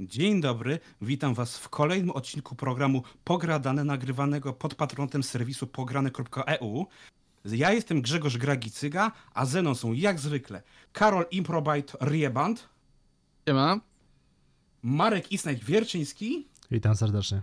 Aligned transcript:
Dzień 0.00 0.40
dobry, 0.40 0.78
witam 1.02 1.34
Was 1.34 1.58
w 1.58 1.68
kolejnym 1.68 2.10
odcinku 2.10 2.54
programu 2.54 3.02
Pogradane, 3.24 3.84
nagrywanego 3.84 4.52
pod 4.52 4.74
patronatem 4.74 5.22
serwisu 5.22 5.66
pograne.eu. 5.66 6.86
Ja 7.44 7.72
jestem 7.72 8.02
Grzegorz 8.02 8.36
Gragicyga, 8.36 9.12
a 9.34 9.46
ze 9.46 9.62
mną 9.62 9.74
są 9.74 9.92
jak 9.92 10.20
zwykle 10.20 10.62
Karol 10.92 11.24
Improbite 11.30 11.98
Rieband, 12.00 12.68
Siema. 13.48 13.80
Marek 14.82 15.32
Isnajk 15.32 15.64
Wierczyński 15.64 16.46
Witam 16.70 16.96
serdecznie. 16.96 17.42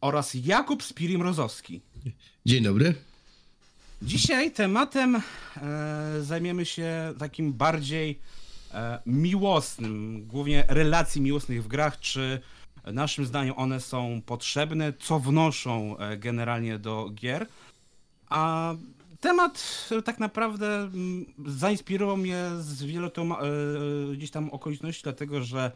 oraz 0.00 0.34
Jakub 0.34 0.82
Spirim 0.82 1.22
Rozowski. 1.22 1.80
Dzień 2.46 2.64
dobry. 2.64 2.94
Dzisiaj 4.02 4.52
tematem 4.52 5.16
e, 5.16 5.22
zajmiemy 6.22 6.64
się 6.64 7.14
takim 7.18 7.52
bardziej 7.52 8.20
miłosnym, 9.06 10.26
głównie 10.26 10.64
relacji 10.68 11.20
miłosnych 11.22 11.64
w 11.64 11.68
grach, 11.68 12.00
czy 12.00 12.40
naszym 12.92 13.26
zdaniem 13.26 13.54
one 13.56 13.80
są 13.80 14.22
potrzebne, 14.26 14.92
co 14.92 15.20
wnoszą 15.20 15.98
e, 15.98 16.16
generalnie 16.16 16.78
do 16.78 17.10
gier. 17.14 17.46
A 18.28 18.74
temat 19.20 19.88
e, 19.90 20.02
tak 20.02 20.18
naprawdę 20.18 20.76
mm, 20.76 21.24
zainspirował 21.46 22.16
mnie 22.16 22.44
z 22.60 22.82
wielotoma, 22.82 23.38
e, 23.38 24.16
gdzieś 24.16 24.30
tam 24.30 24.50
okoliczności, 24.50 25.02
dlatego 25.02 25.42
że 25.42 25.72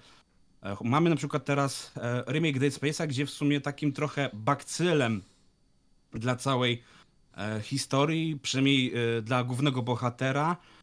e, 0.62 0.76
mamy 0.84 1.10
na 1.10 1.16
przykład 1.16 1.44
teraz 1.44 1.92
e, 1.96 2.32
remake 2.32 2.58
Dead 2.58 2.74
Space'a, 2.74 3.06
gdzie 3.06 3.26
w 3.26 3.30
sumie 3.30 3.60
takim 3.60 3.92
trochę 3.92 4.30
bakcylem 4.32 5.22
dla 6.12 6.36
całej 6.36 6.82
e, 7.36 7.60
historii, 7.60 8.38
przynajmniej 8.42 8.92
e, 8.94 9.22
dla 9.22 9.44
głównego 9.44 9.82
bohatera, 9.82 10.52
e, 10.52 10.77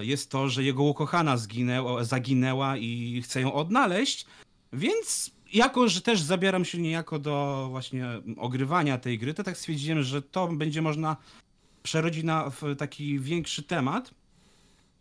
jest 0.00 0.30
to, 0.30 0.48
że 0.48 0.62
jego 0.62 0.82
ukochana 0.82 1.36
zginęła, 1.36 2.04
zaginęła 2.04 2.76
i 2.76 3.22
chce 3.24 3.40
ją 3.40 3.52
odnaleźć, 3.52 4.26
więc 4.72 5.30
jako, 5.52 5.88
że 5.88 6.00
też 6.00 6.20
zabieram 6.22 6.64
się 6.64 6.78
niejako 6.78 7.18
do 7.18 7.66
właśnie 7.70 8.06
ogrywania 8.36 8.98
tej 8.98 9.18
gry, 9.18 9.34
to 9.34 9.42
tak 9.42 9.56
stwierdziłem, 9.58 10.02
że 10.02 10.22
to 10.22 10.48
będzie 10.48 10.82
można 10.82 11.16
przerodzić 11.82 12.24
na 12.24 12.50
taki 12.78 13.18
większy 13.18 13.62
temat, 13.62 14.14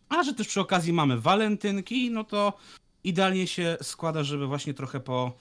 a 0.09 0.23
że 0.23 0.34
też 0.34 0.48
przy 0.48 0.62
okazji 0.62 0.94
mamy 0.94 1.20
walentynki, 1.22 2.12
no 2.12 2.23
to 2.23 2.54
idealnie 3.04 3.48
się 3.48 3.78
składa, 3.82 4.23
żeby 4.23 4.48
właśnie 4.48 4.73
trochę 4.73 5.00
po 5.00 5.38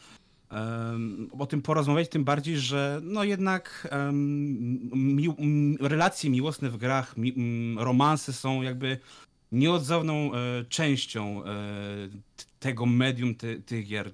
o 1.38 1.46
tym 1.46 1.62
porozmawiać, 1.62 2.08
tym 2.08 2.24
bardziej, 2.24 2.58
że 2.58 3.00
no 3.02 3.24
jednak 3.24 3.88
em, 3.90 4.90
mił, 4.92 5.34
m, 5.38 5.76
relacje 5.80 6.30
miłosne 6.30 6.70
w 6.70 6.76
grach, 6.76 7.16
mi, 7.16 7.34
romanse 7.78 8.32
są 8.32 8.62
jakby 8.62 8.98
nieodzowną 9.52 10.34
e, 10.34 10.64
częścią 10.68 11.44
e, 11.44 11.48
tego 12.60 12.86
medium 12.86 13.34
ty, 13.34 13.62
tych 13.66 13.86
gier. 13.86 14.10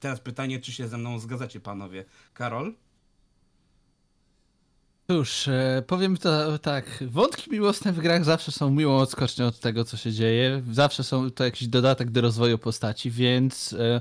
Teraz 0.00 0.20
pytanie, 0.20 0.60
czy 0.60 0.72
się 0.72 0.88
ze 0.88 0.98
mną 0.98 1.18
zgadzacie, 1.18 1.60
panowie? 1.60 2.04
Karol? 2.34 2.74
Cóż, 5.10 5.48
e, 5.48 5.82
powiem 5.86 6.16
to 6.16 6.58
tak. 6.58 7.04
Wątki 7.06 7.50
miłosne 7.50 7.92
w 7.92 7.98
grach 7.98 8.24
zawsze 8.24 8.52
są 8.52 8.70
miłą 8.70 8.96
odskocznią 8.96 9.46
od 9.46 9.60
tego, 9.60 9.84
co 9.84 9.96
się 9.96 10.12
dzieje. 10.12 10.62
Zawsze 10.72 11.04
są 11.04 11.30
to 11.30 11.44
jakiś 11.44 11.68
dodatek 11.68 12.10
do 12.10 12.20
rozwoju 12.20 12.58
postaci, 12.58 13.10
więc 13.10 13.72
e, 13.72 14.00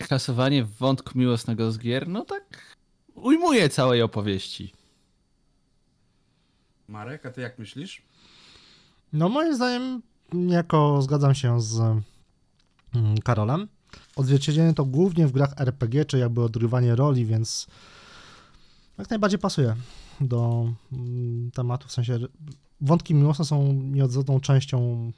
klasowanie 0.00 0.64
wątku 0.64 1.18
miłosnego 1.18 1.72
z 1.72 1.78
gier, 1.78 2.08
no 2.08 2.24
tak 2.24 2.76
ujmuje 3.14 3.68
całej 3.68 4.02
opowieści. 4.02 4.72
Marek, 6.88 7.26
a 7.26 7.30
ty 7.30 7.40
jak 7.40 7.58
myślisz? 7.58 8.02
No 9.12 9.28
moim 9.28 9.54
zdaniem, 9.54 10.02
jako 10.48 11.02
zgadzam 11.02 11.34
się 11.34 11.60
z 11.60 11.80
mm, 12.94 13.18
Karolem, 13.24 13.68
odzwierciedlenie 14.16 14.74
to 14.74 14.84
głównie 14.84 15.26
w 15.26 15.32
grach 15.32 15.54
RPG, 15.56 16.04
czy 16.04 16.18
jakby 16.18 16.42
odgrywanie 16.42 16.94
roli, 16.94 17.26
więc 17.26 17.66
jak 18.98 19.10
najbardziej 19.10 19.38
pasuje 19.38 19.76
do 20.20 20.72
mm, 20.92 21.50
tematu, 21.50 21.88
w 21.88 21.92
sensie 21.92 22.18
wątki 22.80 23.14
miłosne 23.14 23.44
są 23.44 23.72
nieodzowną 23.72 24.40
częścią 24.40 25.12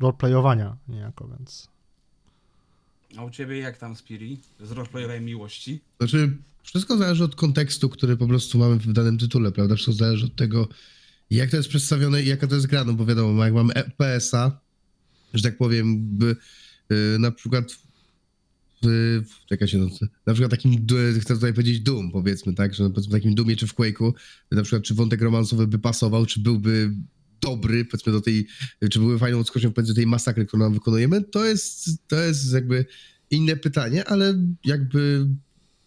roleplayowania 0.00 0.76
niejako, 0.88 1.28
więc 1.28 1.68
A 3.16 3.24
u 3.24 3.30
ciebie 3.30 3.58
jak 3.58 3.78
tam, 3.78 3.96
Spiri? 3.96 4.38
Z 4.60 4.70
roleplayowej 4.70 5.20
miłości? 5.20 5.80
Znaczy, 5.98 6.36
wszystko 6.62 6.96
zależy 6.96 7.24
od 7.24 7.36
kontekstu, 7.36 7.88
który 7.88 8.16
po 8.16 8.26
prostu 8.26 8.58
mamy 8.58 8.76
w 8.76 8.92
danym 8.92 9.18
tytule, 9.18 9.52
prawda? 9.52 9.74
Wszystko 9.74 9.92
zależy 9.92 10.26
od 10.26 10.36
tego, 10.36 10.68
jak 11.30 11.50
to 11.50 11.56
jest 11.56 11.68
przedstawione 11.68 12.22
i 12.22 12.26
jaka 12.26 12.46
to 12.46 12.54
jest 12.54 12.66
gra, 12.66 12.84
no 12.84 12.92
bo 12.92 13.06
wiadomo, 13.06 13.44
jak 13.44 13.54
mamy 13.54 13.74
FPS-a, 13.74 14.60
że 15.34 15.42
tak 15.42 15.56
powiem, 15.56 16.16
by, 16.18 16.36
y, 16.92 17.18
na 17.18 17.30
przykład 17.30 17.76
w, 18.84 19.46
czekaj 19.48 19.68
się, 19.68 19.88
na 20.26 20.32
przykład 20.32 20.50
takim, 20.50 20.86
chcę 21.20 21.34
tutaj 21.34 21.52
powiedzieć 21.52 21.80
Doom, 21.80 22.10
powiedzmy, 22.12 22.54
tak, 22.54 22.74
że 22.74 22.90
powiedzmy 22.90 23.10
w 23.10 23.12
takim 23.12 23.34
Doomie 23.34 23.56
czy 23.56 23.66
w 23.66 23.74
Quake'u, 23.74 24.12
na 24.50 24.62
przykład 24.62 24.82
czy 24.82 24.94
wątek 24.94 25.22
romansowy 25.22 25.66
by 25.66 25.78
pasował, 25.78 26.26
czy 26.26 26.40
byłby 26.40 26.94
dobry, 27.42 27.84
powiedzmy 27.84 28.12
do 28.12 28.20
tej, 28.20 28.46
czy 28.90 28.98
były 28.98 29.18
fajną 29.18 29.38
odskocznią 29.38 29.72
do 29.76 29.94
tej 29.94 30.06
masakry, 30.06 30.46
którą 30.46 30.62
nam 30.62 30.74
wykonujemy, 30.74 31.22
to 31.22 31.44
jest, 31.44 31.90
to 32.08 32.16
jest 32.16 32.52
jakby 32.52 32.84
inne 33.30 33.56
pytanie, 33.56 34.04
ale 34.04 34.34
jakby 34.64 35.26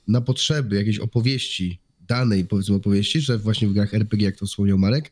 na 0.08 0.22
potrzeby 0.22 0.76
jakiejś 0.76 1.00
opowieści, 1.00 1.80
danej 2.08 2.46
powiedzmy 2.46 2.76
opowieści, 2.76 3.22
że 3.22 3.38
właśnie 3.38 3.68
w 3.68 3.74
grach 3.74 3.94
RPG, 3.94 4.26
jak 4.26 4.38
to 4.38 4.46
wspomniał 4.46 4.78
Marek, 4.78 5.12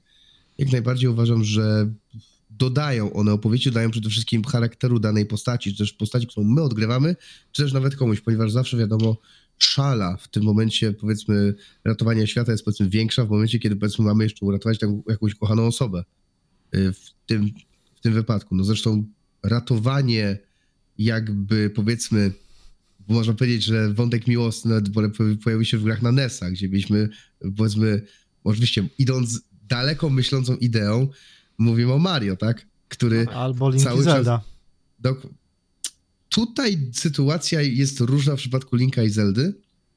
jak 0.58 0.72
najbardziej 0.72 1.10
uważam, 1.10 1.44
że 1.44 1.94
dodają 2.50 3.14
one 3.14 3.34
opowieści, 3.34 3.70
dodają 3.70 3.92
przede 3.92 4.10
wszystkim 4.10 4.44
charakteru 4.44 5.00
danej 5.00 5.26
postaci, 5.26 5.72
czy 5.72 5.78
też 5.78 5.94
postaci, 5.94 6.28
którą 6.28 6.48
my 6.48 6.62
odgrywamy, 6.62 7.16
czy 7.52 7.64
też 7.64 7.74
nawet 7.74 7.96
komuś, 7.96 8.22
ponieważ 8.22 8.52
zawsze 8.52 8.78
wiadomo, 8.78 9.18
szala 9.58 10.18
w 10.18 10.28
tym 10.28 10.44
momencie, 10.44 10.94
powiedzmy, 10.94 11.54
ratowania 11.84 12.28
świata 12.28 12.52
jest 12.52 12.66
powiedzmy 12.66 12.90
większa 12.90 13.26
w 13.26 13.30
momencie, 13.30 13.60
kiedy 13.60 13.76
powiedzmy 13.76 14.06
mamy 14.06 14.24
jeszcze 14.24 14.46
uratować 14.46 14.80
tam 14.80 15.02
jakąś 15.10 15.36
kochaną 15.36 15.68
osobę. 15.68 16.04
Y, 16.76 16.94
W 16.94 17.10
tym, 17.26 17.50
w 17.96 18.00
tym 18.02 18.14
wypadku. 18.14 18.56
No 18.56 18.64
zresztą 18.64 19.04
ratowanie 19.44 20.38
jakby 20.98 21.70
powiedzmy 21.70 22.32
można 23.08 23.34
powiedzieć, 23.34 23.64
że 23.64 23.94
wątek 23.94 24.28
miłosny 24.28 24.72
nawet 24.72 25.14
pojawił 25.44 25.66
się 25.66 25.78
w 25.78 25.84
grach 25.84 26.02
na 26.02 26.12
NES-a, 26.12 26.52
gdzie 26.52 26.70
mieliśmy, 26.70 27.10
powiedzmy, 27.58 28.02
oczywiście 28.44 28.88
idąc 28.98 29.42
daleko 29.70 30.10
myślącą 30.10 30.56
ideą, 30.56 31.08
mówimy 31.58 31.94
o 31.94 32.00
Mario, 32.00 32.36
tak? 32.36 32.66
Który 32.90 33.28
albo 33.28 33.70
Link 33.70 33.84
Cały 33.84 34.02
i 34.02 34.06
czas- 34.06 34.14
Zelda. 34.14 34.42
dok- 35.04 35.28
tutaj 36.30 36.90
sytuacja 36.94 37.62
jest 37.62 38.00
różna 38.00 38.36
w 38.36 38.40
przypadku 38.40 38.76
Linka 38.76 39.04
i 39.04 39.10
Zeldy, 39.10 39.54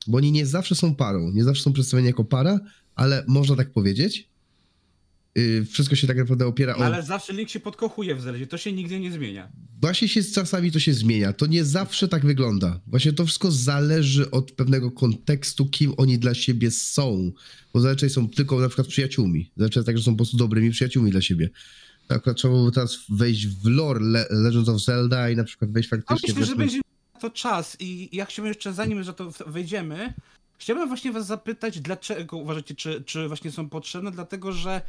bo 0.07 0.17
oni 0.17 0.33
nie 0.33 0.47
zawsze 0.47 0.75
są 0.75 0.95
parą, 0.95 1.31
nie 1.33 1.45
zawsze 1.45 1.63
są 1.63 1.73
przedstawieni 1.73 2.07
jako 2.07 2.25
para, 2.25 2.61
ale 2.95 3.25
można 3.29 3.57
tak 3.57 3.73
powiedzieć. 3.73 4.29
Yy, 5.37 5.65
wszystko 5.65 5.97
się 5.97 6.07
tak 6.07 6.17
naprawdę 6.17 6.47
opiera 6.47 6.75
o 6.77 6.79
No, 6.79 6.85
ale 6.85 7.03
zawsze 7.03 7.33
Link 7.33 7.51
się 7.51 7.61
podkochuje 7.61 8.15
w 8.15 8.21
Zeldzie, 8.21 8.47
to 8.47 8.59
się 8.59 8.73
nigdy 8.73 9.01
nie 9.01 9.13
zmienia. 9.13 9.49
Właśnie 9.81 10.09
się 10.09 10.23
z 10.23 10.33
czasami 10.33 10.73
to 10.73 10.79
się 10.81 10.95
zmienia. 10.95 11.33
To 11.33 11.47
nie 11.47 11.65
zawsze 11.65 12.09
tak 12.09 12.27
wygląda. 12.27 12.81
Właśnie 12.87 13.13
to 13.13 13.25
wszystko 13.27 13.51
zależy 13.51 14.31
od 14.31 14.53
pewnego 14.53 14.91
kontekstu, 14.91 15.67
kim 15.67 15.95
oni 15.97 16.19
dla 16.19 16.35
siebie 16.35 16.71
są. 16.71 17.33
Bo 17.75 17.81
zazwyczaj 17.81 18.11
są 18.11 18.29
tylko 18.29 18.61
na 18.61 18.69
przykład 18.69 18.87
przyjaciółmi. 18.89 19.51
Zazwyczaj 19.57 19.85
tak, 19.85 19.99
że 19.99 20.05
są 20.05 20.11
po 20.13 20.17
prostu 20.17 20.37
dobrymi 20.37 20.71
przyjaciółmi 20.71 21.11
dla 21.11 21.21
siebie. 21.21 21.51
Tak, 22.09 22.19
Akurat 22.19 22.37
trzeba 22.37 22.65
by 22.65 22.73
teraz 22.73 22.99
wejść 23.09 23.47
w 23.47 23.67
lore 23.67 24.01
Le- 24.01 24.27
Legends 24.31 24.69
of 24.69 24.85
Zelda 24.85 25.31
i 25.31 25.37
na 25.37 25.45
przykład 25.45 25.71
wejść 25.73 25.89
faktycznie... 25.89 26.17
myślę, 26.29 26.47
że 26.47 26.53
powiedzmy- 26.53 26.57
będzie 26.57 26.81
to 27.21 27.31
czas 27.31 27.77
i 27.81 28.09
ja 28.17 28.25
chciałbym 28.25 28.49
jeszcze, 28.51 28.73
zanim 28.73 29.03
że 29.03 29.15
to 29.15 29.33
w- 29.33 29.43
wejdziemy, 29.47 30.15
chciałbym 30.59 30.89
właśnie 30.89 31.13
was 31.13 31.27
zapytać, 31.27 31.81
dlaczego 31.81 32.37
uważacie, 32.37 32.75
czy, 32.75 33.03
czy 33.07 33.29
właśnie 33.29 33.53
są 33.53 33.69
potrzebne, 33.69 34.11
dlatego 34.11 34.53
że 34.53 34.83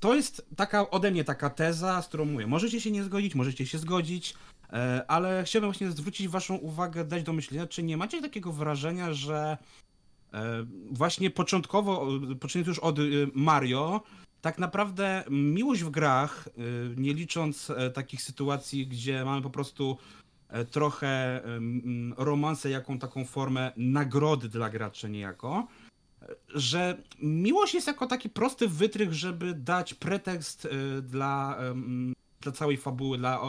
to 0.00 0.14
jest 0.14 0.46
taka 0.56 0.90
ode 0.90 1.10
mnie 1.10 1.24
taka 1.24 1.50
teza, 1.50 2.02
z 2.02 2.08
którą 2.08 2.24
mówię, 2.24 2.46
możecie 2.46 2.80
się 2.80 2.90
nie 2.90 3.04
zgodzić, 3.04 3.34
możecie 3.34 3.66
się 3.66 3.78
zgodzić, 3.78 4.34
e, 4.72 5.04
ale 5.08 5.44
chciałbym 5.44 5.70
właśnie 5.70 5.90
zwrócić 5.90 6.28
waszą 6.28 6.54
uwagę, 6.54 7.04
dać 7.04 7.22
do 7.22 7.32
myślenia, 7.32 7.66
czy 7.66 7.82
nie 7.82 7.96
macie 7.96 8.22
takiego 8.22 8.52
wrażenia, 8.52 9.12
że 9.12 9.58
e, 10.32 10.66
właśnie 10.90 11.30
początkowo, 11.30 12.08
e, 12.32 12.34
poczynając 12.34 12.68
już 12.68 12.78
od 12.78 12.98
Mario, 13.34 14.02
tak 14.40 14.58
naprawdę 14.58 15.24
miłość 15.30 15.82
w 15.82 15.90
grach, 15.90 16.48
nie 16.96 17.14
licząc 17.14 17.72
takich 17.94 18.22
sytuacji, 18.22 18.86
gdzie 18.86 19.24
mamy 19.24 19.42
po 19.42 19.50
prostu 19.50 19.98
trochę 20.70 21.44
em, 21.44 22.14
romansę, 22.16 22.70
jaką 22.70 22.98
taką 22.98 23.24
formę 23.24 23.72
nagrody 23.76 24.48
dla 24.48 24.70
graczy 24.70 25.10
niejako, 25.10 25.66
że 26.48 27.02
miłość 27.18 27.74
jest 27.74 27.86
jako 27.86 28.06
taki 28.06 28.30
prosty 28.30 28.68
wytrych, 28.68 29.14
żeby 29.14 29.54
dać 29.54 29.94
pretekst 29.94 30.66
e, 30.66 31.02
dla, 31.02 31.58
dla 32.40 32.52
całej 32.52 32.76
fabuły, 32.76 33.18
dla, 33.18 33.40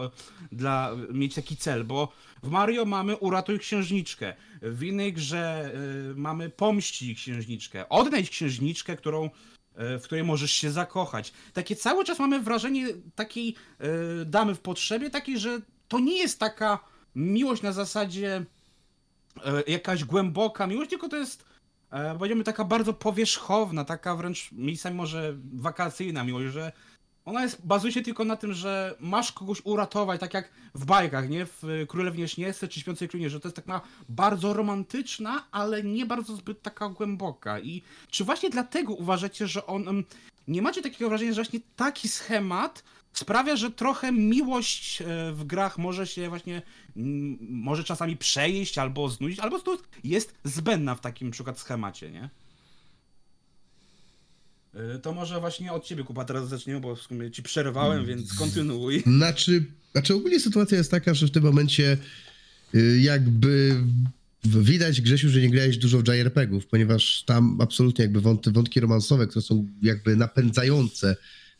dla 0.51 0.92
mieć 1.12 1.36
taki 1.36 1.57
cel, 1.57 1.83
bo 1.83 2.12
w 2.44 2.50
Mario 2.50 2.86
mamy 2.86 3.18
uratuj 3.18 3.60
księżniczkę, 3.60 4.33
w 4.62 4.83
innej 4.83 5.13
grze 5.13 5.72
e, 5.74 6.16
mamy 6.16 6.50
pomści 6.50 7.16
księżniczkę, 7.16 7.89
odnajdź 7.89 8.30
księżniczkę, 8.30 8.98
którą 8.98 9.30
e, 9.75 10.00
w 10.00 10.04
której 10.04 10.24
możesz 10.24 10.51
się 10.51 10.72
zakochać. 10.72 11.33
Takie 11.54 11.75
cały 11.75 12.06
czas 12.06 12.19
mamy 12.19 12.39
wrażenie 12.39 12.88
takiej 13.16 13.56
damy 14.25 14.56
w 14.56 14.60
potrzebie, 14.60 15.10
takiej, 15.10 15.39
że 15.39 15.62
to 15.88 16.00
nie 16.00 16.18
jest 16.18 16.39
taka 16.39 16.80
miłość 17.16 17.62
na 17.62 17.72
zasadzie 17.72 18.45
jakaś 19.68 20.04
głęboka 20.04 20.68
miłość, 20.68 20.89
tylko 20.89 21.10
to 21.10 21.18
jest 21.18 21.55
powiedziałbym 22.18 22.44
taka 22.44 22.63
bardzo 22.63 22.94
powierzchowna, 22.94 23.86
taka 23.86 24.15
wręcz 24.15 24.51
miejscami 24.51 24.95
może 24.95 25.36
wakacyjna 25.53 26.24
miłość, 26.24 26.53
że 26.53 26.71
ona 27.25 27.44
jest, 27.44 27.65
bazuje 27.65 27.94
się 27.94 28.01
tylko 28.01 28.25
na 28.25 28.36
tym, 28.36 28.53
że 28.53 28.95
masz 29.00 29.31
kogoś 29.31 29.62
uratować, 29.63 30.19
tak 30.19 30.33
jak 30.33 30.50
w 30.75 30.86
bajkach, 30.86 31.30
nie? 31.30 31.45
W 31.45 31.86
Królewnie 31.88 32.27
Śnieżce 32.27 32.68
czy 32.68 32.80
Śpiącej 32.80 33.09
Królinie, 33.09 33.30
że 33.30 33.39
to 33.39 33.47
jest 33.47 33.56
taka 33.56 33.81
bardzo 34.09 34.53
romantyczna, 34.53 35.44
ale 35.51 35.83
nie 35.83 36.06
bardzo 36.06 36.36
zbyt 36.36 36.62
taka 36.62 36.89
głęboka. 36.89 37.59
I 37.59 37.81
czy 38.09 38.24
właśnie 38.24 38.50
dlatego 38.50 38.94
uważacie, 38.94 39.48
że 39.48 39.65
on... 39.65 40.03
Nie 40.48 40.62
macie 40.62 40.81
takiego 40.81 41.09
wrażenia, 41.09 41.31
że 41.31 41.41
właśnie 41.44 41.59
taki 41.75 42.07
schemat 42.07 42.83
sprawia, 43.15 43.56
że 43.56 43.71
trochę 43.71 44.12
miłość 44.12 45.01
e, 45.01 45.06
w 45.33 45.44
grach 45.44 45.77
może 45.77 46.07
się 46.07 46.29
właśnie, 46.29 46.62
mm, 46.97 47.38
może 47.50 47.83
czasami 47.83 48.17
przejeść 48.17 48.77
albo 48.77 49.09
znudzić, 49.09 49.39
albo 49.39 49.59
po 49.59 49.77
jest 50.03 50.33
zbędna 50.44 50.95
w 50.95 51.01
takim 51.01 51.31
przykład 51.31 51.59
schemacie, 51.59 52.12
nie? 52.12 52.29
E, 54.73 55.00
To 55.00 55.13
może 55.13 55.39
właśnie 55.39 55.73
od 55.73 55.85
ciebie, 55.85 56.03
Kuba, 56.03 56.25
teraz 56.25 56.50
zaczniemy, 56.50 56.79
bo 56.79 56.95
w 56.95 57.01
sumie 57.01 57.31
ci 57.31 57.44
przerwałem, 57.44 58.06
więc 58.06 58.33
kontynuuj. 58.33 59.03
Znaczy, 59.06 59.65
znaczy 59.91 60.15
ogólnie 60.15 60.39
sytuacja 60.39 60.77
jest 60.77 60.91
taka, 60.91 61.13
że 61.13 61.27
w 61.27 61.31
tym 61.31 61.44
momencie 61.44 61.97
y, 62.75 63.00
jakby 63.01 63.83
widać, 64.44 65.01
Grzesiu, 65.01 65.29
że 65.29 65.41
nie 65.41 65.50
grałeś 65.50 65.77
dużo 65.77 66.00
w 66.00 66.07
JRPG-ów, 66.07 66.67
ponieważ 66.67 67.23
tam 67.23 67.62
absolutnie 67.62 68.03
jakby 68.03 68.21
wątki, 68.21 68.51
wątki 68.51 68.79
romansowe, 68.79 69.27
które 69.27 69.41
są 69.41 69.67
jakby 69.81 70.15
napędzające 70.15 71.15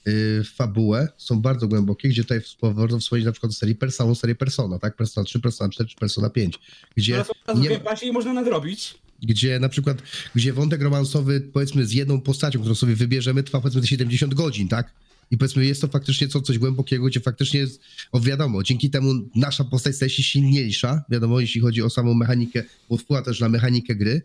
y, 0.07 0.43
fabułę, 0.43 1.07
są 1.17 1.41
bardzo 1.41 1.67
głębokie, 1.67 2.09
gdzie 2.09 2.23
tutaj 2.23 2.41
warto 2.61 2.99
wspomnieć 2.99 3.25
na 3.25 3.31
przykład 3.31 3.51
o 3.51 3.55
serii 3.55 3.75
Persona, 3.75 4.15
serię 4.15 4.35
Persona, 4.35 4.79
tak? 4.79 4.95
Persona 4.95 5.25
3, 5.25 5.39
Persona 5.39 5.69
4 5.69 5.89
czy 5.89 5.95
Persona 5.95 6.29
5, 6.29 6.59
gdzie 6.97 7.17
razu 7.17 7.33
nie 7.55 8.09
i 8.09 8.11
można 8.11 8.33
nadrobić. 8.33 8.95
gdzie 9.21 9.59
na 9.59 9.69
przykład, 9.69 9.97
gdzie 10.35 10.53
wątek 10.53 10.81
romansowy, 10.81 11.41
powiedzmy, 11.41 11.85
z 11.85 11.91
jedną 11.91 12.21
postacią, 12.21 12.59
którą 12.59 12.75
sobie 12.75 12.95
wybierzemy, 12.95 13.43
trwa 13.43 13.61
powiedzmy 13.61 13.81
te 13.81 13.87
70 13.87 14.33
godzin, 14.33 14.67
tak? 14.67 14.93
I 15.31 15.37
powiedzmy, 15.37 15.65
jest 15.65 15.81
to 15.81 15.87
faktycznie 15.87 16.27
co, 16.27 16.41
coś 16.41 16.57
głębokiego, 16.57 17.05
gdzie 17.05 17.19
faktycznie 17.19 17.59
jest, 17.59 17.81
o 18.11 18.19
wiadomo, 18.19 18.63
dzięki 18.63 18.89
temu 18.89 19.13
nasza 19.35 19.63
postać 19.63 19.95
staje 19.95 20.09
się 20.09 20.23
silniejsza, 20.23 21.03
wiadomo, 21.09 21.39
jeśli 21.39 21.61
chodzi 21.61 21.81
o 21.81 21.89
samą 21.89 22.13
mechanikę, 22.13 22.63
bo 22.89 22.97
wpływa 22.97 23.21
też 23.21 23.39
na 23.39 23.49
mechanikę 23.49 23.95
gry, 23.95 24.21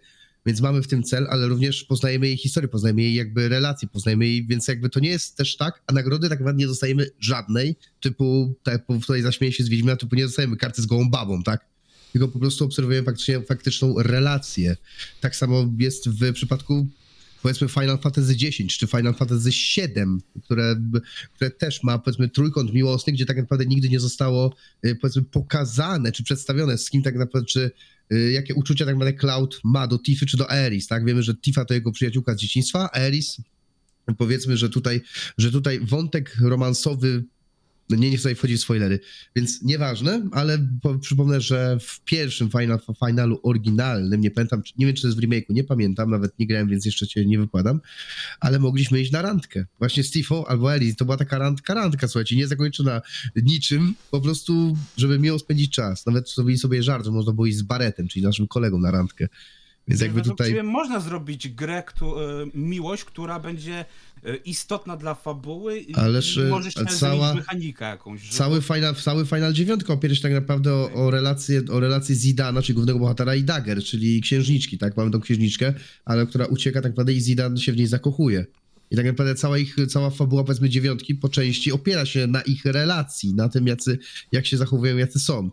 więc 0.46 0.60
mamy 0.60 0.82
w 0.82 0.88
tym 0.88 1.02
cel, 1.02 1.26
ale 1.30 1.48
również 1.48 1.84
poznajemy 1.84 2.26
jej 2.26 2.36
historię, 2.36 2.68
poznajemy 2.68 3.02
jej 3.02 3.14
jakby 3.14 3.48
relacje, 3.48 3.88
poznajemy 3.88 4.26
jej, 4.26 4.46
więc 4.46 4.68
jakby 4.68 4.88
to 4.88 5.00
nie 5.00 5.08
jest 5.08 5.36
też 5.36 5.56
tak, 5.56 5.82
a 5.86 5.92
nagrody 5.92 6.28
tak 6.28 6.38
naprawdę 6.38 6.60
nie 6.60 6.66
dostajemy 6.66 7.10
żadnej, 7.20 7.76
typu, 8.00 8.54
tak 8.62 8.86
tutaj 8.86 9.22
zaśmieję 9.22 9.52
się 9.52 9.64
z 9.64 9.68
Wiedźmina, 9.68 9.96
typu 9.96 10.16
nie 10.16 10.24
dostajemy 10.24 10.56
karty 10.56 10.82
z 10.82 10.86
gołą 10.86 11.10
babą, 11.10 11.42
tak? 11.42 11.64
Tylko 12.12 12.28
po 12.28 12.38
prostu 12.38 12.64
obserwujemy 12.64 13.04
faktycznie, 13.04 13.42
faktyczną 13.42 13.94
relację. 13.98 14.76
Tak 15.20 15.36
samo 15.36 15.72
jest 15.78 16.08
w 16.08 16.32
przypadku 16.32 16.86
powiedzmy 17.42 17.68
Final 17.68 17.98
Fantasy 17.98 18.32
X 18.32 18.76
czy 18.78 18.86
Final 18.86 19.14
Fantasy 19.14 19.50
VII, 19.50 20.04
które, 20.44 20.76
które 21.34 21.50
też 21.50 21.82
ma 21.82 21.98
powiedzmy 21.98 22.28
trójkąt 22.28 22.72
miłosny, 22.72 23.12
gdzie 23.12 23.26
tak 23.26 23.36
naprawdę 23.36 23.66
nigdy 23.66 23.88
nie 23.88 24.00
zostało 24.00 24.54
y, 24.84 24.96
powiedzmy 25.00 25.22
pokazane 25.22 26.12
czy 26.12 26.24
przedstawione 26.24 26.78
z 26.78 26.90
kim 26.90 27.02
tak 27.02 27.14
naprawdę, 27.14 27.46
czy 27.46 27.70
jakie 28.32 28.54
uczucia 28.54 28.84
tak 28.84 28.94
naprawdę 28.94 29.18
Cloud 29.18 29.60
ma 29.64 29.86
do 29.86 29.98
Tiffy 29.98 30.26
czy 30.26 30.36
do 30.36 30.50
Aeris, 30.50 30.86
tak? 30.86 31.04
Wiemy, 31.04 31.22
że 31.22 31.34
Tifa 31.34 31.64
to 31.64 31.74
jego 31.74 31.92
przyjaciółka 31.92 32.34
z 32.34 32.38
dzieciństwa, 32.38 32.90
Aeris 32.92 33.36
powiedzmy, 34.18 34.56
że 34.56 34.70
tutaj, 34.70 35.00
że 35.38 35.50
tutaj 35.50 35.80
wątek 35.80 36.36
romansowy 36.40 37.24
nie, 37.96 38.10
nie 38.10 38.16
chcę 38.16 38.22
tutaj 38.22 38.34
wchodzić 38.34 38.58
w 38.58 38.62
spoilery, 38.62 39.00
więc 39.36 39.62
nieważne, 39.62 40.22
ale 40.32 40.68
po, 40.82 40.98
przypomnę, 40.98 41.40
że 41.40 41.78
w 41.80 42.00
pierwszym 42.00 42.50
final, 42.50 42.80
finalu 43.06 43.40
oryginalnym, 43.42 44.20
nie 44.20 44.30
pamiętam, 44.30 44.62
nie 44.78 44.86
wiem 44.86 44.94
czy 44.94 45.02
to 45.02 45.08
jest 45.08 45.20
w 45.20 45.22
remake'u, 45.22 45.50
nie 45.50 45.64
pamiętam, 45.64 46.10
nawet 46.10 46.38
nie 46.38 46.46
grałem, 46.46 46.68
więc 46.68 46.84
jeszcze 46.84 47.06
cię 47.06 47.26
nie 47.26 47.38
wypadam, 47.38 47.80
ale 48.40 48.58
mogliśmy 48.58 49.00
iść 49.00 49.12
na 49.12 49.22
randkę. 49.22 49.66
Właśnie 49.78 50.04
z 50.04 50.10
Tifą 50.10 50.46
albo 50.46 50.74
Ellie, 50.74 50.94
to 50.94 51.04
była 51.04 51.16
taka 51.16 51.38
randka, 51.38 51.74
randka, 51.74 52.08
słuchajcie, 52.08 52.36
nie 52.36 52.46
zakończona 52.46 53.02
niczym, 53.36 53.94
po 54.10 54.20
prostu, 54.20 54.76
żeby 54.96 55.18
miło 55.18 55.38
spędzić 55.38 55.72
czas. 55.72 56.06
Nawet 56.06 56.30
zrobili 56.30 56.58
sobie 56.58 56.82
żart, 56.82 57.04
że 57.04 57.10
można 57.10 57.32
było 57.32 57.46
iść 57.46 57.58
z 57.58 57.62
Baretem, 57.62 58.08
czyli 58.08 58.24
naszym 58.24 58.46
kolegą 58.46 58.78
na 58.78 58.90
randkę. 58.90 59.28
Więc 59.88 60.00
jakby 60.00 60.20
Według 60.20 60.38
tutaj... 60.38 60.62
można 60.62 61.00
zrobić 61.00 61.48
grę, 61.48 61.78
e, 61.78 61.84
miłość, 62.54 63.04
która 63.04 63.40
będzie 63.40 63.84
istotna 64.44 64.96
dla 64.96 65.14
fabuły 65.14 65.78
i 65.78 65.94
Ależ, 65.94 66.36
i 66.36 66.40
możesz 66.40 66.76
ale 66.76 66.86
też 66.86 66.96
cała- 66.98 67.34
mechanikę 67.34 67.84
jakąś. 67.84 68.20
że- 68.22 68.32
Cały 68.32 68.62
final, 68.62 68.94
cały 68.94 69.26
final 69.26 69.52
9 69.52 69.82
opiera 69.90 70.14
się 70.14 70.22
tak 70.22 70.32
naprawdę 70.32 70.74
o, 70.74 70.92
o 70.92 71.10
relację, 71.10 71.62
o 71.70 71.80
relację 71.80 72.14
Zidana, 72.14 72.62
czyli 72.62 72.74
głównego 72.74 72.98
bohatera 72.98 73.34
i 73.34 73.44
Dagger, 73.44 73.82
czyli 73.84 74.20
księżniczki, 74.20 74.78
tak? 74.78 74.96
Mamy 74.96 75.10
tą 75.10 75.20
księżniczkę, 75.20 75.74
ale 76.04 76.26
która 76.26 76.46
ucieka 76.46 76.82
tak 76.82 76.92
naprawdę 76.92 77.12
i 77.12 77.20
Zidan 77.20 77.56
się 77.58 77.72
w 77.72 77.76
niej 77.76 77.86
zakochuje. 77.86 78.46
I 78.90 78.96
tak 78.96 79.06
naprawdę 79.06 79.34
cała 79.34 79.58
ich, 79.58 79.76
cała 79.88 80.10
fabuła 80.10 80.44
powiedzmy 80.44 80.68
dziewiątki 80.68 81.14
po 81.14 81.28
części 81.28 81.72
opiera 81.72 82.06
się 82.06 82.26
na 82.26 82.40
ich 82.42 82.64
relacji, 82.64 83.34
na 83.34 83.48
tym 83.48 83.66
jacy, 83.66 83.98
jak 84.32 84.46
się 84.46 84.56
zachowują, 84.56 84.96
jacy 84.96 85.18
są. 85.20 85.50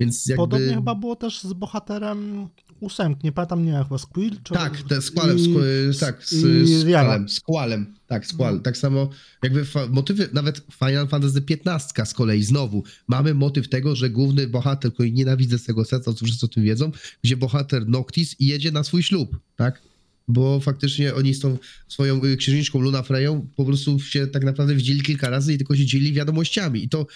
Więc 0.00 0.26
jakby... 0.26 0.42
Podobnie 0.42 0.74
chyba 0.74 0.94
było 0.94 1.16
też 1.16 1.40
z 1.42 1.52
bohaterem 1.52 2.48
ósemki, 2.80 3.20
nie 3.24 3.32
pamiętam, 3.32 3.64
nie 3.64 3.72
wiem, 3.72 3.84
chyba? 3.84 3.98
Czy... 4.44 4.54
Tak, 4.54 4.82
te, 4.82 5.02
z 5.02 5.10
Qualem, 5.10 5.38
i- 5.38 5.54
z, 5.92 5.98
tak, 5.98 6.24
z, 6.24 6.34
z 6.68 6.84
Rihanna. 6.84 7.04
Qualem, 7.08 7.28
z 7.28 7.40
Qualem, 7.40 7.94
tak, 8.06 8.26
z 8.26 8.32
Qual. 8.32 8.60
Tak 8.60 8.76
samo 8.76 9.10
jakby 9.42 9.64
motywy, 9.90 10.28
nawet 10.32 10.60
Final 10.78 11.08
Fantasy 11.08 11.42
XV 11.66 12.06
z 12.06 12.14
kolei 12.14 12.42
znowu, 12.42 12.84
mamy 13.08 13.34
motyw 13.34 13.68
tego, 13.68 13.96
że 13.96 14.10
główny 14.10 14.46
bohater, 14.46 14.92
który 14.94 15.12
nienawidzę 15.12 15.58
z 15.58 15.64
tego 15.64 15.84
serca, 15.84 16.12
co 16.12 16.24
wszyscy 16.24 16.46
o 16.46 16.48
tym 16.48 16.62
wiedzą, 16.62 16.92
gdzie 17.24 17.36
bohater 17.36 17.88
Noctis 17.88 18.36
jedzie 18.40 18.72
na 18.72 18.84
swój 18.84 19.02
ślub, 19.02 19.38
tak? 19.56 19.82
Bo 20.28 20.60
faktycznie 20.60 21.14
oni 21.14 21.34
z 21.34 21.40
tą 21.40 21.58
swoją 21.88 22.20
księżniczką 22.38 22.80
Luna 22.80 23.02
Freją 23.02 23.46
po 23.56 23.64
prostu 23.64 24.00
się 24.00 24.26
tak 24.26 24.44
naprawdę 24.44 24.74
widzieli 24.74 25.02
kilka 25.02 25.30
razy 25.30 25.54
i 25.54 25.58
tylko 25.58 25.76
się 25.76 25.86
dzielili 25.86 26.12
wiadomościami. 26.12 26.84
I 26.84 26.88
to, 26.88 27.06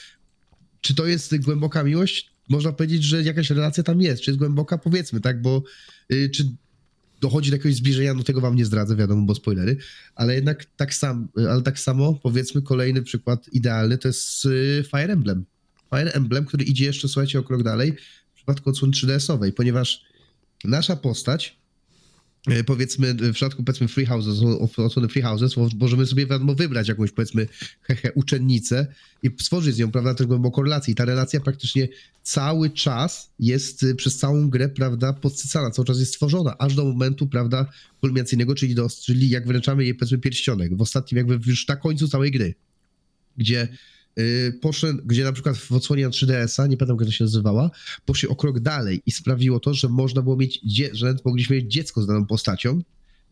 czy 0.80 0.94
to 0.94 1.06
jest 1.06 1.36
głęboka 1.38 1.84
miłość? 1.84 2.31
Można 2.52 2.72
powiedzieć, 2.72 3.02
że 3.04 3.22
jakaś 3.22 3.50
relacja 3.50 3.82
tam 3.82 4.00
jest. 4.00 4.22
Czy 4.22 4.31
jest 4.31 4.38
głęboka? 4.38 4.78
Powiedzmy, 4.78 5.20
tak, 5.20 5.43
bo 5.43 5.62
y, 6.12 6.31
czy 6.31 6.56
dochodzi 7.20 7.50
do 7.50 7.56
jakiegoś 7.56 7.76
zbliżenia, 7.76 8.14
no 8.14 8.22
tego 8.22 8.40
wam 8.40 8.56
nie 8.56 8.64
zdradzę, 8.64 8.96
wiadomo, 8.96 9.26
bo 9.26 9.34
spoilery, 9.34 9.76
ale 10.14 10.34
jednak 10.34 10.64
tak, 10.76 10.94
sam, 10.94 11.28
ale 11.37 11.62
tak 11.62 11.78
samo, 11.78 12.14
powiedzmy, 12.22 12.62
kolejny 12.62 13.02
przykład 13.02 13.49
idealny 13.49 13.99
to 13.99 14.08
jest 14.08 14.44
y, 14.44 14.84
Fire 14.90 15.12
Emblem. 15.12 15.44
Fire 15.90 16.12
Emblem, 16.12 16.44
który 16.44 16.64
idzie 16.64 16.84
jeszcze, 16.84 17.08
słuchajcie, 17.08 17.38
o 17.38 17.43
krok 17.43 17.62
dalej 17.62 17.96
w 18.32 18.34
przypadku 18.34 18.70
odsłony 18.70 18.93
3DS-owej, 18.93 19.52
ponieważ 19.52 20.05
nasza 20.64 20.96
postać, 20.96 21.48
y, 21.48 21.61
powiedzmy, 22.67 23.15
w 23.15 23.32
przypadku, 23.32 23.65
powiedzmy, 23.65 23.89
Free 23.89 24.06
Houses, 24.06 24.41
odsłony 24.77 25.08
Free 25.08 25.22
Houses, 25.22 25.56
mo- 25.56 25.69
możemy 25.79 26.06
sobie, 26.06 26.27
wiadomo, 26.27 26.55
wybrać 26.55 26.89
jakąś, 26.89 27.11
powiedzmy, 27.13 27.46
uczennicę 28.15 28.87
i 29.22 29.31
stworzyć 29.41 29.75
z 29.75 29.79
nią, 29.79 29.91
prawda, 29.91 30.15
też 30.15 30.27
głęboką 30.27 30.63
relację. 30.63 30.93
I 30.93 30.94
ta 30.94 31.05
relacja 31.05 31.41
praktycznie 31.41 31.89
cały 32.22 32.70
czas 32.70 33.31
jest 33.39 33.82
y, 33.82 33.94
przez 33.94 34.17
całą 34.17 34.51
grę, 34.51 34.69
prawda, 34.69 35.13
podsycana, 35.13 35.70
cały 35.70 35.87
czas 35.87 35.99
jest 35.99 36.13
stworzona, 36.13 36.58
aż 36.58 36.75
do 36.75 36.84
momentu, 36.84 37.27
prawda, 37.27 37.67
kulminacyjnego, 38.01 38.55
czyli, 38.55 38.75
do, 38.75 38.89
czyli 38.89 39.29
jak 39.29 39.46
wręczamy 39.46 39.84
jej, 39.84 39.94
powiedzmy, 39.94 40.19
pierścionek, 40.19 40.77
w 40.77 40.81
ostatnim, 40.81 41.19
jakby 41.19 41.51
już 41.51 41.69
na 41.69 41.77
końcu 41.77 42.08
całej 42.08 42.31
gry, 42.31 42.55
gdzie 43.37 43.69
poszedł, 44.60 45.02
gdzie 45.04 45.24
na 45.24 45.32
przykład 45.32 45.56
w 45.56 45.72
odsłonie 45.72 46.04
na 46.04 46.10
3DS-a, 46.10 46.66
nie 46.66 46.76
pamiętam 46.76 46.96
jak 47.00 47.06
to 47.06 47.12
się 47.12 47.24
nazywała, 47.24 47.70
poszli 48.06 48.28
o 48.28 48.36
krok 48.36 48.60
dalej 48.60 49.02
i 49.06 49.12
sprawiło 49.12 49.60
to, 49.60 49.74
że 49.74 49.88
można 49.88 50.22
było 50.22 50.36
mieć, 50.36 50.60
że 50.92 51.16
mogliśmy 51.24 51.56
mieć 51.56 51.72
dziecko 51.72 52.02
z 52.02 52.06
daną 52.06 52.26
postacią 52.26 52.82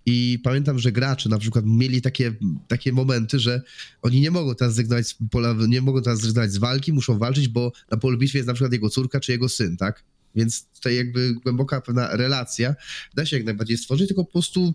i 0.06 0.38
pamiętam, 0.44 0.78
że 0.78 0.92
gracze 0.92 1.28
na 1.28 1.38
przykład 1.38 1.64
mieli 1.66 2.02
takie, 2.02 2.34
takie 2.68 2.92
momenty, 2.92 3.38
że 3.38 3.62
oni 4.02 4.20
nie 4.20 4.30
mogą 4.30 4.54
teraz 4.54 4.74
zrezygnować 4.74 5.08
z 5.08 5.14
pola, 5.30 5.54
nie 5.68 5.80
mogą 5.80 6.02
teraz 6.02 6.18
zrezygnować 6.18 6.52
z 6.52 6.58
walki, 6.58 6.92
muszą 6.92 7.18
walczyć, 7.18 7.48
bo 7.48 7.72
na 7.90 7.96
polu 7.96 8.18
bitwy 8.18 8.38
jest 8.38 8.48
na 8.48 8.54
przykład 8.54 8.72
jego 8.72 8.88
córka 8.90 9.20
czy 9.20 9.32
jego 9.32 9.48
syn, 9.48 9.76
tak? 9.76 10.04
Więc 10.34 10.66
tutaj 10.74 10.96
jakby 10.96 11.34
głęboka 11.34 11.80
pewna 11.80 12.16
relacja 12.16 12.74
da 13.14 13.26
się 13.26 13.36
jak 13.36 13.46
najbardziej 13.46 13.78
stworzyć, 13.78 14.08
tylko 14.08 14.24
po 14.24 14.32
prostu 14.32 14.74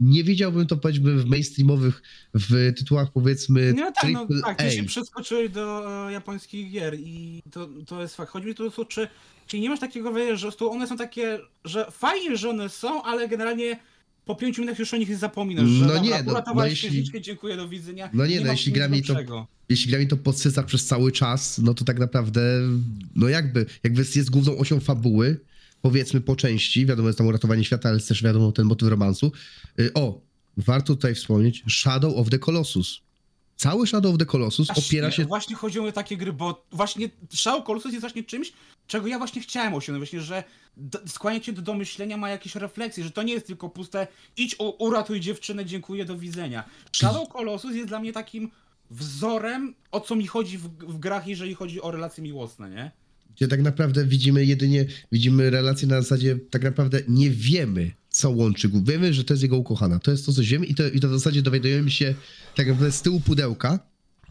nie 0.00 0.24
widziałbym 0.24 0.66
to 0.66 0.76
powiedzmy 0.76 1.16
w 1.16 1.26
mainstreamowych, 1.26 2.02
w 2.34 2.72
tytułach 2.76 3.12
powiedzmy 3.12 3.74
No 3.76 3.92
tak, 3.92 4.10
no 4.12 4.26
tak, 4.44 4.58
ty 4.58 4.70
się 4.70 4.84
przeskoczyłeś 4.84 5.50
do 5.50 5.84
e, 6.08 6.12
japońskich 6.12 6.70
gier 6.70 6.96
i 6.98 7.42
to, 7.50 7.68
to 7.86 8.02
jest 8.02 8.16
fakt. 8.16 8.32
Chodzi 8.32 8.46
mi 8.46 8.54
tu 8.54 8.66
o 8.66 8.70
to, 8.70 8.84
czy, 8.84 9.08
czy 9.46 9.60
nie 9.60 9.68
masz 9.68 9.80
takiego 9.80 10.12
wrażenia, 10.12 10.36
że 10.36 10.48
one 10.70 10.86
są 10.86 10.96
takie, 10.96 11.38
że 11.64 11.86
fajnie, 11.90 12.36
że 12.36 12.50
one 12.50 12.68
są, 12.68 13.02
ale 13.02 13.28
generalnie 13.28 13.78
po 14.24 14.34
pięciu 14.34 14.60
minutach 14.60 14.78
już 14.78 14.94
o 14.94 14.96
nich 14.96 15.16
zapominasz, 15.16 15.68
że 15.68 15.86
No 15.86 15.98
nie, 15.98 16.22
no- 16.22 16.42
no 16.54 16.66
jeśli- 16.66 17.20
dziękuję, 17.20 17.56
do 17.56 17.68
widzenia. 17.68 18.10
No 18.12 18.26
nie, 18.26 18.40
no 18.40 18.46
ma 18.46 18.52
jeśli 18.52 18.72
gra 18.72 18.88
mi 18.88 19.02
to- 19.02 19.46
jeśli 19.68 19.90
gra 19.90 19.98
mi 20.00 20.08
to 20.08 20.16
podsyca 20.16 20.62
przez 20.62 20.86
cały 20.86 21.12
czas, 21.12 21.58
no 21.58 21.74
to 21.74 21.84
tak 21.84 21.98
naprawdę, 21.98 22.60
no 23.16 23.28
jakby, 23.28 23.66
jakby 23.82 24.00
jest 24.14 24.30
główną 24.30 24.56
osią 24.58 24.80
fabuły, 24.80 25.40
powiedzmy 25.84 26.20
po 26.20 26.36
części, 26.36 26.86
wiadomo, 26.86 27.08
jest 27.08 27.18
tam 27.18 27.26
uratowanie 27.26 27.64
świata, 27.64 27.88
ale 27.88 27.96
jest 27.96 28.08
też 28.08 28.22
wiadomo 28.22 28.52
ten 28.52 28.66
motyw 28.66 28.88
romansu. 28.88 29.32
Y, 29.80 29.90
O, 29.94 30.20
warto 30.56 30.86
tutaj 30.96 31.14
wspomnieć 31.14 31.62
Shadow 31.68 32.16
of 32.16 32.30
the 32.30 32.38
Colossus. 32.38 33.00
Cały 33.56 33.86
Shadow 33.86 34.12
of 34.12 34.18
the 34.18 34.26
Colossus 34.26 34.66
Właśnie- 34.66 34.84
opiera 34.88 35.10
się... 35.10 35.24
Właśnie 35.24 35.56
chodziło 35.56 35.88
o 35.88 35.92
takie 35.92 36.16
gry, 36.16 36.32
bo 36.32 36.66
właśnie 36.72 37.10
Shadow 37.34 37.64
Colossus 37.64 37.92
jest 37.92 38.00
właśnie 38.00 38.24
czymś, 38.24 38.52
czego 38.86 39.06
ja 39.06 39.18
właśnie 39.18 39.42
chciałem 39.42 39.74
osiągnąć, 39.74 40.10
właśnie, 40.10 40.20
że 40.20 40.44
skłania 41.06 41.40
cię 41.40 41.52
do 41.52 41.62
domyślenia, 41.62 42.16
ma 42.16 42.30
jakieś 42.30 42.54
refleksje, 42.54 43.04
że 43.04 43.10
to 43.10 43.22
nie 43.22 43.32
jest 43.32 43.46
tylko 43.46 43.68
puste 43.68 44.06
idź, 44.36 44.56
uratuj 44.78 45.20
dziewczynę, 45.20 45.64
dziękuję, 45.64 46.04
do 46.04 46.18
widzenia. 46.18 46.64
Shadow 46.92 47.28
Colossus 47.28 47.74
jest 47.74 47.88
dla 47.88 48.00
mnie 48.00 48.12
takim 48.12 48.50
wzorem, 48.90 49.74
o 49.92 50.00
co 50.00 50.16
mi 50.16 50.26
chodzi 50.26 50.58
w, 50.58 50.68
w 50.68 50.98
grach, 50.98 51.26
jeżeli 51.26 51.54
chodzi 51.54 51.82
o 51.82 51.90
relacje 51.90 52.22
miłosne, 52.22 52.70
nie? 52.70 52.90
Gdzie 53.36 53.48
tak 53.48 53.62
naprawdę 53.62 54.06
widzimy 54.06 54.44
jedynie, 54.44 54.86
widzimy 55.12 55.50
relacje 55.50 55.88
na 55.88 56.02
zasadzie, 56.02 56.38
tak 56.50 56.62
naprawdę 56.62 57.00
nie 57.08 57.30
wiemy, 57.30 57.92
co 58.08 58.30
łączy 58.30 58.68
go. 58.68 58.82
Wiemy, 58.82 59.14
że 59.14 59.24
to 59.24 59.34
jest 59.34 59.42
jego 59.42 59.56
ukochana. 59.56 59.98
To 59.98 60.10
jest 60.10 60.26
to, 60.26 60.32
co 60.32 60.42
wiemy 60.42 60.66
i 60.66 60.74
to, 60.74 60.88
i 60.88 61.00
to 61.00 61.08
w 61.08 61.12
zasadzie 61.12 61.42
dowiadujemy 61.42 61.90
się 61.90 62.14
tak 62.56 62.66
naprawdę 62.66 62.92
z 62.92 63.02
tyłu 63.02 63.20
pudełka, 63.20 63.78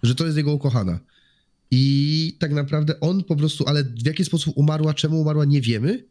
że 0.04 0.16
to 0.16 0.26
jest 0.26 0.38
jego 0.38 0.54
ukochana. 0.54 1.00
I 1.72 2.36
tak 2.40 2.52
naprawdę 2.52 3.00
on 3.00 3.24
po 3.24 3.36
prostu, 3.36 3.64
ale 3.68 3.84
w 3.84 4.06
jaki 4.06 4.26
sposób 4.26 4.54
umarła, 4.58 4.94
czemu 4.94 5.22
umarła, 5.22 5.46
nie 5.46 5.62
wiemy. 5.62 6.06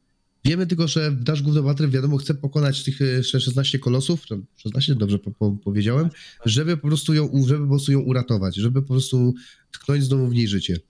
Wiemy 0.45 0.67
tylko, 0.67 0.89
że 0.89 1.17
nasz 1.27 1.43
główny 1.43 1.63
bohater, 1.63 1.91
wiadomo, 1.91 2.17
chce 2.17 2.35
pokonać 2.35 2.85
tych 2.85 3.03
e, 3.03 3.23
16 3.23 3.79
kolosów, 3.79 4.27
czy 4.27 4.43
16, 4.57 4.95
dobrze 4.95 5.19
po, 5.19 5.31
po, 5.31 5.53
powiedziałem, 5.65 6.09
żeby 6.45 6.77
po 6.77 6.89
prostu 6.89 7.15
ją, 7.15 7.31
żeby 7.47 7.61
po 7.61 7.69
prostu 7.69 7.93
ją 7.93 8.01
uratować, 8.01 8.57
żeby 8.57 8.83
po 8.83 8.89
prostu 8.89 9.35
tknąć 9.73 10.05
znowu 10.05 10.29
w 10.29 10.35
niej 10.35 10.49
życie. 10.49 10.81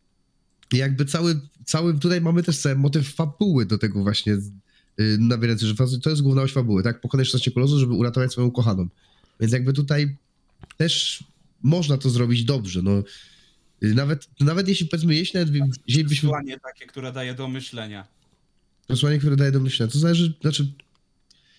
I 0.73 0.77
jakby 0.77 1.05
cały, 1.05 1.41
cały, 1.65 1.99
tutaj 1.99 2.21
mamy 2.21 2.43
też 2.43 2.59
cały 2.59 2.77
motyw 2.77 3.15
fabuły 3.15 3.67
do 3.67 3.79
tego 3.79 4.03
właśnie 4.03 4.33
yy, 4.33 5.19
nabierający, 5.19 5.67
że 5.67 5.75
to 6.03 6.11
jest 6.11 6.23
główna 6.23 6.43
oś 6.43 6.53
fabuły, 6.53 6.83
tak? 6.83 7.01
Pokonać 7.01 7.27
16 7.27 7.51
kolosów, 7.51 7.79
żeby 7.79 7.93
uratować 7.93 8.33
swoją 8.33 8.47
ukochaną. 8.47 8.89
Więc 9.41 9.53
jakby 9.53 9.73
tutaj 9.73 10.17
też 10.77 11.25
można 11.63 11.99
to 11.99 12.11
zrobić 12.11 12.45
dobrze, 12.45 12.83
no. 12.83 13.03
Yy, 13.81 13.95
Nawet, 13.95 14.29
nawet 14.41 14.69
jeśli 14.69 14.87
powiedzmy, 14.87 15.15
jeśli 15.15 15.41
nawet 15.41 15.55
jeśli 15.87 16.05
byśmy 16.05 16.29
Przesłanie 16.29 16.61
takie, 16.61 16.87
które 16.87 17.13
daje 17.13 17.35
do 17.35 17.49
myślenia. 17.49 18.07
Przesłanie, 18.89 19.19
które 19.19 19.37
daje 19.37 19.53
do 19.53 19.61
myślenia. 19.61 19.93
To 19.93 19.99
zależy, 19.99 20.35
znaczy, 20.41 20.73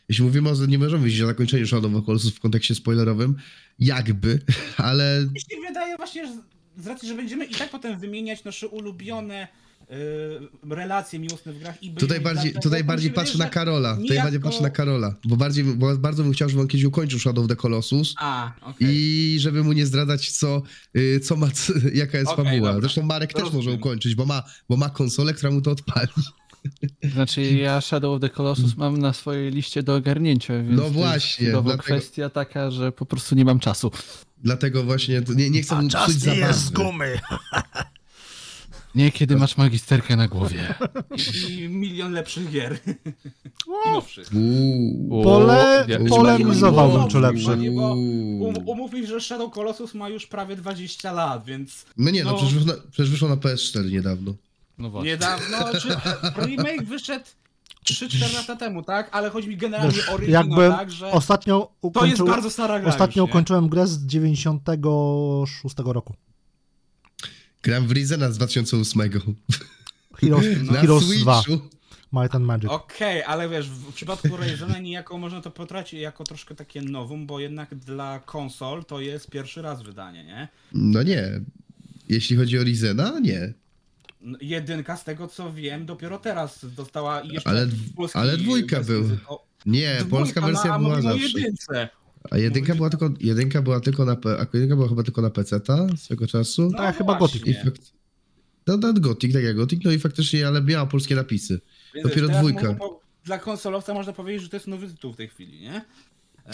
jeśli 0.10 0.26
mówimy 0.26 0.50
o, 0.50 0.66
nie 0.66 0.80
możemy 0.80 0.98
mówić 0.98 1.22
o 1.22 1.28
zakończeniu 1.28 1.68
Shadow 1.68 1.96
of 1.96 2.06
Colossus 2.06 2.36
w 2.36 2.40
kontekście 2.40 2.76
spoilerowym, 2.76 3.36
jakby, 3.80 4.40
ale 4.78 5.28
Mi 5.34 5.42
się 5.42 5.62
wydaje 5.68 5.98
właśnie, 5.98 6.28
że 6.28 6.34
z 6.78 6.88
racji, 6.88 7.08
że 7.08 7.16
będziemy 7.16 7.46
i 7.46 7.56
tak 7.56 7.70
potem 7.70 8.00
wymieniać 8.00 8.44
nasze 8.44 8.68
ulubione 8.68 9.44
y, 9.44 9.48
relacje 10.70 11.20
miłosne 11.20 11.54
w 11.54 11.60
grach 11.60 11.84
i 11.84 11.94
tutaj 11.94 12.20
bardziej, 12.22 12.44
dlatego, 12.52 12.62
tutaj 12.64 12.80
to 12.80 12.84
mi 12.84 12.88
bardziej 12.88 13.12
patrzę 13.12 13.38
na 13.38 13.50
Karola, 13.50 13.96
tutaj 13.98 14.18
bardziej 14.18 14.40
patrzę 14.40 14.62
na 14.62 14.70
Karola, 14.70 15.16
bo 15.26 15.36
bardziej, 15.38 15.64
bo 15.64 15.98
bardzo 15.98 16.24
bym 16.24 16.34
chciał, 16.34 16.50
żeby 16.50 16.62
on 16.62 16.68
kiedyś 16.68 16.86
ukończył 16.86 17.20
Shadow 17.20 17.44
of 17.46 17.50
the 17.50 17.56
Colossus 17.56 18.16
A, 18.20 18.52
okej. 18.62 18.88
i 18.92 19.38
żeby 19.40 19.64
mu 19.64 19.74
nie 19.74 19.86
zdradzać, 19.86 20.32
co, 20.32 20.62
y, 20.98 21.20
co 21.20 21.36
ma, 21.36 21.48
jaka 21.94 22.18
jest 22.18 22.32
Okej, 22.32 22.46
fabuła. 22.46 22.68
dobra. 22.68 22.82
Zresztą 22.82 23.04
Marek 23.04 23.34
też 23.34 23.44
może 23.44 23.56
Rozumiem. 23.56 23.80
ukończyć, 23.80 24.16
bo 24.16 24.26
ma, 24.26 24.44
bo 24.70 24.78
ma 24.78 24.90
konsolę, 24.90 25.34
która 25.34 25.52
mu 25.52 25.62
to 25.62 25.72
odpali. 25.72 26.08
Znaczy 27.14 27.42
ja 27.42 27.82
Shadow 27.82 28.16
of 28.16 28.22
the 28.22 28.30
Colossus 28.30 28.78
mam 28.78 28.98
na 28.98 29.14
swojej 29.14 29.52
liście 29.52 29.84
do 29.84 29.96
ogarnięcia, 29.96 30.54
więc 30.54 30.70
No 30.78 30.84
to 30.84 30.90
właśnie, 30.90 31.46
jest 31.46 31.52
typowo 31.56 31.70
dlatego- 31.70 31.84
kwestia 31.84 32.30
taka, 32.30 32.72
że 32.72 32.92
po 32.92 33.06
prostu 33.06 33.36
nie 33.36 33.46
mam 33.46 33.60
czasu. 33.60 33.92
Dlatego 34.44 34.84
właśnie 34.84 35.22
to 35.22 35.34
nie, 35.34 35.50
nie 35.50 35.62
chcę 35.62 35.82
mu 35.82 35.88
psuć 35.90 36.16
zabawy. 36.20 36.54
gumy. 36.74 37.20
Nie 38.96 39.12
kiedy 39.12 39.36
masz 39.36 39.58
magisterkę 39.58 40.16
na 40.16 40.28
głowie. 40.28 40.76
I 41.50 41.70
milion 41.70 42.12
lepszych 42.12 42.52
gier. 42.52 42.80
I 43.88 43.94
nowszych. 43.94 44.30
Pole- 45.10 45.86
polemizowałbym, 46.10 47.08
czy 47.08 47.20
lepszy. 47.20 47.46
Panie, 47.46 47.72
bo 47.72 47.90
um, 47.90 48.56
umów 48.66 48.94
mi, 48.94 49.08
że 49.08 49.22
Shadow 49.22 49.54
Colossus 49.54 49.94
ma 49.94 50.10
już 50.10 50.28
prawie 50.28 50.56
20 50.56 51.12
lat, 51.12 51.46
więc 51.46 51.86
No 51.98 52.12
nie, 52.12 52.24
no, 52.24 52.32
No. 52.32 52.38
Przecież, 52.38 52.54
wyszło 52.54 52.74
na, 52.74 52.82
przecież 52.92 53.12
wyszło 53.12 53.30
na 53.30 53.36
PS4 53.36 53.92
niedawno. 53.92 54.34
No 54.78 54.90
właśnie. 54.90 55.12
niedawno, 55.12 55.58
czy 55.82 55.88
remake 56.46 56.84
wyszedł 56.84 57.26
3-4 57.86 58.36
lata 58.36 58.56
temu, 58.56 58.84
tak? 58.84 59.10
Ale 59.12 59.30
chodzi 59.30 59.50
mi 59.50 59.58
generalnie 59.58 59.94
Wiesz, 59.94 60.10
o 60.10 60.14
oryginał, 60.14 60.44
jakby 60.44 60.70
tak, 60.70 60.92
że 60.92 61.12
Ostatnio 61.12 61.72
to 61.94 62.06
jest 62.06 62.24
bardzo 62.24 62.50
stara 62.50 62.80
gra 62.80 62.90
ostatnio 62.90 63.24
już, 63.24 63.28
nie? 63.28 63.32
ukończyłem 63.32 63.70
grę 63.70 63.88
z 63.88 64.06
96 64.06 65.76
roku. 65.86 66.14
Gram 67.64 67.88
w 67.88 67.92
Rizena 67.92 68.32
z 68.32 68.38
2008. 68.38 69.02
Heroes, 70.16 70.46
Na 70.72 70.74
Heroes 70.82 71.08
2, 71.20 71.42
Switchu. 71.42 71.68
Might 72.14 72.36
and 72.36 72.46
Magic. 72.46 72.70
Okej, 72.70 73.24
ale 73.24 73.50
wiesz, 73.50 73.70
w 73.70 73.94
przypadku 73.94 74.38
Ryzena 74.38 74.80
niejako 74.80 75.18
można 75.18 75.42
to 75.42 75.52
potracić 75.52 76.00
jako 76.00 76.24
troszkę 76.24 76.56
takie 76.56 76.82
nowum, 76.82 77.28
bo 77.28 77.40
jednak 77.40 77.76
dla 77.76 78.20
konsol 78.20 78.86
to 78.86 79.00
jest 79.02 79.30
pierwszy 79.30 79.62
raz 79.62 79.82
wydanie, 79.84 80.24
nie? 80.24 80.48
No 80.74 81.04
nie. 81.04 81.42
Jeśli 82.10 82.38
chodzi 82.38 82.60
o 82.60 82.64
Rizena, 82.64 83.20
nie. 83.20 83.54
N- 84.24 84.38
Jedynka 84.42 84.98
z 84.98 85.04
tego 85.04 85.28
co 85.28 85.54
wiem 85.54 85.86
dopiero 85.86 86.18
teraz 86.20 86.66
dostała 86.76 87.22
i 87.22 87.28
jeszcze 87.30 87.50
Ale- 87.50 87.68
polski 87.96 88.20
ale 88.20 88.38
dwójka 88.38 88.82
był. 88.82 89.10
Nie, 89.66 89.96
dwójka, 90.00 90.18
polska 90.18 90.42
no, 90.42 90.48
wersja 90.48 90.74
a 90.74 90.80
była 90.80 91.02
zawsze. 91.02 91.28
jedynce. 91.40 91.90
A 92.32 92.38
jedynka 92.38 92.76
była 92.76 92.90
tylko, 92.90 93.10
jedynka 93.20 93.62
była 93.62 93.80
tylko 93.80 94.06
na, 94.06 94.16
P- 94.16 94.38
a 94.40 94.46
jedynka 94.54 94.76
była 94.76 94.88
chyba 94.90 95.04
tylko 95.04 95.22
na 95.22 95.30
PC-ta 95.30 95.88
swego 95.98 96.28
czasu. 96.28 96.70
No 96.72 96.78
Tak, 96.78 96.98
chyba. 96.98 97.20
Gothic. 97.20 97.48
I 97.48 97.54
fakt... 97.54 97.94
No, 98.68 98.78
no 98.78 98.94
Gothic, 98.94 99.34
tak 99.34 99.44
jak 99.44 99.56
Gothic, 99.56 99.82
no 99.86 99.92
i 99.92 100.00
faktycznie, 100.00 100.48
ale 100.48 100.62
miała 100.62 100.86
polskie 100.86 101.16
napisy. 101.16 101.60
Więc 101.96 102.08
Dopiero 102.08 102.28
dwójka. 102.28 102.74
po- 102.74 103.00
Dla 103.26 103.40
konsolowca 103.40 103.94
można 103.94 104.14
powiedzieć, 104.14 104.44
że 104.44 104.50
to 104.50 104.56
jest 104.56 104.68
nowy 104.68 104.88
tytuł 104.88 105.14
w 105.14 105.16
tej 105.18 105.28
chwili, 105.28 105.60
nie? 105.62 105.86
Eee, 106.46 106.54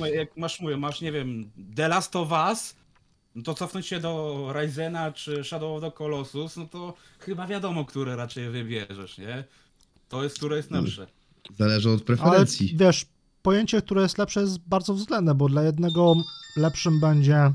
że 0.00 0.10
jak 0.10 0.36
masz, 0.36 0.60
mówię, 0.60 0.76
masz, 0.76 1.00
nie 1.00 1.12
wiem, 1.12 1.50
The 1.76 1.88
Last 1.88 2.16
of 2.16 2.28
Us, 2.50 2.74
no 3.34 3.42
to 3.42 3.54
cofnąć 3.54 3.86
się 3.86 4.00
do 4.00 4.46
Ryzena 4.54 5.12
czy 5.12 5.44
Shadow 5.44 5.76
of 5.84 5.90
the 5.92 5.98
Colossus, 5.98 6.56
no 6.56 6.66
to 6.66 6.94
chyba 7.18 7.46
wiadomo, 7.46 7.84
które 7.84 8.16
raczej 8.16 8.50
wybierzesz, 8.50 9.18
nie? 9.18 9.44
To 10.08 10.22
jest, 10.24 10.36
które 10.36 10.56
jest 10.56 10.70
lepsze. 10.70 11.06
Zależy 11.58 11.88
od 11.90 11.94
Ale 11.96 12.04
preferencji. 12.04 12.76
wiesz, 12.76 13.06
pojęcie, 13.42 13.82
które 13.82 14.02
jest 14.02 14.18
lepsze 14.18 14.40
jest 14.40 14.58
bardzo 14.58 14.94
względne, 14.94 15.34
bo 15.34 15.48
dla 15.48 15.62
jednego 15.62 16.14
lepszym 16.56 17.00
będzie 17.00 17.34
mm, 17.34 17.54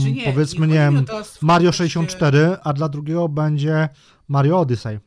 Znaczy 0.00 0.12
nie, 0.12 0.24
powiedzmy, 0.32 0.66
nie 0.66 0.72
nie 0.72 0.78
wiem, 0.78 0.94
Mario 1.42 1.70
kontekście- 1.70 1.72
64, 1.78 2.56
a 2.64 2.72
dla 2.72 2.88
drugiego 2.88 3.28
będzie 3.28 3.88
Mario 4.28 4.60
Odyssey. 4.60 4.98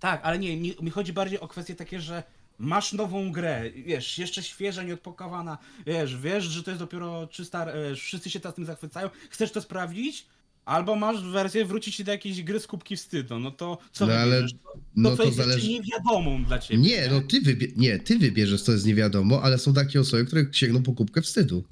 Tak, 0.00 0.20
ale 0.24 0.38
nie, 0.38 0.56
mi, 0.56 0.74
mi 0.82 0.90
chodzi 0.90 1.12
bardziej 1.12 1.40
o 1.40 1.48
kwestie 1.48 1.74
takie, 1.74 2.00
że 2.00 2.22
masz 2.58 2.92
nową 2.92 3.32
grę, 3.32 3.70
wiesz, 3.70 4.18
jeszcze 4.18 4.42
świeża, 4.42 4.82
nieodpakowana, 4.82 5.58
wiesz, 5.86 6.16
wiesz, 6.16 6.44
że 6.44 6.62
to 6.62 6.70
jest 6.70 6.82
dopiero 6.82 7.26
czysta, 7.26 7.66
e, 7.66 7.94
wszyscy 7.94 8.30
się 8.30 8.40
teraz 8.40 8.54
tym 8.54 8.64
zachwycają, 8.66 9.10
chcesz 9.30 9.52
to 9.52 9.60
sprawdzić? 9.60 10.26
Albo 10.66 10.96
masz 10.96 11.22
wersję 11.24 11.64
wrócić 11.64 12.04
do 12.04 12.12
jakiejś 12.12 12.42
gry 12.42 12.60
z 12.60 12.66
kubki 12.66 12.96
wstydu, 12.96 13.38
no 13.38 13.50
to 13.50 13.78
co 13.92 14.06
No 14.06 14.12
ale- 14.12 14.36
wybierzesz? 14.36 14.52
To, 14.52 14.78
No 14.96 15.10
co 15.10 15.16
to 15.16 15.24
jest 15.24 15.36
zależy. 15.36 15.68
niewiadomą 15.68 16.44
dla 16.44 16.58
ciebie. 16.58 16.80
Nie, 16.82 17.08
no 17.10 17.20
ty, 17.20 17.40
wybie... 17.40 17.68
nie, 17.76 17.98
ty 17.98 18.18
wybierzesz, 18.18 18.62
co 18.62 18.72
jest 18.72 18.86
nie 18.86 18.94
wiadomo, 18.94 19.42
ale 19.42 19.58
są 19.58 19.72
takie 19.74 20.00
osoby, 20.00 20.24
które 20.24 20.44
sięgną 20.52 20.82
po 20.82 20.92
kubkę 20.92 21.22
wstydu. 21.22 21.64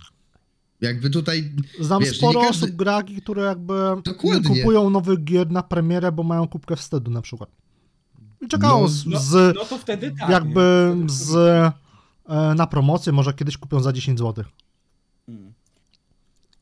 Jakby 0.81 1.11
tutaj 1.11 1.53
Znam 1.81 2.03
Wiesz, 2.03 2.17
sporo 2.19 2.41
nie 2.41 2.47
każdy- 2.47 2.65
osób 2.67 2.77
graki, 2.77 3.17
które 3.23 3.43
jakby 3.43 3.73
nie 3.97 4.03
Dokładnie. 4.03 4.57
kupują 4.57 4.91
nowych 4.91 5.25
gier 5.25 5.51
na 5.51 5.63
premierę, 5.63 6.13
bo 6.13 6.23
mają 6.23 6.49
kubkę 6.49 6.77
wstydu 6.77 7.11
na 7.11 7.23
przykład. 7.23 7.51
I 8.41 8.49
czekają 8.49 8.81
No, 8.81 8.89
z, 8.89 9.07
No, 9.07 9.21
z 9.21 9.57
no 9.57 9.65
to 9.65 9.79
wtedy 9.79 10.15
tak. 10.21 10.31
jakby 10.31 10.93
nie? 10.97 11.09
z, 11.11 11.35
e, 11.35 12.55
na 12.57 12.67
promocję, 12.67 13.13
może 13.13 13.33
kiedyś 13.33 13.57
kupią 13.57 13.81
za 13.81 13.93
10 13.93 14.19
zł. 14.19 14.45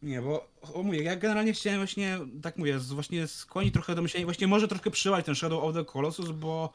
Nie, 0.02 0.22
bo 0.22 0.48
o, 0.74 0.82
mówię, 0.82 1.02
ja 1.02 1.16
generalnie 1.16 1.52
chciałem 1.52 1.80
właśnie, 1.80 2.18
tak 2.42 2.56
mówię, 2.56 2.78
właśnie 2.78 3.26
skłonić 3.26 3.74
trochę 3.74 3.94
do 3.94 4.02
myślenia, 4.02 4.26
właśnie 4.26 4.46
może 4.46 4.68
trochę 4.68 4.90
przyłać 4.90 5.26
ten 5.26 5.34
Shadow 5.34 5.64
of 5.64 5.74
the 5.74 5.84
Colossus, 5.84 6.30
bo 6.30 6.72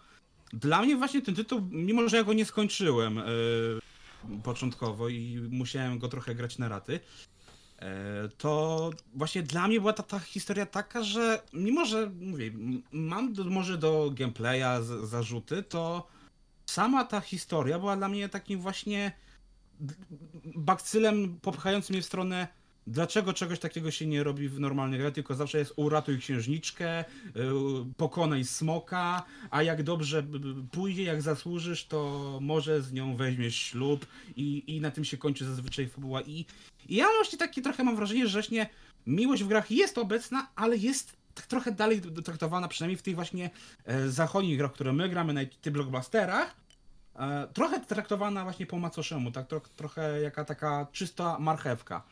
dla 0.54 0.82
mnie 0.82 0.96
właśnie 0.96 1.22
ten 1.22 1.36
tytuł, 1.36 1.62
mimo 1.72 2.10
że 2.10 2.18
ja 2.18 2.24
go 2.24 2.34
nie 2.34 2.46
skończyłem 2.46 3.16
yy, 3.16 4.40
początkowo 4.44 5.10
i 5.10 5.48
musiałem 5.52 6.00
go 6.00 6.08
trochę 6.08 6.36
grać 6.36 6.58
na 6.58 6.70
raty, 6.70 6.94
yy, 7.82 7.88
to 8.38 8.90
właśnie 9.14 9.44
dla 9.44 9.68
mnie 9.68 9.80
była 9.80 9.94
ta, 9.94 10.04
ta 10.04 10.20
historia 10.20 10.66
taka, 10.66 11.04
że 11.04 11.42
mimo, 11.54 11.86
że 11.86 12.12
mówię, 12.20 12.52
mam 12.92 13.34
do, 13.34 13.44
może 13.44 13.78
do 13.78 14.12
gameplaya 14.14 14.82
z, 14.82 15.10
zarzuty, 15.10 15.64
to 15.64 16.08
sama 16.66 17.04
ta 17.06 17.22
historia 17.22 17.80
była 17.80 17.98
dla 17.98 18.08
mnie 18.10 18.30
takim 18.30 18.60
właśnie 18.60 19.12
bakcylem 20.56 21.40
popychającym 21.42 21.94
mnie 21.94 22.02
w 22.02 22.06
stronę 22.06 22.48
dlaczego 22.88 23.34
czegoś 23.34 23.60
takiego 23.60 23.92
się 23.92 24.06
nie 24.06 24.24
robi 24.24 24.50
w 24.50 24.60
normalnej 24.60 25.00
grze, 25.00 25.12
tylko 25.12 25.36
zawsze 25.36 25.58
jest 25.58 25.74
uratuj 25.76 26.20
księżniczkę, 26.20 27.06
yy, 27.36 27.44
pokonaj 27.98 28.46
smoka, 28.46 29.24
a 29.52 29.64
jak 29.64 29.84
dobrze 29.84 30.24
pójdzie, 30.72 31.04
jak 31.04 31.22
zasłużysz, 31.22 31.86
to 31.86 32.40
może 32.42 32.82
z 32.82 32.94
nią 32.94 33.16
weźmiesz 33.16 33.56
ślub 33.56 34.06
i, 34.36 34.64
i 34.76 34.82
na 34.82 34.92
tym 34.92 35.06
się 35.06 35.18
kończy 35.18 35.46
zazwyczaj 35.46 35.88
fabuła. 35.88 36.22
I, 36.22 36.46
I 36.90 36.96
ja 36.96 37.06
właśnie 37.16 37.40
takie 37.40 37.62
trochę 37.62 37.84
mam 37.84 37.96
wrażenie, 37.96 38.28
że 38.28 38.34
właśnie 38.34 38.70
miłość 39.08 39.44
w 39.44 39.48
grach 39.48 39.72
jest 39.72 39.98
obecna, 39.98 40.48
ale 40.56 40.78
jest 40.78 41.18
tak 41.34 41.48
trochę 41.48 41.72
dalej 41.72 42.02
traktowana, 42.02 42.68
przynajmniej 42.68 42.98
w 42.98 43.02
tych 43.02 43.16
właśnie 43.16 43.50
e, 43.86 44.10
zachodnich 44.10 44.58
grach, 44.58 44.74
które 44.74 44.94
my 44.94 45.10
gramy 45.10 45.34
na 45.34 45.42
tych 45.62 45.74
blockbusterach, 45.74 46.56
e, 47.16 47.48
trochę 47.54 47.80
traktowana 47.80 48.44
właśnie 48.44 48.66
po 48.66 48.80
macoszemu, 48.80 49.32
tak 49.32 49.48
tro, 49.48 49.62
trochę 49.76 50.22
jaka 50.22 50.46
taka 50.46 50.88
czysta 50.92 51.40
marchewka. 51.40 52.04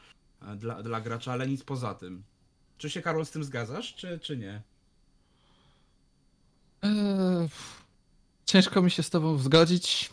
E, 0.45 0.55
dla, 0.55 0.83
dla 0.83 1.01
gracza, 1.01 1.31
ale 1.31 1.47
nic 1.47 1.63
poza 1.63 1.93
tym. 1.93 2.23
Czy 2.77 2.89
się 2.89 3.01
Karol 3.01 3.25
z 3.25 3.31
tym 3.31 3.43
zgadzasz, 3.43 3.95
czy, 3.95 4.19
czy 4.19 4.37
nie? 4.37 4.61
Eee, 6.81 7.49
Ciężko 8.45 8.81
mi 8.81 8.91
się 8.91 9.03
z 9.03 9.09
tobą 9.09 9.37
zgodzić, 9.37 10.09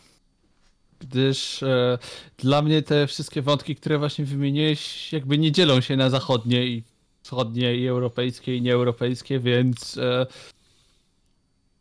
gdyż 0.99 1.63
e, 1.63 1.97
dla 2.37 2.61
mnie 2.61 2.81
te 2.81 3.07
wszystkie 3.07 3.41
wątki, 3.41 3.75
które 3.75 3.97
właśnie 3.97 4.25
wymieniłeś, 4.25 5.13
jakby 5.13 5.37
nie 5.37 5.51
dzielą 5.51 5.81
się 5.81 5.97
na 5.97 6.09
zachodnie 6.09 6.67
i 6.67 6.83
wschodnie 7.23 7.75
i 7.75 7.87
europejskie 7.87 8.55
i 8.57 8.61
nieeuropejskie, 8.61 9.39
więc 9.39 9.97
e, 9.97 10.25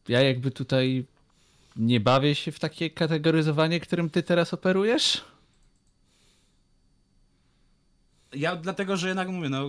ja 0.09 0.21
jakby 0.21 0.51
tutaj 0.51 1.05
nie 1.77 2.01
bawię 2.01 2.35
się 2.35 2.53
w 2.53 2.59
takie 2.59 2.91
kategoryzowanie, 2.91 3.81
którym 3.81 4.11
ty 4.11 4.23
teraz 4.23 4.55
operujesz. 4.55 5.25
Ja 8.35 8.57
dlatego, 8.57 8.97
że 8.97 9.09
jednak 9.09 9.29
mówię, 9.29 9.49
no 9.49 9.69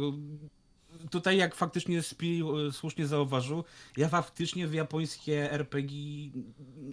tutaj 1.09 1.37
jak 1.37 1.55
faktycznie 1.55 2.01
Spi 2.01 2.41
e, 2.67 2.71
słusznie 2.71 3.07
zauważył, 3.07 3.63
ja 3.97 4.09
faktycznie 4.09 4.67
w 4.67 4.73
japońskie 4.73 5.51
RPG 5.51 5.97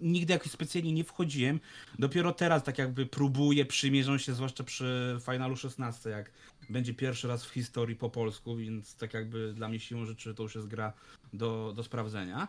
nigdy 0.02 0.32
jakoś 0.32 0.52
specjalnie 0.52 0.92
nie 0.92 1.04
wchodziłem. 1.04 1.60
Dopiero 1.98 2.32
teraz 2.32 2.64
tak 2.64 2.78
jakby 2.78 3.06
próbuję, 3.06 3.66
przymierzą 3.66 4.18
się, 4.18 4.34
zwłaszcza 4.34 4.64
przy 4.64 5.18
Finalu 5.24 5.56
16, 5.56 6.10
jak 6.10 6.30
będzie 6.70 6.94
pierwszy 6.94 7.28
raz 7.28 7.44
w 7.44 7.50
historii 7.50 7.96
po 7.96 8.10
polsku, 8.10 8.56
więc 8.56 8.96
tak 8.96 9.14
jakby 9.14 9.52
dla 9.54 9.68
mnie 9.68 9.80
siłą 9.80 10.04
rzeczy 10.04 10.34
to 10.34 10.42
już 10.42 10.54
jest 10.54 10.68
gra 10.68 10.92
do, 11.32 11.72
do 11.76 11.82
sprawdzenia. 11.82 12.48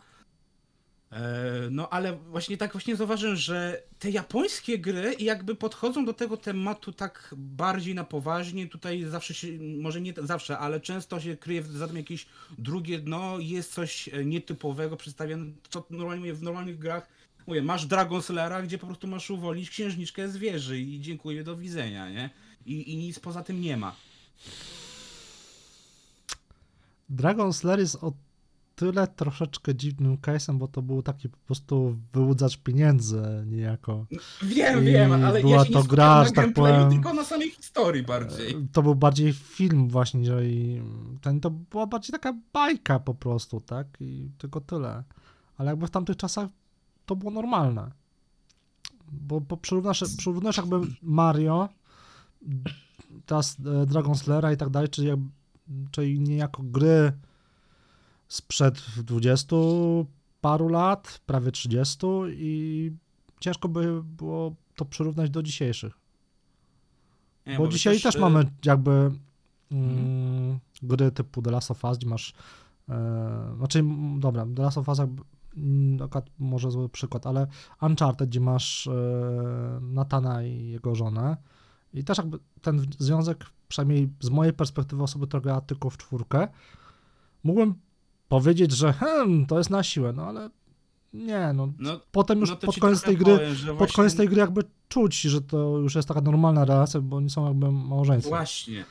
E, 1.11 1.69
No 1.71 1.89
ale 1.89 2.17
właśnie 2.17 2.57
tak 2.57 2.71
właśnie 2.71 2.95
zauważyłem, 2.95 3.35
że 3.35 3.83
te 3.99 4.09
japońskie 4.09 4.79
gry 4.79 5.15
jakby 5.19 5.55
podchodzą 5.55 6.05
do 6.05 6.13
tego 6.13 6.37
tematu 6.37 6.93
tak 6.93 7.35
bardziej 7.37 7.95
na 7.95 8.03
poważnie. 8.03 8.67
Tutaj 8.67 9.03
zawsze 9.03 9.33
się, 9.33 9.47
może 9.79 10.01
nie 10.01 10.13
zawsze, 10.23 10.57
ale 10.57 10.79
często 10.79 11.19
się 11.19 11.37
kryje 11.37 11.63
za 11.63 11.87
tym 11.87 11.97
jakieś 11.97 12.25
drugie 12.57 12.99
dno, 12.99 13.39
jest 13.39 13.73
coś 13.73 14.09
e, 14.09 14.25
nietypowego 14.25 14.97
przedstawione, 14.97 15.45
co 15.69 15.85
normalnie 15.89 16.33
w 16.33 16.43
normalnych 16.43 16.79
grach. 16.79 17.07
Mówię, 17.47 17.61
masz 17.61 17.85
Dragon 17.85 18.21
Slayera, 18.21 18.61
gdzie 18.61 18.77
po 18.77 18.87
prostu 18.87 19.07
masz 19.07 19.29
uwolnić 19.29 19.69
księżniczkę 19.69 20.29
z 20.29 20.37
wieży 20.37 20.79
i 20.79 21.01
dziękuję, 21.01 21.43
do 21.43 21.57
widzenia, 21.57 22.09
nie? 22.09 22.29
I, 22.65 22.93
i 22.93 22.97
nic 22.97 23.19
poza 23.19 23.43
tym 23.43 23.61
nie 23.61 23.77
ma. 23.77 23.95
Dragon 27.09 27.53
Slayer 27.53 27.79
jest 27.79 27.95
o 27.95 28.13
tyle 28.81 29.07
troszeczkę 29.07 29.75
dziwnym 29.75 30.17
case'em, 30.17 30.57
bo 30.57 30.67
to 30.67 30.81
był 30.81 31.01
taki 31.01 31.29
po 31.29 31.37
prostu 31.37 31.97
wyłudzacz 32.13 32.57
pieniędzy 32.57 33.23
niejako. 33.45 34.05
Wiem, 34.41 34.81
I 34.81 34.85
wiem, 34.85 35.11
ale 35.11 35.41
była 35.41 35.55
ja 35.55 35.65
się 35.65 35.73
to 35.73 35.81
nie 35.81 35.87
gra, 35.87 36.25
że 36.25 36.31
tak 36.31 36.53
powiem- 36.53 36.91
tylko 36.91 37.13
na 37.13 37.23
samej 37.23 37.51
historii 37.51 38.03
bardziej. 38.03 38.67
To 38.71 38.83
był 38.83 38.95
bardziej 38.95 39.33
film 39.33 39.89
właśnie, 39.89 40.25
że 40.25 40.45
i 40.45 40.81
ten, 41.21 41.39
to 41.39 41.49
była 41.49 41.87
bardziej 41.87 42.11
taka 42.11 42.33
bajka 42.53 42.99
po 42.99 43.13
prostu, 43.13 43.61
tak? 43.61 43.87
I 43.99 44.29
tylko 44.37 44.61
tyle. 44.61 45.03
Ale 45.57 45.69
jakby 45.71 45.87
w 45.87 45.91
tamtych 45.91 46.17
czasach 46.17 46.49
to 47.05 47.15
było 47.15 47.31
normalne. 47.31 47.91
Bo, 49.11 49.41
bo 49.41 49.57
przyrównasz, 49.57 50.03
przyrównujesz 50.17 50.57
jakby 50.57 50.75
Mario, 51.01 51.69
teraz 53.25 53.57
e, 53.81 53.85
Dragon 53.85 54.15
Slayera 54.15 54.53
i 54.53 54.57
tak 54.57 54.69
dalej, 54.69 54.89
czyli, 54.89 55.09
czyli 55.91 56.19
niejako 56.19 56.63
gry 56.63 57.11
sprzed 58.31 58.81
20 58.97 59.55
paru 60.41 60.67
lat, 60.69 61.21
prawie 61.25 61.51
30 61.51 61.97
i 62.29 62.91
ciężko 63.39 63.69
by 63.69 64.03
było 64.03 64.55
to 64.75 64.85
przyrównać 64.85 65.29
do 65.29 65.43
dzisiejszych. 65.43 65.93
Nie, 67.45 67.57
Bo 67.57 67.63
wy 67.63 67.69
dzisiaj 67.69 68.01
też, 68.01 68.15
e, 68.15 68.19
mamy 68.19 68.45
jakby 68.65 69.11
mm, 69.71 70.59
gry 70.81 71.11
typu 71.11 71.41
The 71.41 71.51
Last 71.51 71.71
of 71.71 71.83
Us, 71.83 71.97
gdzie 71.97 72.07
masz. 72.07 72.33
E, 72.89 73.53
znaczy, 73.57 73.83
dobra, 74.17 74.45
The 74.55 74.61
Last 74.61 74.77
of 74.77 74.89
Us 74.89 74.99
jakby, 74.99 75.23
mm, 75.57 76.09
może 76.39 76.71
zły 76.71 76.89
przykład, 76.89 77.27
ale 77.27 77.47
Uncharted, 77.81 78.29
gdzie 78.29 78.39
masz 78.39 78.87
e, 78.87 79.79
Natana 79.81 80.43
i 80.43 80.67
jego 80.67 80.95
żonę. 80.95 81.37
I 81.93 82.03
też 82.03 82.17
jakby 82.17 82.39
ten 82.61 82.85
związek, 82.99 83.45
przynajmniej 83.67 84.09
z 84.19 84.29
mojej 84.29 84.53
perspektywy 84.53 85.03
osoby, 85.03 85.27
która 85.27 85.41
grała 85.41 85.61
tylko 85.61 85.89
w 85.89 85.97
czwórkę, 85.97 86.47
mógłbym 87.43 87.75
powiedzieć, 88.31 88.71
że 88.71 88.93
hmm, 88.93 89.45
to 89.45 89.57
jest 89.57 89.69
na 89.69 89.83
siłę, 89.83 90.13
no 90.13 90.25
ale 90.25 90.49
nie, 91.13 91.53
no. 91.53 91.73
No, 91.79 91.99
Potem 92.11 92.39
już 92.39 92.49
no 92.49 92.55
pod 92.55 92.79
koniec 92.79 93.01
tej 93.01 93.17
gry 93.17 93.37
powiem, 93.37 93.55
pod 93.55 93.77
właśnie- 93.77 93.95
koniec 93.95 94.15
tej 94.15 94.27
gry 94.27 94.39
jakby 94.39 94.61
czuć, 94.89 95.21
że 95.21 95.41
to 95.41 95.77
już 95.77 95.95
jest 95.95 96.07
taka 96.07 96.21
normalna 96.21 96.65
relacja, 96.65 97.01
bo 97.01 97.17
oni 97.17 97.29
są 97.29 97.47
jakby 97.47 97.71
małżeństwem. 97.71 98.29
Właśnie. 98.29 98.85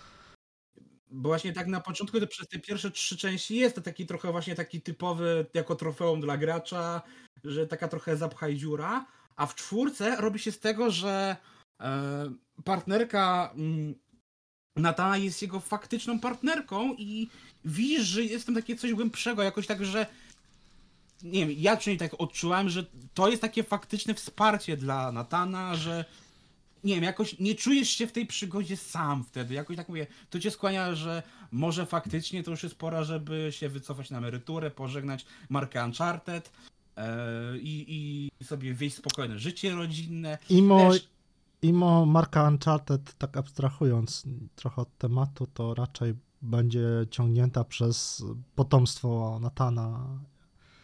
Bo 1.11 1.29
właśnie 1.29 1.53
tak 1.53 1.67
na 1.67 1.81
początku, 1.81 2.21
to 2.21 2.27
przez 2.27 2.49
te 2.49 2.59
pierwsze 2.59 2.91
trzy 2.91 3.17
części 3.17 3.57
jest 3.57 3.75
to 3.75 3.81
taki 3.83 4.07
trochę 4.07 4.33
właśnie 4.33 4.55
taki 4.55 4.81
typowy 4.81 5.47
jako 5.55 5.75
trofeum 5.75 6.21
dla 6.21 6.37
gracza, 6.37 7.03
że 7.45 7.67
taka 7.67 7.89
trochę 7.89 8.17
zapchaj 8.17 8.57
dziura, 8.57 9.07
a 9.37 9.47
w 9.47 9.55
czwórce 9.55 10.17
robi 10.17 10.39
się 10.39 10.53
z 10.53 10.61
tego, 10.61 10.91
że 10.91 11.37
e, 11.83 12.33
partnerka 12.65 13.53
mm, 13.55 13.95
Natana 14.77 15.17
jest 15.17 15.43
jego 15.43 15.61
faktyczną 15.61 16.21
partnerką 16.21 16.95
i 16.99 17.29
widzisz, 17.65 18.07
że 18.07 18.23
jest 18.23 18.47
tam 18.47 18.55
takie 18.55 18.77
coś 18.77 18.93
głębszego, 18.93 19.43
jakoś 19.43 19.67
tak, 19.67 19.85
że 19.85 20.07
nie 21.23 21.47
wiem, 21.47 21.57
ja 21.59 21.77
przynajmniej 21.77 22.11
tak 22.11 22.21
odczułem, 22.21 22.69
że 22.69 22.85
to 23.15 23.29
jest 23.29 23.43
takie 23.43 23.63
faktyczne 23.63 24.15
wsparcie 24.15 24.77
dla 24.77 25.13
Natana, 25.13 25.75
że 25.75 26.05
nie 26.85 26.95
wiem, 26.95 27.05
jakoś 27.05 27.39
nie 27.39 27.55
czujesz 27.55 27.91
się 27.91 28.07
w 28.07 28.13
tej 28.13 28.27
przygodzie 28.27 28.77
sam 28.77 29.25
wtedy. 29.25 29.55
Jakoś 29.55 29.77
tak 29.77 29.89
mówię, 29.89 30.07
to 30.31 30.41
cię 30.41 30.51
skłania, 30.51 30.95
że 30.95 31.23
może 31.53 31.87
faktycznie 31.87 32.43
to 32.43 32.51
już 32.51 32.63
jest 32.63 32.75
pora, 32.75 33.05
żeby 33.05 33.49
się 33.51 33.69
wycofać 33.69 34.11
na 34.11 34.19
emeryturę, 34.19 34.71
pożegnać 34.71 35.27
markę 35.49 35.85
Uncharted 35.85 36.51
e, 36.97 37.59
i, 37.59 37.85
i 38.39 38.45
sobie 38.45 38.75
wieść 38.75 38.97
spokojne 38.97 39.39
życie 39.39 39.71
rodzinne. 39.71 40.39
Imo, 40.49 40.93
Wiesz, 40.93 41.09
imo 41.63 42.07
marka 42.07 42.49
Uncharted, 42.49 43.15
tak 43.19 43.37
abstrahując 43.37 44.25
trochę 44.57 44.83
od 44.83 44.99
tematu, 44.99 45.47
to 45.47 45.75
raczej 45.75 46.15
będzie 46.43 46.87
ciągnięta 47.11 47.65
przez 47.65 48.25
potomstwo 48.55 49.39
Natana. 49.43 50.07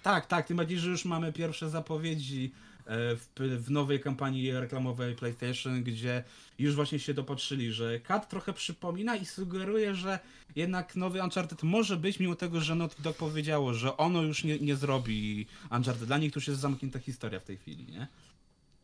Tak, 0.02 0.26
tak, 0.26 0.46
tym 0.46 0.56
bardziej, 0.56 0.78
że 0.78 0.90
już 0.90 1.04
mamy 1.04 1.32
pierwsze 1.32 1.70
zapowiedzi 1.70 2.52
e, 2.86 3.16
w, 3.16 3.28
w 3.58 3.70
nowej 3.70 4.00
kampanii 4.00 4.52
reklamowej 4.52 5.14
PlayStation, 5.14 5.82
gdzie 5.82 6.24
już 6.58 6.74
właśnie 6.74 6.98
się 6.98 7.14
dopatrzyli, 7.14 7.72
że 7.72 8.00
Kat 8.00 8.28
trochę 8.28 8.52
przypomina 8.52 9.16
i 9.16 9.26
sugeruje, 9.26 9.94
że 9.94 10.18
jednak 10.56 10.96
nowy 10.96 11.22
Uncharted 11.22 11.62
może 11.62 11.96
być, 11.96 12.20
mimo 12.20 12.34
tego, 12.34 12.60
że 12.60 12.74
Naughty 12.74 13.02
Dog 13.02 13.16
powiedziało, 13.16 13.74
że 13.74 13.96
ono 13.96 14.22
już 14.22 14.44
nie, 14.44 14.58
nie 14.58 14.76
zrobi 14.76 15.46
Uncharted. 15.70 16.04
Dla 16.04 16.18
nich 16.18 16.32
to 16.32 16.38
już 16.38 16.48
jest 16.48 16.60
zamknięta 16.60 16.98
historia 16.98 17.40
w 17.40 17.44
tej 17.44 17.56
chwili, 17.56 17.92
nie? 17.92 18.08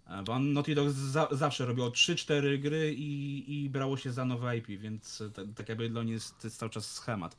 E, 0.06 0.22
Bo 0.22 0.38
Naughty 0.38 0.74
Dog 0.74 0.90
za, 0.90 1.28
zawsze 1.30 1.66
robiło 1.66 1.90
3-4 1.90 2.58
gry 2.58 2.94
i, 2.94 3.64
i 3.64 3.70
brało 3.70 3.96
się 3.96 4.12
za 4.12 4.24
nowe 4.24 4.56
IP, 4.58 4.66
więc 4.66 5.20
e, 5.20 5.30
ta- 5.30 5.42
tak 5.56 5.68
jakby 5.68 5.88
dla 5.90 6.02
nich 6.02 6.12
jest, 6.14 6.44
jest 6.44 6.58
cały 6.58 6.70
czas 6.70 6.90
schemat. 6.92 7.36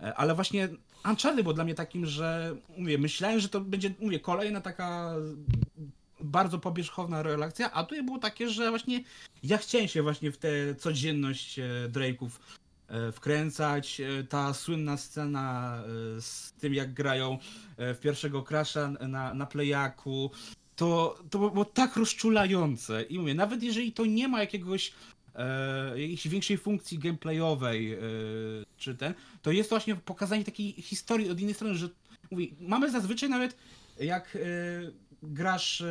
E, 0.00 0.14
Ale 0.14 0.34
właśnie 0.34 0.68
Uncharted 1.04 1.44
był 1.44 1.52
dla 1.52 1.64
mnie 1.64 1.74
takim, 1.74 2.06
że 2.06 2.56
mówię, 2.78 2.98
myślałem, 2.98 3.40
że 3.40 3.48
to 3.48 3.60
będzie, 3.60 3.94
mówię, 4.00 4.20
kolejna 4.20 4.60
taka 4.60 5.14
bardzo 6.20 6.58
powierzchowna 6.58 7.22
relacja, 7.22 7.72
a 7.72 7.84
tutaj 7.84 8.02
było 8.02 8.18
takie, 8.18 8.48
że 8.50 8.70
właśnie 8.70 9.04
ja 9.42 9.58
chciałem 9.58 9.88
się 9.88 10.02
właśnie 10.02 10.32
w 10.32 10.38
tę 10.38 10.74
codzienność 10.78 11.60
Drake'ów 11.88 12.28
wkręcać. 13.12 14.00
Ta 14.28 14.54
słynna 14.54 14.96
scena 14.96 15.78
z 16.20 16.52
tym, 16.52 16.74
jak 16.74 16.94
grają 16.94 17.38
w 17.78 17.98
pierwszego 18.00 18.42
Crasha 18.42 18.88
na, 18.88 19.34
na 19.34 19.46
Playaku, 19.46 20.30
to, 20.80 21.18
to 21.30 21.38
było 21.38 21.64
tak 21.64 21.96
rozczulające. 21.96 23.02
I 23.02 23.18
mówię, 23.18 23.34
nawet 23.34 23.62
jeżeli 23.62 23.92
to 23.92 24.06
nie 24.06 24.28
ma 24.28 24.40
jakiegoś 24.40 24.92
e, 25.34 26.00
jakiejś 26.00 26.28
większej 26.28 26.58
funkcji 26.58 26.98
gameplayowej, 26.98 27.92
e, 27.92 27.98
czy 28.76 28.94
ten, 28.94 29.14
to 29.42 29.52
jest 29.52 29.70
to 29.70 29.76
właśnie 29.76 29.96
pokazanie 29.96 30.44
takiej 30.44 30.72
historii 30.72 31.30
od 31.30 31.40
innej 31.40 31.54
strony, 31.54 31.74
że 31.74 31.88
mówię, 32.30 32.46
mamy 32.60 32.90
zazwyczaj 32.90 33.28
nawet 33.28 33.56
jak 33.98 34.36
e, 34.36 34.40
grasz 35.22 35.80
e, 35.80 35.86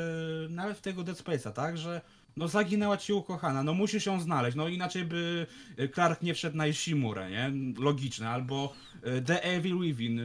nawet 0.50 0.78
w 0.78 0.82
tego 0.82 1.04
Dead 1.04 1.18
Space'a, 1.18 1.52
tak, 1.52 1.78
że 1.78 2.02
no 2.40 2.48
zaginęła 2.48 2.98
ci 2.98 3.14
ukochana, 3.14 3.64
no 3.64 3.74
musisz 3.74 4.06
ją 4.06 4.22
znaleźć, 4.22 4.58
no 4.58 4.68
inaczej 4.68 5.06
by 5.06 5.48
e, 5.78 5.88
Clark 5.88 6.22
nie 6.22 6.34
wszedł 6.34 6.58
na 6.58 6.68
Ishimurę, 6.68 7.32
nie? 7.32 7.52
Logiczne, 7.78 8.30
albo 8.30 8.74
e, 9.04 9.22
The 9.22 9.44
Evil 9.44 9.80
Within, 9.80 10.20
e, 10.20 10.24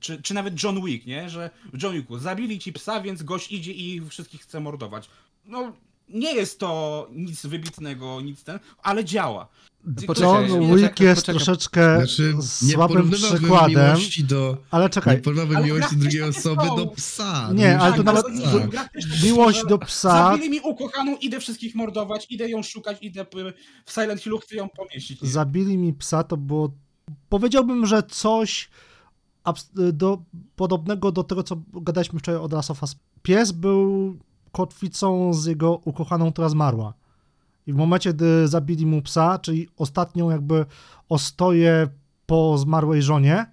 czy, 0.00 0.22
czy 0.22 0.34
nawet 0.34 0.62
John 0.62 0.84
Wick, 0.84 1.06
nie? 1.06 1.30
Że 1.30 1.50
w 1.72 1.82
John 1.82 1.94
Wicku 1.94 2.18
zabili 2.18 2.58
ci 2.58 2.72
psa, 2.72 3.00
więc 3.00 3.22
gość 3.22 3.52
idzie 3.52 3.72
i 3.72 3.94
ich 3.94 4.08
wszystkich 4.08 4.40
chce 4.40 4.60
mordować. 4.60 5.08
No 5.44 5.72
nie 6.08 6.34
jest 6.34 6.58
to 6.60 7.08
nic 7.12 7.46
wybitnego, 7.46 8.20
nic 8.20 8.44
ten, 8.44 8.58
ale 8.82 9.04
działa. 9.04 9.48
Poczekaj, 10.06 10.48
John 10.48 10.60
poczekaj, 10.60 10.76
Wick 10.82 11.00
jest 11.00 11.20
poczekaj. 11.20 11.34
troszeczkę 11.44 11.96
Znaczy, 11.96 12.34
nie 12.62 12.72
słabym 12.72 13.10
przykładem, 13.10 13.86
miłości 13.96 14.24
do... 14.24 14.56
ale 14.70 14.84
Nie 14.84 14.90
czekaj, 14.90 15.22
porównywałbym 15.22 15.56
Ale 15.56 15.66
miłości 15.66 15.96
drugiej 15.96 16.22
osoby 16.22 16.62
są. 16.66 16.76
do 16.76 16.86
psa. 16.86 17.50
Nie, 17.54 17.78
ale 17.78 17.96
to 17.96 18.02
nawet- 18.02 18.26
nie, 18.28 18.68
miłość 19.24 19.62
do 19.68 19.78
psa, 19.78 20.30
Zabili 20.30 20.50
mi 20.50 20.60
ukochaną, 20.60 21.16
idę 21.16 21.40
wszystkich 21.40 21.74
mordować, 21.74 22.26
idę 22.30 22.48
ją 22.48 22.62
szukać, 22.62 22.98
idę 23.00 23.26
w 23.86 23.92
Silent 23.92 24.20
Hillu, 24.22 24.38
chcę 24.38 24.56
ją 24.56 24.68
pomieścić. 24.68 25.22
Nie? 25.22 25.28
zabili 25.28 25.78
mi 25.78 25.92
psa, 25.94 26.24
to 26.24 26.36
było, 26.36 26.72
powiedziałbym, 27.28 27.86
że 27.86 28.02
coś 28.02 28.68
do, 29.92 30.18
podobnego 30.56 31.12
do 31.12 31.24
tego, 31.24 31.42
co 31.42 31.56
gadaliśmy 31.74 32.18
wczoraj 32.18 32.40
o 32.40 32.48
The 32.48 32.56
Last 32.56 32.70
of 32.70 32.82
Us. 32.82 32.96
Pies 33.22 33.52
był 33.52 34.16
kotwicą 34.56 35.34
z 35.34 35.44
jego 35.44 35.80
ukochaną, 35.84 36.32
która 36.32 36.48
zmarła. 36.48 36.94
I 37.66 37.72
w 37.72 37.76
momencie, 37.76 38.14
gdy 38.14 38.48
zabili 38.48 38.86
mu 38.86 39.02
psa, 39.02 39.38
czyli 39.38 39.68
ostatnią 39.76 40.30
jakby 40.30 40.66
ostoję 41.08 41.88
po 42.26 42.58
zmarłej 42.58 43.02
żonie, 43.02 43.46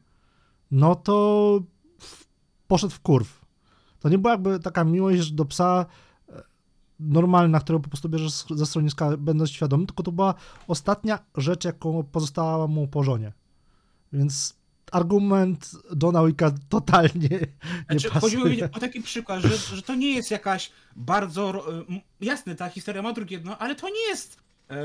no 0.71 0.95
to 0.95 1.59
poszedł 2.67 2.93
w 2.93 2.99
kurw. 2.99 3.45
To 3.99 4.09
nie 4.09 4.17
była 4.17 4.31
jakby 4.31 4.59
taka 4.59 4.83
miłość 4.83 5.31
do 5.31 5.45
psa 5.45 5.85
e, 6.29 6.43
normalna, 6.99 7.59
którą 7.59 7.81
po 7.81 7.89
prostu 7.89 8.09
bierzesz 8.09 8.45
ze 8.49 8.65
schroniska, 8.65 9.17
będąc 9.17 9.49
świadomy, 9.49 9.85
tylko 9.85 10.03
to 10.03 10.11
była 10.11 10.33
ostatnia 10.67 11.19
rzecz, 11.37 11.65
jaką 11.65 12.03
pozostała 12.03 12.67
mu 12.67 12.87
po 12.87 13.03
żonie. 13.03 13.33
Więc 14.13 14.55
argument 14.93 15.71
Johna 16.03 16.25
Wicka 16.25 16.51
totalnie 16.69 17.29
nie 17.29 17.47
Znaczy, 17.99 18.09
chodziło 18.09 18.45
mi 18.45 18.51
pasuje. 18.57 18.69
o 18.71 18.79
taki 18.79 19.01
przykład, 19.01 19.41
że, 19.41 19.57
że 19.75 19.81
to 19.81 19.95
nie 19.95 20.13
jest 20.15 20.31
jakaś 20.31 20.71
bardzo. 20.95 21.65
Jasne, 22.21 22.55
ta 22.55 22.69
historia 22.69 23.01
ma 23.01 23.13
drugie 23.13 23.39
dno, 23.39 23.57
ale 23.57 23.75
to 23.75 23.89
nie 23.89 24.07
jest. 24.09 24.37
e, 24.69 24.75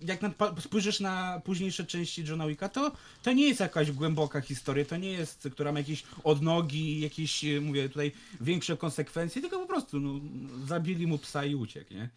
Jak 0.00 0.20
spojrzysz 0.60 1.00
na 1.00 1.40
późniejsze 1.44 1.84
części 1.84 2.24
Johna 2.24 2.46
Wicka, 2.48 2.68
to, 2.68 2.92
to 3.22 3.32
nie 3.32 3.48
jest 3.48 3.60
jakaś 3.60 3.92
głęboka 3.92 4.40
historia, 4.40 4.84
to 4.84 4.96
nie 4.96 5.12
jest, 5.12 5.48
która 5.52 5.72
ma 5.72 5.78
jakieś 5.78 6.02
odnogi, 6.24 7.00
jakieś, 7.00 7.44
e, 7.44 7.60
mówię 7.60 7.88
tutaj, 7.88 8.12
większe 8.40 8.76
konsekwencje, 8.76 9.42
tylko 9.42 9.58
po 9.60 9.66
prostu 9.66 10.00
no, 10.00 10.20
zabili 10.66 11.06
mu 11.06 11.18
psa 11.18 11.44
i 11.44 11.54
uciekł, 11.54 11.94
nie? 11.94 12.08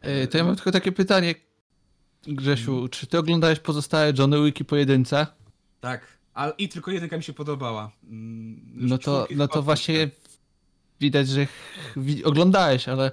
E, 0.00 0.26
To 0.26 0.38
ja 0.38 0.44
mam 0.44 0.56
tylko 0.56 0.72
takie 0.72 0.92
pytanie, 0.92 1.34
Grzesiu, 2.28 2.88
czy 2.88 3.06
ty 3.06 3.18
oglądałeś 3.18 3.58
pozostałe 3.58 4.12
Johnny 4.18 4.44
Wicki 4.44 4.64
pojedyncze? 4.64 5.26
Tak, 5.80 6.15
ale 6.36 6.52
i 6.58 6.68
tylko 6.68 6.90
jedynka 6.90 7.16
mi 7.16 7.22
się 7.22 7.32
podobała. 7.32 7.90
Mm, 8.10 8.60
No 8.74 8.98
to, 8.98 9.02
czwórki 9.02 9.36
no 9.36 9.48
to 9.48 9.62
właśnie 9.62 10.10
widać, 11.00 11.28
że 11.28 11.46
oglądałeś, 12.24 12.88
ale 12.88 13.10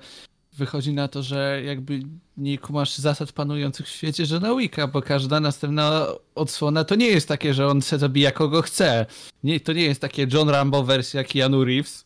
wychodzi 0.54 0.94
na 0.94 1.08
to, 1.08 1.24
że 1.24 1.62
jakby 1.66 2.00
nie 2.38 2.58
kumasz 2.58 2.98
zasad 2.98 3.32
panujących 3.32 3.86
w 3.88 3.90
świecie 3.90 4.24
Johna 4.32 4.56
Wicka, 4.56 4.88
bo 4.88 5.02
każda 5.02 5.40
następna 5.40 6.08
odsłona 6.36 6.84
to 6.84 6.96
nie 6.96 7.08
jest 7.08 7.28
takie, 7.28 7.54
że 7.54 7.68
on 7.68 7.82
se 7.82 7.98
zabija 7.98 8.32
kogo 8.32 8.62
chce. 8.62 9.06
Nie, 9.44 9.60
to 9.60 9.74
nie 9.74 9.84
jest 9.84 10.02
takie 10.02 10.28
John 10.34 10.50
Rambo 10.50 10.84
wersja 10.84 11.24
Keanu 11.24 11.66
Reeves. 11.66 12.06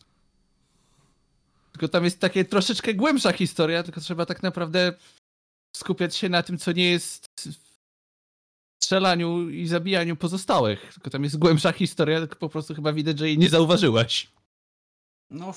Tylko 1.72 1.88
tam 1.88 2.04
jest 2.04 2.20
takie 2.20 2.46
troszeczkę 2.46 2.94
głębsza 2.94 3.32
historia, 3.32 3.84
tylko 3.84 4.02
trzeba 4.02 4.26
tak 4.26 4.44
naprawdę 4.44 4.94
skupiać 5.76 6.16
się 6.16 6.30
na 6.30 6.44
tym, 6.44 6.58
co 6.58 6.72
nie 6.72 6.92
jest 6.92 7.26
strzelaniu 8.88 9.50
i 9.50 9.68
zabijaniu 9.68 10.16
pozostałych. 10.16 10.94
Tylko 10.94 11.10
tam 11.10 11.24
jest 11.24 11.38
głębsza 11.38 11.72
historia, 11.72 12.20
tylko 12.20 12.36
po 12.36 12.50
prostu 12.50 12.76
chyba 12.76 12.94
widać, 12.94 13.20
że 13.20 13.28
jej 13.28 13.38
nie 13.38 13.50
zauważyłeś. 13.50 14.32
No, 15.32 15.54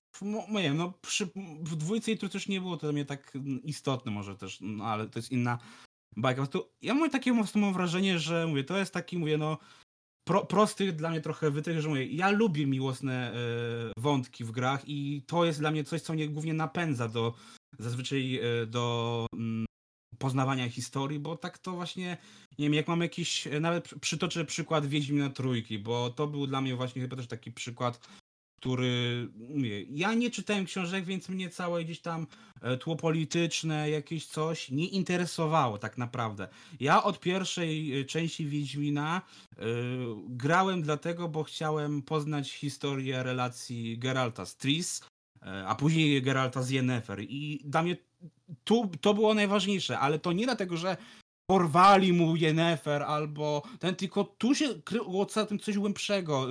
nie 0.49 0.63
wiem, 0.63 0.77
no 0.77 0.93
przy, 1.03 1.27
w 1.63 1.77
dwójce 1.77 2.13
i 2.13 2.19
tu 2.19 2.29
też 2.29 2.49
nie 2.49 2.61
było 2.61 2.77
to 2.77 2.81
dla 2.81 2.93
mnie 2.93 3.05
tak 3.05 3.33
istotne 3.65 4.13
może 4.13 4.37
też, 4.37 4.59
no 4.61 4.85
ale 4.85 5.09
to 5.09 5.19
jest 5.19 5.33
inna 5.33 5.59
bajka. 6.17 6.37
Prostu 6.43 6.71
ja 6.83 6.95
mam 6.95 7.11
takie 7.11 7.33
mam 7.55 7.73
wrażenie, 7.73 8.19
że 8.19 8.47
mówię, 8.47 8.65
to 8.65 8.79
jest 8.79 8.95
taki, 8.95 9.19
mówię, 9.19 9.39
no 9.39 9.59
pro, 10.29 10.47
prostych 10.47 10.97
dla 10.97 11.11
mnie 11.11 11.21
trochę 11.21 11.51
wytych, 11.51 11.81
że 11.81 11.89
mówię, 11.89 12.07
ja 12.07 12.31
lubię 12.31 12.67
miłosne 12.67 13.33
e, 13.33 13.37
wątki 13.97 14.45
w 14.45 14.51
grach 14.51 14.83
i 14.87 15.23
to 15.27 15.45
jest 15.45 15.59
dla 15.59 15.71
mnie 15.71 15.85
coś, 15.85 16.01
co 16.03 16.13
mnie 16.13 16.29
głównie 16.29 16.55
napędza 16.55 17.09
do, 17.09 17.35
zazwyczaj 17.79 18.37
e, 18.37 18.67
do 18.67 19.27
mm, 19.33 19.67
poznawania 20.21 20.69
historii, 20.71 21.19
bo 21.19 21.37
tak 21.37 21.59
to 21.59 21.73
właśnie, 21.73 22.17
nie 22.59 22.67
wiem, 22.67 22.75
jak 22.75 22.89
mam 22.89 23.01
jakiś, 23.01 23.47
e, 23.47 23.61
nawet 23.61 23.85
przy- 23.85 24.01
przytoczę 24.01 24.45
przykład 24.45 24.87
Wiedźmina 24.87 25.31
Trójki, 25.31 25.79
bo 25.79 26.11
to 26.11 26.27
był 26.27 26.47
dla 26.47 26.61
mnie 26.61 26.77
właśnie 26.77 27.03
chyba 27.03 27.17
też 27.17 27.27
taki 27.27 27.53
przykład, 27.53 28.01
który, 28.61 29.29
mówię, 29.35 29.83
ja 29.83 30.15
nie 30.15 30.31
czytałem 30.31 30.65
książek, 30.65 31.05
więc 31.05 31.29
mnie 31.29 31.51
całe 31.51 31.85
gdzieś 31.85 32.01
tam 32.01 32.27
e, 32.63 32.77
tło 32.77 32.97
polityczne, 32.97 33.91
jakieś 33.91 34.27
coś 34.27 34.71
nie 34.71 34.89
interesowało 34.89 35.79
tak 35.79 35.99
naprawdę. 35.99 36.49
Ja 36.81 37.03
od 37.03 37.21
pierwszej 37.21 38.01
e, 38.01 38.05
części 38.05 38.47
Wiedźmina 38.47 39.23
e, 39.23 39.65
grałem 40.29 40.83
dlatego, 40.83 41.29
bo 41.29 41.45
chciałem 41.45 42.03
poznać 42.03 42.53
historię 42.53 43.23
relacji 43.23 43.99
Geralta 43.99 44.47
z 44.47 44.57
Tris, 44.57 45.01
a 45.67 45.75
później 45.75 46.23
Geralta 46.23 46.63
z 46.63 46.71
Yennefer 46.71 47.21
i 47.21 47.61
dla 47.65 47.83
mnie 47.83 47.97
tu 48.65 48.91
to 49.01 49.15
było 49.15 49.35
najważniejsze, 49.35 49.99
ale 49.99 50.19
to 50.19 50.33
nie 50.33 50.45
dlatego, 50.45 50.77
że 50.77 50.97
porwali 51.51 52.13
mu 52.13 52.37
Yennefer 52.37 53.03
albo 53.03 53.63
ten, 53.79 53.97
tylko 53.97 54.25
tu 54.25 54.55
się 54.55 54.75
kryło 54.85 55.27
za 55.31 55.47
tym 55.47 55.59
coś 55.59 55.79
głębszego, 55.79 56.49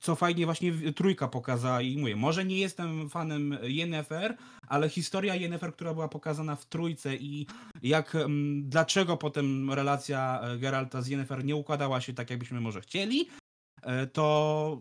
co 0.00 0.16
fajnie 0.16 0.44
właśnie 0.44 0.72
trójka 0.96 1.28
pokazała 1.28 1.82
i 1.82 1.96
mówię, 1.96 2.16
może 2.16 2.44
nie 2.44 2.58
jestem 2.58 3.10
fanem 3.10 3.58
Yennefer, 3.62 4.36
ale 4.68 4.88
historia 4.88 5.34
Yennefer, 5.34 5.72
która 5.72 5.94
była 5.94 6.08
pokazana 6.08 6.56
w 6.56 6.66
trójce 6.66 7.16
i 7.16 7.46
jak, 7.82 8.14
mm, 8.14 8.68
dlaczego 8.68 9.16
potem 9.16 9.72
relacja 9.72 10.40
e, 10.40 10.58
Geralta 10.58 11.02
z 11.02 11.08
Yennefer 11.08 11.44
nie 11.44 11.56
układała 11.56 12.00
się 12.00 12.12
tak, 12.12 12.30
jakbyśmy 12.30 12.60
może 12.60 12.80
chcieli, 12.80 13.28
e, 13.82 14.06
to 14.06 14.80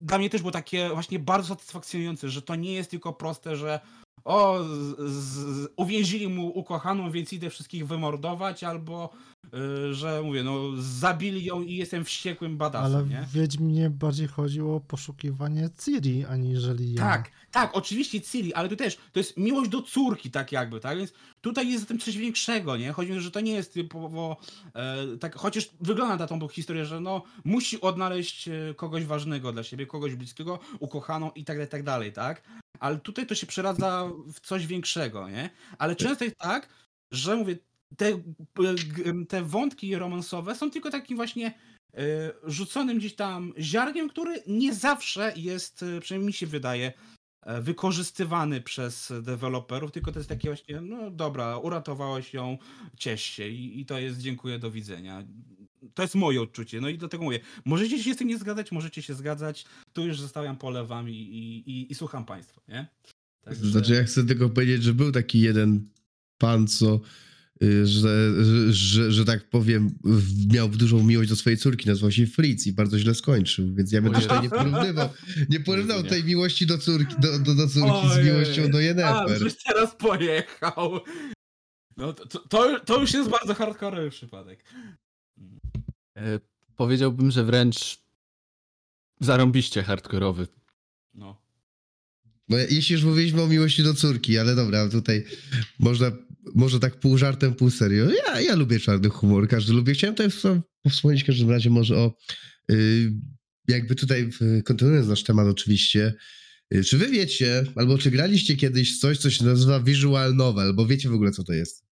dla 0.00 0.18
mnie 0.18 0.30
też 0.30 0.40
było 0.40 0.52
takie 0.52 0.88
właśnie 0.88 1.18
bardzo 1.18 1.48
satysfakcjonujące, 1.48 2.28
że 2.28 2.42
to 2.42 2.54
nie 2.54 2.72
jest 2.72 2.90
tylko 2.90 3.12
proste, 3.12 3.56
że 3.56 3.80
o, 4.24 4.64
z, 4.64 5.00
z, 5.12 5.68
uwięzili 5.76 6.28
mu 6.28 6.58
ukochaną, 6.58 7.10
więc 7.10 7.32
idę 7.32 7.50
wszystkich 7.50 7.86
wymordować, 7.86 8.64
albo 8.64 9.10
y, 9.44 9.94
że 9.94 10.22
mówię, 10.22 10.42
no 10.42 10.60
zabili 10.76 11.44
ją 11.44 11.62
i 11.62 11.76
jestem 11.76 12.04
wściekłym 12.04 12.56
badasem, 12.56 12.96
Ale 12.96 13.06
nie? 13.06 13.26
Wiedźminie 13.32 13.90
bardziej 13.90 14.28
chodziło 14.28 14.76
o 14.76 14.80
poszukiwanie 14.80 15.68
Ciri, 15.84 16.24
aniżeli 16.24 16.94
ja. 16.94 17.00
Tak, 17.00 17.30
tak, 17.50 17.70
oczywiście 17.72 18.20
Ciri, 18.20 18.54
ale 18.54 18.68
tu 18.68 18.76
też, 18.76 18.96
to 19.12 19.20
jest 19.20 19.36
miłość 19.36 19.70
do 19.70 19.82
córki, 19.82 20.30
tak 20.30 20.52
jakby, 20.52 20.80
tak? 20.80 20.98
Więc 20.98 21.12
tutaj 21.40 21.68
jest 21.68 21.80
za 21.80 21.88
tym 21.88 21.98
coś 21.98 22.16
większego, 22.16 22.76
nie? 22.76 22.92
Chodzi 22.92 23.12
to, 23.12 23.20
że 23.20 23.30
to 23.30 23.40
nie 23.40 23.52
jest 23.52 23.74
typowo, 23.74 24.36
e, 24.74 24.96
tak, 25.20 25.36
chociaż 25.36 25.70
wygląda 25.80 26.16
na 26.16 26.26
tą 26.26 26.40
tą 26.40 26.48
historię, 26.48 26.86
że 26.86 27.00
no, 27.00 27.22
musi 27.44 27.80
odnaleźć 27.80 28.48
e, 28.48 28.74
kogoś 28.76 29.04
ważnego 29.04 29.52
dla 29.52 29.62
siebie, 29.62 29.86
kogoś 29.86 30.14
bliskiego, 30.14 30.58
ukochaną 30.78 31.30
i 31.30 31.44
tak 31.44 31.56
dalej, 31.56 31.68
tak 31.68 31.82
dalej, 31.82 32.12
tak? 32.12 32.42
Ale 32.80 32.98
tutaj 32.98 33.26
to 33.26 33.34
się 33.34 33.46
przeradza 33.46 34.10
w 34.34 34.40
coś 34.40 34.66
większego, 34.66 35.28
nie? 35.28 35.50
Ale 35.78 35.96
często 35.96 36.24
jest 36.24 36.38
tak, 36.38 36.68
że 37.10 37.36
mówię, 37.36 37.56
te, 37.96 38.22
te 39.28 39.42
wątki 39.42 39.96
romansowe 39.96 40.54
są 40.54 40.70
tylko 40.70 40.90
takim 40.90 41.16
właśnie 41.16 41.46
e, 41.94 42.32
rzuconym 42.44 42.98
gdzieś 42.98 43.14
tam 43.14 43.52
ziarniem, 43.58 44.08
który 44.08 44.42
nie 44.46 44.74
zawsze 44.74 45.32
jest, 45.36 45.82
e, 45.82 46.00
przynajmniej 46.00 46.26
mi 46.26 46.32
się 46.32 46.46
wydaje, 46.46 46.92
e, 47.42 47.60
wykorzystywany 47.60 48.60
przez 48.60 49.12
deweloperów, 49.22 49.92
tylko 49.92 50.12
to 50.12 50.18
jest 50.18 50.28
takie 50.28 50.48
właśnie, 50.48 50.80
no 50.80 51.10
dobra, 51.10 51.58
uratowałeś 51.58 52.34
ją, 52.34 52.58
ciesz 52.96 53.22
się 53.22 53.48
i, 53.48 53.80
i 53.80 53.86
to 53.86 53.98
jest 53.98 54.20
dziękuję, 54.20 54.58
do 54.58 54.70
widzenia. 54.70 55.24
To 55.94 56.02
jest 56.02 56.14
moje 56.14 56.42
odczucie, 56.42 56.80
no 56.80 56.88
i 56.88 56.98
dlatego 56.98 57.24
mówię, 57.24 57.40
możecie 57.64 58.02
się 58.02 58.14
z 58.14 58.16
tym 58.16 58.28
nie 58.28 58.38
zgadzać, 58.38 58.72
możecie 58.72 59.02
się 59.02 59.14
zgadzać, 59.14 59.64
tu 59.92 60.06
już 60.06 60.20
zostawiam 60.20 60.56
pole 60.56 60.84
wam 60.86 61.10
i, 61.10 61.12
i, 61.12 61.70
i, 61.70 61.92
i 61.92 61.94
słucham 61.94 62.24
państwa, 62.24 62.60
nie? 62.68 62.86
Także- 63.44 63.66
Znaczy, 63.70 63.92
ja 63.94 64.04
chcę 64.04 64.26
tylko 64.26 64.48
powiedzieć, 64.48 64.82
że 64.82 64.94
był 64.94 65.12
taki 65.12 65.40
jeden 65.40 65.88
pan, 66.38 66.66
co, 66.66 67.00
y, 67.62 67.86
że, 67.86 68.44
że, 68.44 68.72
że, 68.72 69.12
że 69.12 69.24
tak 69.24 69.48
powiem, 69.50 69.94
miał 70.52 70.68
dużą 70.68 71.02
miłość 71.02 71.30
do 71.30 71.36
swojej 71.36 71.56
córki, 71.58 71.88
nazywał 71.88 72.12
się 72.12 72.26
Fritz 72.26 72.66
i 72.66 72.72
bardzo 72.72 72.98
źle 72.98 73.14
skończył, 73.14 73.74
więc 73.74 73.92
ja 73.92 74.02
bym 74.02 74.12
też 74.12 74.22
tutaj 74.22 74.42
nie 74.42 74.50
porównywał, 74.50 75.08
nie 75.48 75.60
porównywał 75.60 76.02
tej 76.02 76.24
miłości 76.24 76.66
do 76.66 76.78
córki, 76.78 77.14
do, 77.18 77.38
do, 77.38 77.54
do 77.54 77.68
córki 77.68 78.08
z 78.14 78.24
miłością 78.24 78.70
do 78.70 78.78
A, 78.78 78.80
Yennefer. 78.82 79.38
żeś 79.38 79.54
teraz 79.64 79.96
pojechał. 79.96 81.00
No 81.96 82.12
to, 82.12 82.26
to- 82.26 82.48
to, 82.48 82.80
to 82.80 83.00
już 83.00 83.12
jest 83.14 83.30
bardzo 83.30 83.54
hardkorowy 83.54 84.10
przypadek. 84.10 84.64
E, 86.16 86.40
powiedziałbym, 86.76 87.30
że 87.30 87.44
wręcz 87.44 87.98
zarąbiście 89.20 89.82
hardkorowy. 89.82 90.46
No. 91.14 91.44
No, 92.48 92.56
jeśli 92.58 92.92
już 92.92 93.04
mówiliśmy 93.04 93.42
o 93.42 93.46
miłości 93.46 93.82
do 93.82 93.94
córki, 93.94 94.38
ale 94.38 94.54
dobra, 94.54 94.88
tutaj 94.88 95.24
można, 95.78 96.12
może 96.54 96.80
tak 96.80 97.00
pół 97.00 97.18
żartem, 97.18 97.54
pół 97.54 97.70
serio. 97.70 98.06
Ja, 98.10 98.40
ja 98.40 98.54
lubię 98.56 98.80
czarny 98.80 99.08
humor, 99.08 99.48
każdy 99.48 99.72
lubi. 99.72 99.94
Chciałem 99.94 100.16
tutaj 100.16 100.52
wspomnieć 100.90 101.22
w 101.22 101.26
każdym 101.26 101.50
razie 101.50 101.70
może 101.70 101.96
o, 101.96 102.16
y, 102.70 103.12
jakby 103.68 103.94
tutaj 103.94 104.30
kontynuując 104.64 105.08
nasz 105.08 105.22
temat 105.22 105.46
oczywiście, 105.46 106.14
Y, 106.74 106.84
Czy 106.84 106.98
wy 106.98 107.08
wiecie, 107.08 107.64
albo 107.74 107.98
czy 107.98 108.10
graliście 108.10 108.56
kiedyś 108.56 108.98
coś, 108.98 109.18
co 109.18 109.30
się 109.30 109.44
nazywa 109.44 109.80
visual 109.80 110.36
novel, 110.36 110.74
bo 110.74 110.86
wiecie 110.86 111.08
w 111.08 111.14
ogóle, 111.14 111.30
co 111.30 111.44
to 111.44 111.52
jest? 111.52 111.84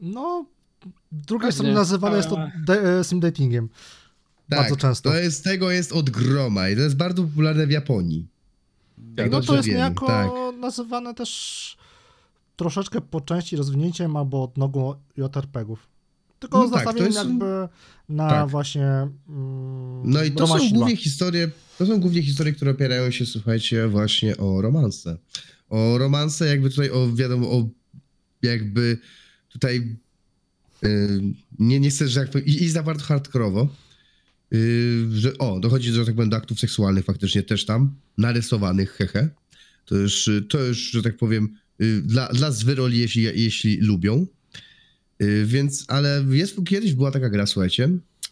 No, 0.00 0.50
drugie 1.12 1.48
Pewnie. 1.48 1.68
są 1.68 1.74
nazywane 1.74 2.16
jest 2.16 2.28
to 2.28 2.36
de- 2.66 2.98
e, 3.00 3.04
sim 3.04 3.20
datingiem. 3.20 3.68
Bardzo 4.48 4.76
często. 4.76 5.10
Tak, 5.10 5.18
To 5.18 5.24
jest, 5.24 5.44
tego 5.44 5.70
jest 5.70 5.92
od 5.92 6.10
groma 6.10 6.68
i 6.68 6.76
to 6.76 6.82
jest 6.82 6.96
bardzo 6.96 7.22
popularne 7.22 7.66
w 7.66 7.70
Japonii. 7.70 8.26
Jak 9.16 9.30
no 9.30 9.40
to 9.40 9.56
jest 9.56 9.68
wiemy, 9.68 9.78
niejako 9.78 10.06
tak. 10.06 10.30
nazywane 10.60 11.14
też 11.14 11.76
troszeczkę 12.56 13.00
po 13.00 13.20
części 13.20 13.56
rozwinięciem 13.56 14.16
albo 14.16 14.44
odnogą 14.44 14.94
JRPG-ów. 15.16 15.86
Tylko 16.38 16.58
No 16.58 16.70
tak, 16.70 16.96
jest- 17.00 17.16
jakby 17.16 17.68
na 18.08 18.28
tak. 18.28 18.48
właśnie 18.48 18.86
mm, 19.28 20.02
No 20.04 20.22
i 20.24 20.30
to 20.32 20.46
są 20.46 20.54
głównie 20.72 20.96
historie, 20.96 21.50
to 21.78 21.86
są 21.86 22.00
głównie 22.00 22.22
historie, 22.22 22.52
które 22.52 22.70
opierają 22.70 23.10
się, 23.10 23.26
słuchajcie, 23.26 23.88
właśnie 23.88 24.36
o 24.36 24.62
romanse. 24.62 25.16
O 25.68 25.98
romanse, 25.98 26.46
jakby 26.46 26.70
tutaj, 26.70 26.90
o 26.90 27.12
wiadomo, 27.14 27.50
o 27.50 27.68
jakby 28.42 28.98
tutaj 29.48 29.96
nie, 31.58 31.80
nie 31.80 31.90
chcę, 31.90 32.08
że 32.08 32.20
jak 32.20 32.30
powiem, 32.30 32.46
i, 32.46 32.62
i 32.62 32.68
za 32.70 32.82
bardzo 32.82 33.04
hardkorowo, 33.04 33.76
że 35.12 35.38
o, 35.38 35.60
dochodzi 35.60 35.92
do, 35.92 36.04
tak 36.04 36.14
powiem, 36.14 36.30
do 36.30 36.36
aktów 36.36 36.60
seksualnych 36.60 37.04
faktycznie 37.04 37.42
też 37.42 37.64
tam, 37.64 37.94
narysowanych, 38.18 38.92
hehe. 38.92 39.28
To 39.84 39.96
już, 39.96 40.28
y, 40.28 40.42
to 40.42 40.64
już 40.64 40.90
że 40.90 41.02
tak 41.02 41.16
powiem, 41.16 41.56
yy, 41.78 42.02
dla, 42.02 42.28
dla 42.28 42.50
zwyroli, 42.50 42.98
jeśli, 42.98 43.22
jeśli 43.22 43.76
lubią. 43.76 44.26
Yy, 45.20 45.46
więc, 45.46 45.84
ale 45.88 46.24
jest, 46.30 46.56
kiedyś 46.66 46.94
była 46.94 47.10
taka 47.10 47.30
gra, 47.30 47.46
słuchajcie, 47.46 47.88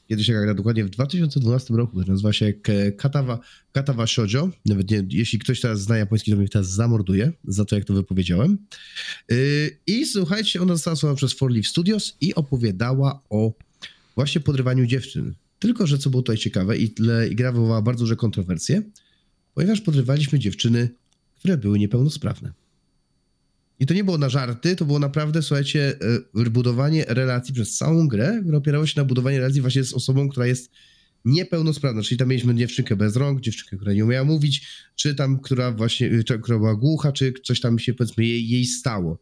kiedyś 0.08 0.26
taka 0.26 0.42
gra 0.42 0.54
dokładnie 0.54 0.84
w 0.84 0.90
2012 0.90 1.74
roku, 1.74 1.96
która 1.96 2.12
nazywa 2.12 2.32
się 2.32 2.52
Katawa, 2.96 3.38
Katawa 3.72 4.06
Shoujo. 4.06 4.50
Nawet 4.66 4.90
nie, 4.90 5.04
jeśli 5.10 5.38
ktoś 5.38 5.60
teraz 5.60 5.80
zna 5.80 5.96
japoński, 5.96 6.30
to 6.30 6.36
mnie 6.36 6.48
teraz 6.48 6.70
zamorduje 6.70 7.32
za 7.44 7.64
to, 7.64 7.76
jak 7.76 7.84
to 7.84 7.94
wypowiedziałem. 7.94 8.58
Yy, 9.28 9.36
I 9.86 10.06
słuchajcie, 10.06 10.62
ona 10.62 10.74
została 10.74 10.96
stworzona 10.96 11.16
przez 11.16 11.32
Four 11.32 11.52
Leaf 11.52 11.66
Studios 11.66 12.16
i 12.20 12.34
opowiadała 12.34 13.22
o 13.30 13.52
właśnie 14.14 14.40
podrywaniu 14.40 14.86
dziewczyn. 14.86 15.34
Tylko, 15.58 15.86
że 15.86 15.98
co 15.98 16.10
było 16.10 16.22
tutaj 16.22 16.36
ciekawe 16.36 16.78
i, 16.78 16.90
tle, 16.90 17.28
i 17.28 17.36
gra 17.36 17.52
wywołała 17.52 17.82
bardzo 17.82 18.00
duże 18.04 18.16
kontrowersje, 18.16 18.82
ponieważ 19.54 19.80
podrywaliśmy 19.80 20.38
dziewczyny, 20.38 20.88
które 21.38 21.56
były 21.56 21.78
niepełnosprawne. 21.78 22.52
I 23.80 23.86
to 23.86 23.94
nie 23.94 24.04
było 24.04 24.18
na 24.18 24.28
żarty, 24.28 24.76
to 24.76 24.84
było 24.84 24.98
naprawdę, 24.98 25.42
słuchajcie, 25.42 25.96
e, 26.34 26.50
budowanie 26.50 27.04
relacji 27.08 27.54
przez 27.54 27.76
całą 27.76 28.08
grę, 28.08 28.38
które 28.42 28.58
opierało 28.58 28.86
się 28.86 29.00
na 29.00 29.04
budowaniu 29.04 29.38
relacji 29.38 29.60
właśnie 29.60 29.84
z 29.84 29.94
osobą, 29.94 30.28
która 30.28 30.46
jest 30.46 30.70
niepełnosprawna. 31.24 32.02
Czyli 32.02 32.18
tam 32.18 32.28
mieliśmy 32.28 32.54
dziewczynkę 32.54 32.96
bez 32.96 33.16
rąk, 33.16 33.40
dziewczynkę, 33.40 33.76
która 33.76 33.92
nie 33.92 34.04
umiała 34.04 34.24
mówić, 34.24 34.66
czy 34.96 35.14
tam, 35.14 35.40
która 35.40 35.72
właśnie, 35.72 36.24
czy, 36.24 36.38
która 36.38 36.58
była 36.58 36.74
głucha, 36.74 37.12
czy 37.12 37.32
coś 37.44 37.60
tam 37.60 37.78
się, 37.78 37.94
powiedzmy, 37.94 38.24
jej, 38.24 38.48
jej 38.48 38.64
stało. 38.64 39.18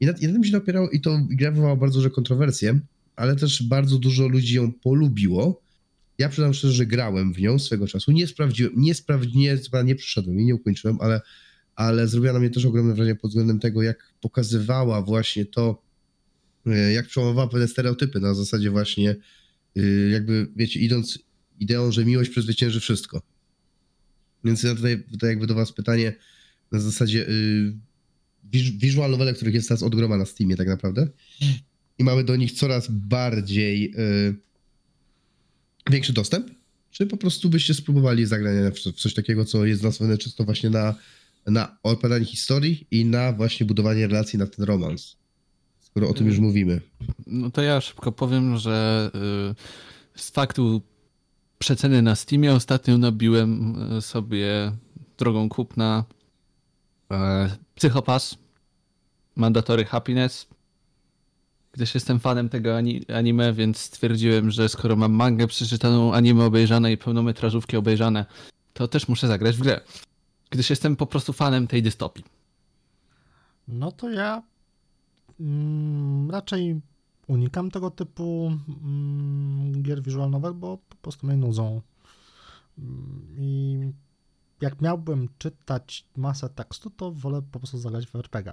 I 0.00 0.06
na, 0.06 0.12
i 0.12 0.26
na 0.26 0.32
tym 0.32 0.44
się 0.44 0.56
opierało, 0.56 0.90
i 0.90 1.00
to 1.00 1.26
gra 1.30 1.50
wywołała 1.50 1.76
bardzo 1.76 1.98
duże 1.98 2.10
kontrowersje, 2.10 2.80
ale 3.16 3.36
też 3.36 3.62
bardzo 3.62 3.98
dużo 3.98 4.28
ludzi 4.28 4.54
ją 4.54 4.72
polubiło. 4.72 5.62
Ja 6.18 6.28
przyznam 6.28 6.54
szczerze, 6.54 6.74
że 6.74 6.86
grałem 6.86 7.32
w 7.32 7.38
nią 7.38 7.58
swego 7.58 7.86
czasu. 7.86 8.12
Nie 8.12 8.26
sprawdziłem, 8.26 8.72
nie 8.76 8.94
sprawdziłem, 8.94 9.40
nie, 9.40 9.84
nie 9.84 9.94
przyszedłem 9.94 10.40
i 10.40 10.44
nie 10.44 10.54
ukończyłem, 10.54 10.98
ale 11.00 11.20
ale 11.76 12.08
zrobiła 12.08 12.32
na 12.32 12.38
mnie 12.38 12.50
też 12.50 12.64
ogromne 12.64 12.94
wrażenie 12.94 13.14
pod 13.16 13.30
względem 13.30 13.60
tego, 13.60 13.82
jak 13.82 14.12
pokazywała 14.20 15.02
właśnie 15.02 15.46
to, 15.46 15.82
e, 16.66 16.92
jak 16.92 17.06
przełamowała 17.06 17.48
pewne 17.48 17.68
stereotypy 17.68 18.20
na 18.20 18.34
zasadzie 18.34 18.70
właśnie, 18.70 19.16
e, 19.76 19.82
jakby, 20.10 20.48
wiecie, 20.56 20.80
idąc 20.80 21.18
ideą, 21.60 21.92
że 21.92 22.04
miłość 22.04 22.30
przezwycięży 22.30 22.80
wszystko. 22.80 23.22
Więc 24.44 24.62
ja 24.62 24.74
tutaj, 24.74 25.04
tutaj 25.10 25.30
jakby 25.30 25.46
do 25.46 25.54
was 25.54 25.72
pytanie 25.72 26.14
na 26.72 26.80
zasadzie 26.80 27.28
y, 27.28 27.72
wiz- 28.52 28.70
visual 28.78 29.10
novele, 29.10 29.34
których 29.34 29.54
jest 29.54 29.68
teraz 29.68 29.82
od 29.82 29.94
groma 29.94 30.16
na 30.16 30.26
Steamie 30.26 30.56
tak 30.56 30.68
naprawdę 30.68 31.08
i 31.98 32.04
mamy 32.04 32.24
do 32.24 32.36
nich 32.36 32.52
coraz 32.52 32.86
bardziej 32.90 33.94
y, 33.98 34.34
większy 35.90 36.12
dostęp, 36.12 36.50
czy 36.90 37.06
po 37.06 37.16
prostu 37.16 37.48
byście 37.48 37.74
spróbowali 37.74 38.26
zagrania 38.26 38.70
w 38.70 38.78
co- 38.80 38.92
w 38.92 38.96
coś 38.96 39.14
takiego, 39.14 39.44
co 39.44 39.64
jest 39.66 39.82
nastawione 39.82 40.18
czysto 40.18 40.44
właśnie 40.44 40.70
na 40.70 40.94
na 41.46 41.76
opowiadanie 41.82 42.24
historii 42.24 42.86
i 42.90 43.04
na 43.04 43.32
właśnie 43.32 43.66
budowanie 43.66 44.06
relacji 44.06 44.38
na 44.38 44.46
ten 44.46 44.64
romans. 44.64 45.16
Skoro 45.80 46.08
o 46.08 46.14
tym 46.14 46.26
już 46.26 46.38
mówimy. 46.38 46.80
No 47.26 47.50
to 47.50 47.62
ja 47.62 47.80
szybko 47.80 48.12
powiem, 48.12 48.58
że 48.58 49.10
y, 50.16 50.20
z 50.20 50.30
faktu 50.30 50.82
przeceny 51.58 52.02
na 52.02 52.14
Steamie 52.14 52.54
ostatnio 52.54 52.98
nabiłem 52.98 53.76
y, 53.98 54.02
sobie 54.02 54.72
drogą 55.18 55.48
kupna 55.48 56.04
e, 57.10 57.50
Psychopass 57.74 58.38
Mandatory 59.36 59.84
Happiness 59.84 60.46
gdyż 61.76 61.94
jestem 61.94 62.20
fanem 62.20 62.48
tego 62.48 62.76
ani- 62.76 63.04
anime, 63.14 63.52
więc 63.52 63.78
stwierdziłem, 63.78 64.50
że 64.50 64.68
skoro 64.68 64.96
mam 64.96 65.12
mangę 65.12 65.46
przeczytaną, 65.46 66.14
anime 66.14 66.44
obejrzane 66.44 66.92
i 66.92 66.96
pełnometrażówki 66.96 67.76
obejrzane, 67.76 68.26
to 68.72 68.88
też 68.88 69.08
muszę 69.08 69.28
zagrać 69.28 69.56
w 69.56 69.62
grę. 69.62 69.80
Gdyż 70.50 70.70
jestem 70.70 70.96
po 70.96 71.06
prostu 71.06 71.32
fanem 71.32 71.66
tej 71.66 71.82
dystopii. 71.82 72.24
No 73.68 73.92
to 73.92 74.10
ja 74.10 74.42
mm, 75.40 76.30
raczej 76.30 76.80
unikam 77.26 77.70
tego 77.70 77.90
typu 77.90 78.52
mm, 78.84 79.82
gier 79.82 80.02
visual 80.02 80.30
novel, 80.30 80.54
bo 80.54 80.78
po 80.88 80.96
prostu 80.96 81.26
mnie 81.26 81.36
nudzą. 81.36 81.80
Mm, 82.78 83.36
I 83.38 83.78
jak 84.60 84.80
miałbym 84.80 85.28
czytać 85.38 86.04
masę 86.16 86.48
tekstu, 86.48 86.90
to 86.90 87.12
wolę 87.12 87.42
po 87.52 87.58
prostu 87.58 87.78
zagrać 87.78 88.06
w 88.06 88.14
RPG. 88.14 88.52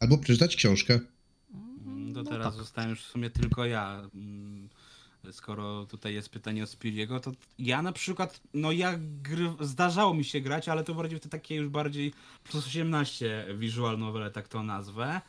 Albo 0.00 0.18
przeczytać 0.18 0.56
książkę. 0.56 1.00
Mm, 1.86 2.14
To 2.14 2.22
No 2.22 2.30
teraz 2.30 2.46
tak. 2.54 2.62
zostałem 2.64 2.90
już 2.90 3.02
w 3.02 3.06
sumie 3.06 3.30
tylko 3.30 3.64
ja. 3.64 4.08
Skoro 5.30 5.86
tutaj 5.86 6.14
jest 6.14 6.28
pytanie 6.28 6.62
o 6.62 6.66
Spiriego, 6.66 7.20
to 7.20 7.32
ja 7.58 7.82
na 7.82 7.92
przykład, 7.92 8.40
no 8.54 8.72
ja 8.72 8.94
gry, 9.22 9.52
zdarzało 9.60 10.14
mi 10.14 10.24
się 10.24 10.40
grać, 10.40 10.68
ale 10.68 10.84
to 10.84 10.94
bardziej 10.94 11.18
w 11.18 11.22
te 11.22 11.28
takie 11.28 11.54
już 11.54 11.68
bardziej 11.68 12.12
plus 12.44 12.66
18 12.66 13.46
visual 13.58 13.98
novele, 13.98 14.30
tak 14.30 14.48
to 14.48 14.62
nazwę. 14.62 15.20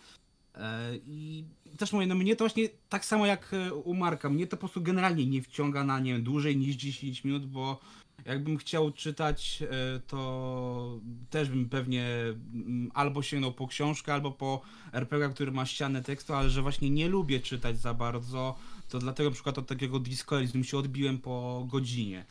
E, 0.56 0.95
I 1.08 1.43
też 1.77 1.93
mówię, 1.93 2.08
no 2.08 2.15
mnie 2.15 2.36
to 2.36 2.43
właśnie 2.43 2.69
tak 2.89 3.06
samo 3.06 3.25
jak 3.25 3.53
e, 3.53 3.73
u 3.73 3.93
Marka, 3.93 4.29
mnie 4.29 4.47
to 4.47 4.58
po 4.58 4.60
prostu 4.60 4.82
generalnie 4.82 5.25
nie 5.25 5.41
wciąga 5.41 5.84
na, 5.84 5.99
nie 5.99 6.19
dłużej 6.19 6.58
niż 6.58 6.75
10 6.75 7.23
minut, 7.23 7.45
bo 7.45 7.79
jakbym 8.25 8.58
chciał 8.58 8.91
czytać, 8.91 9.63
e, 9.63 9.99
to 10.08 10.99
też 11.29 11.49
bym 11.49 11.69
pewnie 11.69 12.06
mm, 12.53 12.91
albo 12.93 13.21
sięgnął 13.21 13.51
po 13.51 13.67
książkę, 13.67 14.13
albo 14.13 14.32
po 14.32 14.62
RPG, 14.93 15.29
który 15.29 15.51
ma 15.51 15.65
ścianę 15.65 16.03
tekstu, 16.03 16.34
ale 16.34 16.49
że 16.49 16.62
właśnie 16.62 16.89
nie 16.89 17.10
lubię 17.10 17.39
czytać 17.39 17.77
za 17.79 17.93
bardzo, 17.93 18.56
to 18.93 18.99
dlatego 18.99 19.29
na 19.29 19.34
przykład 19.34 19.58
od 19.58 19.67
takiego 19.67 19.99
Disco 19.99 20.38
Elysium 20.38 20.63
się 20.63 20.77
odbiłem 20.77 21.17
po 21.17 21.65
godzinie. 21.71 22.25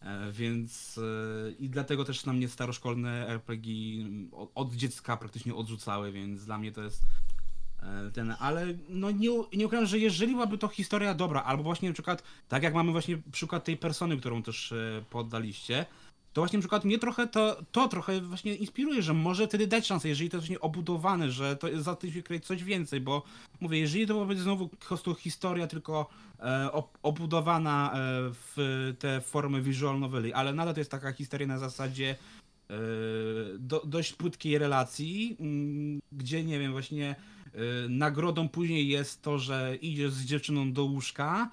E, 0.00 0.32
Więc 0.32 0.98
e, 0.98 1.50
i 1.50 1.68
dlatego 1.68 2.04
też 2.04 2.24
na 2.24 2.32
mnie 2.32 2.48
staroszkolne 2.48 3.28
RPG 3.28 4.04
od, 4.54 4.74
dziecka 4.74 5.16
praktycznie 5.16 5.54
odrzucały, 5.54 6.12
więc 6.12 6.44
dla 6.44 6.58
mnie 6.58 6.72
to 6.72 6.82
jest 6.82 7.02
e, 7.82 8.10
ten, 8.10 8.34
ale 8.38 8.66
no 8.88 9.10
nie, 9.10 9.30
nie 9.52 9.66
ukrywam, 9.66 9.86
że 9.86 9.98
jeżeli 9.98 10.32
byłaby 10.32 10.58
to 10.58 10.68
historia 10.68 11.14
dobra, 11.14 11.42
albo 11.42 11.62
właśnie 11.62 11.88
na 11.88 11.92
przykład, 11.92 12.22
tak 12.48 12.62
jak 12.62 12.74
mamy 12.74 12.92
właśnie 12.92 13.18
przykład 13.32 13.64
tej 13.64 13.76
persony, 13.76 14.16
którą 14.16 14.42
też 14.42 14.72
e, 14.72 15.04
poddaliście, 15.10 15.86
to 16.36 16.40
właśnie 16.40 16.56
na 16.56 16.60
przykład 16.60 16.84
mnie 16.84 16.98
trochę 16.98 17.26
to, 17.26 17.62
to 17.72 17.88
trochę 17.88 18.20
właśnie 18.20 18.54
inspiruje, 18.54 19.02
że 19.02 19.14
może 19.14 19.46
wtedy 19.48 19.66
dać 19.66 19.86
szansę, 19.86 20.08
jeżeli 20.08 20.30
to 20.30 20.36
jest 20.36 20.46
właśnie 20.46 20.60
obudowane, 20.60 21.30
że 21.30 21.56
to 21.56 21.82
za 21.82 21.96
tym 21.96 22.12
się 22.12 22.22
kryje 22.22 22.40
coś 22.40 22.64
więcej, 22.64 23.00
bo 23.00 23.22
mówię, 23.60 23.78
jeżeli 23.78 24.06
to 24.06 24.14
byłaby 24.14 24.36
znowu 24.36 24.68
po 24.68 24.76
prostu 24.76 25.14
historia 25.14 25.66
tylko 25.66 26.08
e, 26.40 26.72
ob- 26.72 26.98
obudowana 27.02 27.92
e, 27.92 27.96
w 28.32 28.56
te 28.98 29.20
formy 29.20 29.62
visual 29.62 30.00
noveli, 30.00 30.32
ale 30.32 30.52
nadal 30.52 30.74
to 30.74 30.80
jest 30.80 30.90
taka 30.90 31.12
historia 31.12 31.46
na 31.46 31.58
zasadzie 31.58 32.10
e, 32.70 32.74
do, 33.58 33.82
dość 33.86 34.12
płytkiej 34.12 34.58
relacji, 34.58 35.36
mm, 35.40 36.00
gdzie 36.12 36.44
nie 36.44 36.58
wiem, 36.58 36.72
właśnie 36.72 37.14
e, 37.14 37.58
nagrodą 37.88 38.48
później 38.48 38.88
jest 38.88 39.22
to, 39.22 39.38
że 39.38 39.76
idziesz 39.80 40.12
z 40.12 40.24
dziewczyną 40.24 40.72
do 40.72 40.84
łóżka, 40.84 41.50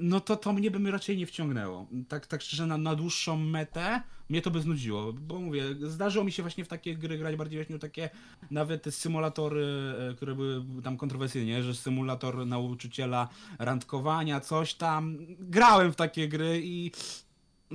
no 0.00 0.20
to 0.20 0.36
to 0.36 0.52
mnie 0.52 0.70
by 0.70 0.78
mi 0.78 0.90
raczej 0.90 1.18
nie 1.18 1.26
wciągnęło. 1.26 1.86
Tak, 2.08 2.26
tak 2.26 2.42
szczerze, 2.42 2.66
na, 2.66 2.78
na 2.78 2.94
dłuższą 2.94 3.36
metę 3.36 4.02
mnie 4.30 4.42
to 4.42 4.50
by 4.50 4.60
znudziło, 4.60 5.12
bo 5.12 5.40
mówię, 5.40 5.62
zdarzyło 5.82 6.24
mi 6.24 6.32
się 6.32 6.42
właśnie 6.42 6.64
w 6.64 6.68
takie 6.68 6.96
gry 6.96 7.18
grać 7.18 7.36
bardziej 7.36 7.58
właśnie 7.58 7.78
takie 7.78 8.10
nawet 8.50 8.94
symulatory, 8.94 9.66
e, 10.10 10.14
które 10.14 10.34
były 10.34 10.82
tam 10.82 10.96
kontrowersyjne, 10.96 11.62
że 11.62 11.74
symulator 11.74 12.46
nauczyciela 12.46 13.28
randkowania, 13.58 14.40
coś 14.40 14.74
tam. 14.74 15.18
Grałem 15.40 15.92
w 15.92 15.96
takie 15.96 16.28
gry 16.28 16.60
i 16.64 16.92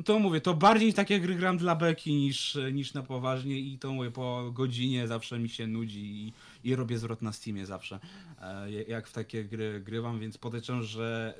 to 0.06 0.20
mówię, 0.20 0.42
to 0.42 0.54
bardziej 0.54 0.94
takie 0.94 1.20
gry 1.20 1.36
gram 1.36 1.58
dla 1.58 1.76
beki 1.76 2.14
niż, 2.14 2.58
niż 2.74 2.94
na 2.94 3.04
poważnie 3.04 3.60
i 3.60 3.80
to 3.80 3.94
mówię, 3.94 4.12
po 4.12 4.52
godzinie 4.54 5.08
zawsze 5.08 5.40
mi 5.40 5.50
się 5.50 5.68
nudzi 5.68 6.06
i, 6.06 6.34
i 6.64 6.76
robię 6.76 6.98
zwrot 6.98 7.22
na 7.22 7.34
Steamie 7.34 7.66
zawsze, 7.66 8.00
e, 8.42 8.72
jak 8.72 9.08
w 9.08 9.14
takie 9.14 9.46
gry 9.46 9.82
grywam, 9.86 10.20
więc 10.20 10.38
podejrzewam, 10.38 10.84
że 10.84 11.34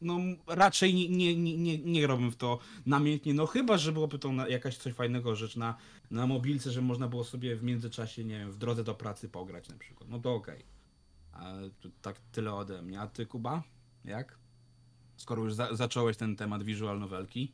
no 0.00 0.18
raczej 0.46 0.94
nie, 0.94 1.08
nie, 1.08 1.36
nie, 1.36 1.58
nie, 1.58 1.78
nie 1.78 2.00
grałbym 2.00 2.30
w 2.30 2.36
to 2.36 2.58
namiętnie, 2.86 3.34
no 3.34 3.46
chyba, 3.46 3.78
że 3.78 3.92
byłoby 3.92 4.18
to 4.18 4.48
jakaś 4.48 4.76
coś 4.76 4.92
fajnego 4.92 5.36
rzecz 5.36 5.56
na, 5.56 5.76
na 6.10 6.26
mobilce, 6.26 6.70
że 6.70 6.82
można 6.82 7.08
było 7.08 7.24
sobie 7.24 7.56
w 7.56 7.62
międzyczasie, 7.62 8.24
nie 8.24 8.38
wiem, 8.38 8.50
w 8.50 8.56
drodze 8.56 8.84
do 8.84 8.94
pracy 8.94 9.28
pograć 9.28 9.68
na 9.68 9.76
przykład, 9.76 10.10
no 10.10 10.18
to 10.18 10.34
okej. 10.34 10.64
To 11.80 11.88
tak 12.02 12.16
tyle 12.32 12.54
ode 12.54 12.82
mnie. 12.82 13.00
A 13.00 13.06
ty, 13.06 13.26
Kuba? 13.26 13.62
Jak? 14.04 14.38
Skoro 15.16 15.42
już 15.42 15.54
za 15.54 15.74
zacząłeś 15.74 16.16
ten 16.16 16.36
temat 16.36 16.62
visual 16.62 17.00
novelki. 17.00 17.52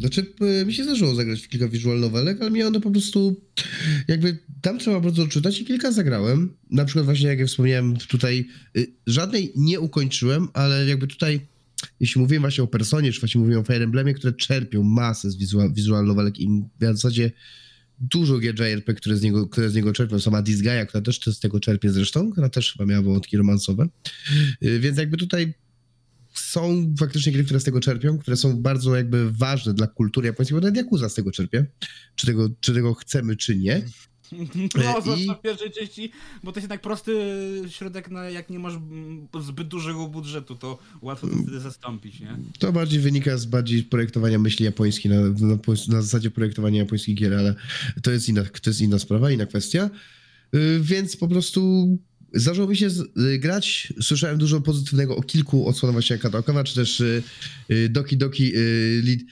Znaczy, 0.00 0.26
y, 0.62 0.66
mi 0.66 0.74
się 0.74 0.84
zdarzyło 0.84 1.14
zagrać 1.14 1.40
w 1.40 1.48
kilka 1.48 1.68
visual 1.68 2.00
novelek, 2.00 2.40
ale 2.40 2.50
mnie 2.50 2.66
one 2.66 2.80
po 2.80 2.90
prostu 2.90 3.40
jakby 4.08 4.38
tam 4.62 4.78
trzeba 4.78 5.00
bardzo 5.00 5.26
czytać 5.26 5.60
i 5.60 5.64
kilka 5.64 5.92
zagrałem. 5.92 6.54
Na 6.70 6.84
przykład 6.84 7.04
właśnie, 7.04 7.28
jak 7.28 7.38
ja 7.38 7.46
wspomniałem 7.46 7.96
tutaj, 7.96 8.48
y, 8.76 8.92
żadnej 9.06 9.52
nie 9.56 9.80
ukończyłem, 9.80 10.48
ale 10.52 10.86
jakby 10.86 11.06
tutaj, 11.06 11.40
jeśli 12.00 12.20
mówiłem 12.20 12.42
właśnie 12.42 12.64
o 12.64 12.66
Personie, 12.66 13.12
czy 13.12 13.20
właśnie 13.20 13.40
mówiłem 13.40 13.62
o 13.62 13.64
Fire 13.64 13.84
Emblemie, 13.84 14.14
które 14.14 14.32
czerpią 14.32 14.82
masę 14.82 15.30
z 15.30 15.36
visual, 15.36 15.72
visual 15.72 16.06
novelek 16.06 16.38
i 16.38 16.48
w 16.80 16.84
zasadzie 16.84 17.30
dużo 17.98 18.38
gier 18.38 18.84
które 18.96 19.16
z 19.16 19.22
niego, 19.22 19.46
które 19.46 19.70
z 19.70 19.74
niego 19.74 19.92
czerpią. 19.92 20.20
Sama 20.20 20.42
Disgaea, 20.42 20.86
która 20.86 21.02
też 21.02 21.20
z 21.20 21.40
tego 21.40 21.60
czerpie 21.60 21.90
zresztą, 21.90 22.32
która 22.32 22.48
też 22.48 22.72
chyba 22.72 22.86
miała 22.86 23.02
wątki 23.02 23.36
romansowe. 23.36 23.88
Y, 24.64 24.80
Więc 24.80 24.98
jakby 24.98 25.16
tutaj 25.16 25.54
są 26.50 26.94
faktycznie 26.98 27.32
gry, 27.32 27.44
które 27.44 27.60
z 27.60 27.64
tego 27.64 27.80
czerpią, 27.80 28.18
które 28.18 28.36
są 28.36 28.62
bardzo 28.62 28.96
jakby 28.96 29.32
ważne 29.32 29.74
dla 29.74 29.86
kultury 29.86 30.26
japońskiej, 30.26 30.54
bo 30.54 30.60
nawet 30.60 30.76
Yakuza 30.76 31.08
z 31.08 31.14
tego 31.14 31.30
czerpie, 31.32 31.66
czy 32.14 32.26
tego, 32.26 32.50
czy 32.60 32.74
tego 32.74 32.94
chcemy, 32.94 33.36
czy 33.36 33.56
nie. 33.56 33.82
No, 34.32 34.98
E, 34.98 35.02
zwłaszcza 35.02 35.24
i- 35.24 35.36
w 35.38 35.42
pierwszej 35.42 35.70
części, 35.70 36.10
bo 36.44 36.52
to 36.52 36.58
jest 36.58 36.64
jednak 36.64 36.80
prosty 36.80 37.12
środek, 37.68 38.10
na 38.10 38.30
jak 38.30 38.50
nie 38.50 38.58
masz 38.58 38.74
mm, 38.74 39.28
zbyt 39.40 39.68
dużego 39.68 40.06
budżetu, 40.08 40.56
to 40.56 40.78
łatwo 41.02 41.26
to 41.26 41.36
wtedy 41.42 41.60
zastąpić, 41.60 42.20
nie? 42.20 42.36
To 42.58 42.72
bardziej 42.72 43.00
wynika 43.00 43.36
z 43.38 43.44
bardziej 43.46 43.82
projektowania 43.82 44.38
myśli 44.38 44.64
japońskiej, 44.64 45.10
na, 45.12 45.20
na, 45.20 45.58
na 45.88 46.02
zasadzie 46.02 46.30
projektowania 46.30 46.78
japońskich 46.78 47.14
gier, 47.16 47.34
ale 47.34 47.54
to 48.02 48.10
jest 48.10 48.28
inna, 48.28 48.44
to 48.62 48.70
jest 48.70 48.80
inna 48.80 48.98
sprawa, 48.98 49.30
inna 49.30 49.46
kwestia. 49.46 49.90
Y, 50.54 50.80
Więc 50.82 51.16
po 51.16 51.28
prostu 51.28 51.88
zdarzyło 52.34 52.66
mi 52.66 52.76
się 52.76 52.90
z, 52.90 53.00
y, 53.00 53.38
grać. 53.38 53.92
Słyszałem 54.00 54.38
dużo 54.38 54.60
pozytywnego 54.60 55.16
o 55.16 55.22
kilku 55.22 55.68
odsłonach 55.68 55.92
właśnie 55.92 56.18
Kadokawa, 56.18 56.64
czy 56.64 56.74
też 56.74 57.00
y, 57.00 57.22
y, 57.70 57.88
Doki 57.88 58.16
Doki 58.16 58.52
y, 58.56 59.02
lit, 59.04 59.26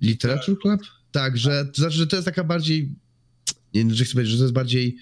Literature 0.00 0.58
Club. 0.58 0.80
Tak, 1.10 1.38
że 1.38 1.64
to 1.66 1.82
znaczy, 1.82 1.96
że 1.96 2.06
to 2.06 2.16
jest 2.16 2.26
taka 2.26 2.44
bardziej, 2.44 2.94
nie 3.74 3.80
wiem, 3.80 3.94
że 3.94 4.04
chcę 4.04 4.12
powiedzieć, 4.12 4.32
że 4.32 4.38
to 4.38 4.44
jest 4.44 4.54
bardziej 4.54 4.96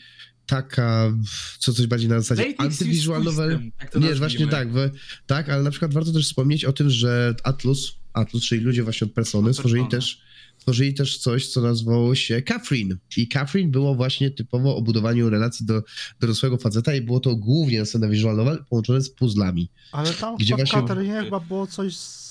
taka, 0.47 1.13
co 1.59 1.73
coś 1.73 1.87
bardziej 1.87 2.09
na 2.09 2.21
zasadzie 2.21 2.55
z 2.93 3.07
novel. 3.07 3.71
to 3.93 3.99
Nie, 3.99 4.15
właśnie 4.15 4.47
tak, 4.47 4.73
w, 4.73 4.91
tak, 5.27 5.49
ale 5.49 5.63
na 5.63 5.71
przykład 5.71 5.95
warto 5.95 6.13
też 6.13 6.27
wspomnieć 6.27 6.65
o 6.65 6.73
tym, 6.73 6.91
że 6.91 7.35
Atlus, 7.45 7.97
Atlus, 8.13 8.45
czyli 8.45 8.61
ludzie 8.61 8.83
właśnie 8.83 9.07
od 9.07 9.13
Persony, 9.13 9.51
Od 9.51 9.57
stworzyli 9.57 9.89
też, 9.91 10.21
stworzyli 10.59 10.95
też 10.95 11.19
coś, 11.19 11.49
co 11.49 11.61
nazywało 11.61 12.15
się 12.15 12.43
Catherine. 12.43 12.97
I 13.17 13.29
Catherine 13.29 13.71
było 13.71 13.95
właśnie 13.95 14.31
typowo 14.31 14.77
o 14.77 14.83
budowaniu 14.83 15.31
relacji 15.31 15.67
do 15.67 15.83
dorosłego 16.21 16.57
faceta 16.59 16.95
i 16.95 17.01
było 17.01 17.21
to 17.21 17.37
głównie 17.37 17.87
scena 17.87 18.09
visual 18.09 18.37
novel 18.37 18.65
połączone 18.71 19.01
z 19.01 19.11
puzzlami. 19.11 19.69
Ale 19.93 20.13
tam 20.15 20.37
Gdzie 20.37 20.55
w 20.55 20.57
właśnie- 20.57 21.23
chyba 21.25 21.41
było 21.41 21.67
coś 21.67 21.97
z 21.97 22.26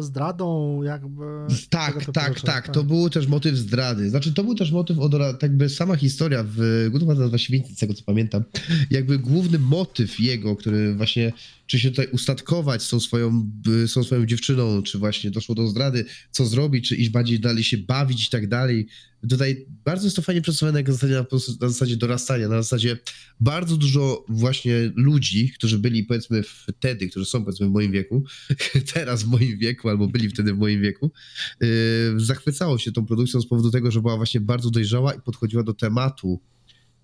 zdradą, 0.00 0.82
jakby. 0.82 1.24
Tak, 1.70 2.04
tak, 2.12 2.40
tak, 2.40 2.68
to 2.68 2.84
był 2.84 3.10
też 3.10 3.26
motyw 3.26 3.56
zdrady. 3.56 4.10
Znaczy, 4.10 4.34
to 4.34 4.44
był 4.44 4.54
też 4.54 4.72
motyw, 4.72 4.98
odora, 4.98 5.32
tak 5.32 5.42
jakby 5.42 5.68
sama 5.68 5.96
historia 5.96 6.44
w 6.46 6.88
Good 6.90 7.02
Omens 7.02 7.18
nazywa 7.18 7.38
się 7.38 7.52
więcej, 7.52 7.74
z 7.74 7.78
tego 7.78 7.94
co 7.94 8.02
pamiętam. 8.04 8.44
Jakby 8.90 9.18
główny 9.18 9.58
motyw 9.58 10.20
jego, 10.20 10.56
który 10.56 10.94
właśnie, 10.94 11.32
czy 11.66 11.78
się 11.78 11.90
tutaj 11.90 12.08
ustatkować 12.12 12.82
z 12.82 12.88
tą 12.88 13.00
swoją, 13.00 13.50
y, 13.68 13.88
z 13.88 13.92
tą 13.92 14.04
swoją 14.04 14.26
dziewczyną, 14.26 14.82
czy 14.82 14.98
właśnie 14.98 15.30
doszło 15.30 15.54
do 15.54 15.66
zdrady, 15.66 16.04
co 16.30 16.46
zrobić, 16.46 16.88
czy 16.88 16.96
iść 16.96 17.10
bardziej 17.10 17.40
dalej 17.40 17.64
się 17.64 17.78
bawić 17.78 18.26
i 18.26 18.30
tak 18.30 18.48
dalej. 18.48 18.86
Tutaj 19.28 19.66
bardzo 19.84 20.06
jest 20.06 20.16
to 20.16 20.22
fajnie 20.22 20.42
przedstawione 20.42 20.82
na 20.82 20.92
zasadzie, 20.92 21.24
na 21.60 21.68
zasadzie 21.68 21.96
dorastania, 21.96 22.48
na 22.48 22.62
zasadzie 22.62 22.98
bardzo 23.40 23.76
dużo 23.76 24.24
właśnie 24.28 24.92
ludzi, 24.94 25.52
którzy 25.54 25.78
byli 25.78 26.04
powiedzmy 26.04 26.42
wtedy, 26.42 27.08
którzy 27.08 27.26
są 27.26 27.44
powiedzmy 27.44 27.66
w 27.66 27.70
moim 27.70 27.92
wieku, 27.92 28.24
teraz 28.94 29.22
w 29.22 29.26
moim 29.26 29.58
wieku, 29.58 29.88
albo 29.88 30.08
byli 30.08 30.28
wtedy 30.28 30.54
w 30.54 30.58
moim 30.58 30.82
wieku, 30.82 31.12
yy, 31.60 31.68
zachwycało 32.16 32.78
się 32.78 32.92
tą 32.92 33.06
produkcją 33.06 33.40
z 33.40 33.46
powodu 33.46 33.70
tego, 33.70 33.90
że 33.90 34.00
była 34.00 34.16
właśnie 34.16 34.40
bardzo 34.40 34.70
dojrzała 34.70 35.14
i 35.14 35.20
podchodziła 35.20 35.62
do 35.62 35.74
tematu. 35.74 36.40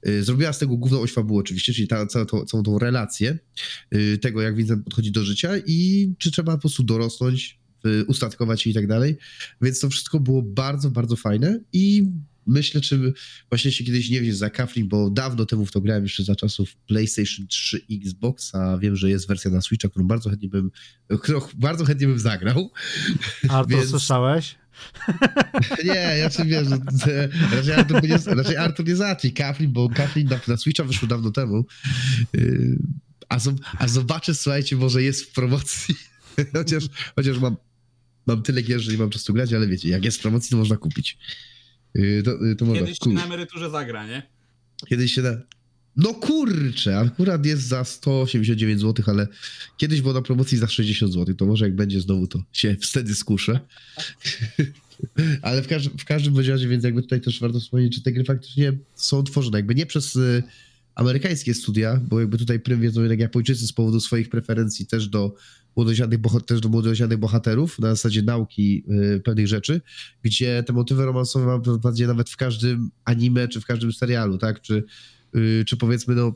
Yy, 0.05 0.25
Zrobiła 0.25 0.53
z 0.53 0.59
tego 0.59 0.77
główną 0.77 1.01
oś 1.01 1.13
fabuły 1.13 1.41
oczywiście, 1.41 1.73
czyli 1.73 1.89
ta, 1.89 2.07
całą, 2.07 2.27
tą, 2.27 2.45
całą 2.45 2.63
tą 2.63 2.79
relację 2.79 3.39
yy, 3.93 4.19
tego, 4.19 4.43
jak 4.43 4.57
Vincent 4.57 4.85
podchodzi 4.85 5.13
do 5.13 5.25
życia 5.25 5.53
i 5.67 6.13
czy 6.19 6.31
trzeba 6.31 6.53
po 6.53 6.59
prostu 6.61 6.83
dorosnąć, 6.83 7.66
ustatkować 8.07 8.63
się 8.63 8.71
i 8.71 8.75
tak 8.75 8.87
dalej. 8.87 9.17
Więc 9.63 9.81
to 9.81 9.91
wszystko 9.91 10.21
było 10.21 10.43
bardzo, 10.43 10.91
bardzo 10.91 11.17
fajne 11.17 11.61
i 11.73 12.11
myślę, 12.47 12.81
czy 12.81 13.13
właśnie 13.49 13.73
się 13.73 13.85
kiedyś 13.85 14.11
nie 14.11 14.21
wziąć 14.21 14.37
za 14.37 14.51
Kaflin, 14.51 14.89
bo 14.89 15.11
dawno 15.11 15.47
temu 15.47 15.67
w 15.67 15.73
to 15.73 15.81
grałem 15.81 16.03
jeszcze 16.03 16.25
za 16.25 16.37
czasów 16.37 16.77
PlayStation 16.77 17.47
3 17.47 17.81
Xbox, 17.91 18.55
a 18.55 18.79
wiem, 18.79 18.97
że 18.97 19.11
jest 19.11 19.29
wersja 19.29 19.51
na 19.51 19.61
Switcha, 19.61 19.89
którą 19.89 20.07
bardzo 20.07 20.31
chętnie 20.31 20.49
bym, 20.49 20.71
którą 21.23 21.41
bardzo 21.55 21.85
chętnie 21.85 22.07
bym 22.07 22.19
zagrał. 22.19 22.71
Artur, 23.49 23.73
Więc- 23.77 23.91
słyszałeś? 23.91 24.55
Nie, 25.85 26.17
ja 26.19 26.31
czy 26.31 26.45
wiesz, 26.45 26.69
że, 27.07 27.29
raczej, 27.57 27.75
Artur 27.75 28.03
nie, 28.03 28.19
raczej 28.27 28.57
Artur 28.57 28.87
nie 28.87 29.69
bo 29.69 29.89
Kaflin 29.89 30.29
na, 30.29 30.41
na 30.49 30.57
Switcha 30.57 30.85
wyszło 30.85 31.09
dawno 31.09 31.31
temu. 31.31 31.65
Yy, 32.33 32.79
a, 33.29 33.39
a 33.79 33.89
zobaczę, 33.89 34.35
słuchajcie, 34.35 34.77
może 34.77 35.03
jest 35.03 35.23
w 35.25 35.33
promocji. 35.33 35.95
chociaż, 36.57 36.85
chociaż 37.17 37.39
mam, 37.39 37.57
mam 38.27 38.43
tyle 38.43 38.63
gier, 38.63 38.81
że 38.81 38.93
nie 38.93 38.99
mam 38.99 39.11
czasu 39.11 39.33
grać, 39.33 39.53
ale 39.53 39.67
wiecie, 39.67 39.89
jak 39.89 40.05
jest 40.05 40.19
w 40.19 40.21
promocji, 40.21 40.51
to 40.51 40.57
można 40.57 40.77
kupić. 40.77 41.19
Yy, 41.95 42.23
to, 42.23 42.45
yy, 42.45 42.57
to 42.57 42.65
można 42.65 42.87
Kiedyś 42.87 43.01
na 43.01 43.25
emeryturze 43.25 43.71
zagra, 43.71 44.07
nie? 44.07 44.23
Kiedyś 44.89 45.15
się 45.15 45.23
da. 45.23 45.37
No 45.97 46.15
kurczę, 46.15 46.99
akurat 46.99 47.47
jest 47.47 47.63
za 47.63 47.85
189 47.85 48.81
zł, 48.81 49.05
ale 49.09 49.29
kiedyś 49.77 50.01
było 50.01 50.15
na 50.15 50.23
promocji 50.23 50.59
za 50.59 50.69
60 50.69 51.13
zł. 51.13 51.35
To 51.35 51.47
może 51.47 51.65
jak 51.65 51.77
będzie 51.77 52.01
znowu, 52.01 52.27
to 52.27 52.43
się 52.53 52.77
wtedy 52.89 53.15
skuszę. 53.15 53.61
ale 55.43 55.63
w 55.63 55.69
każdym, 55.69 55.99
w 55.99 56.05
każdym 56.05 56.39
razie, 56.39 56.69
więc 56.69 56.85
jakby 56.85 57.03
tutaj 57.03 57.21
też 57.21 57.41
warto 57.41 57.61
wspomnieć, 57.61 57.95
czy 57.95 58.03
te 58.03 58.13
gry 58.13 58.25
faktycznie 58.25 58.73
są 58.95 59.23
tworzone. 59.23 59.59
Jakby 59.59 59.75
nie 59.75 59.87
przez 59.87 60.17
y, 60.17 60.43
amerykańskie 60.95 61.55
studia, 61.55 62.01
bo 62.09 62.21
jakby 62.21 62.39
tutaj 62.39 62.61
prym 62.61 62.81
wiedzą 62.81 63.01
jednak 63.01 63.19
Japończycy 63.19 63.67
z 63.67 63.73
powodu 63.73 64.01
swoich 64.01 64.29
preferencji 64.29 64.87
też 64.87 65.09
do 65.09 65.35
młodocianych, 65.77 66.19
też 66.47 66.61
do 66.61 66.69
młodocianych 66.69 67.19
bohaterów 67.19 67.79
na 67.79 67.89
zasadzie 67.89 68.23
nauki 68.23 68.85
y, 69.17 69.21
pewnych 69.21 69.47
rzeczy, 69.47 69.81
gdzie 70.23 70.63
te 70.63 70.73
motywy 70.73 71.05
romansowe 71.05 71.47
mam 71.47 71.63
w 71.63 72.07
nawet 72.07 72.31
w 72.31 72.37
każdym 72.37 72.91
anime, 73.05 73.49
czy 73.49 73.61
w 73.61 73.67
każdym 73.67 73.93
serialu, 73.93 74.39
tak? 74.39 74.61
Czy, 74.61 74.85
y, 75.37 75.65
czy 75.67 75.77
powiedzmy, 75.77 76.15
no, 76.15 76.35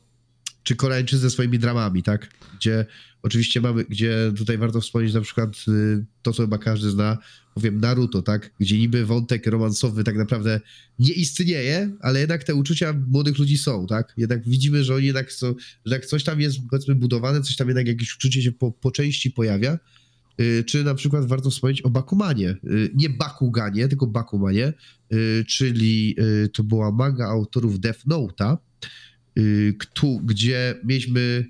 czy 0.63 0.77
Koreańczycy 0.77 1.23
ze 1.23 1.31
swoimi 1.31 1.59
dramami, 1.59 2.03
tak? 2.03 2.29
Gdzie 2.57 2.87
oczywiście 3.23 3.61
mamy, 3.61 3.85
gdzie 3.85 4.33
tutaj 4.37 4.59
warto 4.59 4.81
wspomnieć 4.81 5.15
na 5.15 5.21
przykład 5.21 5.57
y, 5.69 6.05
to, 6.23 6.33
co 6.33 6.43
chyba 6.43 6.59
każdy 6.59 6.91
zna, 6.91 7.19
powiem 7.55 7.81
Naruto, 7.81 8.23
tak? 8.23 8.51
Gdzie 8.61 8.79
niby 8.79 9.07
wątek 9.07 9.47
romansowy 9.47 10.05
tak 10.05 10.17
naprawdę 10.17 10.61
nie 10.99 11.13
istnieje, 11.13 11.91
ale 12.01 12.21
jednak 12.21 12.45
te 12.45 12.55
uczucia 12.55 12.95
młodych 13.09 13.39
ludzi 13.39 13.59
są, 13.59 13.87
tak? 13.87 14.15
Jednak 14.17 14.49
widzimy, 14.49 14.85
że 14.85 14.95
oni 14.95 15.07
jednak 15.07 15.33
są, 15.33 15.55
że 15.85 15.95
jak 15.95 16.07
coś 16.07 16.25
tam 16.25 16.41
jest 16.41 16.59
powiedzmy 16.71 16.95
budowane, 16.95 17.43
coś 17.43 17.57
tam 17.57 17.69
jednak 17.69 17.87
jakieś 17.87 18.17
uczucie 18.17 18.43
się 18.43 18.53
po, 18.53 18.73
po 18.73 18.91
części 18.91 19.31
pojawia, 19.31 19.79
Y, 20.41 20.65
czy 20.65 20.85
na 20.85 20.95
przykład 20.95 21.27
warto 21.27 21.51
wspomnieć 21.51 21.83
o 21.83 21.91
Bakumanie. 21.91 22.57
Y, 22.65 22.91
Nie 22.95 23.11
Bakuganie, 23.11 23.89
tylko 23.89 24.07
Bakumanie, 24.07 24.73
czyli 25.47 26.17
to 26.53 26.65
była 26.65 26.93
manga 26.93 27.27
autorów 27.27 27.81
Death 27.81 28.07
Note'a, 28.07 28.57
y, 29.41 29.75
któ- 29.79 30.21
gdzie 30.25 30.75
mieliśmy 30.85 31.45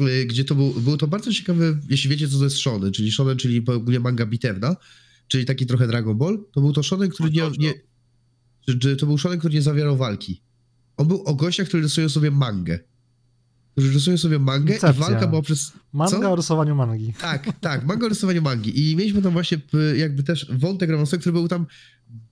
y, 0.00 0.26
gdzie 0.26 0.44
to 0.44 0.54
był, 0.54 0.72
był 0.72 0.96
to 0.96 1.06
bardzo 1.06 1.32
ciekawy, 1.32 1.78
jeśli 1.90 2.10
wiecie 2.10 2.28
co 2.28 2.38
to 2.38 2.44
jest 2.44 2.56
shonen, 2.56 2.92
czyli 2.92 3.12
shonen, 3.12 3.36
czyli 3.36 3.64
ogólnie 3.66 4.00
manga 4.00 4.26
bitewna, 4.26 4.76
czyli 5.28 5.44
taki 5.44 5.66
trochę 5.66 5.86
Dragon 5.86 6.18
Ball, 6.18 6.44
to 6.52 6.60
był 6.60 6.72
to 6.72 6.82
shonen, 6.82 7.10
który 7.10 7.30
nie, 7.30 7.42
nie 7.60 8.96
to 8.96 9.06
był 9.06 9.18
shonen, 9.18 9.38
który 9.38 9.54
nie 9.54 9.62
zawierał 9.62 9.96
walki. 9.96 10.42
On 10.96 11.08
był 11.08 11.22
o 11.22 11.34
gościach, 11.34 11.68
którzy 11.68 11.82
rysują 11.82 12.08
sobie 12.08 12.30
mangę. 12.30 12.78
Rysują 13.76 14.18
sobie 14.18 14.38
mangę 14.38 14.72
Koncepcja. 14.72 15.06
i 15.06 15.10
walka 15.10 15.26
była 15.26 15.42
przez 15.42 15.72
Manga 15.92 16.20
Co? 16.20 16.32
o 16.32 16.36
rysowaniu 16.36 16.74
mangi. 16.74 17.14
tak, 17.20 17.60
tak, 17.60 17.84
manga 17.84 18.06
o 18.06 18.08
rysowaniu 18.08 18.42
mangi. 18.42 18.90
I 18.90 18.96
mieliśmy 18.96 19.22
tam 19.22 19.32
właśnie 19.32 19.58
jakby 19.96 20.22
też 20.22 20.46
wątek 20.50 20.90
romansowy, 20.90 21.20
który 21.20 21.32
był 21.32 21.48
tam, 21.48 21.66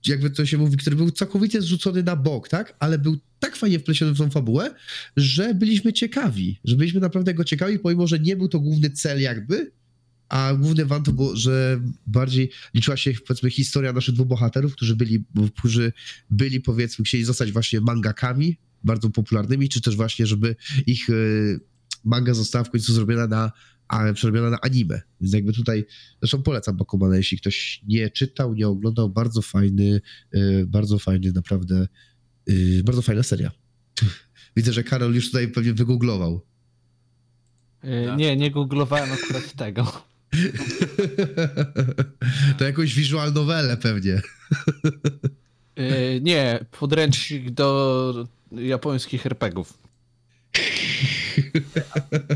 jakby 0.07 0.29
to 0.29 0.45
się 0.45 0.57
mówi, 0.57 0.77
który 0.77 0.95
był 0.95 1.11
całkowicie 1.11 1.61
zrzucony 1.61 2.03
na 2.03 2.15
bok, 2.15 2.49
tak? 2.49 2.75
Ale 2.79 2.99
był 2.99 3.17
tak 3.39 3.55
fajnie 3.55 3.79
wpleciony 3.79 4.13
w 4.13 4.17
tą 4.17 4.29
fabułę, 4.29 4.75
że 5.17 5.53
byliśmy 5.53 5.93
ciekawi, 5.93 6.59
że 6.65 6.75
byliśmy 6.75 6.99
naprawdę 6.99 7.33
go 7.33 7.43
ciekawi, 7.43 7.79
pomimo, 7.79 8.07
że 8.07 8.19
nie 8.19 8.35
był 8.35 8.47
to 8.47 8.59
główny 8.59 8.89
cel 8.89 9.21
jakby, 9.21 9.71
a 10.29 10.53
główny 10.53 10.85
wam 10.85 11.03
to 11.03 11.13
było, 11.13 11.35
że 11.35 11.81
bardziej 12.07 12.51
liczyła 12.73 12.97
się 12.97 13.11
powiedzmy 13.27 13.49
historia 13.49 13.93
naszych 13.93 14.15
dwóch 14.15 14.27
bohaterów, 14.27 14.73
którzy 14.73 14.95
byli, 14.95 15.23
którzy 15.57 15.93
byli 16.29 16.61
powiedzmy, 16.61 17.05
chcieli 17.05 17.23
zostać 17.23 17.51
właśnie 17.51 17.81
mangakami, 17.81 18.57
bardzo 18.83 19.09
popularnymi, 19.09 19.69
czy 19.69 19.81
też 19.81 19.95
właśnie, 19.95 20.25
żeby 20.25 20.55
ich 20.87 21.09
e, 21.09 21.13
manga 22.03 22.33
została 22.33 22.63
w 22.63 22.69
końcu 22.69 22.93
zrobiona 22.93 23.27
na 23.27 23.51
a 23.91 24.13
przerobiona 24.13 24.49
na 24.49 24.61
anime. 24.61 25.01
Więc 25.21 25.33
jakby 25.33 25.53
tutaj, 25.53 25.85
zresztą 26.21 26.43
polecam 26.43 26.77
Bakumana, 26.77 27.17
jeśli 27.17 27.37
ktoś 27.37 27.81
nie 27.87 28.09
czytał, 28.09 28.53
nie 28.53 28.67
oglądał, 28.67 29.09
bardzo 29.09 29.41
fajny, 29.41 30.01
y, 30.35 30.65
bardzo 30.67 30.99
fajny, 30.99 31.31
naprawdę, 31.31 31.87
y, 32.49 32.81
bardzo 32.85 33.01
fajna 33.01 33.23
seria. 33.23 33.51
Widzę, 34.57 34.73
że 34.73 34.83
Karol 34.83 35.15
już 35.15 35.27
tutaj 35.27 35.47
pewnie 35.47 35.73
wygooglował. 35.73 36.45
E, 37.83 38.15
Nie, 38.15 38.37
nie 38.37 38.51
googlowałem 38.51 39.11
akurat 39.11 39.53
tego. 39.53 40.03
to 42.57 42.65
jakąś 42.65 42.95
visual 42.95 43.33
novelę 43.33 43.77
pewnie. 43.77 44.21
E, 45.81 46.19
Nie, 46.21 46.65
podręcznik 46.79 47.49
do 47.49 48.27
japońskich. 48.51 49.23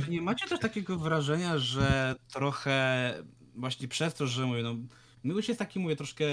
Czy 0.05 0.09
Nie 0.09 0.21
macie 0.21 0.47
też 0.47 0.59
takiego 0.59 0.97
wrażenia, 0.97 1.57
że 1.57 2.15
trochę 2.33 3.13
właśnie 3.55 3.87
przez 3.87 4.13
to, 4.13 4.27
że 4.27 4.45
mówię, 4.45 4.63
no 4.63 4.75
Miłość 5.25 5.47
jest 5.47 5.59
taki, 5.59 5.79
mówię, 5.79 5.95
troszkę, 5.95 6.25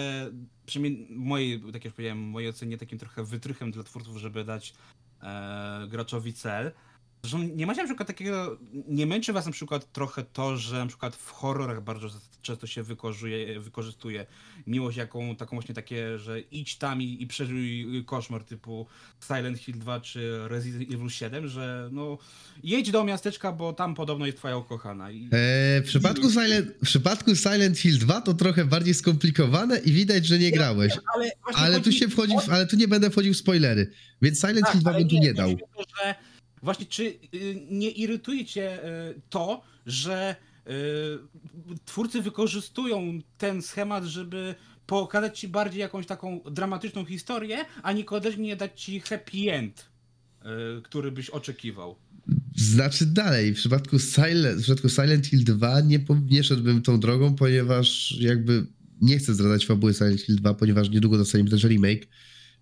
przynajmniej 0.66 1.06
mojej, 1.10 1.62
tak 1.72 1.84
jak 1.84 1.94
powiedziałem, 1.94 2.18
mojej 2.18 2.50
ocenie 2.50 2.78
takim 2.78 2.98
trochę 2.98 3.24
wytrychem 3.24 3.70
dla 3.70 3.82
twórców, 3.82 4.16
żeby 4.16 4.44
dać 4.44 4.74
e, 5.22 5.86
graczowi 5.88 6.32
cel. 6.32 6.72
Że 7.24 7.38
nie 7.38 7.66
macie 7.66 7.80
na 7.80 7.86
przykład 7.86 8.06
takiego, 8.06 8.58
nie 8.88 9.06
męczy 9.06 9.32
was 9.32 9.46
na 9.46 9.52
przykład 9.52 9.92
trochę 9.92 10.22
to, 10.22 10.56
że 10.56 10.78
na 10.78 10.86
przykład 10.86 11.16
w 11.16 11.30
horrorach 11.30 11.82
bardzo 11.82 12.08
często 12.42 12.66
się 12.66 12.82
wykorzystuje, 12.82 13.60
wykorzystuje 13.60 14.26
miłość 14.66 14.96
jaką, 14.96 15.36
taką 15.36 15.56
właśnie 15.56 15.74
takie, 15.74 16.18
że 16.18 16.40
idź 16.40 16.76
tam 16.76 17.02
i, 17.02 17.22
i 17.22 17.26
przeżyj 17.26 17.86
koszmar 18.06 18.44
typu 18.44 18.86
Silent 19.26 19.58
Hill 19.58 19.78
2 19.78 20.00
czy 20.00 20.48
Resident 20.48 20.92
Evil 20.92 21.08
7, 21.10 21.48
że 21.48 21.88
no 21.92 22.18
jedź 22.62 22.90
do 22.90 23.04
miasteczka, 23.04 23.52
bo 23.52 23.72
tam 23.72 23.94
podobno 23.94 24.26
jest 24.26 24.38
twoja 24.38 24.56
ukochana. 24.56 25.10
I... 25.10 25.24
E, 25.24 25.28
w, 25.80 25.84
przypadku 25.84 26.30
Silent, 26.30 26.70
w 26.70 26.86
przypadku 26.86 27.36
Silent 27.36 27.78
Hill 27.78 27.98
2 27.98 28.20
to 28.20 28.34
trochę 28.34 28.64
bardziej 28.64 28.94
skomplikowane 28.94 29.78
i 29.78 29.92
widać, 29.92 30.26
że 30.26 30.38
nie 30.38 30.50
grałeś. 30.50 30.92
Ale, 31.14 31.30
właśnie 31.42 31.62
Ale 31.62 31.76
tu 31.76 31.84
chodzi 31.84 31.98
się 31.98 32.08
wchodzi, 32.08 32.34
w, 32.46 32.50
ale 32.50 32.66
tu 32.66 32.76
nie 32.76 32.88
będę 32.88 33.10
wchodził 33.10 33.34
w 33.34 33.36
spoilery. 33.36 33.90
Więc 34.22 34.40
Silent 34.40 34.60
Tak, 34.60 34.72
Hill 34.72 34.80
2 34.80 34.90
ale 34.90 35.00
bym 35.00 35.08
tu 35.08 35.14
nie 35.14 35.34
dał. 35.34 35.50
o 35.50 35.54
to, 35.54 35.84
że 35.98 36.14
właśnie 36.62 36.86
czy 36.86 37.02
y, 37.04 37.66
nie 37.70 37.90
irytuje 37.90 38.44
cię 38.44 38.84
y, 38.84 39.20
to, 39.30 39.62
że 39.86 40.36
y, 40.66 40.70
twórcy 41.84 42.22
wykorzystują 42.22 43.18
ten 43.38 43.62
schemat, 43.62 44.04
żeby 44.04 44.54
pokazać 44.86 45.38
ci 45.38 45.48
bardziej 45.48 45.80
jakąś 45.80 46.06
taką 46.06 46.40
dramatyczną 46.50 47.04
historię, 47.04 47.64
a 47.82 47.92
niekoniecznie 47.92 48.56
dać 48.56 48.82
ci 48.82 49.00
happy 49.00 49.52
end, 49.52 49.88
który 50.82 51.12
byś 51.12 51.30
oczekiwał. 51.30 51.96
Znaczy 52.56 53.06
dalej, 53.06 53.54
w 53.54 53.56
przypadku, 53.56 53.98
Silent, 53.98 54.60
w 54.60 54.62
przypadku 54.62 54.88
Silent 54.88 55.26
Hill 55.26 55.44
2 55.44 55.80
nie, 55.80 56.04
nie 56.30 56.44
szedłbym 56.44 56.82
tą 56.82 57.00
drogą, 57.00 57.34
ponieważ 57.34 58.16
jakby 58.20 58.66
nie 59.00 59.18
chcę 59.18 59.34
zdradzać 59.34 59.66
fabuły 59.66 59.94
Silent 59.94 60.20
Hill 60.20 60.36
2, 60.36 60.54
ponieważ 60.54 60.90
niedługo 60.90 61.18
dostaniemy 61.18 61.50
też 61.50 61.64
remake, 61.64 62.06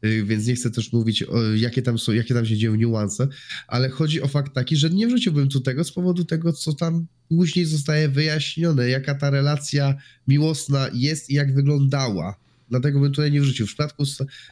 więc 0.03 0.47
nie 0.47 0.55
chcę 0.55 0.71
też 0.71 0.93
mówić, 0.93 1.25
jakie, 1.57 1.83
tam 1.83 1.99
są, 1.99 2.13
jakie 2.13 2.35
tam 2.35 2.47
się 2.47 2.57
dzieją 2.57 2.75
niuanse, 2.75 3.29
ale 3.67 3.89
chodzi 3.89 4.23
o 4.23 4.29
fakt 4.29 4.55
taki, 4.55 4.77
że 4.77 4.91
nie 4.91 5.07
wrzuciłbym 5.07 5.49
tu 5.49 5.61
tego 5.61 5.85
z 5.85 5.93
powodu 5.93 6.25
tego, 6.25 6.53
co 6.53 6.73
tam 6.73 7.07
później 7.29 7.65
zostaje 7.65 8.09
wyjaśnione, 8.09 8.89
jaka 8.89 9.15
ta 9.15 9.31
relacja 9.31 9.95
miłosna 10.29 10.89
jest 10.95 11.31
i 11.31 11.35
jak 11.35 11.55
wyglądała. 11.55 12.41
Dlatego 12.69 13.01
bym 13.01 13.13
tutaj 13.13 13.33
nie 13.33 13.41
wrzucił. 13.41 13.67
W 13.67 13.69
przypadku 13.69 14.05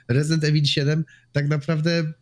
Resident 0.09 0.45
Evil 0.45 0.65
7 0.65 1.05
tak 1.33 1.49
naprawdę 1.49 2.13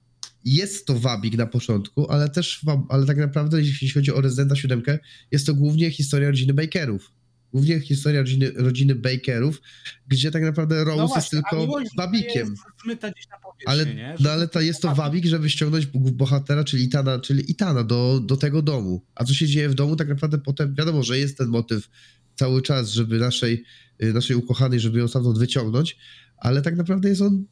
jest 0.44 0.86
to 0.86 0.98
wabik 0.98 1.36
na 1.36 1.46
początku, 1.46 2.10
ale 2.10 2.28
też, 2.28 2.60
ale 2.88 3.06
tak 3.06 3.16
naprawdę 3.16 3.60
jeśli 3.60 3.90
chodzi 3.90 4.12
o 4.12 4.20
Residenta 4.20 4.56
7, 4.56 4.82
jest 5.30 5.46
to 5.46 5.54
głównie 5.54 5.90
historia 5.90 6.28
rodziny 6.28 6.54
Bakerów. 6.54 7.12
Głównie 7.56 7.80
historia 7.80 8.20
rodziny, 8.20 8.50
rodziny 8.54 8.94
Bakerów, 8.94 9.62
gdzie 10.08 10.30
tak 10.30 10.42
naprawdę 10.42 10.84
Rose 10.84 10.90
jest 10.90 10.98
No 10.98 11.08
właśnie, 11.08 11.38
a 11.38 11.50
tylko 11.50 11.78
wabikiem. 11.96 12.54
Jest 12.86 13.32
Ale, 13.66 13.86
no 14.20 14.30
ale 14.30 14.48
to 14.48 14.60
jest 14.60 14.82
to 14.82 14.94
wabik, 14.94 15.26
żeby 15.26 15.50
ściągnąć 15.50 15.86
bohatera, 16.12 16.64
czyli 16.64 16.84
Itana, 16.84 17.18
czyli 17.18 17.50
Itana 17.50 17.84
do, 17.84 18.20
do 18.20 18.36
tego 18.36 18.62
domu. 18.62 19.02
A 19.14 19.24
co 19.24 19.34
się 19.34 19.46
dzieje 19.46 19.68
w 19.68 19.74
domu, 19.74 19.96
tak 19.96 20.08
naprawdę 20.08 20.38
potem 20.38 20.74
wiadomo, 20.74 21.02
że 21.02 21.18
jest 21.18 21.38
ten 21.38 21.48
motyw 21.48 21.88
cały 22.34 22.62
czas, 22.62 22.90
żeby 22.90 23.18
naszej, 23.18 23.64
y, 24.02 24.12
naszej 24.12 24.36
ukochanej, 24.36 24.80
żeby 24.80 24.98
ją 24.98 25.08
stamtąd 25.08 25.38
wyciągnąć, 25.38 25.96
ale 26.36 26.62
tak 26.62 26.76
naprawdę 26.76 27.08
jest 27.08 27.22
on 27.22 27.44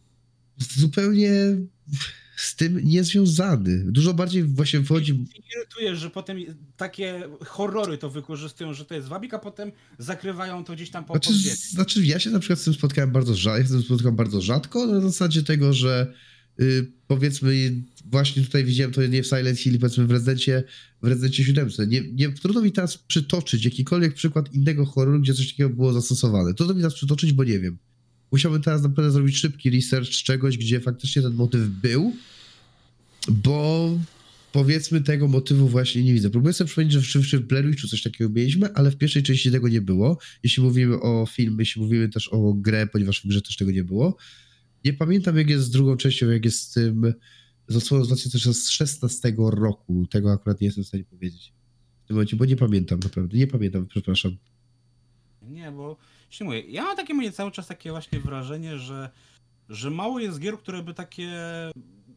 zupełnie 0.59 1.57
z 2.37 2.57
tym 2.57 2.81
niezwiązany. 2.85 3.85
Dużo 3.93 4.15
bardziej 4.15 4.45
właśnie 4.45 4.83
wchodzi... 4.83 5.15
Mnie 5.15 5.27
irytuje, 5.57 5.97
że 5.97 6.11
potem 6.11 6.39
takie 6.77 7.29
horrory 7.47 7.99
to 7.99 8.11
wykorzystują, 8.11 8.75
że 8.75 8.85
to 8.85 8.95
jest 8.95 9.09
wabik, 9.09 9.35
a 9.35 9.39
potem 9.39 9.73
zakrywają 9.99 10.65
to 10.65 10.73
gdzieś 10.73 10.91
tam 10.91 11.05
po 11.05 11.13
Znaczy, 11.13 11.33
znaczy, 11.57 12.07
ja 12.07 12.19
się 12.19 12.31
na 12.31 12.39
przykład 12.39 12.59
z 12.59 12.65
tym 12.65 12.75
spotkałem 12.75 13.11
bardzo 13.11 13.35
rzadko, 13.35 13.59
ja 13.59 13.65
z 13.67 13.71
tym 13.71 13.83
spotkałem 13.83 14.17
bardzo 14.17 14.41
rzadko, 14.41 14.87
na 14.87 15.01
zasadzie 15.01 15.43
tego, 15.43 15.73
że 15.73 16.15
y, 16.61 16.93
powiedzmy 17.07 17.83
właśnie 18.05 18.43
tutaj 18.43 18.65
widziałem 18.65 18.93
to 18.93 19.07
nie 19.07 19.23
w 19.23 19.27
Silent 19.27 19.59
Hill, 19.59 19.79
powiedzmy 19.79 20.07
w 20.07 20.11
Rezydencie, 20.11 20.65
w 21.03 21.07
Rezydencie 21.07 21.45
7. 21.45 21.69
Nie, 21.87 22.13
nie, 22.13 22.33
trudno 22.33 22.63
mi 22.63 22.73
teraz 22.73 22.99
przytoczyć 22.99 23.65
jakikolwiek 23.65 24.15
przykład 24.15 24.55
innego 24.55 24.87
horroru, 24.87 25.21
gdzie 25.21 25.35
coś 25.35 25.51
takiego 25.51 25.71
było 25.71 25.93
zastosowane. 25.93 26.55
Trudno 26.55 26.75
mi 26.75 26.81
teraz 26.81 26.95
przytoczyć, 26.95 27.33
bo 27.33 27.45
nie 27.45 27.59
wiem. 27.59 27.79
Musiałbym 28.35 28.63
teraz 28.63 28.83
naprawdę 28.83 29.11
zrobić 29.11 29.37
szybki 29.37 29.71
research 29.71 30.09
czegoś, 30.09 30.59
gdzie 30.59 30.81
faktycznie 30.81 31.23
ten 31.23 31.35
motyw 31.35 31.69
był, 31.69 32.13
bo 33.29 33.91
powiedzmy 34.53 35.01
tego 35.01 35.29
motywu 35.29 35.69
właśnie 35.69 36.03
nie 36.03 36.15
widzę. 36.15 36.31
Próbuję 36.31 36.53
sobie 36.53 36.69
przypomnieć, 36.69 36.93
że 36.93 37.01
w, 37.01 37.05
czy, 37.05 37.23
czy 37.23 37.39
w 37.39 37.47
Blair 37.47 37.67
Witchu 37.67 37.89
coś 37.89 38.03
takiego 38.03 38.31
mieliśmy, 38.31 38.75
ale 38.75 38.91
w 38.91 38.97
pierwszej 38.97 39.23
części 39.23 39.51
tego 39.51 39.69
nie 39.69 39.81
było. 39.81 40.19
Jeśli 40.43 40.63
mówimy 40.63 41.01
o 41.01 41.27
filmie, 41.27 41.57
jeśli 41.59 41.83
mówimy 41.83 42.09
też 42.09 42.29
o 42.29 42.55
grę, 42.55 42.87
ponieważ 42.87 43.21
w 43.21 43.29
grze 43.29 43.43
też 43.43 43.57
tego 43.57 43.71
nie 43.71 43.85
było. 43.85 44.17
Nie 44.85 44.93
pamiętam 44.93 45.37
jak 45.37 45.51
jest 45.51 45.65
z 45.65 45.71
drugą 45.71 45.97
częścią, 45.97 46.31
jak 46.31 46.45
jest 46.45 46.61
z 46.61 46.73
tym 46.73 47.15
z 47.69 47.77
odsłoną 47.77 48.05
z 48.05 48.07
2016 48.07 49.35
roku. 49.39 50.07
Tego 50.11 50.33
akurat 50.33 50.61
nie 50.61 50.67
jestem 50.67 50.85
w 50.85 50.87
stanie 50.87 51.05
powiedzieć. 51.05 51.53
W 52.05 52.07
tym 52.07 52.17
momencie, 52.17 52.37
bo 52.37 52.45
nie 52.45 52.57
pamiętam 52.57 52.99
naprawdę. 52.99 53.39
Nie 53.39 53.47
pamiętam, 53.47 53.87
przepraszam. 53.87 54.37
Nie, 55.43 55.73
bo 55.73 55.97
się 56.35 56.45
mówię, 56.45 56.61
ja 56.61 56.83
mam 56.83 56.97
takie 56.97 57.15
mówię, 57.15 57.33
cały 57.33 57.51
czas 57.51 57.67
takie 57.67 57.91
właśnie 57.91 58.21
wrażenie, 58.21 58.79
że, 58.79 59.11
że 59.69 59.91
mało 59.91 60.19
jest 60.19 60.41
gier, 60.41 60.59
które 60.59 60.83
by 60.83 60.95
takie, 60.95 61.33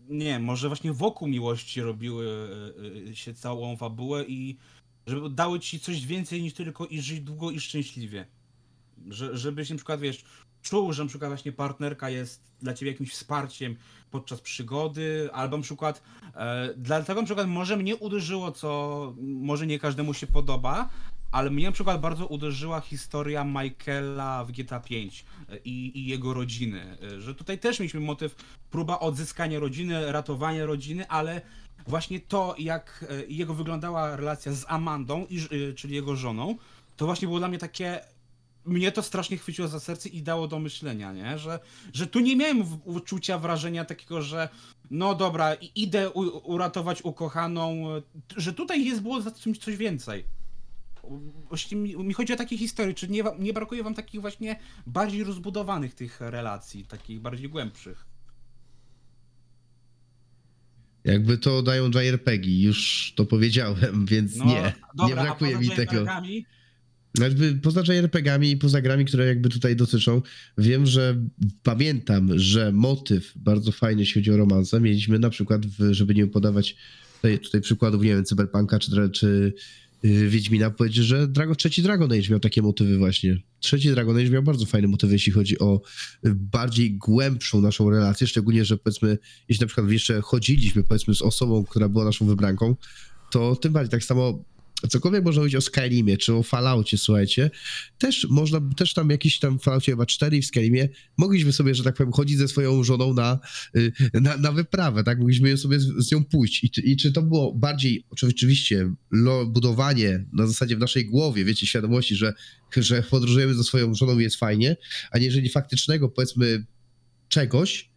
nie 0.10 0.40
może 0.40 0.68
właśnie 0.68 0.94
wokół 0.94 1.28
miłości 1.28 1.82
robiły 1.82 2.50
e, 3.06 3.10
e, 3.10 3.16
się 3.16 3.34
całą 3.34 3.78
fabułę 3.78 4.26
i 4.28 4.58
żeby 5.08 5.30
dały 5.30 5.60
ci 5.60 5.80
coś 5.80 6.06
więcej 6.06 6.42
niż 6.42 6.54
tylko 6.54 6.86
i 6.86 7.02
żyć 7.02 7.22
długo 7.22 7.52
i 7.52 7.60
szczęśliwie. 7.60 8.28
Że, 9.08 9.38
żebyś 9.38 9.70
na 9.70 9.76
przykład, 9.76 10.00
wiesz, 10.00 10.24
czuł, 10.62 10.94
że 10.94 11.04
na 11.04 11.10
przykład 11.10 11.32
właśnie 11.32 11.52
partnerka 11.52 12.10
jest 12.10 12.52
dla 12.62 12.74
ciebie 12.74 12.92
jakimś 12.92 13.12
wsparciem 13.12 13.76
podczas 14.12 14.42
przygody, 14.42 15.30
albo 15.34 15.58
na 15.58 15.64
przykład 15.64 16.02
e, 16.36 16.74
dlatego 16.78 17.22
na 17.22 17.26
przykład 17.26 17.48
może 17.48 17.78
mnie 17.78 17.96
uderzyło, 17.96 18.52
co 18.52 19.14
może 19.18 19.68
nie 19.68 19.80
każdemu 19.80 20.14
się 20.14 20.28
podoba, 20.28 20.90
ale 21.32 21.50
mnie 21.50 21.66
na 21.66 21.72
przykład 21.72 22.02
bardzo 22.02 22.28
uderzyła 22.28 22.82
historia 22.82 23.44
Michaela 23.44 24.46
w 24.46 24.52
GTA 24.52 24.80
V 24.80 24.88
i, 24.90 25.12
i 26.00 26.06
jego 26.06 26.34
rodziny. 26.34 26.98
e, 27.04 27.22
Że 27.22 27.36
tutaj 27.36 27.60
też 27.60 27.80
mieliśmy 27.80 28.00
motyw 28.00 28.36
próba 28.72 29.00
odzyskania 29.00 29.60
rodziny, 29.60 30.12
ratowania 30.12 30.66
rodziny, 30.66 31.08
ale 31.08 31.42
właśnie 31.88 32.20
to, 32.20 32.56
jak 32.58 33.06
e, 33.10 33.26
jego 33.26 33.54
wyglądała 33.54 34.16
relacja 34.16 34.54
z 34.54 34.66
Amandą, 34.68 35.28
e, 35.70 35.74
czyli 35.74 35.96
jego 35.96 36.16
żoną, 36.16 36.56
to 36.98 37.06
właśnie 37.06 37.28
było 37.28 37.40
dla 37.40 37.48
mnie 37.48 37.58
takie. 37.58 38.00
Mnie 38.66 38.92
to 38.92 39.04
strasznie 39.04 39.38
chwyciło 39.38 39.68
za 39.68 39.80
serce 39.80 40.10
i 40.10 40.22
dało 40.22 40.48
do 40.48 40.60
myślenia, 40.60 41.14
nie? 41.14 41.38
Że, 41.38 41.60
że 41.94 42.08
tu 42.08 42.20
nie 42.20 42.36
miałem 42.36 42.64
uczucia, 42.86 43.38
wrażenia 43.40 43.86
takiego, 43.86 44.22
że 44.22 44.50
no 44.92 45.16
dobra, 45.16 45.54
idę 45.76 46.10
uratować 46.44 47.02
ukochaną, 47.02 47.96
e, 47.96 48.02
że 48.38 48.54
tutaj 48.54 48.86
jest 48.86 49.02
było 49.02 49.22
za 49.22 49.32
czymś 49.32 49.58
coś 49.58 49.78
więcej. 49.78 50.26
Właśnie 51.48 51.78
mi, 51.78 51.96
mi 51.98 52.14
chodzi 52.14 52.34
o 52.34 52.36
takie 52.36 52.58
historie, 52.58 52.94
czy 52.94 53.08
nie, 53.08 53.24
nie 53.40 53.54
brakuje 53.54 53.84
wam 53.84 53.94
takich 53.94 54.22
właśnie 54.22 54.60
bardziej 54.88 55.24
rozbudowanych 55.24 55.94
tych 55.94 56.22
relacji, 56.22 56.86
takich 56.86 57.20
bardziej 57.22 57.50
głębszych? 57.50 58.06
Jakby 61.04 61.38
to 61.38 61.64
dają 61.64 61.90
JRPG, 61.90 62.62
już 62.62 63.14
to 63.16 63.26
powiedziałem, 63.26 64.06
więc 64.12 64.36
No, 64.36 64.46
nie. 64.46 64.74
dobra, 64.96 65.16
nie 65.16 65.22
brakuje 65.22 65.58
mi 65.58 65.70
tego. 65.70 65.94
JRPG-ami? 65.94 66.46
Jakby 67.20 67.56
poza 67.56 67.82
JRPG-ami 67.82 68.52
i 68.52 68.58
poza 68.58 68.82
grami, 68.82 69.06
które 69.06 69.26
jakby 69.26 69.50
tutaj 69.50 69.76
dotyczą, 69.76 70.22
wiem, 70.58 70.86
że 70.86 71.16
pamiętam, 71.64 72.40
że 72.40 72.72
motyw 72.72 73.34
bardzo 73.36 73.72
fajny, 73.72 74.02
jeśli 74.02 74.22
chodzi 74.22 74.32
o 74.32 74.38
romanse, 74.38 74.82
mieliśmy 74.82 75.20
na 75.20 75.30
przykład, 75.30 75.66
w, 75.66 75.94
żeby 75.94 76.16
nie 76.16 76.28
podawać 76.28 76.76
tutaj, 77.16 77.40
tutaj 77.40 77.62
przykładów, 77.62 78.04
nie 78.04 78.10
wiem, 78.10 78.26
Cyberpunka 78.26 78.80
czy, 78.80 79.10
czy 79.10 79.54
Wiedźmina, 80.04 80.70
powiedzieć, 80.70 81.06
że 81.06 81.28
Drago, 81.28 81.56
trzeci 81.56 81.82
Dragon 81.82 82.12
Age 82.12 82.30
miał 82.30 82.40
takie 82.40 82.62
motywy 82.62 82.98
właśnie. 82.98 83.38
Trzeci 83.60 83.90
Dragon 83.90 84.18
Age 84.18 84.30
miał 84.30 84.44
bardzo 84.44 84.66
fajne 84.66 84.88
motywy, 84.88 85.14
jeśli 85.14 85.32
chodzi 85.32 85.60
o 85.60 85.82
y, 86.26 86.36
bardziej 86.36 86.98
głębszą 86.98 87.62
naszą 87.62 87.90
relację, 87.90 88.28
szczególnie, 88.28 88.66
że 88.66 88.78
powiedzmy, 88.78 89.18
jeśli 89.50 89.64
na 89.64 89.68
przykład 89.68 89.92
jeszcze 89.92 90.22
chodziliśmy, 90.22 90.84
powiedzmy, 90.84 91.16
z 91.16 91.22
osobą, 91.22 91.64
która 91.64 91.90
była 91.90 92.06
naszą 92.06 92.26
wybranką, 92.26 92.76
to 93.32 93.56
tym 93.56 93.74
bardziej 93.74 93.92
tak 93.92 94.04
samo 94.04 94.44
cokolwiek 94.90 95.24
można 95.24 95.42
mówić 95.42 95.56
o 95.56 95.62
Skyrimie, 95.62 96.18
czy 96.18 96.34
o 96.34 96.44
Falloutie, 96.44 96.98
słuchajcie, 96.98 97.50
też 97.98 98.28
można, 98.30 98.62
też 98.78 98.94
tam 98.94 99.10
jakiś 99.10 99.40
tam 99.40 99.60
w 99.60 99.64
Falloutie 99.64 99.92
chyba 99.92 100.06
4 100.06 100.42
w 100.42 100.46
Skyrimie, 100.46 100.90
mogliśmy 101.18 101.54
sobie, 101.54 101.76
że 101.76 101.84
tak 101.84 101.96
powiem, 101.96 102.12
chodzić 102.12 102.38
ze 102.38 102.48
swoją 102.48 102.84
żoną 102.84 103.14
na, 103.14 103.40
y, 103.76 103.92
na, 104.14 104.38
na 104.38 104.52
wyprawę, 104.52 105.04
tak? 105.04 105.20
Mogliśmy 105.20 105.58
sobie 105.58 105.80
z, 105.80 106.08
z 106.08 106.12
nią 106.12 106.24
pójść. 106.24 106.64
I, 106.64 106.92
I 106.92 106.98
czy 106.98 107.12
to 107.12 107.22
było 107.22 107.54
bardziej, 107.54 108.04
oczywiście, 108.10 108.94
lo, 109.12 109.46
budowanie 109.46 110.26
na 110.34 110.48
zasadzie 110.48 110.76
w 110.76 110.80
naszej 110.80 111.06
głowie, 111.06 111.46
wiecie, 111.46 111.68
świadomości, 111.68 112.16
że, 112.16 112.34
że 112.78 113.04
podróżujemy 113.04 113.54
ze 113.54 113.64
swoją 113.64 113.94
żoną 113.94 114.20
i 114.20 114.24
jest 114.24 114.36
fajnie, 114.36 114.78
a 115.12 115.18
jeżeli 115.18 115.50
faktycznego, 115.50 116.10
powiedzmy, 116.10 116.66
czegoś, 117.28 117.90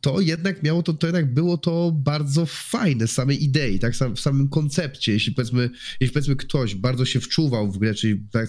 to 0.00 0.20
jednak 0.20 0.62
miało 0.62 0.82
to, 0.82 0.92
to 0.92 1.06
jednak 1.06 1.34
było 1.34 1.58
to 1.58 1.92
bardzo 1.92 2.46
fajne 2.46 3.08
z 3.08 3.12
samej 3.12 3.44
idei, 3.44 3.78
tak 3.78 3.94
w 4.14 4.20
samym 4.20 4.48
koncepcie, 4.48 5.12
jeśli 5.12 5.32
powiedzmy, 5.32 5.70
jeśli 6.00 6.14
powiedzmy 6.14 6.36
ktoś 6.36 6.74
bardzo 6.74 7.04
się 7.04 7.20
wczuwał 7.20 7.72
w 7.72 7.78
grę, 7.78 7.94
czyli 7.94 8.22
tak 8.30 8.48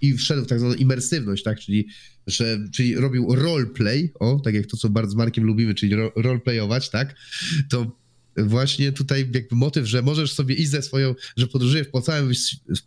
i 0.00 0.14
wszedł 0.14 0.44
w 0.44 0.46
tak 0.46 0.58
zwaną 0.58 0.74
imersywność, 0.74 1.42
tak, 1.42 1.60
czyli, 1.60 1.88
że, 2.26 2.58
czyli 2.72 2.94
robił 2.94 3.34
roleplay, 3.34 4.12
o, 4.20 4.40
tak 4.44 4.54
jak 4.54 4.66
to, 4.66 4.76
co 4.76 4.88
bardzo 4.88 5.12
z 5.12 5.14
Markiem 5.14 5.44
lubimy, 5.44 5.74
czyli 5.74 5.94
ro, 5.94 6.12
roleplayować, 6.16 6.90
tak, 6.90 7.16
to 7.70 8.00
właśnie 8.36 8.92
tutaj 8.92 9.30
jakby 9.34 9.56
motyw, 9.56 9.86
że 9.86 10.02
możesz 10.02 10.32
sobie 10.32 10.54
iść 10.54 10.70
ze 10.70 10.82
swoją, 10.82 11.14
że 11.36 11.46
podróżujesz 11.46 11.88
po, 11.88 12.02
całym, 12.02 12.32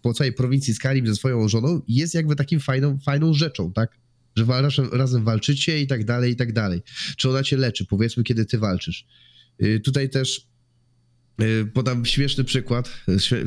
po 0.02 0.14
całej 0.14 0.34
prowincji 0.34 0.74
Skyrim 0.74 1.08
ze 1.08 1.16
swoją 1.16 1.48
żoną, 1.48 1.82
jest 1.88 2.14
jakby 2.14 2.36
takim 2.36 2.60
fajną, 2.60 3.00
fajną 3.00 3.34
rzeczą, 3.34 3.74
tak, 3.74 4.03
że 4.36 4.46
razem, 4.92 5.24
walczycie 5.24 5.82
i 5.82 5.88
tak 5.88 6.06
dalej, 6.06 6.32
i 6.32 6.36
tak 6.36 6.54
dalej. 6.54 6.82
Czy 7.18 7.30
ona 7.30 7.44
cię 7.44 7.58
leczy, 7.58 7.86
powiedzmy, 7.86 8.24
kiedy 8.24 8.46
ty 8.46 8.58
walczysz. 8.58 9.06
Y, 9.64 9.80
Tutaj 9.80 10.10
też 10.10 10.48
y, 11.42 11.66
podam 11.74 12.06
śmieszny 12.06 12.44
przykład, 12.44 12.90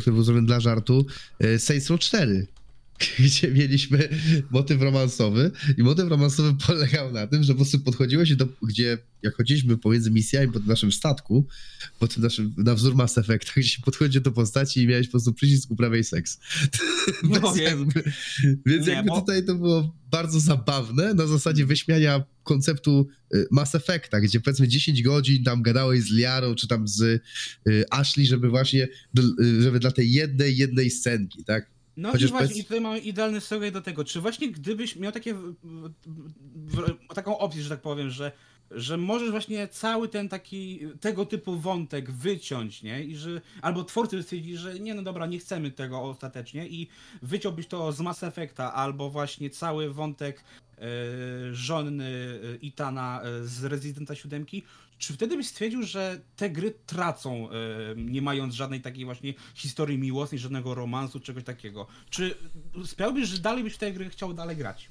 który 0.00 0.12
był 0.14 0.22
zrobiony 0.22 0.46
dla 0.46 0.60
żartu. 0.60 1.06
y, 1.44 1.58
Saints 1.58 1.90
Row 1.90 2.00
4, 2.00 2.46
gdzie 3.18 3.50
mieliśmy 3.50 4.08
motyw 4.50 4.82
romansowy 4.82 5.50
i 5.78 5.82
motyw 5.82 6.08
romansowy 6.08 6.54
polegał 6.66 7.12
na 7.12 7.26
tym, 7.26 7.42
że 7.42 7.52
po 7.52 7.56
prostu 7.56 7.80
podchodziło 7.80 8.26
się 8.26 8.36
do, 8.36 8.48
gdzie 8.62 8.98
jak 9.22 9.34
chodziliśmy 9.34 9.76
pomiędzy 9.78 10.10
misjami 10.10 10.52
po 10.52 10.58
tym 10.58 10.68
naszym 10.68 10.92
statku, 10.92 11.46
po 11.98 12.08
tym 12.08 12.22
naszym, 12.22 12.54
na 12.56 12.74
wzór 12.74 12.94
Mass 12.94 13.18
Effecta, 13.18 13.52
gdzie 13.56 13.68
się 13.68 13.82
podchodzi 13.82 14.20
do 14.20 14.32
postaci 14.32 14.82
i 14.82 14.86
miałeś 14.86 15.06
po 15.06 15.10
prostu 15.10 15.32
przycisk 15.32 15.70
uprawiaj 15.70 16.04
seks. 16.04 16.38
No 17.22 17.56
jakby, 17.56 18.02
więc 18.66 18.86
Nie, 18.86 18.92
jakby 18.92 19.08
bo- 19.08 19.20
tutaj 19.20 19.44
to 19.44 19.54
było 19.54 19.96
bardzo 20.10 20.40
zabawne 20.40 21.14
na 21.14 21.26
zasadzie 21.26 21.66
wyśmiania 21.66 22.24
konceptu 22.42 23.08
y, 23.34 23.46
Mass 23.50 23.74
Effecta, 23.74 24.20
gdzie 24.20 24.40
powiedzmy 24.40 24.68
10 24.68 25.02
godzin 25.02 25.44
tam 25.44 25.62
gadałeś 25.62 26.02
z 26.02 26.10
Liarą, 26.10 26.54
czy 26.54 26.68
tam 26.68 26.88
z 26.88 27.00
y, 27.02 27.84
Ashley, 27.90 28.26
żeby 28.26 28.48
właśnie, 28.48 28.88
y, 29.40 29.62
żeby 29.62 29.80
dla 29.80 29.90
tej 29.90 30.12
jednej, 30.12 30.56
jednej 30.56 30.90
scenki, 30.90 31.44
tak? 31.44 31.75
No 31.96 32.12
Chociaż 32.12 32.28
i 32.28 32.32
właśnie, 32.32 32.48
bez- 32.48 32.56
i 32.58 32.62
tutaj 32.64 32.80
mamy 32.80 32.98
idealny 32.98 33.40
segue 33.40 33.70
do 33.72 33.82
tego. 33.82 34.04
Czy 34.04 34.20
właśnie 34.20 34.50
gdybyś 34.50 34.96
miał 34.96 35.12
takie, 35.12 35.34
w- 35.34 35.54
w- 36.54 37.14
taką 37.14 37.38
opcję, 37.38 37.62
że 37.62 37.70
tak 37.70 37.80
powiem, 37.80 38.10
że, 38.10 38.32
że 38.70 38.96
możesz 38.96 39.30
właśnie 39.30 39.68
cały 39.68 40.08
ten 40.08 40.28
taki, 40.28 40.80
tego 41.00 41.26
typu 41.26 41.56
wątek 41.58 42.10
wyciąć, 42.10 42.82
nie? 42.82 43.04
I 43.04 43.16
że, 43.16 43.40
albo 43.62 43.84
twórcy 43.84 44.22
stwierdzili, 44.22 44.56
że 44.56 44.80
nie, 44.80 44.94
no 44.94 45.02
dobra, 45.02 45.26
nie 45.26 45.38
chcemy 45.38 45.70
tego 45.70 46.02
ostatecznie 46.02 46.68
i 46.68 46.88
wyciąłbyś 47.22 47.66
to 47.66 47.92
z 47.92 48.00
Mass 48.00 48.22
Effecta, 48.22 48.74
albo 48.74 49.10
właśnie 49.10 49.50
cały 49.50 49.92
wątek 49.94 50.44
e, 50.78 50.82
żony 51.54 52.40
e, 52.54 52.56
Itana 52.56 53.22
e, 53.22 53.44
z 53.44 53.64
Residenta 53.64 54.14
7, 54.14 54.46
czy 54.98 55.12
wtedy 55.12 55.36
byś 55.36 55.46
stwierdził, 55.46 55.82
że 55.82 56.20
te 56.36 56.50
gry 56.50 56.74
tracą, 56.86 57.50
e, 57.50 57.54
nie 57.96 58.22
mając 58.22 58.54
żadnej 58.54 58.80
takiej 58.80 59.04
właśnie 59.04 59.34
historii 59.54 59.98
miłosnej, 59.98 60.38
żadnego 60.38 60.74
romansu, 60.74 61.20
czegoś 61.20 61.44
takiego? 61.44 61.86
Czy 62.10 62.34
sprawiłbyś, 62.86 63.28
że 63.28 63.38
dalej 63.38 63.64
byś 63.64 63.74
w 63.74 63.78
te 63.78 63.92
gry 63.92 64.10
chciał 64.10 64.34
dalej 64.34 64.56
grać? 64.56 64.88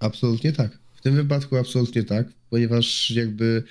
Absolutnie 0.00 0.52
tak. 0.52 0.78
W 0.96 1.00
tym 1.00 1.14
wypadku 1.14 1.56
absolutnie 1.56 2.02
tak, 2.04 2.26
ponieważ 2.50 3.10
jakby 3.10 3.62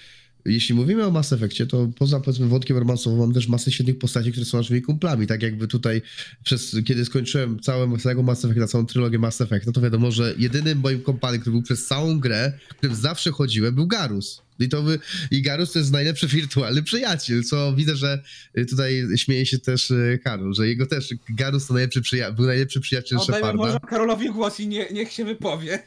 jeśli 0.47 0.75
mówimy 0.75 1.05
o 1.05 1.11
Mass 1.11 1.33
Effectie, 1.33 1.65
to 1.65 1.89
poza 1.97 2.19
powiedzmy 2.19 2.47
wątkiem 2.47 2.77
romansowym 2.77 3.19
mam 3.19 3.33
też 3.33 3.47
masę 3.47 3.71
świetnych 3.71 3.99
postaci, 3.99 4.31
które 4.31 4.45
są 4.45 4.57
naszymi 4.57 4.81
kumplami. 4.81 5.27
Tak 5.27 5.43
jakby 5.43 5.67
tutaj 5.67 6.01
przez, 6.43 6.75
kiedy 6.85 7.05
skończyłem 7.05 7.59
całe, 7.59 7.97
całego 7.97 8.23
Mass 8.23 8.45
Effecta, 8.45 8.67
całą 8.67 8.85
trylogię 8.85 9.19
Mass 9.19 9.41
Effecta, 9.41 9.71
to 9.71 9.81
wiadomo, 9.81 10.11
że 10.11 10.33
jedynym 10.37 10.79
moim 10.79 11.01
kompanem, 11.01 11.41
który 11.41 11.51
był 11.51 11.61
przez 11.61 11.85
całą 11.85 12.19
grę, 12.19 12.53
którym 12.69 12.95
zawsze 12.95 13.31
chodziłem, 13.31 13.75
był 13.75 13.87
Garus. 13.87 14.41
I 14.59 14.69
to 14.69 14.81
by, 14.81 14.99
i 15.31 15.41
Garus 15.41 15.71
to 15.71 15.79
jest 15.79 15.91
najlepszy 15.91 16.27
wirtualny 16.27 16.83
przyjaciel, 16.83 17.43
co 17.43 17.73
widzę, 17.73 17.95
że 17.95 18.23
y, 18.57 18.65
tutaj 18.65 19.03
śmieje 19.15 19.45
się 19.45 19.59
też 19.59 19.91
y, 19.91 20.19
Karol, 20.23 20.53
że 20.53 20.67
jego 20.67 20.85
też 20.85 21.13
Garus 21.29 21.67
to 21.67 21.73
najlepszy 21.73 22.01
przyja- 22.01 22.31
był 22.33 22.45
najlepszy 22.45 22.79
przyjaciel 22.81 23.17
Oddajmy 23.17 23.35
Sheparda. 23.37 23.63
może 23.63 23.79
Karolowi 23.79 24.29
głos 24.29 24.59
i 24.59 24.67
nie, 24.67 24.87
niech 24.91 25.11
się 25.11 25.25
wypowie. 25.25 25.83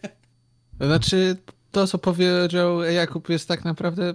Znaczy, 0.80 1.36
to 1.70 1.86
co 1.86 1.98
powiedział 1.98 2.82
Jakub 2.82 3.28
jest 3.28 3.48
tak 3.48 3.64
naprawdę 3.64 4.14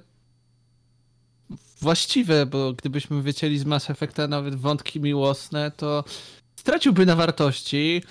właściwe, 1.82 2.46
bo 2.46 2.74
gdybyśmy 2.74 3.22
wycięli 3.22 3.58
z 3.60 3.66
Mass 3.66 3.90
Effecta 3.90 4.28
nawet 4.28 4.56
wątki 4.56 5.00
miłosne, 5.00 5.72
to 5.78 6.04
straciłby 6.56 7.06
na 7.06 7.16
wartości, 7.16 8.04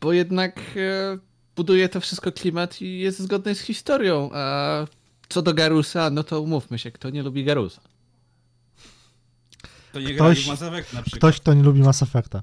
bo 0.00 0.12
jednak 0.12 0.60
e, 0.76 1.18
buduje 1.56 1.88
to 1.88 2.00
wszystko 2.00 2.32
klimat 2.32 2.82
i 2.82 2.98
jest 2.98 3.18
zgodny 3.18 3.54
z 3.54 3.60
historią, 3.60 4.30
a 4.32 4.86
co 5.28 5.42
do 5.42 5.54
Garusa, 5.54 6.10
no 6.10 6.24
to 6.24 6.40
umówmy 6.40 6.78
się, 6.78 6.90
kto 6.90 7.10
nie 7.10 7.22
lubi 7.22 7.44
Garusa. 7.44 7.80
To 9.92 10.00
nie 10.00 10.14
Ktoś- 10.14 10.44
w 10.44 10.48
Mass 10.48 10.62
Effect 10.62 10.92
na 10.92 11.02
przykład. 11.02 11.18
Ktoś, 11.20 11.40
kto 11.40 11.54
nie 11.54 11.62
lubi 11.62 11.80
Mass 11.80 12.02
Effecta. 12.02 12.42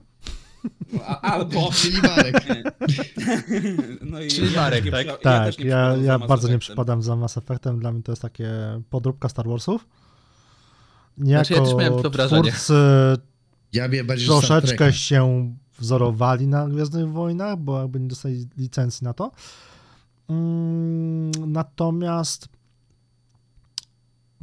A, 1.05 1.21
albo... 1.21 1.69
Czyli 1.81 2.01
Marek. 2.01 2.43
No 4.11 4.21
i 4.21 4.27
Czyli 4.27 4.55
Marek, 4.55 4.84
też 4.84 4.93
nie 4.93 5.05
tak? 5.05 5.15
przy- 5.15 5.23
Tak, 5.23 5.59
ja, 5.59 5.97
ja 5.97 6.19
bardzo 6.19 6.47
nie 6.47 6.59
przypadam 6.59 7.03
za 7.03 7.15
Mass 7.15 7.38
Effectem. 7.38 7.79
Dla 7.79 7.91
mnie 7.91 8.03
to 8.03 8.11
jest 8.11 8.21
takie 8.21 8.49
podróbka 8.89 9.29
Star 9.29 9.47
Warsów. 9.47 9.88
Niejako 11.17 11.45
Znaczy, 11.45 11.61
ja 11.61 11.65
też 11.67 11.75
miałem 11.86 12.03
to 12.03 12.09
wrażenie. 12.09 12.51
twórcy 12.51 12.73
Ja 13.73 13.89
bardziej, 14.03 14.27
troszeczkę 14.27 14.93
się 14.93 15.53
wzorowali 15.79 16.47
na 16.47 16.67
Gwiezdnych 16.67 17.09
Wojnach, 17.11 17.57
bo 17.57 17.81
jakby 17.81 17.99
nie 17.99 18.07
dostali 18.07 18.47
licencji 18.57 19.05
na 19.05 19.13
to. 19.13 19.31
Mm, 20.29 21.31
Natomiast 21.51 22.47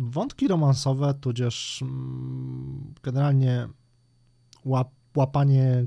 wątki 0.01 0.49
romansowe, 0.49 1.15
tudzież 1.15 1.83
mm, 1.83 2.95
generalnie 3.03 3.69
łap, 4.65 4.91
łapanie 5.17 5.65
e, 5.65 5.87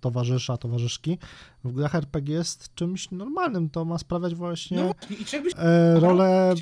towarzysza, 0.00 0.56
towarzyszki 0.56 1.18
w 1.64 1.72
grach 1.72 1.94
RPG 1.94 2.34
jest 2.34 2.74
czymś 2.74 3.10
normalnym. 3.10 3.70
To 3.70 3.84
ma 3.84 3.98
sprawiać 3.98 4.34
właśnie 4.34 4.76
No 4.76 4.94
i 5.10 5.24
e, 5.56 6.00
rolę 6.00 6.54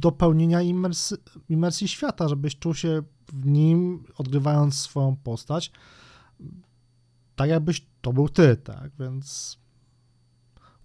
dopełnienia 0.00 0.62
imersy, 0.62 1.16
imersji 1.48 1.88
świata, 1.88 2.28
żebyś 2.28 2.58
czuł 2.58 2.74
się 2.74 3.02
w 3.32 3.46
nim, 3.46 4.04
odgrywając 4.18 4.80
swoją 4.80 5.16
postać, 5.16 5.72
tak 7.36 7.50
jakbyś 7.50 7.86
to 8.00 8.12
był 8.12 8.28
ty, 8.28 8.56
tak? 8.56 8.90
Więc 8.98 9.58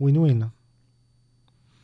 win-win. 0.02 0.50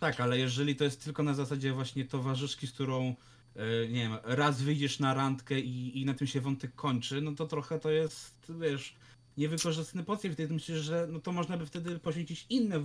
Tak, 0.06 0.20
ale 0.20 0.40
jeżeli 0.40 0.76
to 0.76 0.84
jest 0.84 1.04
tylko 1.04 1.24
na 1.24 1.34
zasadzie 1.34 1.74
właśnie 1.74 2.06
towarzyszki, 2.06 2.68
z 2.68 2.72
którą 2.72 3.16
e, 3.56 3.88
nie 3.88 4.02
wiem, 4.02 4.18
raz 4.24 4.62
wyjdziesz 4.62 5.00
na 5.00 5.14
randkę 5.14 5.60
i, 5.60 6.02
i 6.02 6.06
na 6.06 6.14
tym 6.14 6.28
się 6.28 6.42
wątek 6.42 6.76
kończy, 6.76 7.22
no 7.22 7.32
to 7.32 7.48
trochę 7.48 7.80
to 7.80 7.90
jest, 7.92 8.52
wiesz, 8.62 8.96
niewykorzystany 9.38 10.04
potencjał. 10.04 10.34
Wtedy 10.34 10.54
myślę, 10.54 10.80
że 10.80 11.08
no 11.12 11.20
to 11.20 11.32
można 11.32 11.58
by 11.58 11.66
wtedy 11.66 12.00
poświęcić 12.00 12.46
inne, 12.50 12.76
e, 12.76 12.82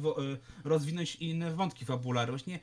rozwinąć 0.65 1.17
inne 1.17 1.55
wątki 1.55 1.85
fabularne. 1.85 2.33
Właśnie, 2.33 2.61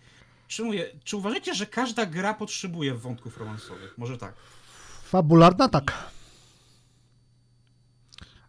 czy 0.48 0.64
mówię, 0.64 0.86
czy 1.04 1.18
uważacie, 1.18 1.56
że 1.56 1.66
każda 1.66 2.06
gra 2.06 2.34
potrzebuje 2.34 2.94
wątków 2.94 3.38
romansowych? 3.38 3.98
Może 3.98 4.18
tak. 4.18 4.34
Fabularna 5.04 5.70
tak. 5.70 6.12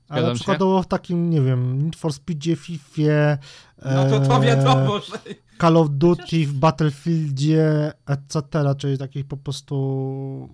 Ale 0.08 0.20
Zgadzam 0.20 0.36
przykładowo 0.36 0.82
w 0.82 0.86
takim, 0.86 1.30
nie 1.30 1.40
wiem, 1.40 1.82
Need 1.82 1.96
for 1.96 2.12
Speedzie, 2.12 2.56
Fifie, 2.56 3.38
No 3.84 4.10
to 4.10 4.20
to 4.20 4.36
e, 4.36 4.46
wiadomo, 4.46 5.00
że... 5.00 5.18
Call 5.60 5.76
of 5.76 5.88
Duty, 5.90 6.46
w 6.46 6.52
Battlefieldzie, 6.52 7.92
etc., 8.06 8.42
czyli 8.78 8.98
takich 8.98 9.26
po 9.26 9.36
prostu 9.36 10.48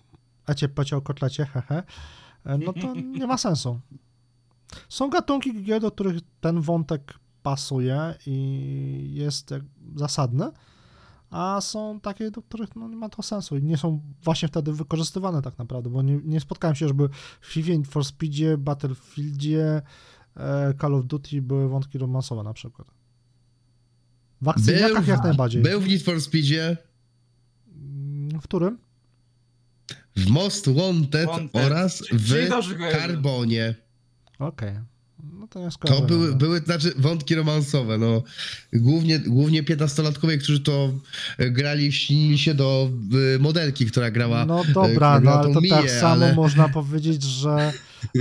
ecie, 0.47 0.69
pecie 0.69 0.97
o 0.97 1.01
kotlecie, 1.01 1.47
hehe, 1.47 1.83
e, 2.45 2.59
no 2.59 2.73
to 2.73 2.95
nie 2.95 3.27
ma 3.27 3.39
sensu. 3.39 3.81
Są 4.89 5.11
gatunki 5.11 5.63
gier, 5.63 5.81
do 5.81 5.91
których 5.91 6.21
ten 6.41 6.61
wątek 6.61 7.15
pasuje 7.43 8.15
i 8.27 9.11
jest 9.15 9.55
zasadny, 9.97 10.51
a 11.31 11.61
są 11.61 12.01
takie, 12.01 12.31
do 12.31 12.43
których 12.43 12.77
no, 12.77 12.89
nie 12.89 12.97
ma 12.97 13.09
to 13.09 13.23
sensu 13.23 13.57
i 13.57 13.63
nie 13.63 13.77
są 13.77 14.01
właśnie 14.23 14.49
wtedy 14.49 14.73
wykorzystywane 14.73 15.43
tak 15.43 15.59
naprawdę, 15.59 15.91
bo 15.91 16.03
nie, 16.03 16.21
nie 16.25 16.41
spotkałem 16.41 16.75
się, 16.75 16.89
żeby 16.89 17.09
w 17.41 17.47
FIFA, 17.47 17.73
for 17.87 18.05
Speedzie, 18.05 18.59
Battlefieldzie, 18.59 19.83
e, 20.37 20.75
Call 20.81 20.95
of 20.95 21.05
Duty 21.05 21.43
były 21.43 21.69
wątki 21.69 21.99
romansowe 21.99 22.43
na 22.43 22.53
przykład. 22.53 22.94
W 24.43 24.49
akcyjniakach 24.49 25.09
jak 25.09 25.23
najbardziej. 25.25 25.63
Był 25.63 25.81
w 25.81 25.89
Need 25.89 26.03
for 26.03 26.21
Speedzie, 26.21 26.77
Mm, 27.77 28.41
W 28.41 28.43
którym? 28.43 28.79
w 30.17 30.27
Most 30.31 30.69
Wanted, 30.69 31.27
Wanted. 31.27 31.65
oraz 31.67 32.03
w. 32.13 32.49
Carbonie. 32.93 33.75
Okej. 34.39 34.73
No 35.41 35.49
to 35.49 35.61
ja 35.61 35.71
To 35.71 36.03
były, 36.03 36.35
były 36.35 36.59
znaczy 36.61 36.93
wątki 36.99 37.35
romansowe, 37.35 37.99
no. 37.99 38.23
Głównie, 38.73 39.19
głównie 39.19 39.63
15-latkowie, 39.63 40.39
którzy 40.39 40.61
to 40.61 40.93
e, 41.39 41.51
grali, 41.51 41.93
śnili 41.93 42.39
się 42.39 42.55
do 42.55 42.91
e, 43.35 43.39
modelki, 43.39 43.87
która 43.87 44.11
grała. 44.11 44.47
No 44.47 44.65
e, 44.65 44.73
dobra, 44.73 45.21
no 45.21 45.31
ale 45.33 45.55
to 45.55 45.61
tak 45.71 45.83
Mię, 45.85 45.91
samo 45.91 46.13
ale- 46.13 46.35
można 46.35 46.69
powiedzieć, 46.69 47.23
że 47.23 47.73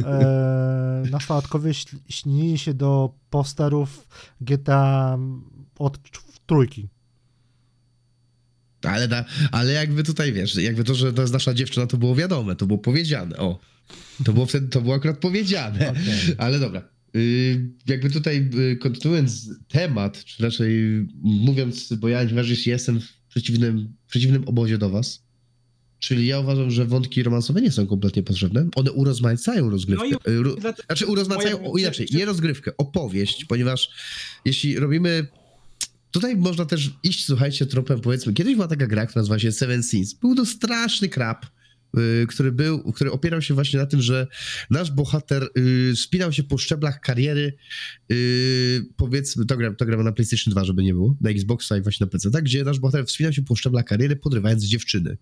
e, 0.06 1.04
nastolatkowie 1.12 1.72
śnili 2.10 2.58
się 2.58 2.74
do 2.74 3.14
posterów 3.30 4.08
GTA 4.42 5.18
od 5.80 6.00
trójki. 6.46 6.88
Ale, 8.84 9.08
da, 9.08 9.26
ale 9.52 9.72
jakby 9.74 10.04
tutaj 10.04 10.34
wiesz, 10.34 10.56
jakby 10.56 10.84
to, 10.84 10.96
że 10.96 11.14
to 11.14 11.22
jest 11.22 11.34
nasza 11.34 11.54
dziewczyna, 11.54 11.88
to 11.88 11.98
było 11.98 12.16
wiadome, 12.16 12.56
to 12.56 12.66
było 12.66 12.80
powiedziane. 12.80 13.38
O. 13.38 13.60
To 14.26 14.34
było 14.34 14.46
wtedy, 14.46 14.68
to 14.68 14.82
było 14.82 14.96
akurat 14.96 15.18
powiedziane. 15.18 15.90
Okej. 15.92 16.04
Ale 16.38 16.60
dobra. 16.60 16.90
Y, 17.16 17.70
jakby 17.88 18.10
tutaj 18.10 18.50
y, 18.72 18.76
kontynuując 18.78 19.50
temat, 19.68 20.24
czy 20.26 20.44
raczej 20.44 20.70
mówiąc, 21.24 21.94
bo 21.94 22.08
ja 22.08 22.24
najważniejszy 22.24 22.70
jestem 22.70 23.00
w 23.02 23.12
przeciwnym, 23.30 23.94
w 24.08 24.10
przeciwnym 24.10 24.48
obozie 24.48 24.78
do 24.78 24.90
was. 24.90 25.24
Czyli 26.00 26.28
ja 26.28 26.40
uważam, 26.40 26.72
że 26.72 26.86
wątki 26.86 27.24
romansowe 27.24 27.62
nie 27.62 27.72
są 27.72 27.88
kompletnie 27.88 28.24
potrzebne. 28.24 28.68
One 28.76 28.92
urozmaicają 28.92 29.70
rozgrywkę. 29.70 30.10
No 30.10 30.32
Y, 30.34 30.44
ru- 30.44 30.56
Dlatego- 30.60 30.86
Znaczy 30.86 31.06
urozmaicają, 31.06 31.72
o, 31.72 31.78
inaczej, 31.78 32.08
czy- 32.08 32.16
nie 32.18 32.26
rozgrywkę, 32.26 32.72
opowieść, 32.78 33.46
ponieważ 33.46 33.90
jeśli 34.46 34.80
robimy... 34.80 35.28
Tutaj 36.14 36.36
można 36.36 36.66
też 36.66 36.92
iść, 37.04 37.26
słuchajcie, 37.26 37.66
tropem, 37.66 38.00
powiedzmy, 38.00 38.34
kiedyś 38.34 38.56
była 38.56 38.68
taka 38.68 38.88
gra, 38.88 39.06
która 39.06 39.22
nazywa 39.22 39.40
się 39.40 39.52
Seven 39.52 39.84
Sins. 39.84 40.14
Był 40.14 40.36
to 40.36 40.46
straszny 40.46 41.10
krab, 41.10 41.46
y, 41.98 42.28
który 42.28 42.52
był, 42.52 42.92
który 42.92 43.12
opierał 43.12 43.42
się 43.42 43.54
właśnie 43.54 43.80
na 43.80 43.86
tym, 43.86 44.02
że 44.02 44.28
nasz 44.70 44.92
bohater 44.92 45.50
y, 45.58 45.96
spinał 45.96 46.32
się 46.32 46.44
po 46.44 46.58
szczeblach 46.58 47.00
kariery, 47.00 47.58
y, 48.12 48.86
powiedzmy, 48.98 49.46
to, 49.46 49.58
gra, 49.58 49.74
to 49.74 49.86
gramy 49.86 50.04
na 50.04 50.12
PlayStation 50.12 50.52
2, 50.52 50.66
żeby 50.66 50.84
nie 50.84 50.94
było, 50.94 51.18
na 51.22 51.30
Xboxa 51.30 51.78
i 51.78 51.82
właśnie 51.82 52.06
na 52.06 52.10
PC, 52.10 52.32
tak, 52.32 52.44
gdzie 52.44 52.64
nasz 52.64 52.80
bohater 52.80 53.06
wspinał 53.06 53.34
się 53.34 53.42
po 53.42 53.56
szczeblach 53.56 53.86
kariery, 53.86 54.16
podrywając 54.16 54.64
dziewczyny. 54.64 55.18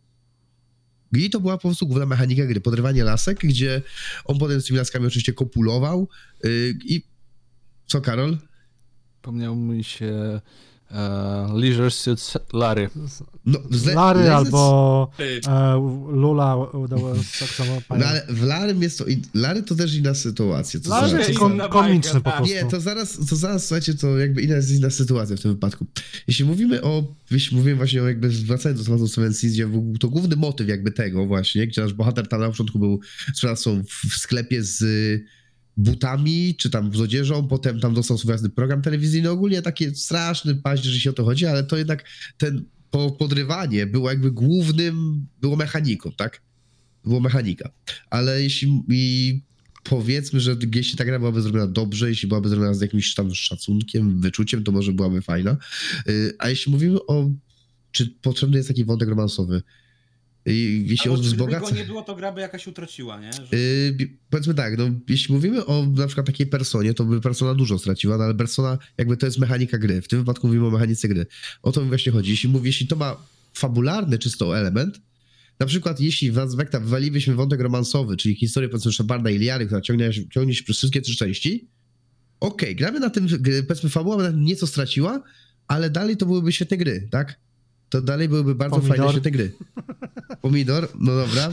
I 1.13 1.29
to 1.29 1.39
była 1.39 1.57
po 1.57 1.61
prostu 1.61 1.87
główna 1.87 2.05
mechanika 2.05 2.45
gry, 2.45 2.61
podrywanie 2.61 3.03
lasek, 3.03 3.39
gdzie 3.39 3.81
on 4.25 4.39
potem 4.39 4.61
z 4.61 4.65
tymi 4.65 4.77
laskami 4.77 5.05
oczywiście 5.05 5.33
kopulował 5.33 6.09
y, 6.45 6.77
i... 6.85 7.03
Co, 7.87 8.01
Karol? 8.01 8.37
Przypomniał 9.13 9.55
mi 9.55 9.83
się 9.83 10.41
e, 10.93 11.47
Leisure 11.53 11.91
Suit 11.91 12.53
Larry. 12.53 12.89
No, 13.45 13.59
zle- 13.59 13.95
Lary 13.95 14.19
Lezec- 14.19 14.31
albo 14.31 15.11
Ty, 15.17 15.41
e, 15.47 15.73
Lula, 16.11 16.57
tak 17.39 17.49
samo 17.49 17.81
No 17.89 18.05
ale 18.05 18.25
w 18.29 18.43
Larym 18.43 18.81
jest 18.81 18.97
to... 18.97 19.05
Lary 19.33 19.63
to 19.63 19.75
też 19.75 19.95
inna 19.95 20.13
sytuacja. 20.13 20.79
To 20.79 20.89
Lary 20.89 21.09
zaraz- 21.09 21.27
jest 21.27 21.41
inna 21.41 21.67
kom, 21.67 21.83
komiczny 21.83 22.21
po 22.21 22.29
tak. 22.29 22.37
prostu. 22.37 22.55
Nie, 22.55 22.65
to 22.65 22.81
zaraz, 22.81 23.17
to 23.29 23.35
zaraz, 23.35 23.65
słuchajcie, 23.67 23.93
to 23.93 24.17
jakby 24.17 24.41
inna 24.41 24.55
jest 24.55 24.71
inna 24.71 24.89
sytuacja 24.89 25.37
w 25.37 25.41
tym 25.41 25.51
wypadku. 25.51 25.85
Jeśli 26.27 26.45
mówimy 26.45 26.81
o, 26.81 27.03
jeśli 27.31 27.57
mówimy 27.57 27.75
właśnie 27.75 28.03
o 28.03 28.07
jakby 28.07 28.29
wracając 28.29 28.81
do 28.81 28.85
tematu 28.85 29.07
Seven 29.07 29.33
Seas, 29.33 29.53
gdzie 29.53 29.67
był 29.67 29.97
to 29.99 30.09
główny 30.09 30.35
motyw 30.35 30.67
jakby 30.67 30.91
tego 30.91 31.25
właśnie, 31.25 31.67
gdzie 31.67 31.81
nasz 31.81 31.93
bohater 31.93 32.27
tam 32.27 32.41
na 32.41 32.47
początku 32.47 32.79
był 32.79 32.99
sprzedawcą 33.33 33.83
w, 33.83 34.09
w 34.09 34.17
sklepie 34.17 34.63
z 34.63 34.83
butami, 35.77 36.55
czy 36.57 36.69
tam 36.69 36.95
z 36.95 36.99
odzieżą, 36.99 37.47
potem 37.47 37.79
tam 37.79 37.93
dostał 37.93 38.17
swój 38.17 38.27
własny 38.29 38.49
program 38.49 38.81
telewizyjny, 38.81 39.29
ogólnie 39.29 39.61
taki 39.61 39.95
straszny 39.95 40.55
paździerz, 40.55 40.93
jeśli 40.93 41.09
o 41.09 41.13
to 41.13 41.25
chodzi, 41.25 41.45
ale 41.45 41.63
to 41.63 41.77
jednak 41.77 42.05
ten 42.37 42.65
po, 42.91 43.11
podrywanie 43.11 43.85
było 43.85 44.09
jakby 44.09 44.31
głównym, 44.31 45.27
było 45.41 45.55
mechaniką, 45.55 46.11
tak? 46.17 46.41
Było 47.03 47.19
mechanika. 47.19 47.71
Ale 48.09 48.43
jeśli 48.43 48.83
i 48.89 49.41
powiedzmy, 49.83 50.39
że 50.39 50.55
jeśli 50.75 50.97
ta 50.97 51.05
gra 51.05 51.19
byłaby 51.19 51.41
zrobiona 51.41 51.67
dobrze, 51.67 52.09
jeśli 52.09 52.27
byłaby 52.27 52.49
zrobiona 52.49 52.73
z 52.73 52.81
jakimś 52.81 53.13
tam 53.13 53.35
szacunkiem, 53.35 54.21
wyczuciem, 54.21 54.63
to 54.63 54.71
może 54.71 54.93
byłaby 54.93 55.21
fajna. 55.21 55.57
Y, 56.07 56.33
A 56.39 56.49
jeśli 56.49 56.71
mówimy 56.71 57.05
o, 57.07 57.31
czy 57.91 58.07
potrzebny 58.21 58.57
jest 58.57 58.69
taki 58.69 58.85
wątek 58.85 59.09
romansowy, 59.09 59.61
I 60.45 60.83
jeśli 60.87 61.11
albo 61.11 61.13
on 61.13 61.23
czy 61.23 61.27
gdyby 61.29 61.43
wzbogaca... 61.43 61.69
go 61.69 61.75
nie 61.75 61.85
było, 61.85 62.01
to 62.01 62.15
gra 62.15 62.31
by 62.31 62.41
jakaś 62.41 62.67
utraciła, 62.67 63.19
nie? 63.21 63.33
Że... 63.33 63.57
Yy, 63.57 64.09
powiedzmy 64.29 64.53
tak, 64.53 64.77
no, 64.77 64.89
jeśli 65.09 65.33
mówimy 65.33 65.65
o 65.65 65.85
na 65.85 66.07
przykład 66.07 66.25
takiej 66.25 66.47
personie, 66.47 66.93
to 66.93 67.05
by 67.05 67.21
persona 67.21 67.55
dużo 67.55 67.79
straciła, 67.79 68.17
no 68.17 68.23
ale 68.23 68.35
persona 68.35 68.77
jakby 68.97 69.17
to 69.17 69.25
jest 69.25 69.39
mechanika 69.39 69.77
gry. 69.77 70.01
W 70.01 70.07
tym 70.07 70.19
wypadku 70.19 70.47
mówimy 70.47 70.67
o 70.67 70.71
mechanice 70.71 71.07
gry. 71.07 71.25
O 71.61 71.71
to 71.71 71.81
mi 71.81 71.87
właśnie 71.87 72.11
chodzi. 72.11 72.31
Jeśli 72.31 72.49
mówi, 72.49 72.67
jeśli 72.67 72.87
to 72.87 72.95
ma 72.95 73.17
fabularny 73.53 74.19
czysto 74.19 74.57
element, 74.57 75.01
na 75.59 75.65
przykład 75.65 75.99
jeśli 75.99 76.31
w 76.31 76.37
Effecta 76.37 76.79
wywalilibyśmy 76.79 77.35
wątek 77.35 77.61
romansowy, 77.61 78.17
czyli 78.17 78.35
historię 78.35 78.69
powiedzmy 78.69 78.91
Sheparda 78.91 79.29
i 79.29 79.37
Liary, 79.37 79.65
która 79.65 79.81
ciągnie, 79.81 80.13
się- 80.13 80.29
ciągnie 80.29 80.55
się 80.55 80.63
przez 80.63 80.77
wszystkie 80.77 81.01
trzy 81.01 81.15
części, 81.15 81.67
okej, 82.39 82.75
gramy 82.75 82.99
na 82.99 83.09
tym, 83.09 83.27
powiedzmy 83.67 83.89
fabuła 83.89 84.17
by 84.17 84.23
na 84.23 84.29
tym 84.29 84.45
nieco 84.45 84.67
straciła, 84.67 85.23
ale 85.67 85.89
dalej 85.89 86.17
to 86.17 86.25
byłyby 86.25 86.51
świetne 86.51 86.77
gry, 86.77 87.07
tak? 87.11 87.39
To 87.89 88.01
dalej 88.01 88.29
byłyby 88.29 88.55
bardzo 88.55 88.75
Pomidor. 88.75 88.97
fajne, 88.97 89.11
świetne 89.11 89.31
gry. 89.31 89.51
Pomidor, 90.41 90.89
no 90.99 91.15
dobra. 91.15 91.51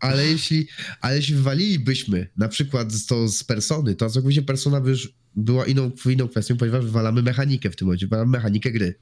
Ale 0.00 0.26
jeśli, 0.26 0.68
ale 1.00 1.16
jeśli 1.16 1.34
wywalilibyśmy 1.34 2.28
na 2.36 2.48
przykład 2.48 3.06
to 3.08 3.28
z 3.28 3.44
persony, 3.44 3.94
to 3.94 4.10
całkowicie 4.10 4.42
persona 4.42 4.80
by 4.80 4.90
już 4.90 5.12
była 5.36 5.66
inną, 5.66 5.90
inną 6.06 6.28
kwestią, 6.28 6.56
ponieważ 6.56 6.84
wywalamy 6.84 7.22
mechanikę 7.22 7.70
w 7.70 7.76
tym 7.76 7.86
momencie, 7.86 8.06
wywalamy 8.06 8.30
mechanikę 8.30 8.72
gry. 8.72 8.94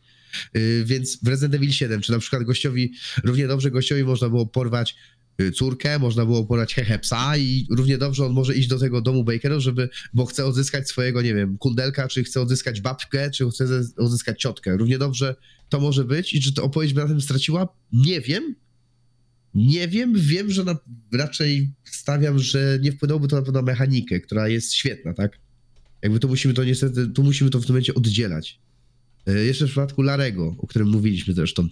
Yy, 0.54 0.84
więc 0.84 1.18
w 1.22 1.28
Resident 1.28 1.54
Evil 1.54 1.72
7, 1.72 2.00
czy 2.00 2.12
na 2.12 2.18
przykład 2.18 2.42
gościowi, 2.42 2.92
równie 3.24 3.46
dobrze 3.46 3.70
gościowi 3.70 4.04
można 4.04 4.28
było 4.28 4.46
porwać 4.46 4.96
yy, 5.38 5.52
córkę, 5.52 5.98
można 5.98 6.24
było 6.24 6.44
porwać 6.44 6.74
hehe 6.74 6.98
psa 6.98 7.36
i 7.36 7.66
równie 7.70 7.98
dobrze 7.98 8.26
on 8.26 8.32
może 8.32 8.54
iść 8.54 8.68
do 8.68 8.78
tego 8.78 9.00
domu 9.00 9.24
Bakerów, 9.24 9.62
żeby, 9.62 9.88
bo 10.14 10.26
chce 10.26 10.46
odzyskać 10.46 10.88
swojego, 10.88 11.22
nie 11.22 11.34
wiem, 11.34 11.58
kundelka, 11.58 12.08
czy 12.08 12.24
chce 12.24 12.40
odzyskać 12.40 12.80
babkę, 12.80 13.30
czy 13.30 13.50
chce 13.50 13.64
odzyskać 13.96 14.40
ciotkę. 14.40 14.76
Równie 14.76 14.98
dobrze 14.98 15.36
to 15.74 15.80
może 15.80 16.04
być 16.04 16.34
i 16.34 16.40
czy 16.40 16.52
to 16.54 16.64
opowieść 16.64 16.94
by 16.94 17.00
na 17.00 17.08
tym 17.08 17.20
straciła? 17.20 17.68
Nie 17.92 18.20
wiem, 18.20 18.54
nie 19.54 19.88
wiem, 19.88 20.14
wiem, 20.16 20.50
że 20.50 20.64
na, 20.64 20.76
raczej 21.12 21.70
stawiam, 21.84 22.38
że 22.38 22.78
nie 22.82 22.92
wpłynęłoby 22.92 23.28
to 23.28 23.36
na 23.36 23.42
pewno 23.42 23.62
mechanikę, 23.62 24.20
która 24.20 24.48
jest 24.48 24.72
świetna, 24.72 25.14
tak? 25.14 25.38
Jakby 26.02 26.20
to 26.20 26.28
musimy 26.28 26.54
to 26.54 26.64
niestety, 26.64 27.08
tu 27.08 27.22
musimy 27.22 27.50
to 27.50 27.60
w 27.60 27.66
tym 27.66 27.72
momencie 27.72 27.94
oddzielać. 27.94 28.60
E, 29.26 29.44
Jeszcze 29.44 29.64
w 29.64 29.68
przypadku 29.68 30.02
Larego, 30.02 30.56
o 30.58 30.66
którym 30.66 30.88
mówiliśmy 30.88 31.34
zresztą. 31.34 31.68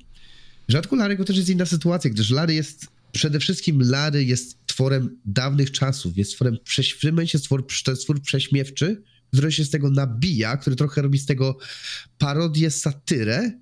W 0.63 0.67
przypadku 0.67 0.97
Larego 0.97 1.25
też 1.25 1.37
jest 1.37 1.49
inna 1.49 1.67
sytuacja, 1.67 2.11
gdyż 2.11 2.31
Lary 2.31 2.55
jest, 2.55 2.87
przede 3.13 3.41
wszystkim 3.41 3.83
Lary 3.83 4.25
jest 4.25 4.67
tworem 4.67 5.19
dawnych 5.25 5.71
czasów, 5.71 6.17
jest 6.17 6.33
tworem, 6.33 6.57
w 6.97 7.01
tym 7.01 7.15
momencie 7.15 7.39
stwór, 7.39 7.67
to 7.85 7.91
jest 7.91 8.03
twór 8.03 8.23
prześmiewczy, 8.23 9.03
który 9.33 9.53
się 9.53 9.65
z 9.65 9.71
tego 9.71 9.91
nabija, 9.91 10.57
który 10.57 10.77
trochę 10.77 11.03
robi 11.03 11.19
z 11.19 11.27
tego 11.27 11.59
parodię, 12.19 12.71
satyrę, 12.71 13.62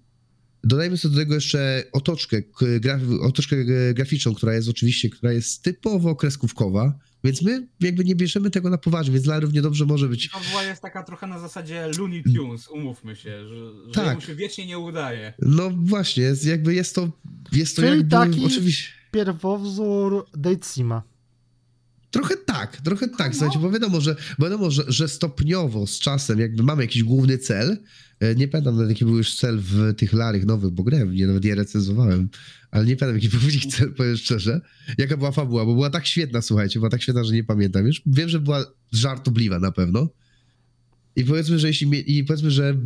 Dodajmy 0.64 0.96
sobie 0.96 1.14
do 1.14 1.20
tego 1.20 1.34
jeszcze 1.34 1.84
otoczkę, 1.92 2.42
k- 2.42 2.66
gra, 2.80 3.00
otoczkę 3.22 3.56
e, 3.56 3.94
graficzną, 3.94 4.34
która 4.34 4.54
jest 4.54 4.68
oczywiście, 4.68 5.10
która 5.10 5.32
jest 5.32 5.62
typowo 5.62 6.16
kreskówkowa, 6.16 6.94
więc 7.24 7.42
my 7.42 7.66
jakby 7.80 8.04
nie 8.04 8.14
bierzemy 8.14 8.50
tego 8.50 8.70
na 8.70 8.78
poważnie, 8.78 9.12
więc 9.12 9.24
dla 9.24 9.40
równie 9.40 9.62
dobrze 9.62 9.86
może 9.86 10.08
być. 10.08 10.28
Fabuła 10.28 10.62
jest 10.62 10.82
taka 10.82 11.02
trochę 11.02 11.26
na 11.26 11.38
zasadzie 11.38 11.88
Looney 11.98 12.22
Tunes, 12.34 12.68
umówmy 12.68 13.16
się, 13.16 13.48
że, 13.48 13.54
że 13.86 13.92
Tak. 13.92 14.14
mu 14.14 14.20
się 14.20 14.34
wiecznie 14.34 14.66
nie 14.66 14.78
udaje. 14.78 15.32
No 15.38 15.70
właśnie, 15.70 16.22
jest, 16.22 16.46
jakby 16.46 16.74
jest 16.74 16.94
to, 16.94 17.10
jest 17.52 17.76
to 17.76 17.82
Czyli 17.82 17.94
jakby, 17.96 18.10
taki- 18.10 18.44
oczywiście, 18.44 18.88
Pierwowzór 19.12 20.26
Date 20.36 20.66
Sima. 20.68 21.02
Trochę 22.10 22.36
tak, 22.36 22.80
trochę 22.80 23.08
tak, 23.08 23.32
no. 23.32 23.32
słuchajcie, 23.32 23.58
bo 23.58 23.70
wiadomo, 23.70 24.00
że, 24.00 24.16
wiadomo 24.38 24.70
że, 24.70 24.84
że 24.88 25.08
stopniowo, 25.08 25.86
z 25.86 25.98
czasem, 25.98 26.38
jakby 26.38 26.62
mamy 26.62 26.82
jakiś 26.82 27.02
główny 27.02 27.38
cel, 27.38 27.78
e, 28.20 28.34
nie 28.34 28.48
pamiętam 28.48 28.74
nawet 28.74 28.88
jaki 28.88 29.04
był 29.04 29.16
już 29.16 29.34
cel 29.34 29.58
w 29.58 29.94
tych 29.96 30.12
larych 30.12 30.46
nowych, 30.46 30.70
bo 30.70 30.82
grałem, 30.82 31.14
nie, 31.14 31.26
nawet 31.26 31.44
je 31.44 31.54
recenzowałem, 31.54 32.28
ale 32.70 32.86
nie 32.86 32.96
pamiętam 32.96 33.22
jaki 33.22 33.38
był 33.38 33.48
ich 33.48 33.66
cel, 33.66 33.94
powiem 33.94 34.16
szczerze, 34.16 34.60
jaka 34.98 35.16
była 35.16 35.32
fabuła, 35.32 35.66
bo 35.66 35.74
była 35.74 35.90
tak 35.90 36.06
świetna, 36.06 36.42
słuchajcie, 36.42 36.78
była 36.78 36.90
tak 36.90 37.02
świetna, 37.02 37.24
że 37.24 37.34
nie 37.34 37.44
pamiętam 37.44 37.86
już, 37.86 38.02
wiem, 38.06 38.28
że 38.28 38.40
była 38.40 38.64
żartobliwa 38.92 39.58
na 39.58 39.72
pewno. 39.72 40.08
I 41.16 41.24
powiedzmy, 41.24 41.58
że 41.58 41.68
jeśli, 41.68 42.18
i 42.18 42.24
powiedzmy, 42.24 42.50
że 42.50 42.76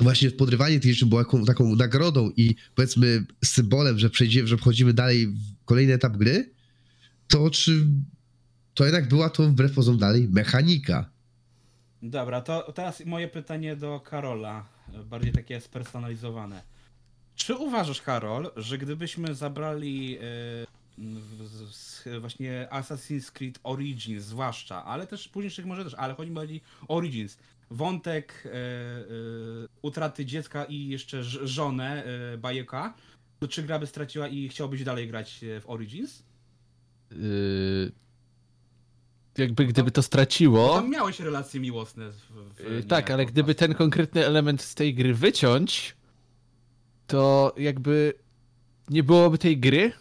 właśnie 0.00 0.30
podrywanie 0.30 0.80
tych 0.80 0.92
rzeczy 0.92 1.06
było 1.06 1.20
jaką, 1.20 1.44
taką 1.44 1.76
nagrodą 1.76 2.30
i 2.36 2.54
powiedzmy 2.74 3.26
symbolem, 3.44 3.98
że 3.98 4.10
przejdziemy, 4.10 4.48
że 4.48 4.56
wchodzimy 4.56 4.92
dalej 4.94 5.26
w 5.26 5.64
kolejny 5.64 5.92
etap 5.92 6.16
gry, 6.16 6.50
to 7.28 7.50
czy 7.50 7.86
to 8.78 8.84
jednak 8.84 9.08
była 9.08 9.30
to 9.30 9.42
wbrew 9.42 9.74
pozorom 9.74 9.98
dalej 9.98 10.28
mechanika. 10.32 11.10
Dobra, 12.02 12.40
to 12.40 12.72
teraz 12.72 13.04
moje 13.06 13.28
pytanie 13.28 13.76
do 13.76 14.00
Karola, 14.00 14.66
bardziej 15.04 15.32
takie 15.32 15.60
spersonalizowane. 15.60 16.62
Czy 17.36 17.56
uważasz, 17.56 18.02
Karol, 18.02 18.50
że 18.56 18.78
gdybyśmy 18.78 19.34
zabrali 19.34 20.16
e, 20.16 20.20
w- 20.98 21.72
z, 21.74 22.08
właśnie 22.20 22.68
Assassin's 22.70 23.30
Creed 23.32 23.58
Origins 23.62 24.24
zwłaszcza, 24.24 24.84
ale 24.84 25.06
też 25.06 25.28
późniejszych 25.28 25.66
może 25.66 25.84
też, 25.84 25.94
ale 25.94 26.14
chodzi 26.14 26.30
mi 26.30 26.34
bardziej 26.36 26.60
o 26.88 26.96
Origins, 26.96 27.38
wątek 27.70 28.44
e, 28.46 28.50
e, 28.50 28.54
utraty 29.82 30.26
dziecka 30.26 30.64
i 30.64 30.88
jeszcze 30.88 31.22
żonę 31.24 32.04
e, 32.04 32.38
Bajeka, 32.38 32.94
czy 33.48 33.62
gra 33.62 33.78
by 33.78 33.86
straciła 33.86 34.28
i 34.28 34.48
chciałbyś 34.48 34.84
dalej 34.84 35.08
grać 35.08 35.40
w 35.60 35.64
Origins? 35.66 36.22
Yy, 39.38 39.44
jakby 39.44 39.66
gdyby 39.66 39.90
to 39.90 40.02
straciło. 40.02 40.74
Tam 40.74 40.90
miałeś 40.90 41.20
relacje 41.20 41.60
miłosne. 41.60 42.10
W, 42.10 42.16
w 42.56 42.70
Yy, 42.70 42.82
tak, 42.82 43.10
ale 43.10 43.26
gdyby 43.26 43.54
ten 43.54 43.74
konkretny 43.74 44.26
element 44.26 44.62
z 44.62 44.74
tej 44.74 44.94
gry 44.94 45.14
wyciąć, 45.14 45.96
to 47.06 47.54
jakby 47.56 48.14
nie 48.90 49.02
byłoby 49.02 49.38
tej 49.38 49.58
gry. 49.58 49.92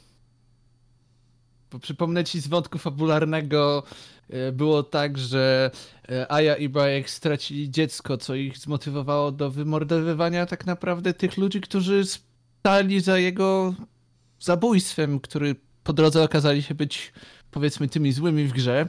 Bo 1.72 1.80
przypomnę 1.80 2.24
ci 2.24 2.40
z 2.40 2.48
wątku 2.48 2.78
fabularnego 2.78 3.84
e, 4.30 4.52
było 4.52 4.84
tak, 4.84 5.18
że 5.18 5.72
e, 6.10 6.32
Aya 6.32 6.58
i 6.60 6.70
Bajek 6.70 7.10
stracili 7.10 7.72
dziecko, 7.72 8.18
co 8.18 8.36
ich 8.36 8.58
zmotywowało 8.58 9.32
do 9.32 9.52
wymordowywania 9.52 10.46
tak 10.46 10.66
naprawdę 10.66 11.14
tych 11.14 11.38
ludzi, 11.38 11.62
którzy 11.62 12.04
stali 12.06 13.02
za 13.02 13.18
jego 13.18 13.74
zabójstwem, 14.40 15.20
który 15.20 15.56
po 15.84 15.94
drodze 15.94 16.24
okazali 16.24 16.64
się 16.64 16.76
być 16.76 17.14
powiedzmy 17.52 17.88
tymi 17.88 18.12
złymi 18.12 18.46
w 18.46 18.54
grze. 18.54 18.88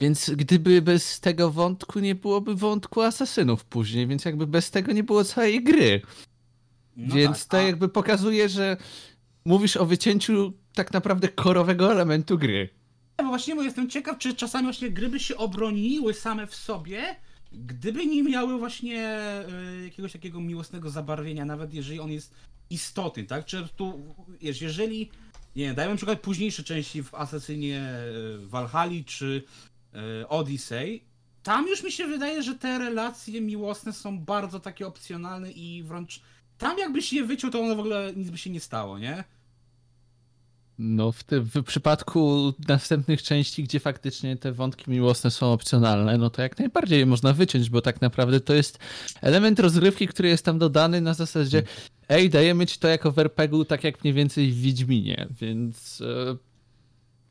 Więc 0.00 0.30
gdyby 0.30 0.82
bez 0.82 1.20
tego 1.20 1.50
wątku 1.50 1.98
nie 2.00 2.14
byłoby 2.14 2.54
wątku 2.54 3.00
asasynów 3.00 3.64
później, 3.64 4.06
więc 4.06 4.24
jakby 4.24 4.46
bez 4.46 4.70
tego 4.70 4.92
nie 4.92 5.04
było 5.04 5.24
całej 5.24 5.64
gry. 5.64 6.00
No 6.96 7.14
więc 7.14 7.38
tak, 7.38 7.48
to 7.48 7.56
a- 7.56 7.62
jakby 7.62 7.88
pokazuje, 7.88 8.48
że 8.48 8.76
mówisz 9.44 9.76
o 9.76 9.86
wycięciu 9.86 10.52
tak 10.74 10.92
naprawdę 10.92 11.28
korowego 11.28 11.92
elementu 11.92 12.38
gry. 12.38 12.68
Bo 13.18 13.24
właśnie 13.24 13.54
bo 13.56 13.62
jestem 13.62 13.90
ciekaw, 13.90 14.18
czy 14.18 14.34
czasami 14.34 14.64
właśnie 14.64 14.90
gry 14.90 15.08
by 15.08 15.20
się 15.20 15.36
obroniły 15.36 16.14
same 16.14 16.46
w 16.46 16.54
sobie, 16.54 17.16
gdyby 17.52 18.06
nie 18.06 18.22
miały 18.22 18.58
właśnie 18.58 19.06
e, 19.08 19.44
jakiegoś 19.84 20.12
takiego 20.12 20.40
miłosnego 20.40 20.90
zabarwienia, 20.90 21.44
nawet 21.44 21.74
jeżeli 21.74 22.00
on 22.00 22.12
jest 22.12 22.34
istotny, 22.70 23.24
tak? 23.24 23.44
Czy 23.44 23.68
tu, 23.76 24.00
wiesz, 24.40 24.60
jeżeli, 24.62 25.10
nie 25.56 25.64
wiem, 25.64 25.74
dajmy 25.74 25.96
przykład 25.96 26.20
późniejsze 26.20 26.62
części 26.62 27.02
w 27.02 27.14
Asasynie 27.14 27.80
e, 27.80 28.02
Valhalla 28.46 28.92
czy 29.06 29.42
e, 29.46 29.77
Odyssey, 30.28 31.04
tam 31.42 31.68
już 31.68 31.82
mi 31.82 31.92
się 31.92 32.06
wydaje, 32.06 32.42
że 32.42 32.54
te 32.54 32.78
relacje 32.78 33.40
miłosne 33.40 33.92
są 33.92 34.18
bardzo 34.18 34.60
takie 34.60 34.86
opcjonalne 34.86 35.52
i 35.52 35.82
wręcz 35.82 36.20
tam 36.58 36.78
jakbyś 36.78 37.12
je 37.12 37.24
wyciął, 37.24 37.50
to 37.50 37.60
one 37.60 37.76
w 37.76 37.80
ogóle 37.80 38.12
nic 38.16 38.30
by 38.30 38.38
się 38.38 38.50
nie 38.50 38.60
stało, 38.60 38.98
nie? 38.98 39.24
No 40.78 41.12
w, 41.12 41.24
tym, 41.24 41.44
w 41.44 41.62
przypadku 41.62 42.52
następnych 42.68 43.22
części, 43.22 43.64
gdzie 43.64 43.80
faktycznie 43.80 44.36
te 44.36 44.52
wątki 44.52 44.90
miłosne 44.90 45.30
są 45.30 45.52
opcjonalne, 45.52 46.18
no 46.18 46.30
to 46.30 46.42
jak 46.42 46.58
najbardziej 46.58 46.98
je 46.98 47.06
można 47.06 47.32
wyciąć, 47.32 47.70
bo 47.70 47.80
tak 47.80 48.00
naprawdę 48.00 48.40
to 48.40 48.54
jest 48.54 48.78
element 49.20 49.60
rozgrywki, 49.60 50.08
który 50.08 50.28
jest 50.28 50.44
tam 50.44 50.58
dodany 50.58 51.00
na 51.00 51.14
zasadzie 51.14 51.62
ej, 52.08 52.30
dajemy 52.30 52.66
ci 52.66 52.78
to 52.78 52.88
jako 52.88 53.12
w 53.12 53.18
RPG-u, 53.18 53.64
tak 53.64 53.84
jak 53.84 54.04
mniej 54.04 54.14
więcej 54.14 54.52
w 54.52 54.60
Wiedźminie, 54.60 55.26
więc 55.40 56.00
e, 56.00 56.36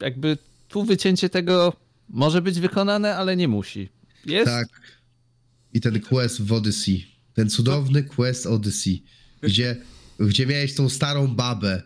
jakby 0.06 0.38
tu 0.68 0.84
wycięcie 0.84 1.30
tego 1.30 1.74
może 2.10 2.42
być 2.42 2.60
wykonane, 2.60 3.16
ale 3.16 3.36
nie 3.36 3.48
musi. 3.48 3.90
Jest? 4.26 4.46
Tak. 4.46 4.68
I 5.74 5.82
ten 5.82 6.02
quest 6.02 6.42
w 6.42 6.54
Odyssey. 6.54 7.06
Ten 7.34 7.50
cudowny 7.50 8.04
quest 8.04 8.46
Odyssey, 8.46 9.04
gdzie, 9.42 9.76
gdzie 10.20 10.46
miałeś 10.46 10.74
tą 10.74 10.90
starą 10.90 11.28
babę 11.28 11.82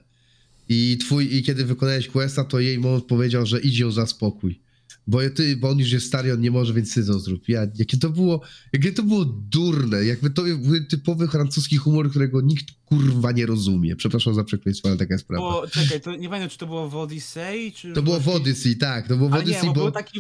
i 0.69 0.97
twój, 0.97 1.35
i 1.35 1.43
kiedy 1.43 1.65
wykonałeś 1.65 2.07
questa, 2.07 2.43
to 2.43 2.59
jej 2.59 2.79
mąż 2.79 3.03
powiedział, 3.03 3.45
że 3.45 3.59
idź 3.59 3.77
ją 3.77 3.91
za 3.91 4.07
spokój. 4.07 4.60
Bo, 5.07 5.19
ty, 5.35 5.57
bo 5.57 5.69
on 5.69 5.79
już 5.79 5.91
jest 5.91 6.07
stary, 6.07 6.33
on 6.33 6.41
nie 6.41 6.51
może, 6.51 6.73
więc 6.73 6.93
ty 6.93 7.05
to 7.05 7.19
zrób. 7.19 7.49
Ja, 7.49 7.67
jakie 7.75 7.97
to 7.97 8.09
było, 8.09 8.41
jakie 8.73 8.91
to 8.91 9.03
było 9.03 9.25
durne, 9.25 10.05
jakby 10.05 10.29
to 10.29 10.41
był 10.41 10.85
typowy 10.89 11.27
francuski 11.27 11.77
humor, 11.77 12.09
którego 12.09 12.41
nikt 12.41 12.65
kurwa 12.85 13.31
nie 13.31 13.45
rozumie. 13.45 13.95
Przepraszam 13.95 14.35
za 14.35 14.43
przekleństwo, 14.43 14.87
ale 14.89 14.97
taka 14.97 15.13
jest 15.13 15.27
prawda. 15.27 15.49
Bo 15.49 15.67
czekaj, 15.67 16.01
to 16.01 16.15
nie 16.15 16.29
pamiętam, 16.29 16.49
czy 16.49 16.57
to 16.57 16.67
było 16.67 16.89
w 16.89 16.95
Odyssey, 16.95 17.71
czy... 17.71 17.93
To 17.93 18.01
było 18.01 18.19
w 18.19 18.29
Odyssey, 18.29 18.77
tak, 18.77 19.07
to 19.07 19.17
było 19.17 19.29
w 19.29 19.33
Ale 19.33 19.43
nie, 19.43 19.51
Odyssey, 19.51 19.67
bo 19.67 19.73
był 19.73 19.91
taki 19.91 20.19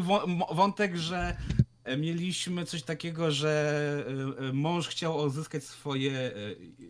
wątek, 0.55 0.97
że 0.97 1.37
e, 1.83 1.97
mieliśmy 1.97 2.65
coś 2.65 2.83
takiego, 2.83 3.31
że 3.31 4.05
e, 4.39 4.47
e, 4.47 4.53
mąż 4.53 4.87
chciał 4.87 5.19
odzyskać 5.19 5.63
swoje 5.63 6.31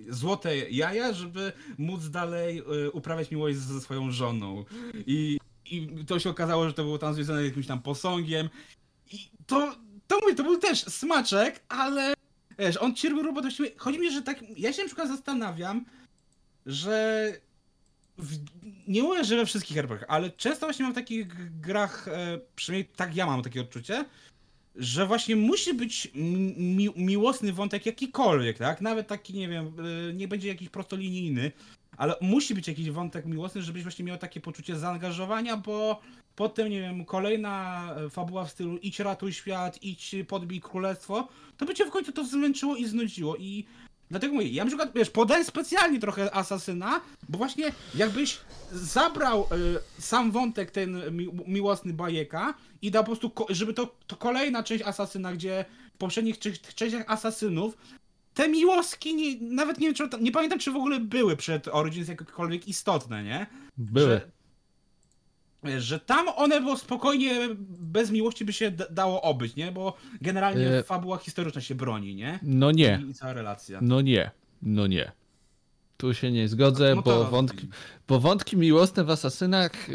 złote 0.09 0.69
jaja, 0.69 1.13
żeby 1.13 1.51
móc 1.77 2.09
dalej 2.09 2.63
uprawiać 2.93 3.31
miłość 3.31 3.57
ze 3.57 3.81
swoją 3.81 4.11
żoną. 4.11 4.65
I, 5.07 5.37
I 5.72 6.05
to 6.05 6.19
się 6.19 6.30
okazało, 6.30 6.67
że 6.67 6.74
to 6.74 6.84
było 6.84 6.97
tam 6.97 7.13
związane 7.13 7.41
z 7.41 7.45
jakimś 7.45 7.67
tam 7.67 7.82
posągiem. 7.82 8.49
I 9.11 9.30
to, 9.47 9.76
to 10.07 10.19
mówię, 10.22 10.36
to 10.36 10.43
był 10.43 10.57
też 10.57 10.80
smaczek, 10.80 11.63
ale 11.69 12.13
wiesz, 12.59 12.78
on 12.78 12.95
ci 12.95 13.09
robił 13.09 13.24
robotę. 13.24 13.49
Chodzi 13.78 13.99
mi, 13.99 14.11
że 14.11 14.22
tak, 14.22 14.43
ja 14.57 14.74
się 14.74 14.82
na 14.82 14.88
przykład 14.88 15.07
zastanawiam, 15.07 15.86
że 16.65 17.26
w, 18.17 18.38
nie 18.88 19.03
mówię, 19.03 19.24
że 19.24 19.36
we 19.36 19.45
wszystkich 19.45 19.78
RPG, 19.78 20.09
ale 20.09 20.32
często 20.32 20.65
właśnie 20.65 20.84
mam 20.84 20.91
w 20.91 20.95
takich 20.95 21.59
grach, 21.61 22.07
e, 22.07 22.39
przynajmniej 22.55 22.91
tak 22.95 23.15
ja 23.15 23.26
mam 23.26 23.41
takie 23.43 23.61
odczucie, 23.61 24.05
że 24.76 25.05
właśnie 25.05 25.36
musi 25.36 25.74
być 25.74 26.11
mi, 26.15 26.89
miłosny 26.95 27.53
wątek 27.53 27.86
jakikolwiek, 27.86 28.57
tak? 28.57 28.82
Nawet 28.82 29.07
taki, 29.07 29.34
nie 29.34 29.47
wiem, 29.47 29.74
e, 30.09 30.13
nie 30.13 30.28
będzie 30.28 30.47
jakiś 30.47 30.69
prostolinijny, 30.69 31.51
ale 32.01 32.15
musi 32.21 32.55
być 32.55 32.67
jakiś 32.67 32.91
wątek 32.91 33.25
miłosny, 33.25 33.61
żebyś 33.61 33.83
właśnie 33.83 34.05
miał 34.05 34.17
takie 34.17 34.41
poczucie 34.41 34.75
zaangażowania, 34.75 35.57
bo 35.57 36.01
potem, 36.35 36.69
nie 36.69 36.81
wiem, 36.81 37.05
kolejna 37.05 37.85
e, 37.95 38.09
fabuła 38.09 38.45
w 38.45 38.51
stylu 38.51 38.77
idź 38.77 38.99
ratuj 38.99 39.33
świat, 39.33 39.83
idź 39.83 40.15
podbij 40.27 40.61
królestwo, 40.61 41.27
to 41.57 41.65
by 41.65 41.73
cię 41.73 41.85
w 41.85 41.89
końcu 41.89 42.11
to 42.11 42.25
zmęczyło 42.25 42.75
i 42.75 42.85
znudziło. 42.85 43.35
I 43.35 43.65
Dlatego 44.09 44.33
mówię, 44.33 44.47
ja 44.47 44.63
na 44.63 44.67
przykład, 44.67 44.91
wiesz, 44.95 45.09
podaję 45.09 45.45
specjalnie 45.45 45.99
trochę 45.99 46.35
Asasyna, 46.35 47.01
bo 47.29 47.37
właśnie 47.37 47.71
jakbyś 47.95 48.37
zabrał 48.71 49.47
y, 49.97 50.01
sam 50.01 50.31
wątek 50.31 50.71
ten 50.71 51.15
mi, 51.17 51.27
miłosny 51.47 51.93
bajeka 51.93 52.53
i 52.81 52.91
dał 52.91 53.03
po 53.03 53.07
prostu, 53.07 53.31
żeby 53.49 53.73
to, 53.73 53.95
to 54.07 54.15
kolejna 54.15 54.63
część 54.63 54.83
Asasyna, 54.83 55.33
gdzie 55.33 55.65
w 55.93 55.97
poprzednich 55.97 56.39
częściach 56.75 57.03
Asasynów 57.07 57.77
te 58.41 58.49
miłoski, 58.49 59.15
nie, 59.15 59.55
nawet 59.55 59.77
nie 59.79 59.87
wiem, 59.87 59.95
czy, 59.95 60.09
nie 60.21 60.31
pamiętam, 60.31 60.59
czy 60.59 60.71
w 60.71 60.75
ogóle 60.75 60.99
były 60.99 61.37
przed 61.37 61.67
Origins 61.67 62.07
jakkolwiek 62.07 62.67
istotne, 62.67 63.23
nie? 63.23 63.47
Były. 63.77 64.21
Że, 65.63 65.81
że 65.81 65.99
tam 65.99 66.27
one 66.35 66.61
było 66.61 66.77
spokojnie, 66.77 67.49
bez 67.79 68.11
miłości 68.11 68.45
by 68.45 68.53
się 68.53 68.71
dało 68.89 69.21
obyć, 69.21 69.55
nie? 69.55 69.71
Bo 69.71 69.97
generalnie 70.21 70.67
E. 70.67 70.83
fabuła 70.83 71.17
historyczna 71.17 71.61
się 71.61 71.75
broni, 71.75 72.15
nie? 72.15 72.39
No 72.43 72.71
nie. 72.71 73.03
I, 73.09 73.13
cała 73.13 73.33
relacja. 73.33 73.79
No 73.81 74.01
nie, 74.01 74.31
no 74.61 74.87
nie. 74.87 75.11
Tu 75.97 76.13
się 76.13 76.31
nie 76.31 76.47
zgodzę, 76.47 76.95
No 76.95 77.01
bo, 77.01 77.11
to- 77.23 77.29
wątki, 77.31 77.67
bo 78.07 78.19
wątki 78.19 78.57
miłosne 78.57 79.03
w 79.03 79.09
Asasynach 79.09 79.89
e, 79.89 79.93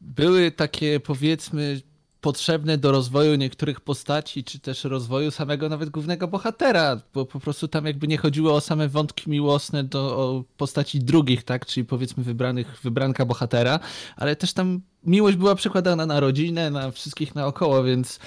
były 0.00 0.50
takie 0.50 1.00
powiedzmy 1.00 1.80
potrzebne 2.24 2.78
do 2.78 2.92
rozwoju 2.92 3.34
niektórych 3.34 3.80
postaci, 3.80 4.44
czy 4.44 4.58
też 4.58 4.84
rozwoju 4.84 5.30
samego 5.30 5.68
nawet 5.68 5.90
głównego 5.90 6.28
bohatera, 6.28 7.00
bo 7.14 7.26
po 7.26 7.40
prostu 7.40 7.68
tam 7.68 7.86
jakby 7.86 8.08
nie 8.08 8.18
chodziło 8.18 8.54
o 8.54 8.60
same 8.60 8.88
wątki 8.88 9.30
miłosne 9.30 9.84
do 9.84 10.44
postaci 10.56 10.98
drugich, 11.00 11.42
tak, 11.42 11.66
czyli 11.66 11.84
powiedzmy 11.84 12.24
wybranych, 12.24 12.80
wybranka 12.82 13.26
bohatera, 13.26 13.80
ale 14.16 14.36
też 14.36 14.52
tam 14.52 14.80
miłość 15.06 15.36
była 15.36 15.54
przekładana 15.54 16.06
na 16.06 16.20
rodzinę, 16.20 16.70
na 16.70 16.90
wszystkich 16.90 17.34
naokoło, 17.34 17.84
więc 17.84 18.18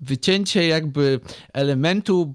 wycięcie 0.00 0.66
jakby 0.66 1.20
elementu 1.52 2.34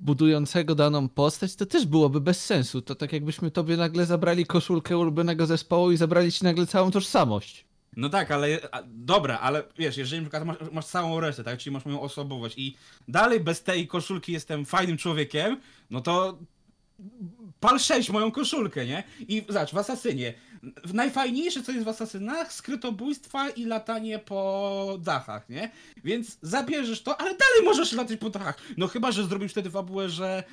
budującego 0.00 0.74
daną 0.74 1.08
postać, 1.08 1.56
to 1.56 1.66
też 1.66 1.86
byłoby 1.86 2.20
bez 2.20 2.44
sensu. 2.44 2.82
To 2.82 2.94
tak 2.94 3.12
jakbyśmy 3.12 3.50
tobie 3.50 3.76
nagle 3.76 4.06
zabrali 4.06 4.46
koszulkę 4.46 4.98
ulubionego 4.98 5.46
zespołu 5.46 5.90
i 5.90 5.96
zabrali 5.96 6.32
ci 6.32 6.44
nagle 6.44 6.66
całą 6.66 6.90
tożsamość. 6.90 7.67
No 7.98 8.08
tak, 8.08 8.30
ale 8.30 8.58
a, 8.72 8.82
dobra, 8.86 9.38
ale 9.38 9.62
wiesz, 9.78 9.96
jeżeli 9.96 10.22
na 10.22 10.30
przykład 10.30 10.44
masz, 10.44 10.72
masz 10.72 10.86
całą 10.86 11.20
resztę, 11.20 11.44
tak, 11.44 11.58
czyli 11.58 11.72
masz 11.72 11.84
moją 11.84 12.00
osobowość 12.00 12.58
i 12.58 12.76
dalej 13.08 13.40
bez 13.40 13.62
tej 13.62 13.86
koszulki 13.86 14.32
jestem 14.32 14.64
fajnym 14.64 14.96
człowiekiem, 14.96 15.60
no 15.90 16.00
to 16.00 16.38
pal 17.60 17.78
6 17.78 18.10
moją 18.10 18.30
koszulkę, 18.30 18.86
nie? 18.86 19.04
I 19.20 19.44
zobacz, 19.48 19.72
w 19.72 19.78
Asasynie, 19.78 20.34
najfajniejsze 20.94 21.62
co 21.62 21.72
jest 21.72 21.84
w 21.84 21.88
Asasynach, 21.88 22.52
skrytobójstwa 22.52 23.50
i 23.50 23.64
latanie 23.64 24.18
po 24.18 24.98
dachach, 25.00 25.48
nie? 25.48 25.70
Więc 26.04 26.38
zabierzesz 26.42 27.02
to, 27.02 27.20
ale 27.20 27.30
dalej 27.30 27.64
możesz 27.64 27.92
latać 27.92 28.18
po 28.20 28.30
dachach. 28.30 28.58
No 28.76 28.86
chyba, 28.86 29.12
że 29.12 29.26
zrobisz 29.26 29.52
wtedy 29.52 29.70
fabułę, 29.70 30.08
że 30.08 30.44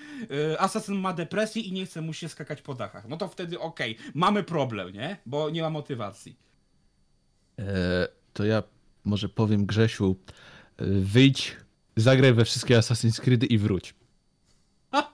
y, 0.53 0.59
Asasyn 0.59 0.95
ma 0.95 1.13
depresję 1.13 1.61
i 1.61 1.71
nie 1.71 1.85
chce 1.85 2.01
mu 2.01 2.13
się 2.13 2.29
skakać 2.29 2.61
po 2.61 2.73
dachach. 2.73 3.07
No 3.07 3.17
to 3.17 3.27
wtedy 3.27 3.59
okej, 3.59 3.97
mamy 4.13 4.43
problem, 4.43 4.93
nie? 4.93 5.17
Bo 5.25 5.49
nie 5.49 5.61
ma 5.61 5.69
motywacji. 5.69 6.44
E, 7.59 8.07
to 8.33 8.45
ja 8.45 8.63
może 9.03 9.29
powiem 9.29 9.65
Grzesiu, 9.65 10.15
e, 10.77 10.85
wyjdź, 10.85 11.55
zagraj 11.95 12.33
we 12.33 12.45
wszystkie 12.45 12.77
Assassin's 12.77 13.21
Creed 13.21 13.43
i 13.43 13.57
wróć. 13.57 13.93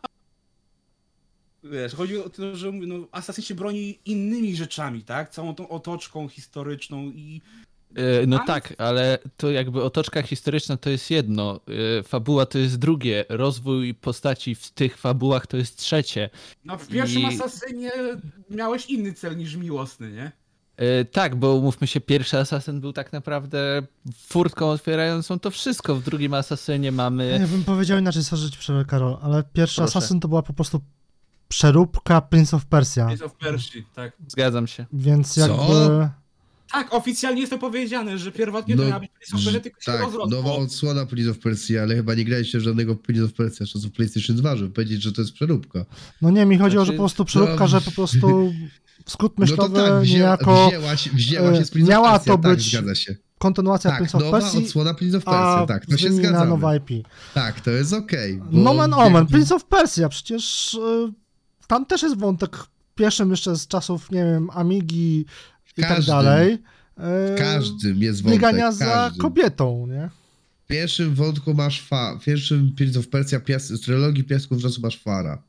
Wiesz, 1.64 1.94
chodzi 1.96 2.18
o 2.18 2.30
to, 2.30 2.56
że 2.56 2.72
no, 2.72 2.96
Assassin 3.12 3.44
się 3.44 3.56
broni 3.56 4.00
innymi 4.06 4.56
rzeczami, 4.56 5.04
tak? 5.04 5.30
Całą 5.30 5.56
tą 5.56 5.70
otoczką 5.70 6.28
historyczną 6.28 7.02
i 7.04 7.42
E, 7.96 8.28
No 8.28 8.38
Ale- 8.38 8.48
tak, 8.48 8.74
ale 8.78 9.18
to 9.38 9.52
jakby 9.52 9.84
otoczka 9.84 10.22
historyczna 10.22 10.78
to 10.78 10.90
jest 10.90 11.12
jedno, 11.12 11.60
fabuła 12.04 12.46
to 12.46 12.58
jest 12.58 12.80
drugie, 12.80 13.26
rozwój 13.30 13.94
postaci 13.94 14.56
w 14.56 14.70
tych 14.72 14.98
fabułach 14.98 15.48
to 15.48 15.58
jest 15.58 15.78
trzecie. 15.78 16.30
No 16.66 16.78
w 16.78 16.88
pierwszym 16.88 17.22
I- 17.22 17.26
Asasynie 17.26 17.92
miałeś 18.50 18.86
inny 18.86 19.14
cel 19.14 19.38
niż 19.38 19.56
miłosny, 19.56 20.12
nie? 20.12 20.32
E, 20.78 21.06
Tak, 21.06 21.36
bo 21.36 21.54
umówmy 21.56 21.88
się, 21.88 22.02
pierwszy 22.02 22.38
Assassin 22.38 22.80
był 22.82 22.94
tak 22.94 23.14
naprawdę 23.14 23.82
furtką 24.28 24.70
otwierającą 24.70 25.40
to 25.40 25.52
wszystko. 25.52 25.96
W 25.96 26.04
drugim 26.04 26.34
Assassinie 26.34 26.92
mamy... 26.92 27.38
Ja 27.42 27.48
bym 27.48 27.64
powiedział 27.64 28.00
inaczej, 28.00 28.24
sorry 28.24 28.86
Karol, 28.88 29.18
ale 29.22 29.44
pierwszy 29.54 29.76
Proszę. 29.82 29.98
Assassin 29.98 30.20
to 30.20 30.28
była 30.28 30.42
po 30.44 30.54
prostu 30.54 30.82
przeróbka 31.48 32.22
Prince 32.22 32.54
of 32.54 32.66
Persia, 32.66 33.06
Prince 33.06 33.22
of 33.22 33.34
Persia, 33.34 33.80
tak. 33.96 34.14
Zgadzam 34.28 34.68
się. 34.68 34.86
więc 34.94 35.34
Co? 35.34 35.42
jakby... 35.42 36.10
Tak, 36.72 36.94
oficjalnie 36.94 37.42
jest 37.42 37.52
to 37.52 37.60
powiedziane, 37.60 38.18
że 38.18 38.32
pierwotnie 38.32 38.76
to 38.76 38.82
No, 38.82 38.88
miała 38.88 39.00
być 39.00 39.10
Prince 39.12 39.34
of 39.34 39.44
Persia, 39.46 39.60
tylko 39.60 39.82
się 39.82 39.92
tak, 39.92 40.02
rozrosło. 40.02 40.30
nowa 40.38 40.52
odsłona 40.52 41.06
Prince 41.06 41.30
of 41.32 41.40
Persia, 41.40 41.82
ale 41.82 41.96
chyba 41.96 42.16
nie 42.16 42.26
graliście 42.26 42.60
w 42.60 42.62
żadnego 42.62 42.96
Prince 42.96 43.24
of 43.26 43.34
Persia 43.34 43.66
z 43.66 43.70
czasów 43.70 43.92
PlayStation 43.92 44.36
2, 44.36 44.56
żeby 44.56 44.70
powiedzieć, 44.70 45.02
że 45.04 45.12
to 45.12 45.22
jest 45.22 45.34
przeróbka. 45.34 45.86
No 46.22 46.30
nie, 46.30 46.46
mi 46.46 46.58
chodziło, 46.58 46.82
że 46.84 46.86
Znaczy, 46.86 46.98
po 46.98 47.02
prostu 47.04 47.26
przeróbka, 47.26 47.56
no- 47.60 47.68
że 47.68 47.82
po 47.82 47.92
prostu 47.92 48.54
skrót 49.08 49.34
No 49.40 49.46
to 49.46 49.52
myślowy 49.52 49.76
tak, 49.82 50.02
wzię, 50.02 50.14
niejako 50.18 50.68
wzięła, 50.68 50.98
się, 50.98 51.10
wzięła 51.10 51.56
się 51.56 51.66
z 51.66 51.70
e, 51.70 51.72
Prince 51.72 51.90
miała 51.90 52.20
to 52.20 52.38
tak, 52.38 52.42
być 52.42 52.72
zgadza 52.72 52.96
się. 52.96 53.16
kontynuacja 53.40 53.92
Tak, 53.92 54.00
Prince 54.00 54.16
of 54.16 54.32
Persia, 54.32 54.58
odsłona 54.58 54.94
Prince 54.94 55.16
of 55.16 55.24
Persia, 55.24 55.66
tak, 55.68 55.86
to 55.86 55.98
się 55.98 56.14
zgadzamy. 56.14 56.50
nowa 56.50 56.76
IP. 56.76 56.90
Tak, 57.34 57.62
to 57.62 57.72
jest 57.72 57.94
okej. 57.94 58.38
bo 58.52 58.60
Nomen 58.60 58.94
omen, 58.94 59.14
jakby- 59.14 59.32
Prince 59.32 59.52
of 59.52 59.66
Persia, 59.66 60.10
przecież 60.10 60.74
y, 60.74 61.14
tam 61.68 61.86
też 61.86 62.02
jest 62.02 62.18
wątek 62.18 62.58
pierwszym 62.96 63.32
jeszcze 63.32 63.56
z 63.56 63.68
czasów, 63.68 64.12
nie 64.12 64.24
wiem, 64.24 64.50
Amigi 64.54 65.26
i 65.78 65.82
tak 65.82 65.88
każdym, 65.90 66.16
dalej. 66.16 66.58
W 66.98 67.36
każdym 67.38 68.02
jest 68.02 68.24
wątek, 68.24 68.40
Biegania 68.42 68.72
za 68.72 69.12
kobietą, 69.20 69.88
nie? 69.88 70.10
W 70.64 70.68
pierwszym 70.68 71.16
wątku 71.16 71.54
masz 71.54 71.82
fa, 71.82 72.18
w 72.22 72.26
pierwszym 72.26 72.72
Prince 72.76 72.98
of 72.98 73.08
Persia 73.08 73.40
pias, 73.40 73.68
z 73.68 73.82
trylogii 73.82 74.24
Piasków 74.24 74.62
Czasu 74.62 74.82
masz 74.82 74.98
Fara. 75.00 75.44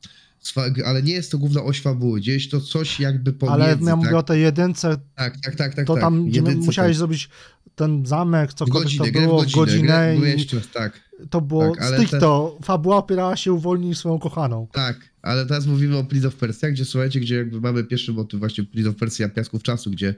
Ale 0.85 1.03
nie 1.03 1.13
jest 1.13 1.31
to 1.31 1.37
główna 1.37 1.63
oś 1.63 1.81
fabuły, 1.81 2.19
gdzieś 2.19 2.49
to 2.49 2.61
coś 2.61 2.99
jakby 2.99 3.33
pomiędzy, 3.33 3.63
Ale 3.63 3.69
ja 3.69 3.85
tak? 3.85 3.95
mówię 3.95 4.17
o 4.17 4.23
tej 4.23 4.41
jedynce, 4.41 4.97
tak, 5.15 5.37
tak, 5.41 5.55
tak, 5.55 5.75
tak, 5.75 5.87
to 5.87 5.93
tak. 5.93 6.01
tam 6.01 6.27
Jedynce 6.27 6.65
musiałeś 6.65 6.91
tak. 6.91 6.97
zrobić 6.97 7.29
ten 7.75 8.05
zamek, 8.05 8.51
w 8.51 8.53
cokolwiek 8.53 8.83
godzinę, 8.83 9.11
to 9.11 9.19
było, 9.21 9.41
w 9.41 9.45
w 9.47 9.51
godzinę, 9.51 9.87
godzinę 9.87 10.17
grę, 10.19 10.35
i 10.35 10.45
czas, 10.45 10.69
tak, 10.73 11.01
to 11.29 11.41
było 11.41 11.75
tak, 11.75 11.83
ale 11.83 11.97
stricto, 11.97 12.57
fabuła 12.63 12.97
opierała 12.97 13.35
się 13.35 13.53
uwolnić 13.53 13.97
swoją 13.97 14.19
kochaną. 14.19 14.67
tak, 14.71 14.97
ale 15.21 15.45
teraz 15.45 15.65
mówimy 15.65 15.97
o 15.97 16.03
Prince 16.03 16.25
of 16.25 16.35
Persia, 16.35 16.71
gdzie 16.71 16.85
słuchajcie, 16.85 17.19
gdzie 17.19 17.35
jakby 17.35 17.61
mamy 17.61 17.83
pierwszy 17.83 18.13
motyw 18.13 18.39
właśnie 18.39 18.63
Prince 18.63 18.87
of 18.87 18.95
Persia 18.95 19.29
Piasków 19.29 19.63
Czasu, 19.63 19.91
gdzie 19.91 20.15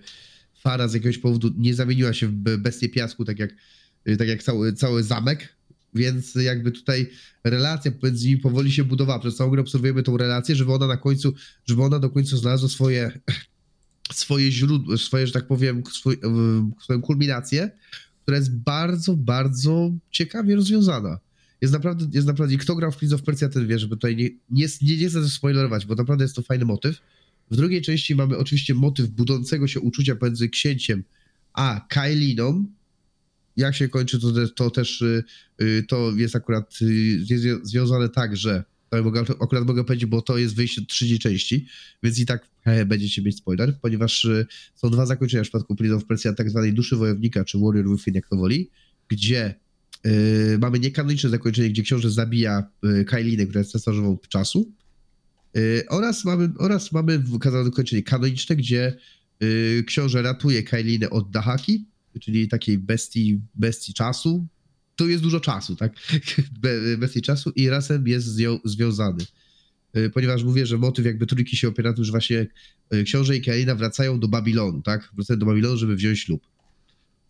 Fara 0.53 0.87
z 0.87 0.93
jakiegoś 0.93 1.17
powodu 1.17 1.51
nie 1.57 1.73
zamieniła 1.73 2.13
się 2.13 2.27
w 2.27 2.31
bestię 2.57 2.89
piasku, 2.89 3.25
tak 3.25 3.39
jak, 3.39 3.49
tak 4.17 4.27
jak 4.27 4.43
cały, 4.43 4.73
cały 4.73 5.03
zamek, 5.03 5.55
więc 5.95 6.35
jakby 6.35 6.71
tutaj 6.71 7.09
relacja 7.43 7.91
pomiędzy 7.91 8.27
nimi 8.27 8.39
powoli 8.39 8.71
się 8.71 8.83
budowała. 8.83 9.19
Przez 9.19 9.35
całą 9.35 9.51
grę 9.51 9.61
obserwujemy 9.61 10.03
tą 10.03 10.17
relację, 10.17 10.55
żeby 10.55 10.73
ona 10.73 10.87
na 10.87 10.97
końcu, 10.97 11.33
żeby 11.65 11.83
ona 11.83 11.99
do 11.99 12.09
końca 12.09 12.37
znalazła 12.37 12.69
swoje, 12.69 13.19
swoje 14.13 14.51
źródło, 14.51 14.97
swoje, 14.97 15.27
że 15.27 15.33
tak 15.33 15.47
powiem, 15.47 15.83
swój, 15.91 16.17
swoją 16.83 17.01
kulminację, 17.01 17.71
która 18.21 18.37
jest 18.37 18.55
bardzo, 18.57 19.15
bardzo 19.15 19.91
ciekawie 20.11 20.55
rozwiązana. 20.55 21.19
Jest 21.61 21.73
naprawdę, 21.73 22.07
jest 22.13 22.27
naprawdę, 22.27 22.57
kto 22.57 22.75
grał 22.75 22.91
w 22.91 22.97
Prince 22.97 23.13
of 23.13 23.23
Persia, 23.23 23.49
ten 23.49 23.67
wie, 23.67 23.79
żeby 23.79 23.95
tutaj 23.95 24.15
nie, 24.15 24.29
nie, 24.49 24.67
nie, 24.81 24.97
nie 24.97 25.09
chcę 25.09 25.29
spoilerować, 25.29 25.85
bo 25.85 25.95
naprawdę 25.95 26.23
jest 26.23 26.35
to 26.35 26.41
fajny 26.41 26.65
motyw. 26.65 27.01
W 27.51 27.55
drugiej 27.55 27.81
części 27.81 28.15
mamy 28.15 28.37
oczywiście 28.37 28.73
motyw 28.73 29.07
budzącego 29.07 29.67
się 29.67 29.79
uczucia 29.79 30.15
pomiędzy 30.15 30.49
księciem 30.49 31.03
a 31.55 31.85
Kailiną. 31.89 32.65
Jak 33.57 33.75
się 33.75 33.89
kończy, 33.89 34.19
to, 34.19 34.47
to 34.55 34.71
też 34.71 35.01
y, 35.01 35.23
y, 35.61 35.85
to 35.87 36.11
jest 36.15 36.35
akurat 36.35 36.81
y, 36.81 36.93
jest 37.29 37.43
zwią- 37.43 37.59
związane 37.63 38.09
tak, 38.09 38.37
że 38.37 38.63
to 38.89 39.03
mogę, 39.03 39.21
akurat 39.21 39.65
mogę 39.65 39.83
powiedzieć, 39.83 40.05
bo 40.09 40.21
to 40.21 40.37
jest 40.37 40.55
wyjście 40.55 40.85
trzeciej 40.85 41.19
części, 41.19 41.67
więc 42.03 42.19
i 42.19 42.25
tak 42.25 42.47
będziecie 42.85 43.21
mieć 43.21 43.37
spoiler, 43.37 43.79
ponieważ 43.81 44.27
są 44.75 44.89
dwa 44.89 45.05
zakończenia 45.05 45.43
w 45.43 45.45
przypadku 45.45 45.75
Prince 45.75 45.95
of 45.95 46.05
Persia, 46.05 46.33
tak 46.33 46.49
zwanej 46.49 46.73
duszy 46.73 46.95
wojownika, 46.95 47.45
czy 47.45 47.57
Warrior 47.59 47.89
Within, 47.89 48.15
jak 48.15 48.27
to 48.27 48.35
woli, 48.35 48.69
gdzie 49.07 49.55
y, 50.05 50.57
mamy 50.61 50.79
niekanoniczne 50.79 51.29
zakończenie, 51.29 51.69
gdzie 51.69 51.83
książę 51.83 52.11
zabija 52.11 52.69
Kailinę, 53.07 53.43
która 53.43 53.59
jest 53.59 53.71
cesarzową 53.71 54.17
czasu, 54.29 54.71
y, 55.57 55.83
oraz 55.89 56.25
mamy, 56.25 56.49
oraz 56.57 56.91
mamy 56.91 57.23
zakończenie 57.65 58.03
kanoniczne, 58.03 58.55
gdzie 58.55 58.97
y, 59.43 59.83
książę 59.87 60.21
ratuje 60.21 60.63
Kailinę 60.63 61.09
od 61.09 61.31
Dahaki, 61.31 61.85
czyli 62.21 62.47
takiej 62.47 62.77
bestii, 62.77 63.39
bestii 63.55 63.93
czasu. 63.93 64.47
Tu 64.95 65.09
jest 65.09 65.23
dużo 65.23 65.39
czasu, 65.39 65.75
tak? 65.75 65.93
Be- 66.61 66.97
Bestii 66.97 67.21
czasu 67.21 67.51
i 67.55 67.69
razem 67.69 68.07
jest 68.07 68.27
z 68.27 68.37
nią 68.37 68.59
związany. 68.65 69.25
Y, 69.97 70.09
Ponieważ 70.09 70.43
mówię, 70.43 70.65
że 70.65 70.77
motyw 70.77 71.05
jakby 71.05 71.25
trójki 71.27 71.57
się 71.57 71.67
opiera 71.67 71.89
na 71.89 71.95
tym, 71.95 72.03
że 72.05 72.11
właśnie 72.11 72.47
y, 72.93 73.03
książę 73.03 73.37
i 73.37 73.41
Kailina 73.41 73.75
wracają 73.75 74.19
do 74.19 74.27
Babilonu, 74.27 74.81
tak? 74.81 75.09
Wracają 75.13 75.39
do 75.39 75.45
Babilonu, 75.45 75.77
żeby 75.77 75.95
wziąć 75.95 76.19
ślub. 76.19 76.47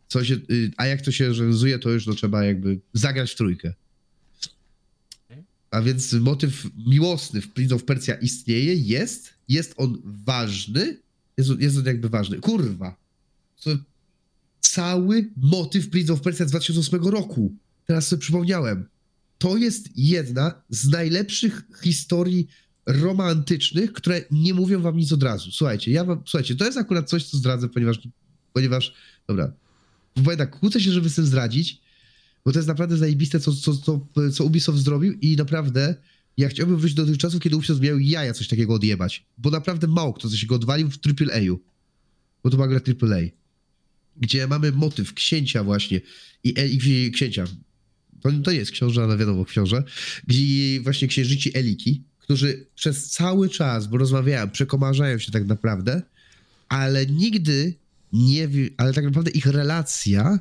Co 0.08 0.24
się, 0.26 0.34
y, 0.52 0.72
a 0.78 0.86
jak 0.86 1.02
to 1.02 1.12
się 1.12 1.28
rozwiązuje, 1.28 1.80
to 1.80 1.90
już 1.90 2.08
no, 2.08 2.14
trzeba 2.14 2.46
jakby 2.46 2.80
zagrać 2.94 3.32
w 3.32 3.36
trójkę. 3.36 3.74
A 5.72 5.82
więc 5.82 6.14
motyw 6.14 6.68
miłosny 6.88 7.42
w 7.42 7.52
Prince 7.54 7.72
of 7.72 7.84
Persia 7.84 8.14
istnieje, 8.16 8.76
jest, 8.76 9.34
jest 9.48 9.74
on 9.78 10.02
ważny, 10.06 10.98
jest, 11.38 11.50
on- 11.50 11.62
jest 11.62 11.78
on 11.78 11.86
jakby 11.86 12.10
ważny. 12.10 12.38
Kurwa, 12.38 12.96
co, 13.56 13.70
cały 14.70 15.32
motyw 15.38 15.89
Prince 15.89 16.09
of 16.09 16.22
Persia 16.22 16.45
z 16.45 16.49
2008 16.49 17.03
roku. 17.03 17.55
Teraz 17.86 18.07
sobie 18.07 18.20
przypomniałem. 18.20 18.86
To 19.38 19.57
jest 19.57 19.89
jedna 19.95 20.61
z 20.70 20.89
najlepszych 20.89 21.63
historii 21.84 22.47
romantycznych, 22.86 23.93
które 23.93 24.22
nie 24.32 24.53
mówią 24.53 24.82
wam 24.82 24.97
nic 24.97 25.11
od 25.11 25.24
razu. 25.24 25.51
Słuchajcie, 25.51 25.91
ja 25.91 26.03
wam, 26.03 26.22
słuchajcie, 26.26 26.55
to 26.55 26.66
jest 26.66 26.78
akurat 26.78 27.09
coś, 27.09 27.24
co 27.24 27.38
zdradzę, 27.38 27.70
ponieważ, 27.70 27.99
ponieważ, 28.53 28.93
dobra, 29.28 29.53
powiem 30.13 30.38
tak, 30.38 30.59
kłócę 30.59 30.82
się, 30.82 30.91
żeby 30.91 31.09
z 31.09 31.16
tym 31.16 31.26
zdradzić, 31.26 31.82
bo 32.45 32.51
to 32.51 32.59
jest 32.59 32.68
naprawdę 32.68 32.97
zajebiste, 32.97 33.39
co, 33.39 33.53
co, 33.53 33.78
co, 33.78 34.07
co 34.34 34.45
Ubisoft 34.45 34.80
zrobił 34.80 35.13
i 35.13 35.36
naprawdę 35.36 35.95
ja 36.38 36.49
chciałbym 36.49 36.78
wrócić 36.78 36.95
do 36.95 37.05
tych 37.05 37.18
czasów, 37.18 37.41
kiedy 37.41 37.55
Ubisoft 37.55 37.82
miał 37.82 37.99
jaja 37.99 38.34
coś 38.34 38.47
takiego 38.47 38.74
odjebać, 38.74 39.26
bo 39.38 39.49
naprawdę 39.49 39.88
mało 39.88 40.13
kto 40.13 40.30
coś 40.30 40.45
go 40.45 40.55
odwalił 40.55 40.89
w 40.89 40.97
AAA-u, 41.07 41.59
bo 42.43 42.49
to 42.49 42.57
była 42.57 42.68
gra 42.68 42.80
AAA, 42.80 43.22
gdzie 44.18 44.47
mamy 44.47 44.72
motyw 44.72 45.13
księcia 45.13 45.63
właśnie 45.63 46.01
i, 46.43 46.59
e- 46.59 46.68
i 46.68 47.11
księcia, 47.11 47.45
to, 48.22 48.51
nie 48.51 48.57
jest 48.57 48.72
książę, 48.72 49.03
ale 49.03 49.18
wiadomo, 49.18 49.45
książę, 49.45 49.84
gdzie 50.28 50.82
właśnie 50.82 51.07
księżyci 51.07 51.57
Eliki, 51.57 52.03
którzy 52.20 52.68
przez 52.76 53.09
cały 53.09 53.49
czas, 53.49 53.88
bo 53.88 53.97
rozmawiałem, 53.97 54.51
przekomarzają 54.51 55.20
się 55.20 55.32
tak 55.32 55.45
naprawdę, 55.45 56.01
ale 56.68 57.05
nigdy 57.05 57.74
nie, 58.13 58.49
ale 58.78 58.93
tak 58.93 59.05
naprawdę 59.05 59.32
ich 59.32 59.45
relacja 59.45 60.39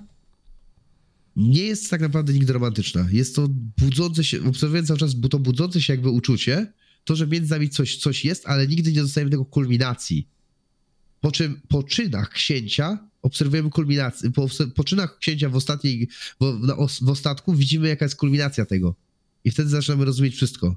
nie 1.37 1.63
jest 1.63 1.91
tak 1.91 2.01
naprawdę 2.01 2.33
nigdy 2.33 2.53
romantyczna. 2.53 3.09
Jest 3.13 3.37
to 3.37 3.49
budzące 3.79 4.25
się, 4.25 4.45
obserwując 4.45 4.89
cały 4.89 4.99
czas 4.99 5.17
to 5.31 5.39
budzące 5.39 5.81
się 5.81 5.93
jakby 5.93 6.11
uczucie, 6.11 6.73
to, 7.05 7.17
że 7.17 7.27
między 7.27 7.51
nami 7.51 7.69
coś, 7.69 7.97
coś 7.97 8.25
jest, 8.25 8.47
ale 8.47 8.67
nigdy 8.67 8.93
nie 8.93 9.01
dostajemy 9.01 9.31
tego 9.31 9.45
kulminacji. 9.45 10.29
Po 11.21 11.33
czym 11.33 11.61
po 11.69 11.83
czynach 11.83 12.31
księcia 12.31 13.09
obserwujemy 13.25 13.71
kulminację, 13.71 14.31
po, 14.31 14.47
po 14.75 14.85
czynach 14.85 15.19
księcia 15.19 15.49
w 15.49 15.57
ostatniej, 15.57 16.09
w, 16.41 16.59
w 17.03 17.09
ostatku 17.09 17.55
widzimy 17.55 17.89
jaka 17.89 18.05
jest 18.05 18.17
kulminacja 18.17 18.67
tego. 18.67 18.95
I 19.45 19.51
wtedy 19.51 19.69
zaczynamy 19.69 20.05
rozumieć 20.05 20.35
wszystko. 20.35 20.77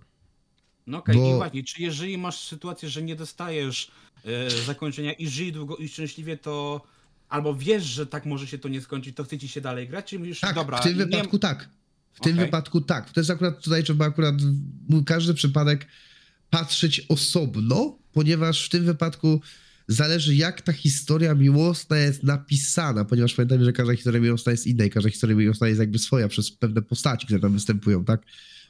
No 0.87 0.97
okej, 0.97 1.15
Bo- 1.15 1.33
i 1.33 1.35
właśnie, 1.37 1.63
czy 1.63 1.81
jeżeli 1.81 2.17
masz 2.17 2.47
sytuację, 2.47 2.89
że 2.89 3.01
nie 3.01 3.15
dostajesz 3.15 3.91
e, 4.25 4.49
zakończenia 4.65 5.13
i 5.13 5.27
żyj 5.27 5.51
długo 5.51 5.75
i 5.75 5.87
szczęśliwie, 5.89 6.37
to 6.37 6.81
albo 7.29 7.55
wiesz, 7.55 7.83
że 7.83 8.07
tak 8.07 8.25
może 8.25 8.47
się 8.47 8.57
to 8.57 8.69
nie 8.69 8.81
skończyć, 8.81 9.15
to 9.15 9.23
chce 9.23 9.37
ci 9.37 9.47
się 9.47 9.61
dalej 9.61 9.87
grać, 9.87 10.05
czy 10.09 10.19
mówisz, 10.19 10.39
Tak, 10.39 10.55
dobra, 10.55 10.77
w 10.77 10.83
tym 10.83 10.97
nie- 10.97 11.05
wypadku 11.05 11.39
tak. 11.39 11.69
W 12.13 12.19
tym 12.19 12.33
Okej. 12.33 12.45
wypadku 12.45 12.81
tak. 12.81 13.11
To 13.11 13.19
jest 13.19 13.29
akurat 13.29 13.63
tutaj 13.63 13.83
trzeba 13.83 14.05
akurat 14.05 14.35
każdy 15.05 15.33
przypadek 15.33 15.87
patrzeć 16.49 17.01
osobno, 17.09 17.97
ponieważ 18.13 18.65
w 18.65 18.69
tym 18.69 18.85
wypadku 18.85 19.41
zależy 19.88 20.35
jak 20.35 20.61
ta 20.61 20.73
historia 20.73 21.35
miłosna 21.35 21.97
jest 21.97 22.23
napisana, 22.23 23.05
ponieważ 23.05 23.33
pamiętajmy, 23.33 23.65
że 23.65 23.73
każda 23.73 23.95
historia 23.95 24.21
miłosna 24.21 24.51
jest 24.51 24.67
inna 24.67 24.85
i 24.85 24.89
każda 24.89 25.09
historia 25.09 25.35
miłosna 25.35 25.67
jest 25.67 25.79
jakby 25.79 25.99
swoja 25.99 26.27
przez 26.27 26.51
pewne 26.51 26.81
postaci, 26.81 27.25
które 27.25 27.39
tam 27.39 27.53
występują, 27.53 28.05
tak? 28.05 28.21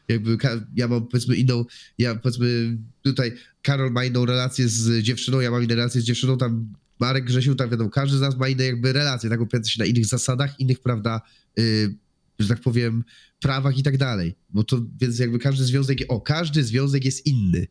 Jakby 0.07 0.37
ja 0.75 0.87
mam 0.87 1.07
powiedzmy 1.07 1.35
inną, 1.35 1.65
ja 1.97 2.15
powiedzmy 2.15 2.77
tutaj 3.01 3.33
Karol 3.61 3.91
ma 3.91 4.05
inną 4.05 4.25
relację 4.25 4.69
z 4.69 5.03
dziewczyną, 5.03 5.39
ja 5.39 5.51
mam 5.51 5.63
inną 5.63 5.75
relację 5.75 6.01
z 6.01 6.03
dziewczyną, 6.03 6.37
tam 6.37 6.73
Marek 6.99 7.25
Grzesiu, 7.25 7.55
tam 7.55 7.69
wiadomo, 7.69 7.89
każdy 7.89 8.17
z 8.17 8.21
nas 8.21 8.37
ma 8.37 8.47
inne 8.47 8.65
jakby 8.65 8.93
relacje, 8.93 9.29
tak 9.29 9.41
opierające 9.41 9.71
się 9.71 9.79
na 9.79 9.85
innych 9.85 10.05
zasadach, 10.05 10.59
innych, 10.59 10.79
prawda, 10.79 11.21
y, 11.59 11.95
że 12.39 12.47
tak 12.47 12.61
powiem, 12.61 13.03
prawach 13.39 13.77
i 13.77 13.83
tak 13.83 13.97
dalej. 13.97 14.35
Bo 14.49 14.63
to, 14.63 14.85
więc 15.01 15.19
jakby 15.19 15.39
każdy 15.39 15.65
związek, 15.65 15.97
o, 16.07 16.21
każdy 16.21 16.63
związek 16.63 17.05
jest 17.05 17.25
inny. 17.25 17.67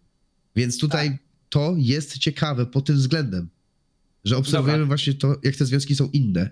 Więc 0.56 0.78
tutaj 0.78 1.18
to 1.48 1.74
jest 1.76 2.18
ciekawe 2.18 2.66
pod 2.66 2.86
tym 2.86 2.96
względem, 2.96 3.48
że 4.24 4.36
obserwujemy 4.36 4.78
Dobra. 4.78 4.86
właśnie 4.86 5.14
to, 5.14 5.34
jak 5.42 5.56
te 5.56 5.64
związki 5.64 5.96
są 5.96 6.08
inne. 6.12 6.50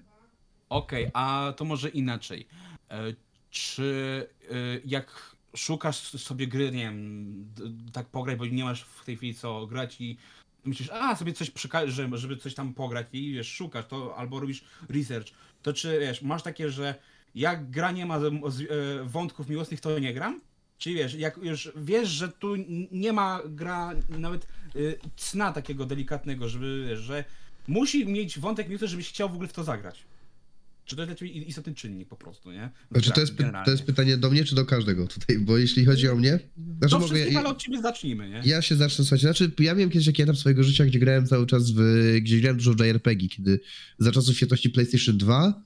Okej, 0.69 1.11
a 1.13 1.53
to 1.57 1.65
może 1.65 1.89
inaczej. 1.89 2.47
E, 2.91 3.15
Czy 3.51 4.27
e, 4.51 4.55
jak 4.85 5.37
szukasz 5.57 5.97
sobie 6.01 6.47
gry, 6.47 6.65
nie 6.73 6.83
wiem, 6.83 7.47
tak 7.93 8.07
pograć, 8.07 8.39
bo 8.39 8.47
nie 8.47 8.65
masz 8.65 8.83
w 8.83 9.05
tej 9.05 9.17
chwili 9.17 9.35
co 9.35 9.67
grać 9.67 10.01
i 10.01 10.17
myślisz, 10.65 10.91
a 10.91 11.17
sobie 11.17 11.33
coś 11.33 11.51
przekażę, 11.51 12.09
żeby, 12.15 12.37
coś 12.37 12.55
tam 12.55 12.75
pograć 12.75 13.07
i 13.13 13.33
wiesz, 13.33 13.49
szukasz 13.49 13.87
to 13.87 14.17
albo 14.17 14.41
robisz 14.41 14.65
research, 14.89 15.29
to 15.63 15.73
czy 15.73 15.99
wiesz, 16.01 16.23
masz 16.23 16.43
takie, 16.43 16.71
że 16.71 16.95
jak 17.35 17.71
gra 17.71 17.93
nie 17.93 18.07
ma 18.07 18.17
e, 18.19 18.31
wątków 19.05 19.49
miłosnych, 19.49 19.81
to 19.81 19.99
nie 19.99 20.15
gram? 20.15 20.41
Czyli 20.85 20.97
wiesz, 20.97 21.15
jak 21.15 21.37
już 21.43 21.73
wiesz, 21.77 22.09
że 22.09 22.29
tu 22.29 22.55
nie 22.93 23.13
ma 23.13 23.41
gra 23.49 23.95
nawet 24.09 24.47
y, 24.77 24.99
cna 25.17 25.53
takiego 25.53 25.87
delikatnego, 25.87 26.49
żeby 26.49 26.87
wiesz, 26.89 27.01
że 27.01 27.25
musi 27.69 28.07
mieć 28.07 28.39
wątek 28.39 28.69
miłosny, 28.69 28.89
żebyś 28.89 29.09
chciał 29.09 29.29
w 29.29 29.33
ogóle 29.33 29.49
w 29.49 29.53
to 29.53 29.65
zagrać. 29.65 30.05
Czy 30.85 30.97
to 30.97 31.03
jest 31.03 31.09
dla 31.09 31.17
ciebie 31.17 31.31
istotny 31.33 31.75
czynnik 31.75 32.09
po 32.09 32.17
prostu, 32.17 32.53
nie? 32.53 32.71
Znaczy, 32.91 33.07
grach 33.07 33.15
to, 33.15 33.21
jest, 33.21 33.37
to 33.65 33.71
jest 33.71 33.83
pytanie 33.83 34.17
do 34.17 34.31
mnie, 34.31 34.45
czy 34.45 34.55
do 34.55 34.67
każdego 34.67 35.07
tutaj? 35.07 35.39
Bo 35.39 35.59
jeśli 35.59 35.85
chodzi 35.85 36.09
o 36.09 36.15
mnie... 36.15 36.31
Znaczy, 36.79 36.91
Do 36.91 36.99
mogę, 36.99 37.07
wszystkich, 37.07 37.33
ja, 37.33 37.41
ale 37.41 37.49
od 37.49 37.59
ciebie 37.59 37.83
zacznijmy, 37.83 38.31
nie? 38.31 38.43
ja 38.45 38.63
się 38.63 38.77
zacznę, 38.77 39.05
słuchajcie, 39.05 39.27
znaczy 39.27 39.53
ja 39.59 39.75
miałem 39.75 39.91
kiedyś 39.91 40.07
taki 40.07 40.23
etap 40.23 40.37
swojego 40.37 40.63
życia, 40.65 40.85
gdzie 40.85 40.99
grałem 40.99 41.27
cały 41.27 41.47
czas 41.47 41.71
w... 41.71 41.81
gdzie 42.21 42.41
grałem 42.41 42.57
dużo 42.57 42.75
w 42.75 42.81
JRPG, 42.81 43.29
kiedy 43.29 43.61
za 43.99 44.13
czasów 44.13 44.37
świetności 44.37 44.71
PlayStation 44.71 45.19
2 45.19 45.63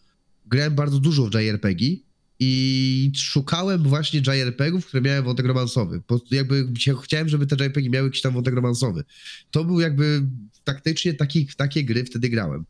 grałem 0.46 0.74
bardzo 0.74 1.00
dużo 1.00 1.26
w 1.26 1.34
JRPG 1.34 2.07
i 2.40 3.12
szukałem 3.16 3.82
właśnie 3.82 4.20
JRPG-ów, 4.20 4.86
które 4.86 5.00
miały 5.00 5.22
wątek 5.22 5.46
romansowy. 5.46 6.02
Po, 6.06 6.20
jakby 6.30 6.66
chcia- 6.66 7.02
chciałem, 7.02 7.28
żeby 7.28 7.46
te 7.46 7.64
JRPG 7.64 7.90
miały 7.90 8.06
jakiś 8.08 8.22
tam 8.22 8.32
wątek 8.32 8.54
romansowy. 8.54 9.04
To 9.50 9.64
był 9.64 9.80
jakby 9.80 10.22
taktycznie 10.64 11.14
taki, 11.14 11.46
takie 11.56 11.84
gry 11.84 12.04
wtedy 12.04 12.28
grałem. 12.28 12.64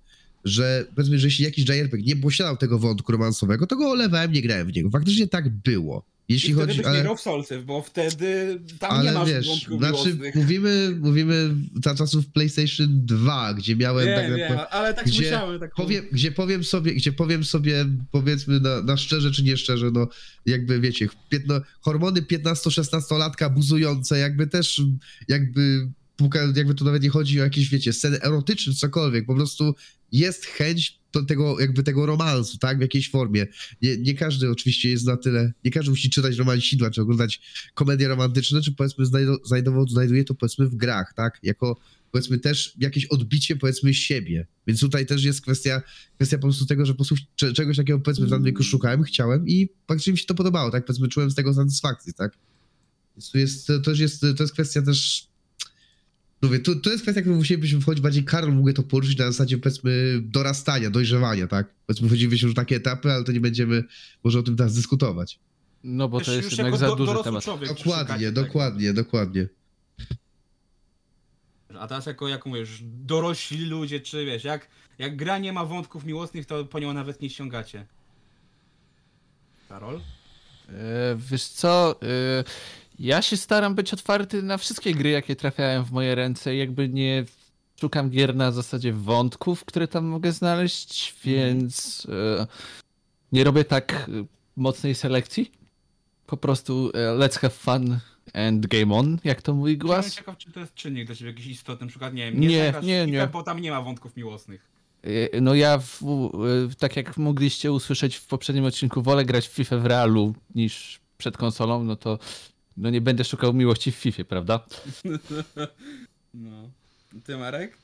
Że 0.45 0.87
powiedzmy, 0.95 1.19
że 1.19 1.27
jeśli 1.27 1.45
jakiś 1.45 1.69
JRPG 1.69 2.03
nie 2.07 2.17
posiadał 2.17 2.57
tego 2.57 2.79
wątku 2.79 3.13
romansowego, 3.13 3.67
to 3.67 3.77
go 3.77 3.91
olewałem, 3.91 4.33
nie 4.33 4.43
grałem 4.43 4.67
w 4.67 4.73
niego. 4.77 4.91
Faktycznie 4.91 5.29
tak 5.29 5.49
było. 5.49 6.05
Jeśli 6.29 6.51
I 6.51 6.55
wtedy 6.55 6.67
chodzi 6.67 6.83
byś 6.83 6.93
nie 6.93 7.03
grał 7.03 7.17
w 7.17 7.65
bo 7.65 7.83
wtedy 7.83 8.61
tam 8.79 9.03
nie 9.03 9.09
ale 9.09 9.19
masz 9.19 9.29
wiesz, 9.29 9.47
znaczy 9.47 10.09
miłosnych. 10.09 10.35
mówimy, 10.35 10.97
mówimy 11.01 11.55
za 11.85 11.95
czasów 11.95 12.27
PlayStation 12.27 13.07
2, 13.07 13.55
gdzie 13.55 13.77
miałem 13.77 14.07
tak 14.07 14.31
naprawdę, 14.31 14.69
ale 14.69 14.95
tak 14.95 15.07
gdzie 15.07 15.21
myślałem. 15.21 15.61
Tak 15.61 15.75
powiem, 15.75 16.05
gdzie 16.13 16.33
powiem 16.33 16.65
sobie, 16.65 16.95
gdzie 16.95 17.13
powiem 17.13 17.45
sobie, 17.45 17.87
powiedzmy 18.11 18.61
na, 18.61 18.83
na 18.83 18.97
szczerze 18.97 19.31
czy 19.31 19.43
nie 19.43 19.57
szczerze, 19.57 19.91
no 19.91 20.09
jakby 20.47 20.81
wiecie, 20.81 21.09
piętno, 21.29 21.61
hormony 21.81 22.23
15-16-latka 22.23 23.51
buzujące, 23.51 24.19
jakby 24.19 24.47
też 24.47 24.83
jakby 25.29 25.89
puka- 26.21 26.57
jakby 26.57 26.75
tu 26.75 26.85
nawet 26.85 27.03
nie 27.03 27.09
chodzi 27.09 27.41
o 27.41 27.45
jakieś, 27.45 27.69
wiecie, 27.69 27.93
sceny 27.93 28.23
erotyczne, 28.23 28.73
cokolwiek, 28.75 29.27
po 29.27 29.35
prostu 29.35 29.75
jest 30.13 30.45
chęć 30.47 30.99
tego, 31.29 31.61
jakby 31.61 31.83
tego 31.83 32.07
romansu, 32.07 32.59
tak, 32.59 32.79
w 32.79 32.81
jakiejś 32.81 33.11
formie. 33.11 33.47
Nie, 33.83 33.97
nie 33.97 34.15
każdy 34.15 34.51
oczywiście 34.51 34.91
jest 34.91 35.07
na 35.07 35.17
tyle, 35.17 35.53
nie 35.65 35.71
każdy 35.71 35.91
musi 35.91 36.11
czytać 36.11 36.37
romansidła, 36.37 36.91
czy 36.91 37.03
oglądać 37.03 37.41
komedie 37.75 38.09
romantyczne, 38.09 38.63
czy 38.63 38.73
powiedzmy 38.73 39.07
znajdo, 39.07 39.37
znajdował, 39.45 39.89
znajduje 39.89 40.25
to 40.25 40.35
powiedzmy 40.35 40.67
w 40.67 40.75
grach, 40.75 41.13
tak, 41.17 41.39
jako 41.43 41.77
powiedzmy 42.11 42.39
też 42.39 42.75
jakieś 42.79 43.07
odbicie 43.07 43.57
powiedzmy 43.57 43.95
siebie. 43.95 44.47
Więc 44.67 44.81
tutaj 44.81 45.07
też 45.07 45.25
jest 45.25 45.41
kwestia, 45.41 45.83
kwestia 46.17 46.39
po 46.39 46.43
prostu 46.43 46.67
tego, 46.67 46.87
że 46.87 46.93
po 46.93 46.97
prostu 46.97 47.15
cze- 47.37 47.53
czegoś 47.53 47.77
takiego 47.77 47.99
powiedzmy 48.01 48.27
w 48.27 48.31
danym 48.31 48.45
wieku 48.45 48.63
szukałem, 48.63 49.03
chciałem 49.03 49.49
i 49.49 49.69
faktycznie 49.89 50.13
mi 50.13 50.19
się 50.19 50.27
to 50.27 50.35
podobało, 50.35 50.71
tak, 50.71 50.85
powiedzmy 50.85 51.09
czułem 51.09 51.31
z 51.31 51.35
tego 51.35 51.55
satysfakcję, 51.55 52.13
tak. 52.13 52.39
Więc 53.17 53.31
tu 53.31 53.39
jest, 53.39 53.67
to 53.67 53.81
też 53.81 53.99
jest, 53.99 54.21
to 54.21 54.43
jest 54.43 54.53
kwestia 54.53 54.83
też 54.83 55.28
Mówię, 56.43 56.59
to, 56.59 56.75
to 56.75 56.91
jest 56.91 57.03
kwestia, 57.03 57.21
którą 57.21 57.37
musielibyśmy 57.37 57.81
wchodzić 57.81 58.03
bardziej, 58.03 58.25
Karol 58.25 58.53
mógł 58.53 58.73
to 58.73 58.83
poruszyć 58.83 59.19
na 59.19 59.25
zasadzie 59.27 59.59
powiedzmy 59.59 60.21
dorastania, 60.23 60.91
dojrzewania, 60.91 61.47
tak? 61.47 61.75
Powiedzmy 61.87 62.09
wchodziliśmy 62.09 62.47
już 62.47 62.53
w 62.55 62.57
takie 62.57 62.77
etapy, 62.77 63.13
ale 63.13 63.25
to 63.25 63.33
nie 63.33 63.41
będziemy 63.41 63.85
może 64.25 64.39
o 64.39 64.43
tym 64.43 64.57
teraz 64.57 64.75
dyskutować. 64.75 65.39
No 65.85 66.09
bo 66.09 66.21
to 66.21 66.33
jest 66.33 66.51
już 66.51 66.59
jednak 66.59 66.77
za 66.77 66.87
do- 66.87 66.97
duży 66.97 67.13
temat. 67.25 67.45
człowiek 67.45 67.69
Dokładnie, 67.69 68.27
tego. 68.27 68.43
dokładnie, 68.43 68.93
dokładnie. 68.93 69.49
A 71.79 71.89
teraz 71.89 72.07
jako, 72.07 72.29
jak 72.29 72.47
mówisz, 72.47 72.79
dorośli 72.83 73.65
ludzie, 73.65 74.01
czy 74.01 74.25
wiesz, 74.25 74.45
jak, 74.45 74.69
jak 74.99 75.17
gra 75.17 75.39
nie 75.39 75.53
ma 75.53 75.65
wątków 75.65 76.05
miłosnych, 76.05 76.47
to 76.47 76.65
po 76.65 76.79
nią 76.79 76.93
nawet 76.93 77.21
nie 77.21 77.31
ściągacie. 77.31 77.87
Karol? 79.69 80.01
E, 80.69 81.17
Wiesz 81.31 81.45
co, 81.49 82.01
e, 82.03 82.45
ja 82.99 83.23
się 83.23 83.37
staram 83.37 83.75
być 83.75 83.95
otwarty 83.95 84.43
na 84.43 84.59
wszystkie 84.59 84.95
gry, 84.95 85.11
jakie 85.11 85.37
trafiają 85.37 85.85
w 85.85 85.91
moje 85.93 86.15
ręce. 86.15 86.57
Jakby 86.57 86.89
nie 86.89 87.25
szukam 87.81 88.11
gier 88.11 88.35
na 88.37 88.53
zasadzie 88.53 88.93
wątków, 88.93 89.65
które 89.65 89.89
tam 89.89 90.05
mogę 90.05 90.33
znaleźć, 90.33 91.15
więc 91.25 92.07
e, 92.41 92.47
nie 93.33 93.45
robię 93.45 93.65
tak 93.65 93.93
e, 93.93 94.25
mocnej 94.57 94.95
selekcji. 94.95 95.53
Po 96.27 96.37
prostu 96.37 96.91
e, 96.95 96.99
let's 96.99 97.39
have 97.41 97.51
fun 97.55 97.99
and 98.35 98.67
game 98.67 98.95
on, 98.95 99.19
jak 99.25 99.43
to 99.43 99.55
mówi 99.55 99.73
Jestem 99.73 99.87
głaz. 99.87 100.15
ciekaw, 100.15 100.37
czy 100.39 100.53
to 100.53 100.61
jest 100.61 100.75
czynnik 100.75 101.07
dla 101.07 101.15
ciebie 101.15 101.31
jakiś 101.31 101.47
istotny, 101.47 101.87
na 101.87 101.91
przykład, 101.91 102.15
nie 102.15 102.25
wiem, 102.33 102.41
Nie, 102.41 102.49
nie, 102.49 102.67
FIFA, 102.67 103.05
nie. 103.07 103.27
bo 103.33 103.43
tam 103.43 103.61
nie 103.61 103.71
ma 103.71 103.83
wątków 103.83 104.17
miłosnych. 104.17 104.69
E, 105.35 105.41
No 105.41 105.55
ja, 105.55 105.79
w, 105.79 106.03
e, 106.03 106.75
tak 106.79 106.97
jak 106.97 107.17
mogliście 107.17 107.73
usłyszeć 107.73 108.17
w 108.17 108.27
poprzednim 108.27 108.65
odcinku, 108.65 109.03
wolę 109.03 109.25
grać 109.25 109.49
w 109.49 109.53
FIFA 109.53 109.77
w 109.79 109.87
realu 109.87 110.35
niż 110.55 111.01
przed 111.19 111.37
konsolą, 111.37 111.85
no 111.85 111.97
to 111.97 112.19
no 112.79 112.91
nie 112.91 113.01
będę 113.01 113.25
szukał 113.25 113.53
miłości 113.55 113.93
w 113.93 113.95
FIFA, 113.95 114.25
prawda? 114.25 114.61
No. 116.35 116.71
Ty, 117.25 117.37
Marek? 117.37 117.79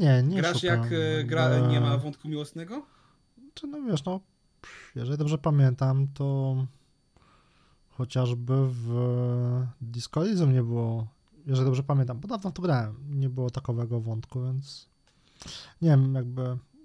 Nie, 0.00 0.22
nie 0.22 0.36
Grasz 0.36 0.60
szukam. 0.60 0.82
jak 0.82 0.92
e, 0.92 1.24
gra 1.24 1.48
Jakby- 1.48 1.68
nie 1.68 1.80
ma 1.80 1.98
wątku 1.98 2.28
miłosnego? 2.28 2.86
Czy 3.54 3.66
no 3.66 3.82
wiesz, 3.82 4.04
no, 4.04 4.20
jeżeli 4.94 5.18
dobrze 5.18 5.38
pamiętam, 5.38 6.08
to 6.14 6.56
chociażby 7.90 8.54
w 8.68 8.86
Disco 9.80 10.22
Elysium 10.26 10.52
nie 10.52 10.62
było, 10.62 11.06
jeżeli 11.46 11.66
dobrze 11.66 11.82
pamiętam, 11.82 12.20
bo 12.20 12.28
dawno 12.28 12.50
to 12.50 12.62
grałem, 12.62 12.94
nie 13.10 13.28
było 13.28 13.50
takowego 13.50 14.00
wątku, 14.00 14.42
więc 14.44 14.88
nie 15.82 15.88
wiem, 15.90 16.14
jakby 16.14 16.42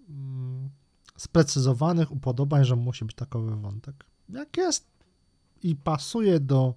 mm, 0.09 0.69
sprecyzowanych 1.17 2.11
upodobań, 2.11 2.65
że 2.65 2.75
musi 2.75 3.05
być 3.05 3.15
takowy 3.15 3.55
wątek. 3.55 3.95
Jak 4.29 4.57
jest 4.57 4.85
i 5.63 5.75
pasuje 5.75 6.39
do 6.39 6.73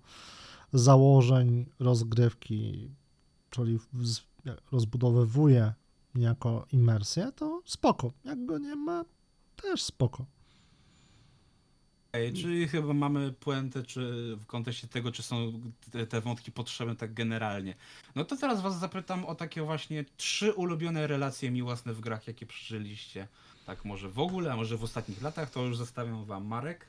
założeń 0.73 1.67
rozgrywki, 1.79 2.91
czyli 3.51 3.79
rozbudowywuje 4.73 5.73
niejako 6.15 6.67
imersję, 6.73 7.33
to 7.37 7.63
spoko. 7.65 8.13
Jak 8.25 8.47
go 8.47 8.59
nie 8.59 8.77
ma, 8.77 9.05
też 9.57 9.83
spoko. 9.83 10.27
Ej, 12.13 12.33
czyli 12.33 12.69
chyba 12.69 12.95
mamy 12.95 13.33
puentę 13.33 13.83
czy 13.83 14.37
w 14.37 14.47
kontekście 14.47 14.89
tego, 14.89 15.13
czy 15.13 15.23
są 15.23 15.53
te, 15.91 16.07
te 16.07 16.21
wątki 16.21 16.53
potrzebne 16.53 16.97
tak 16.97 17.15
generalnie. 17.15 17.75
No 18.15 18.25
to 18.25 18.37
teraz 18.37 18.63
was 18.63 18.79
zapytam 18.79 19.25
o 19.25 19.35
takie 19.35 19.63
właśnie 19.63 20.05
trzy 20.17 20.53
ulubione 20.53 21.07
relacje 21.07 21.51
miłosne 21.51 21.93
w 21.93 22.01
grach, 22.01 22.27
jakie 22.27 22.47
przeżyliście. 22.47 23.29
Tak 23.67 23.85
może 23.85 24.09
w 24.09 24.19
ogóle, 24.19 24.53
a 24.53 24.57
może 24.57 24.77
w 24.77 24.85
ostatnich 24.85 25.23
latach, 25.23 25.51
to 25.51 25.63
już 25.63 25.77
zostawiam 25.77 26.25
wam. 26.25 26.47
Marek? 26.47 26.87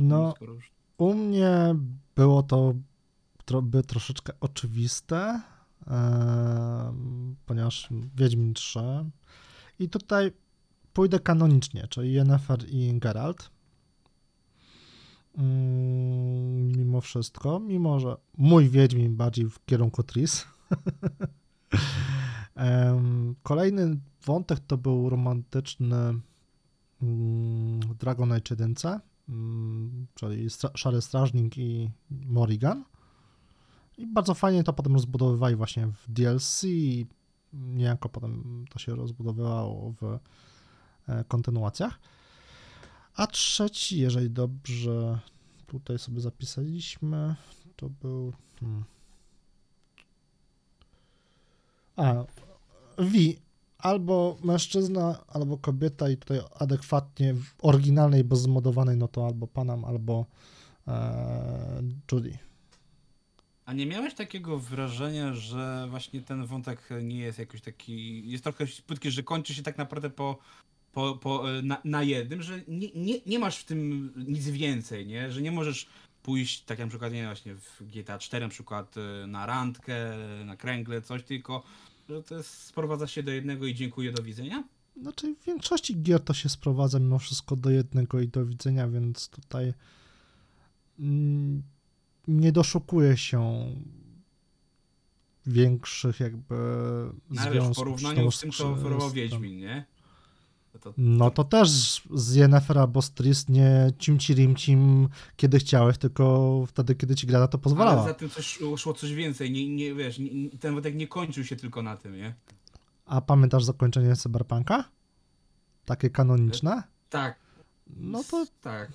No. 0.00 0.34
już- 0.40 0.70
U 0.98 1.14
mnie 1.14 1.74
było 2.16 2.42
to 2.42 2.74
by 3.62 3.82
troszeczkę 3.82 4.32
oczywiste, 4.40 5.40
ponieważ 7.46 7.88
Wiedźmin 8.16 8.54
3 8.54 8.80
i 9.78 9.88
tutaj 9.88 10.32
pójdę 10.92 11.20
kanonicznie, 11.20 11.86
czyli 11.88 12.12
Yennefer 12.12 12.58
i 12.68 12.98
Geralt. 12.98 13.50
Mm, 15.38 16.72
Mimo 16.76 17.00
wszystko, 17.00 17.60
mimo 17.60 18.00
że 18.00 18.16
mój 18.36 18.68
Wiedźmin 18.68 19.16
bardziej 19.16 19.50
w 19.50 19.64
kierunku 19.64 20.02
Tris. 20.02 20.46
Kolejny 23.42 24.00
wątek 24.24 24.60
to 24.60 24.78
był 24.78 25.10
romantyczny 25.10 25.96
mm, 27.02 27.80
Dragon 27.98 28.32
Age 28.32 28.42
1, 28.50 28.74
mm, 28.84 29.00
czyli 30.14 30.48
stra- 30.50 30.76
Szary 30.76 31.02
Strażnik 31.02 31.58
i 31.58 31.90
Morrigan. 32.10 32.84
I 33.98 34.06
bardzo 34.06 34.34
fajnie 34.34 34.64
to 34.64 34.72
potem 34.72 34.94
rozbudowywali 34.94 35.56
właśnie 35.56 35.86
w 35.86 36.12
DLC 36.12 36.64
i 36.64 37.06
niejako 37.52 38.08
potem 38.08 38.64
to 38.70 38.78
się 38.78 38.94
rozbudowywało 38.94 39.92
w 40.00 40.18
e, 41.08 41.24
kontynuacjach. 41.24 41.98
A 43.14 43.26
trzeci, 43.26 43.98
jeżeli 43.98 44.30
dobrze 44.30 45.20
tutaj 45.66 45.98
sobie 45.98 46.20
zapisaliśmy, 46.20 47.34
to 47.76 47.88
był... 47.88 48.32
Hmm. 48.60 48.84
A, 51.96 52.14
V. 52.98 53.18
Albo 53.82 54.36
mężczyzna, 54.44 55.24
albo 55.28 55.58
kobieta 55.58 56.08
i 56.08 56.16
tutaj 56.16 56.40
adekwatnie 56.58 57.34
w 57.34 57.54
oryginalnej, 57.62 58.24
bez 58.24 58.40
zmodowanej, 58.40 58.96
no 58.96 59.08
to 59.08 59.26
albo 59.26 59.46
Panam, 59.46 59.84
albo 59.84 60.26
e, 60.88 61.82
Judy. 62.12 62.38
A 63.66 63.72
nie 63.72 63.86
miałeś 63.86 64.14
takiego 64.14 64.58
wrażenia, 64.58 65.32
że 65.32 65.86
właśnie 65.90 66.20
ten 66.20 66.46
wątek 66.46 66.88
nie 67.02 67.18
jest 67.18 67.38
jakoś 67.38 67.60
taki. 67.60 68.30
Jest 68.30 68.44
trochę 68.44 68.66
płytki, 68.86 69.10
że 69.10 69.22
kończy 69.22 69.54
się 69.54 69.62
tak 69.62 69.78
naprawdę 69.78 70.10
po 70.10 70.38
po, 70.92 71.14
po, 71.16 71.50
e, 71.50 71.62
na, 71.62 71.80
na 71.84 72.02
jednym, 72.02 72.42
że 72.42 72.60
nie, 72.68 72.88
nie, 72.94 73.14
nie 73.26 73.38
masz 73.38 73.58
w 73.58 73.64
tym 73.64 74.12
nic 74.16 74.48
więcej, 74.48 75.06
nie? 75.06 75.32
Że 75.32 75.42
nie 75.42 75.52
możesz 75.52 75.86
pójść, 76.22 76.62
tak 76.62 76.78
na 76.78 76.86
przykład, 76.86 77.12
nie 77.12 77.24
właśnie 77.24 77.54
w 77.54 77.82
GTA 77.82 78.18
4 78.18 78.44
na 78.44 78.50
przykład 78.50 78.94
e, 78.96 79.26
na 79.26 79.46
randkę, 79.46 79.94
na 80.44 80.56
kręgle, 80.56 81.02
coś, 81.02 81.22
tylko 81.22 81.62
że 82.10 82.22
to 82.22 82.36
jest, 82.36 82.50
sprowadza 82.50 83.06
się 83.06 83.22
do 83.22 83.30
jednego 83.30 83.66
i 83.66 83.74
dziękuję, 83.74 84.12
do 84.12 84.22
widzenia. 84.22 84.64
Znaczy 85.02 85.34
w 85.40 85.44
większości 85.44 86.02
gier 86.02 86.20
to 86.20 86.34
się 86.34 86.48
sprowadza 86.48 86.98
mimo 86.98 87.18
wszystko 87.18 87.56
do 87.56 87.70
jednego 87.70 88.20
i 88.20 88.28
do 88.28 88.46
widzenia, 88.46 88.88
więc 88.88 89.28
tutaj 89.28 89.74
mm, 90.98 91.62
nie 92.28 92.52
doszukuje 92.52 93.16
się 93.16 93.66
większych 95.46 96.20
jakby 96.20 96.54
No, 97.30 97.42
ale 97.42 97.50
wiesz, 97.50 97.60
w 97.60 97.64
związków. 97.64 97.76
porównaniu 97.84 98.30
z 98.30 98.40
tym, 98.40 98.50
co 98.52 98.70
oferował. 98.70 99.10
Wiedźmin, 99.10 99.58
nie? 99.58 99.84
To, 100.80 100.94
No 100.96 101.30
to 101.30 101.44
też 101.44 102.02
z 102.14 102.34
Yennefer 102.34 102.78
albo 102.78 103.02
z 103.02 103.10
Tris 103.10 103.48
nie 103.48 103.92
cimci 103.98 104.34
rimcim 104.34 105.08
kiedy 105.36 105.58
chciałeś, 105.58 105.98
tylko 105.98 106.64
wtedy, 106.66 106.94
kiedy 106.94 107.14
ci 107.16 107.26
gra 107.26 107.38
na 107.40 107.48
to 107.48 107.56
ale 107.58 107.62
pozwalała. 107.62 108.04
za 108.04 108.14
tym 108.14 108.30
coś 108.30 108.58
szło, 108.76 108.94
coś 108.94 109.14
więcej, 109.14 109.50
nie, 109.50 109.68
nie 109.68 109.94
wiesz, 109.94 110.18
nie, 110.18 110.50
ten 110.50 110.74
wątek 110.74 110.94
nie 110.94 111.08
kończył 111.08 111.44
się 111.44 111.56
tylko 111.56 111.82
na 111.82 111.96
tym, 111.96 112.16
nie? 112.16 112.34
A 113.06 113.20
pamiętasz 113.20 113.64
zakończenie 113.64 114.16
Cyberpunka? 114.16 114.84
Takie 115.84 116.10
kanoniczne? 116.10 116.82
Tak. 117.10 117.38
No 117.96 118.24
to 118.30 118.46
Tak. 118.60 118.92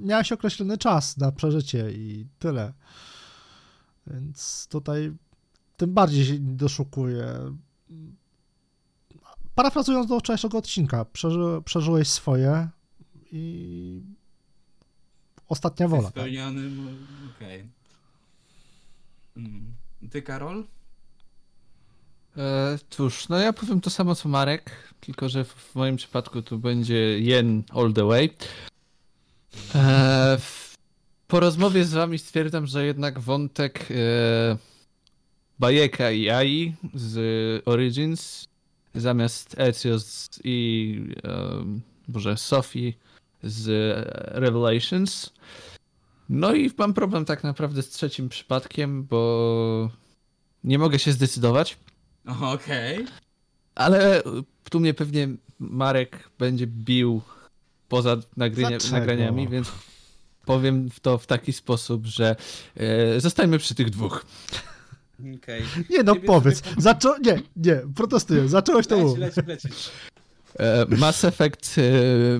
miałeś 0.00 0.32
określony 0.32 0.78
czas 0.78 1.16
na 1.16 1.32
przeżycie 1.32 1.90
i 1.92 2.26
tyle. 2.38 2.72
Więc 4.06 4.66
tutaj 4.70 5.12
tym 5.76 5.94
bardziej 5.94 6.24
się 6.26 6.38
doszukuje. 6.38 7.26
Parafrazując 9.56 10.06
do 10.06 10.20
wczorajszego 10.20 10.58
odcinka, 10.58 11.04
przeży, 11.04 11.62
przeżyłeś 11.64 12.08
swoje 12.08 12.68
i 13.32 14.02
ostatnia 15.48 15.88
wola. 15.88 16.02
Tak? 16.02 16.12
Spełnionym, 16.12 16.96
okej. 17.36 17.64
Mm. 19.36 19.74
Ty, 20.10 20.22
Karol? 20.22 20.64
E, 22.36 22.78
cóż, 22.90 23.28
no 23.28 23.38
ja 23.38 23.52
powiem 23.52 23.80
to 23.80 23.90
samo 23.90 24.14
co 24.14 24.28
Marek, 24.28 24.94
tylko 25.00 25.28
że 25.28 25.44
w, 25.44 25.48
w 25.48 25.74
moim 25.74 25.96
przypadku 25.96 26.42
to 26.42 26.58
będzie 26.58 27.20
yen 27.20 27.62
all 27.70 27.92
the 27.92 28.04
way. 28.04 28.30
E, 29.74 30.36
w, 30.40 30.74
po 31.26 31.40
rozmowie 31.40 31.84
z 31.84 31.92
wami 31.92 32.18
stwierdzam, 32.18 32.66
że 32.66 32.86
jednak 32.86 33.20
wątek 33.20 33.88
e, 33.90 34.56
Bajeka 35.58 36.10
i 36.10 36.30
Ai 36.30 36.74
z 36.94 37.62
Origins 37.68 38.46
zamiast 38.96 39.54
Ezio's 39.58 40.28
i 40.44 40.98
e, 41.24 41.64
Boże, 42.08 42.36
Sophie 42.36 42.92
z 43.42 43.68
Revelations. 44.34 45.30
No 46.28 46.54
i 46.54 46.70
mam 46.78 46.94
problem 46.94 47.24
tak 47.24 47.44
naprawdę 47.44 47.82
z 47.82 47.88
trzecim 47.88 48.28
przypadkiem, 48.28 49.04
bo 49.04 49.90
nie 50.64 50.78
mogę 50.78 50.98
się 50.98 51.12
zdecydować. 51.12 51.76
Okej. 52.42 53.06
Ale 53.74 54.22
tu 54.70 54.80
mnie 54.80 54.94
pewnie 54.94 55.28
Marek 55.58 56.30
będzie 56.38 56.66
bił 56.66 57.20
poza 57.88 58.16
Dlaczego? 58.36 58.78
nagraniami, 58.92 59.48
więc 59.48 59.72
powiem 60.44 60.88
to 61.02 61.18
w 61.18 61.26
taki 61.26 61.52
sposób, 61.52 62.06
że 62.06 62.36
e, 62.76 63.20
zostańmy 63.20 63.58
przy 63.58 63.74
tych 63.74 63.90
dwóch. 63.90 64.26
Okej. 65.36 65.62
Nie 65.90 66.02
no, 66.02 66.14
Ciebie 66.14 66.26
powiedz. 66.26 66.64
sobie- 66.64 66.82
Zaczą... 66.82 67.08
Nie, 67.24 67.42
nie, 67.56 67.80
protestuję. 67.94 68.48
Zacząłeś 68.48 68.86
to 68.86 68.94
Leci, 68.96 69.06
mów. 69.08 69.18
leci, 69.18 69.40
leci. 69.46 69.68
E, 70.58 70.86
Mass 70.96 71.24
Effect 71.24 71.76
e, 71.78 71.82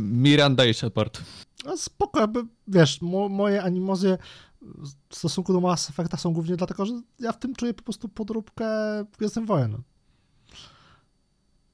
Miranda 0.01 0.65
i 0.65 0.75
Shepard. 0.75 1.21
No 1.65 1.77
spoko, 1.77 2.21
jakby, 2.21 2.41
wiesz, 2.69 3.03
mo, 3.03 3.29
moje 3.29 3.63
animozje 3.63 4.19
w 5.11 5.17
stosunku 5.17 5.53
do 5.53 5.61
Mass 5.61 5.91
Effecta 5.91 6.17
są 6.17 6.33
głównie 6.33 6.57
dlatego, 6.57 6.87
że 6.87 6.93
ja 7.21 7.33
w 7.33 7.39
tym 7.39 7.55
czuję 7.55 7.75
po 7.75 7.83
prostu 7.83 8.09
podróbkę 8.09 8.67
Gwiezdnym 9.19 9.47
Wojen. 9.47 9.83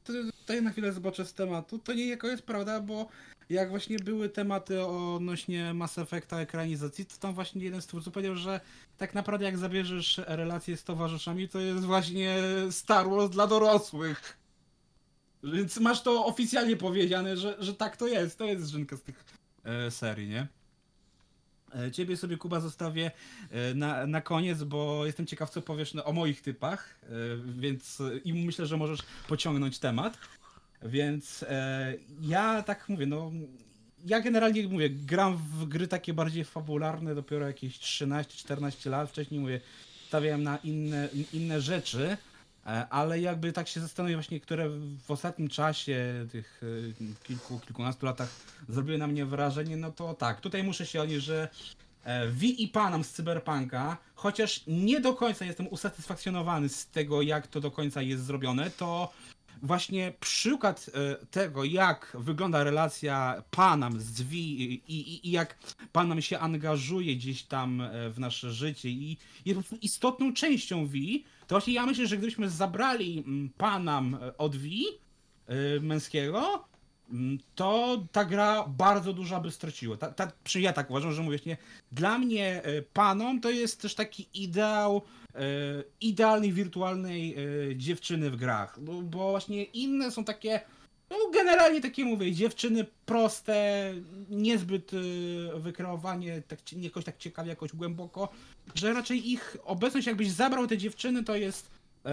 Tutaj 0.05 0.63
na 0.63 0.71
chwilę 0.71 0.93
zboczę 0.93 1.27
z 1.27 1.35
tematu. 1.35 1.79
To 1.79 1.95
nie 1.95 2.07
jako 2.09 2.27
jest 2.29 2.43
prawda, 2.43 2.81
bo 2.81 3.09
jak 3.53 3.71
właśnie 3.71 3.99
były 3.99 4.29
tematy 4.29 4.87
odnośnie 4.87 5.75
Mass 5.75 5.99
Effecta 5.99 6.41
ekranizacji, 6.41 7.07
to 7.07 7.17
tam 7.17 7.35
właśnie 7.35 7.65
jeden 7.65 7.83
z 7.83 7.87
twórców 7.87 8.13
powiedział, 8.13 8.37
że 8.37 8.61
tak 8.99 9.15
naprawdę 9.15 9.45
jak 9.45 9.59
zabierzesz 9.59 10.21
relacje 10.27 10.77
z 10.77 10.85
towarzyszami, 10.85 11.49
to 11.49 11.61
jest 11.61 11.85
właśnie 11.85 12.37
Star 12.71 13.11
Wars 13.11 13.31
dla 13.31 13.47
dorosłych. 13.47 14.39
Więc 15.43 15.81
masz 15.81 16.03
to 16.03 16.27
oficjalnie 16.27 16.77
powiedziane, 16.77 17.37
że, 17.37 17.57
że 17.59 17.75
tak 17.75 17.97
to 17.97 18.07
jest. 18.07 18.39
To 18.39 18.45
jest 18.45 18.69
żynka 18.69 18.97
z 18.97 19.03
tych 19.03 19.25
e, 19.65 19.91
serii, 19.91 20.29
nie? 20.29 20.47
E, 21.75 21.91
Ciebie 21.91 22.17
sobie, 22.17 22.37
Kuba, 22.37 22.61
zostawię 22.61 23.11
e, 23.51 23.75
na, 23.75 24.07
na 24.07 24.21
koniec, 24.21 24.63
bo 24.63 25.07
jestem 25.07 25.27
ciekaw, 25.27 25.51
co 25.51 25.63
powiesz 25.63 25.97
o 26.05 26.13
moich 26.13 26.43
typach, 26.43 27.01
e, 27.03 27.09
więc 27.47 28.03
i 28.25 28.35
myślę, 28.35 28.67
że 28.67 28.77
możesz 28.77 29.01
pociągnąć 29.29 29.79
temat. 29.79 30.19
Więc 30.85 31.43
e, 31.49 31.95
ja 32.21 32.63
tak 32.63 32.89
mówię, 32.89 33.07
no 33.07 33.31
ja 34.05 34.21
generalnie 34.21 34.69
mówię, 34.69 34.91
gram 34.91 35.37
w 35.37 35.65
gry 35.65 35.89
takie 35.89 36.15
bardziej 36.15 36.45
fabularne 36.45 37.15
dopiero 37.15 37.47
jakieś 37.47 37.79
13-14 37.79 38.91
lat. 38.91 39.11
Wcześniej 39.11 39.41
mówię, 39.41 39.61
stawiałem 40.09 40.43
na 40.43 40.57
inne, 40.57 41.09
inne 41.33 41.61
rzeczy, 41.61 42.17
e, 42.67 42.89
ale 42.89 43.21
jakby 43.21 43.53
tak 43.53 43.69
się 43.69 43.81
zastanowię 43.81 44.15
właśnie, 44.15 44.41
które 44.41 44.69
w 45.07 45.11
ostatnim 45.11 45.49
czasie, 45.49 46.27
tych 46.33 46.63
e, 46.63 47.25
kilku, 47.25 47.61
kilkunastu 47.61 48.07
latach 48.07 48.29
zrobiły 48.69 48.99
na 48.99 49.07
mnie 49.07 49.27
wrażenie, 49.27 49.77
no 49.77 49.93
to 49.93 50.15
tak, 50.15 50.41
tutaj 50.41 50.63
muszę 50.63 50.87
się 50.87 51.03
odnieść, 51.03 51.25
że 51.25 51.49
e, 52.05 52.29
V 52.29 52.47
i 52.47 52.69
Panam 52.69 53.05
z 53.05 53.11
Cyberpunka, 53.11 53.97
chociaż 54.15 54.63
nie 54.67 55.01
do 55.01 55.15
końca 55.15 55.45
jestem 55.45 55.69
usatysfakcjonowany 55.69 56.69
z 56.69 56.87
tego, 56.87 57.23
jak 57.23 57.47
to 57.47 57.61
do 57.61 57.71
końca 57.71 58.03
jest 58.03 58.25
zrobione, 58.25 58.71
to 58.71 59.13
właśnie 59.63 60.13
przykład 60.21 60.91
e, 60.95 61.27
tego, 61.27 61.65
jak 61.65 62.17
wygląda 62.21 62.65
relacja 62.65 63.43
Panam 63.51 64.01
z 64.01 64.23
V 64.23 64.35
i, 64.35 64.83
i, 64.89 65.29
i 65.29 65.31
jak 65.31 65.59
Panam 65.93 66.23
się 66.23 66.39
angażuje 66.39 67.17
gdzieś 67.17 67.43
tam 67.43 67.81
e, 67.81 68.11
w 68.11 68.19
nasze 68.19 68.53
życie 68.53 68.89
i 68.89 69.17
jest 69.45 69.69
po 69.71 69.77
istotną 69.83 70.33
częścią 70.33 70.87
V, 70.87 70.95
to 71.47 71.55
właśnie 71.55 71.73
ja 71.73 71.87
myślę, 71.87 72.07
że 72.07 72.17
gdybyśmy 72.17 72.51
zabrali 72.51 73.19
mm, 73.19 73.51
Panam 73.57 74.15
e, 74.15 74.37
od 74.37 74.55
e, 74.55 75.81
męskiego, 75.81 76.65
mm, 77.11 77.39
to 77.55 78.03
ta 78.13 78.25
gra 78.25 78.65
bardzo 78.69 79.13
dużo 79.13 79.41
by 79.41 79.51
straciła. 79.51 79.97
Ta, 79.97 80.13
ta, 80.13 80.33
ja 80.55 80.73
tak 80.73 80.91
uważam, 80.91 81.13
że 81.13 81.23
mówię, 81.23 81.39
nie, 81.47 81.57
dla 81.93 82.19
mnie 82.19 82.63
Panom 82.93 83.41
to 83.41 83.51
jest 83.51 83.83
też 83.83 83.95
taki 83.95 84.27
ideał 84.35 85.03
idealnej, 86.01 86.53
wirtualnej 86.53 87.37
e, 87.71 87.77
dziewczyny 87.77 88.31
w 88.31 88.37
grach, 88.37 88.81
bo, 88.81 89.03
właśnie 89.31 89.65
inne 89.65 90.11
są 90.11 90.25
takie, 90.25 90.61
no 91.11 91.17
generalnie 91.33 91.81
takie 91.81 92.05
mówię, 92.05 92.33
dziewczyny 92.33 92.87
proste, 93.07 93.95
niezbyt 94.31 94.93
e, 94.95 95.61
wykreowanie, 95.61 96.43
tak, 96.49 96.73
jakoś 96.73 97.05
tak 97.05 97.19
ciekawie, 97.19 97.51
jakoś 97.51 97.73
głęboko, 97.73 98.29
że 98.75 98.93
raczej 98.93 99.31
ich 99.31 99.57
obecność, 99.65 100.07
jakbyś 100.07 100.31
zabrał 100.31 100.67
te 100.67 100.79
dziewczyny, 100.79 101.25
to 101.25 101.37
jest 101.37 101.71
e, 102.07 102.13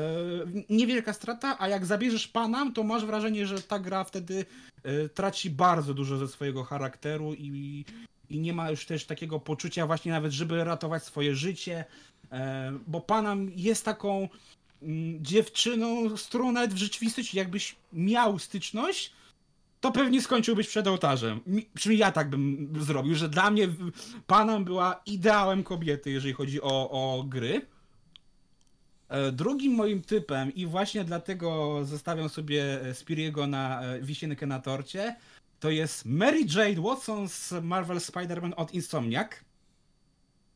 niewielka 0.70 1.14
strata, 1.14 1.56
a 1.60 1.68
jak 1.68 1.86
zabierzesz 1.86 2.28
Panam, 2.28 2.74
to 2.74 2.84
masz 2.84 3.06
wrażenie, 3.06 3.46
że 3.46 3.62
ta 3.62 3.80
gra 3.80 4.04
wtedy 4.04 4.46
e, 4.84 5.10
traci 5.10 5.50
bardzo 5.50 5.94
dużo 5.94 6.18
ze 6.18 6.28
swojego 6.28 6.64
charakteru 6.64 7.34
i, 7.34 7.86
i 8.30 8.40
nie 8.40 8.54
ma 8.54 8.72
już 8.72 8.86
też 8.86 9.06
takiego 9.06 9.40
poczucia 9.40 9.88
właśnie 9.88 10.12
nawet, 10.12 10.32
żeby 10.32 10.64
ratować 10.64 11.04
swoje 11.04 11.36
życie, 11.36 11.78
e, 11.78 11.86
bo 12.88 13.02
Panam 13.02 13.52
jest 13.56 13.86
taką 13.86 14.30
mm, 14.82 15.26
dziewczyną, 15.26 16.18
z 16.18 16.28
którą 16.28 16.52
nawet 16.52 16.74
w 16.74 16.78
rzeczywistości 16.78 17.38
jakbyś 17.38 17.76
miał 17.94 18.40
styczność, 18.40 19.14
to 19.82 19.92
pewnie 19.92 20.22
skończyłbyś 20.22 20.68
przed 20.68 20.88
ołtarzem. 20.88 21.40
Przynajmniej 21.74 22.00
ja 22.00 22.12
tak 22.12 22.30
bym 22.30 22.74
zrobił, 22.80 23.16
że 23.16 23.30
dla 23.30 23.52
mnie 23.52 23.68
Panam 24.28 24.64
była 24.64 25.02
ideałem 25.06 25.64
kobiety, 25.64 26.12
jeżeli 26.12 26.34
chodzi 26.34 26.62
o, 26.62 26.90
o 26.92 27.24
gry. 27.24 27.66
E, 29.10 29.32
Drugim 29.32 29.74
moim 29.74 30.02
typem, 30.02 30.54
i 30.56 30.66
właśnie 30.66 31.04
dlatego 31.04 31.80
zostawiam 31.86 32.30
sobie 32.30 32.82
e, 32.82 32.94
Spiriego 32.94 33.48
na 33.48 33.82
e, 33.82 34.02
wisienkę 34.02 34.46
na 34.46 34.60
torcie, 34.60 35.16
to 35.60 35.70
jest 35.70 36.06
Mary 36.06 36.40
Jade 36.40 36.82
Watson 36.82 37.30
z 37.30 37.54
Marvel 37.64 37.98
Spider-Man 37.98 38.54
od 38.56 38.74
Insomniac. 38.74 39.32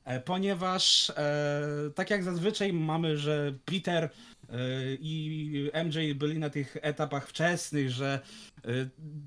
E, 0.06 0.20
Ponieważ 0.20 1.10
e, 1.10 1.64
tak 1.96 2.10
jak 2.10 2.24
zazwyczaj 2.24 2.74
mamy, 2.74 3.18
że 3.18 3.54
Peter 3.66 4.04
e, 4.04 4.10
i 5.00 5.72
MJ 5.86 6.14
byli 6.16 6.40
na 6.40 6.50
tych 6.50 6.78
etapach 6.82 7.28
wczesnych, 7.28 7.90
że 7.90 8.20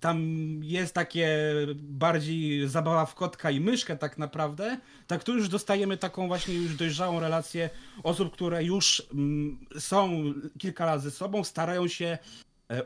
tam 0.01 0.20
jest 0.62 0.94
takie 0.94 1.53
bardziej 1.74 2.69
zabawa 2.69 3.07
w 3.07 3.15
kotka 3.15 3.51
i 3.51 3.61
myszkę 3.61 3.97
tak 3.97 4.19
naprawdę, 4.19 4.78
tak 5.07 5.24
tu 5.24 5.35
już 5.35 5.48
dostajemy 5.48 5.97
taką 5.97 6.28
właśnie 6.28 6.55
już 6.55 6.77
dojrzałą 6.77 7.20
relację 7.20 7.70
osób, 8.03 8.32
które 8.32 8.65
już 8.65 9.07
mm, 9.12 9.59
są 9.78 10.24
kilka 10.59 10.98
ze 10.98 11.11
sobą, 11.11 11.44
starają 11.44 11.89
się 11.89 12.19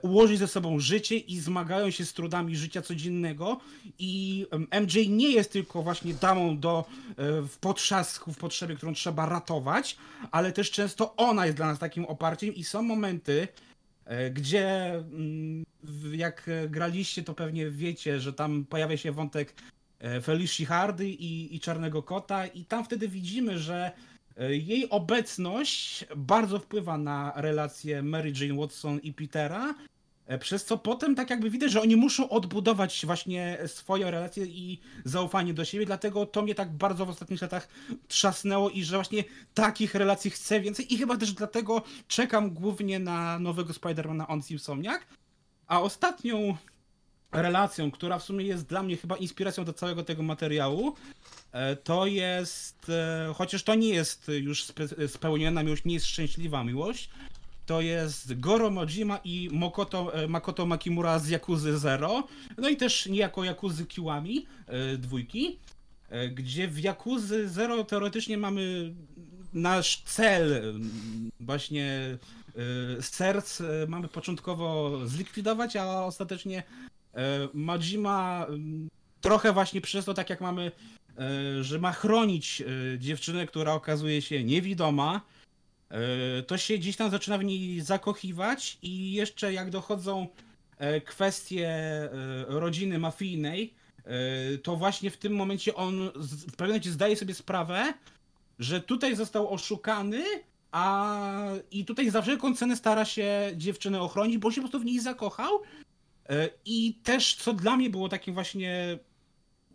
ułożyć 0.02 0.38
ze 0.38 0.48
sobą 0.48 0.80
życie 0.80 1.16
i 1.16 1.40
zmagają 1.40 1.90
się 1.90 2.04
z 2.04 2.12
trudami 2.12 2.56
życia 2.56 2.82
codziennego. 2.82 3.60
I 3.98 4.46
MJ 4.80 5.08
nie 5.08 5.30
jest 5.30 5.52
tylko 5.52 5.82
właśnie 5.82 6.14
damą 6.14 6.58
do 6.58 6.84
e, 7.08 7.42
w 7.42 7.58
potrzasku, 7.58 8.32
w 8.32 8.38
potrzebie, 8.38 8.76
którą 8.76 8.94
trzeba 8.94 9.26
ratować, 9.26 9.96
ale 10.30 10.52
też 10.52 10.70
często 10.70 11.16
ona 11.16 11.46
jest 11.46 11.56
dla 11.56 11.66
nas 11.66 11.78
takim 11.78 12.04
oparciem 12.04 12.54
i 12.54 12.64
są 12.64 12.82
momenty, 12.82 13.48
e, 14.04 14.30
gdzie 14.30 14.94
mm, 14.94 15.64
jak 16.12 16.48
e, 16.48 16.68
graliście, 16.68 17.22
to 17.22 17.34
pewnie 17.34 17.70
wiecie, 17.70 18.20
że 18.20 18.32
tam 18.32 18.64
pojawia 18.64 18.96
się 18.96 19.12
wątek 19.12 19.54
e, 19.98 20.20
Felicia 20.20 20.66
Hardy 20.66 21.08
i, 21.08 21.56
i 21.56 21.60
Czarnego 21.60 22.02
Kota 22.02 22.46
i 22.46 22.64
tam 22.64 22.84
wtedy 22.84 23.08
widzimy, 23.08 23.58
że 23.58 23.76
e, 23.86 24.09
jej 24.48 24.90
obecność 24.90 26.04
bardzo 26.16 26.58
wpływa 26.58 26.98
na 26.98 27.32
relacje 27.36 28.02
Mary 28.02 28.32
Jane 28.40 28.60
Watson 28.60 28.98
i 28.98 29.12
Petera, 29.12 29.74
e, 30.26 30.38
przez 30.38 30.64
co 30.64 30.78
potem 30.78 31.14
tak 31.14 31.30
jakby 31.30 31.50
widać, 31.50 31.72
że 31.72 31.82
oni 31.82 31.96
muszą 31.96 32.28
odbudować 32.28 33.06
właśnie 33.06 33.58
swoje 33.66 34.10
relacje 34.10 34.46
i 34.46 34.80
zaufanie 35.04 35.54
do 35.54 35.64
siebie, 35.64 35.86
dlatego 35.86 36.26
to 36.26 36.42
mnie 36.42 36.54
tak 36.54 36.72
bardzo 36.72 37.06
w 37.06 37.10
ostatnich 37.10 37.42
latach 37.42 37.68
trzasnęło 38.08 38.70
i 38.70 38.84
że 38.84 38.96
właśnie 38.96 39.24
takich 39.54 39.94
relacji 39.94 40.30
chcę 40.30 40.60
więcej 40.60 40.94
i 40.94 40.98
chyba 40.98 41.16
też 41.16 41.32
dlatego 41.32 41.82
czekam 42.08 42.50
głównie 42.50 42.98
na 42.98 43.38
nowego 43.38 43.72
Spidermana 43.72 44.28
on 44.28 44.42
Simpsoniak, 44.42 45.06
a 45.66 45.80
ostatnią 45.80 46.56
relacją, 47.32 47.90
która 47.90 48.18
w 48.18 48.22
sumie 48.22 48.44
jest 48.44 48.66
dla 48.66 48.82
mnie 48.82 48.96
chyba 48.96 49.16
inspiracją 49.16 49.64
do 49.64 49.72
całego 49.72 50.04
tego 50.04 50.22
materiału, 50.22 50.88
e, 50.88 51.19
to 51.84 52.06
jest, 52.06 52.88
e, 52.88 53.32
chociaż 53.34 53.62
to 53.62 53.74
nie 53.74 53.88
jest 53.88 54.30
już 54.40 54.64
spe, 54.64 55.08
spełniona 55.08 55.62
miłość, 55.62 55.84
nie 55.84 55.94
jest 55.94 56.06
szczęśliwa 56.06 56.64
miłość, 56.64 57.10
to 57.66 57.80
jest 57.80 58.40
Goro 58.40 58.70
Majima 58.70 59.20
i 59.24 59.48
Mokoto, 59.52 60.14
e, 60.14 60.28
Makoto 60.28 60.66
Makimura 60.66 61.18
z 61.18 61.28
Yakuzy 61.28 61.78
Zero, 61.78 62.24
no 62.58 62.68
i 62.68 62.76
też 62.76 63.06
niejako 63.06 63.44
Yakuzy 63.44 63.86
Kiwami 63.86 64.46
e, 64.66 64.96
dwójki, 64.96 65.58
e, 66.08 66.28
gdzie 66.28 66.68
w 66.68 66.78
Yakuzy 66.78 67.48
Zero 67.48 67.84
teoretycznie 67.84 68.38
mamy 68.38 68.94
nasz 69.52 70.02
cel, 70.04 70.74
właśnie 71.40 72.18
e, 72.98 73.02
serc 73.02 73.60
e, 73.60 73.64
mamy 73.88 74.08
początkowo 74.08 74.98
zlikwidować, 75.06 75.76
a 75.76 76.04
ostatecznie 76.04 76.62
e, 77.14 77.48
Majima 77.54 78.46
trochę 79.20 79.52
właśnie 79.52 79.80
przez 79.80 80.04
to, 80.04 80.14
tak 80.14 80.30
jak 80.30 80.40
mamy, 80.40 80.72
e, 80.72 80.99
że 81.60 81.78
ma 81.78 81.92
chronić 81.92 82.62
e, 82.62 82.98
dziewczynę, 82.98 83.46
która 83.46 83.72
okazuje 83.72 84.22
się 84.22 84.44
niewidoma, 84.44 85.20
e, 85.90 86.42
to 86.42 86.58
się 86.58 86.78
gdzieś 86.78 86.96
tam 86.96 87.10
zaczyna 87.10 87.38
w 87.38 87.44
niej 87.44 87.80
zakochiwać 87.80 88.78
i 88.82 89.12
jeszcze 89.12 89.52
jak 89.52 89.70
dochodzą 89.70 90.26
e, 90.78 91.00
kwestie 91.00 91.68
e, 91.68 92.10
rodziny 92.48 92.98
mafijnej, 92.98 93.74
e, 94.04 94.58
to 94.58 94.76
właśnie 94.76 95.10
w 95.10 95.16
tym 95.16 95.32
momencie 95.32 95.74
on 95.74 96.10
w 96.16 96.56
pewnym 96.56 96.68
momencie 96.68 96.90
zdaje 96.90 97.16
sobie 97.16 97.34
sprawę, 97.34 97.94
że 98.58 98.80
tutaj 98.80 99.16
został 99.16 99.54
oszukany, 99.54 100.24
a 100.72 101.16
i 101.70 101.84
tutaj 101.84 102.10
za 102.10 102.22
wszelką 102.22 102.56
cenę 102.56 102.76
stara 102.76 103.04
się 103.04 103.52
dziewczynę 103.56 104.00
ochronić, 104.00 104.38
bo 104.38 104.50
się 104.50 104.60
po 104.60 104.68
prostu 104.68 104.80
w 104.80 104.84
niej 104.84 105.00
zakochał. 105.00 105.62
E, 106.28 106.48
I 106.64 106.94
też, 106.94 107.34
co 107.34 107.52
dla 107.52 107.76
mnie 107.76 107.90
było 107.90 108.08
takim 108.08 108.34
właśnie 108.34 108.98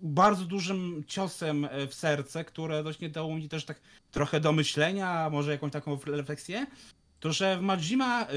bardzo 0.02 0.46
dużym 0.46 1.04
ciosem 1.08 1.66
e, 1.66 1.88
w 1.88 1.94
serce, 1.94 2.46
które 2.46 2.84
właśnie 2.84 3.10
dało 3.10 3.36
mi 3.36 3.50
też 3.50 3.66
tak 3.66 3.80
trochę 4.12 4.40
do 4.40 4.52
myślenia, 4.52 5.30
może 5.30 5.52
jakąś 5.52 5.72
taką 5.72 6.00
refleksję, 6.06 6.68
to 7.20 7.34
że 7.34 7.62
Majima 7.62 8.28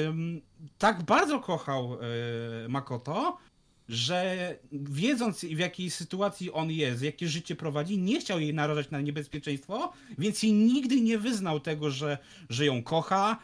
tak 0.78 1.02
bardzo 1.02 1.40
kochał 1.40 1.94
y, 1.94 2.68
Makoto, 2.68 3.38
że 3.88 4.56
wiedząc 4.72 5.40
w 5.40 5.58
jakiej 5.58 5.90
sytuacji 5.90 6.52
on 6.52 6.70
jest, 6.70 7.02
jakie 7.02 7.28
życie 7.28 7.56
prowadzi, 7.56 7.98
nie 7.98 8.20
chciał 8.20 8.40
jej 8.40 8.54
narażać 8.54 8.90
na 8.90 9.00
niebezpieczeństwo, 9.00 9.92
więc 10.18 10.42
jej 10.42 10.52
nigdy 10.52 11.00
nie 11.00 11.18
wyznał 11.18 11.60
tego, 11.60 11.90
że, 11.90 12.18
że 12.50 12.66
ją 12.66 12.82
kocha, 12.82 13.38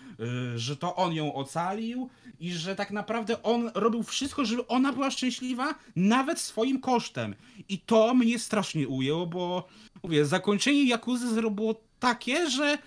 y, 0.55 0.59
że 0.59 0.77
to 0.77 0.97
on 0.97 1.13
ją 1.13 1.35
ocalił 1.35 2.09
i 2.41 2.53
że 2.53 2.77
tak 2.77 2.91
naprawdę 2.91 3.43
on 3.43 3.71
robił 3.75 4.03
wszystko, 4.03 4.45
żeby 4.45 4.67
ona 4.67 4.93
była 4.93 5.11
szczęśliwa, 5.11 5.75
nawet 5.97 6.41
swoim 6.41 6.81
kosztem. 6.81 7.35
I 7.69 7.79
to 7.79 8.15
mnie 8.15 8.39
strasznie 8.39 8.89
ujęło, 8.89 9.27
bo 9.27 9.69
mówię, 10.03 10.27
zakończenie 10.27 10.85
Yakuzy 10.95 11.35
Zero 11.35 11.51
było 11.51 11.81
takie, 11.99 12.51
że 12.51 12.79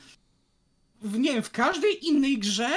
w, 1.02 1.20
nie 1.20 1.34
wiem, 1.34 1.44
w 1.44 1.52
każdej 1.52 2.08
innej 2.08 2.38
grze 2.38 2.70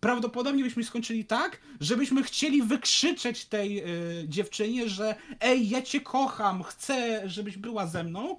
prawdopodobnie 0.00 0.64
byśmy 0.64 0.84
skończyli 0.84 1.24
tak, 1.24 1.60
żebyśmy 1.80 2.22
chcieli 2.22 2.62
wykrzyczeć 2.62 3.44
tej 3.44 3.78
y, 3.78 4.28
dziewczynie, 4.28 4.88
że 4.88 5.14
ej, 5.40 5.68
ja 5.68 5.82
cię 5.82 6.00
kocham, 6.00 6.62
chcę, 6.62 7.22
żebyś 7.28 7.56
była 7.56 7.86
ze 7.86 8.04
mną, 8.04 8.36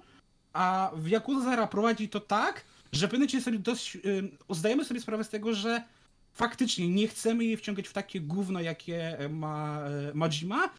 a 0.52 0.90
w 0.94 1.08
Yakuza 1.08 1.66
prowadzi 1.66 2.08
to 2.08 2.20
tak, 2.20 2.64
że 2.92 3.08
momencie 3.12 3.40
sobie 3.40 3.58
dość, 3.58 3.96
y, 3.96 4.30
zdajemy 4.50 4.84
sobie 4.84 5.00
sprawę 5.00 5.24
z 5.24 5.28
tego, 5.28 5.54
że 5.54 5.82
faktycznie 6.32 6.88
nie 6.88 7.08
chcemy 7.08 7.44
jej 7.44 7.56
wciągać 7.56 7.88
w 7.88 7.92
takie 7.92 8.20
gówno, 8.20 8.60
jakie 8.60 9.18
ma 9.30 9.80
Majima 10.14 10.70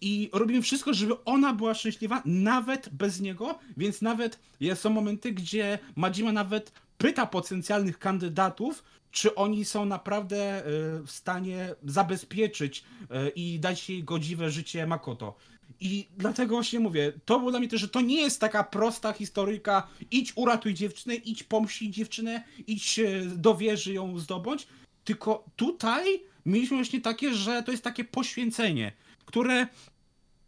i 0.00 0.30
robimy 0.32 0.62
wszystko, 0.62 0.94
żeby 0.94 1.24
ona 1.24 1.52
była 1.52 1.74
szczęśliwa, 1.74 2.22
nawet 2.24 2.88
bez 2.88 3.20
niego, 3.20 3.58
więc 3.76 4.02
nawet 4.02 4.38
są 4.74 4.90
momenty, 4.90 5.32
gdzie 5.32 5.78
Majima 5.96 6.32
nawet 6.32 6.72
pyta 6.98 7.26
potencjalnych 7.26 7.98
kandydatów, 7.98 8.84
czy 9.10 9.34
oni 9.34 9.64
są 9.64 9.84
naprawdę 9.84 10.36
e, 10.36 10.62
w 11.02 11.10
stanie 11.10 11.74
zabezpieczyć 11.84 12.84
e, 13.10 13.28
i 13.28 13.60
dać 13.60 13.90
jej 13.90 14.04
godziwe 14.04 14.50
życie 14.50 14.86
Makoto. 14.86 15.36
I 15.80 16.08
dlatego 16.16 16.54
właśnie 16.54 16.80
mówię, 16.80 17.12
to 17.24 17.38
było 17.38 17.50
dla 17.50 17.60
mnie 17.60 17.68
też, 17.68 17.80
że 17.80 17.88
to 17.88 18.00
nie 18.00 18.20
jest 18.20 18.40
taka 18.40 18.64
prosta 18.64 19.12
historyjka, 19.12 19.88
idź 20.10 20.32
uratuj 20.36 20.74
dziewczynę, 20.74 21.14
idź 21.14 21.42
pomścić 21.42 21.94
dziewczynę, 21.94 22.44
idź 22.66 22.98
e, 22.98 23.22
do 23.36 23.54
wieży 23.56 23.92
ją 23.92 24.18
zdobądź, 24.18 24.66
tylko 25.04 25.44
tutaj 25.56 26.22
mieliśmy 26.46 26.76
właśnie 26.76 27.00
takie, 27.00 27.34
że 27.34 27.62
to 27.62 27.70
jest 27.70 27.84
takie 27.84 28.04
poświęcenie, 28.04 28.92
które 29.24 29.66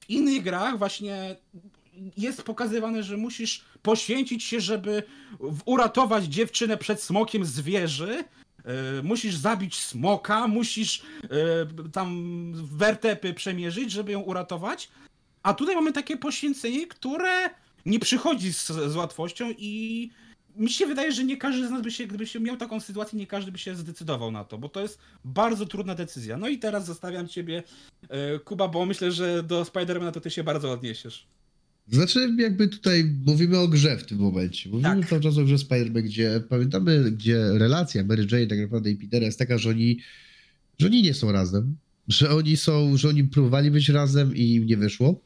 w 0.00 0.10
innych 0.10 0.42
grach 0.42 0.78
właśnie 0.78 1.36
jest 2.16 2.42
pokazywane, 2.42 3.02
że 3.02 3.16
musisz 3.16 3.64
poświęcić 3.82 4.44
się, 4.44 4.60
żeby 4.60 5.02
uratować 5.64 6.24
dziewczynę 6.24 6.76
przed 6.76 7.02
smokiem 7.02 7.44
z 7.44 7.60
wieży. 7.60 8.24
E, 8.64 9.02
musisz 9.02 9.36
zabić 9.36 9.82
smoka, 9.82 10.48
musisz 10.48 11.02
e, 11.22 11.90
tam 11.92 12.52
wertepy 12.54 13.34
przemierzyć, 13.34 13.90
żeby 13.92 14.12
ją 14.12 14.20
uratować. 14.20 14.88
A 15.42 15.54
tutaj 15.54 15.74
mamy 15.74 15.92
takie 15.92 16.16
poświęcenie, 16.16 16.86
które 16.86 17.50
nie 17.86 17.98
przychodzi 17.98 18.52
z, 18.52 18.66
z 18.66 18.96
łatwością 18.96 19.50
i 19.58 20.10
mi 20.56 20.70
się 20.70 20.86
wydaje, 20.86 21.12
że 21.12 21.24
nie 21.24 21.36
każdy 21.36 21.68
z 21.68 21.70
nas 21.70 21.82
by 21.82 21.90
się, 21.90 22.06
gdyby 22.06 22.26
się 22.26 22.40
miał 22.40 22.56
taką 22.56 22.80
sytuację, 22.80 23.18
nie 23.18 23.26
każdy 23.26 23.52
by 23.52 23.58
się 23.58 23.74
zdecydował 23.74 24.30
na 24.30 24.44
to, 24.44 24.58
bo 24.58 24.68
to 24.68 24.80
jest 24.80 24.98
bardzo 25.24 25.66
trudna 25.66 25.94
decyzja. 25.94 26.36
No 26.36 26.48
i 26.48 26.58
teraz 26.58 26.86
zostawiam 26.86 27.28
ciebie, 27.28 27.62
e, 28.08 28.38
Kuba, 28.38 28.68
bo 28.68 28.86
myślę, 28.86 29.12
że 29.12 29.42
do 29.42 29.64
Spidermana 29.64 30.12
to 30.12 30.20
ty 30.20 30.30
się 30.30 30.44
bardzo 30.44 30.72
odniesiesz. 30.72 31.26
Znaczy, 31.92 32.34
jakby 32.38 32.68
tutaj 32.68 33.04
mówimy 33.26 33.58
o 33.58 33.68
grze 33.68 33.96
w 33.96 34.04
tym 34.06 34.18
momencie. 34.18 34.70
Mówimy 34.70 35.00
Tak. 35.00 35.08
cały 35.08 35.20
czas 35.20 35.38
o 35.38 35.44
grze 35.44 35.56
Spider-Man, 35.56 36.02
gdzie 36.02 36.42
pamiętamy, 36.48 37.10
gdzie 37.12 37.50
relacja 37.52 38.04
Mary 38.04 38.26
Jane 38.32 38.46
tak 38.46 38.58
naprawdę 38.58 38.90
i 38.90 38.96
Petera 38.96 39.26
jest 39.26 39.38
taka, 39.38 39.58
że 39.58 39.70
oni, 39.70 39.98
że 40.78 40.86
oni 40.86 41.02
nie 41.02 41.14
są 41.14 41.32
razem, 41.32 41.76
że 42.08 42.30
oni 42.30 42.56
są, 42.56 42.96
że 42.96 43.08
oni 43.08 43.24
próbowali 43.24 43.70
być 43.70 43.88
razem 43.88 44.36
i 44.36 44.54
im 44.54 44.66
nie 44.66 44.76
wyszło, 44.76 45.20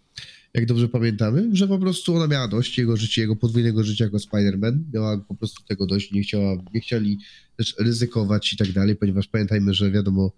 jak 0.55 0.67
dobrze 0.67 0.89
pamiętamy, 0.89 1.49
że 1.53 1.69
po 1.69 1.79
prostu 1.79 2.17
ona 2.17 2.27
miała 2.27 2.49
dość 2.49 2.79
jego 2.79 2.97
życia, 2.97 3.23
jego 3.23 3.37
podwójnego 3.37 3.85
życia 3.85 4.05
jako 4.05 4.17
Spider-Man, 4.17 4.79
miała 4.95 5.19
po 5.19 5.35
prostu 5.35 5.63
tego 5.63 5.87
dość, 5.87 6.13
nie 6.13 6.23
chciała, 6.23 6.57
nie 6.75 6.81
chcieli 6.81 7.19
też 7.57 7.75
ryzykować 7.79 8.53
i 8.53 8.57
tak 8.57 8.73
dalej, 8.73 8.97
ponieważ 8.97 9.29
pamiętajmy, 9.29 9.75
że 9.75 9.91
wiadomo, 9.91 10.33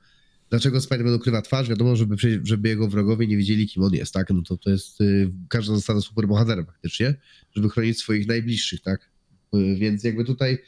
dlaczego 0.50 0.78
Spider-Man 0.78 1.14
ukrywa 1.14 1.42
twarz, 1.42 1.68
wiadomo, 1.68 1.96
żeby, 1.96 2.16
żeby 2.44 2.68
jego 2.68 2.88
wrogowie 2.88 3.26
nie 3.26 3.36
wiedzieli, 3.36 3.66
kim 3.66 3.82
on 3.82 3.94
jest, 3.94 4.14
tak? 4.14 4.30
No 4.30 4.42
to 4.42 4.56
to 4.56 4.70
jest 4.70 5.00
y, 5.00 5.32
każda 5.48 5.74
zasada 5.74 6.00
superbohatera 6.00 6.64
faktycznie, 6.64 7.14
żeby 7.54 7.70
chronić 7.70 7.98
swoich 7.98 8.26
najbliższych, 8.26 8.80
tak? 8.80 9.10
Y, 9.54 9.76
więc 9.76 10.04
jakby 10.04 10.24
tutaj, 10.24 10.58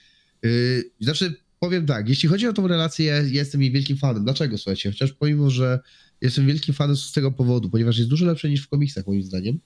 y, 0.45 0.91
znaczy 1.01 1.35
powiem 1.61 1.87
tak, 1.87 2.09
jeśli 2.09 2.29
chodzi 2.29 2.47
o 2.47 2.53
tą 2.53 2.67
relację, 2.67 3.07
ja 3.07 3.23
jestem 3.23 3.63
jej 3.63 3.73
wielkim 3.73 3.97
fanem. 3.97 4.25
Dlaczego, 4.25 4.59
słuchajcie? 4.59 4.91
Chociaż 4.91 5.13
pomimo, 5.13 5.51
że 5.51 5.81
jestem 6.21 6.47
wielkim 6.47 6.75
fanem 6.75 6.97
z 6.97 7.13
tego 7.13 7.33
powodu, 7.33 7.71
ponieważ 7.71 7.99
jest 7.99 8.11
dużo 8.11 8.27
lepsze 8.27 8.51
niż 8.51 8.63
w 8.63 8.69
komiksach, 8.69 9.07
moim 9.07 9.23
zdaniem. 9.23 9.59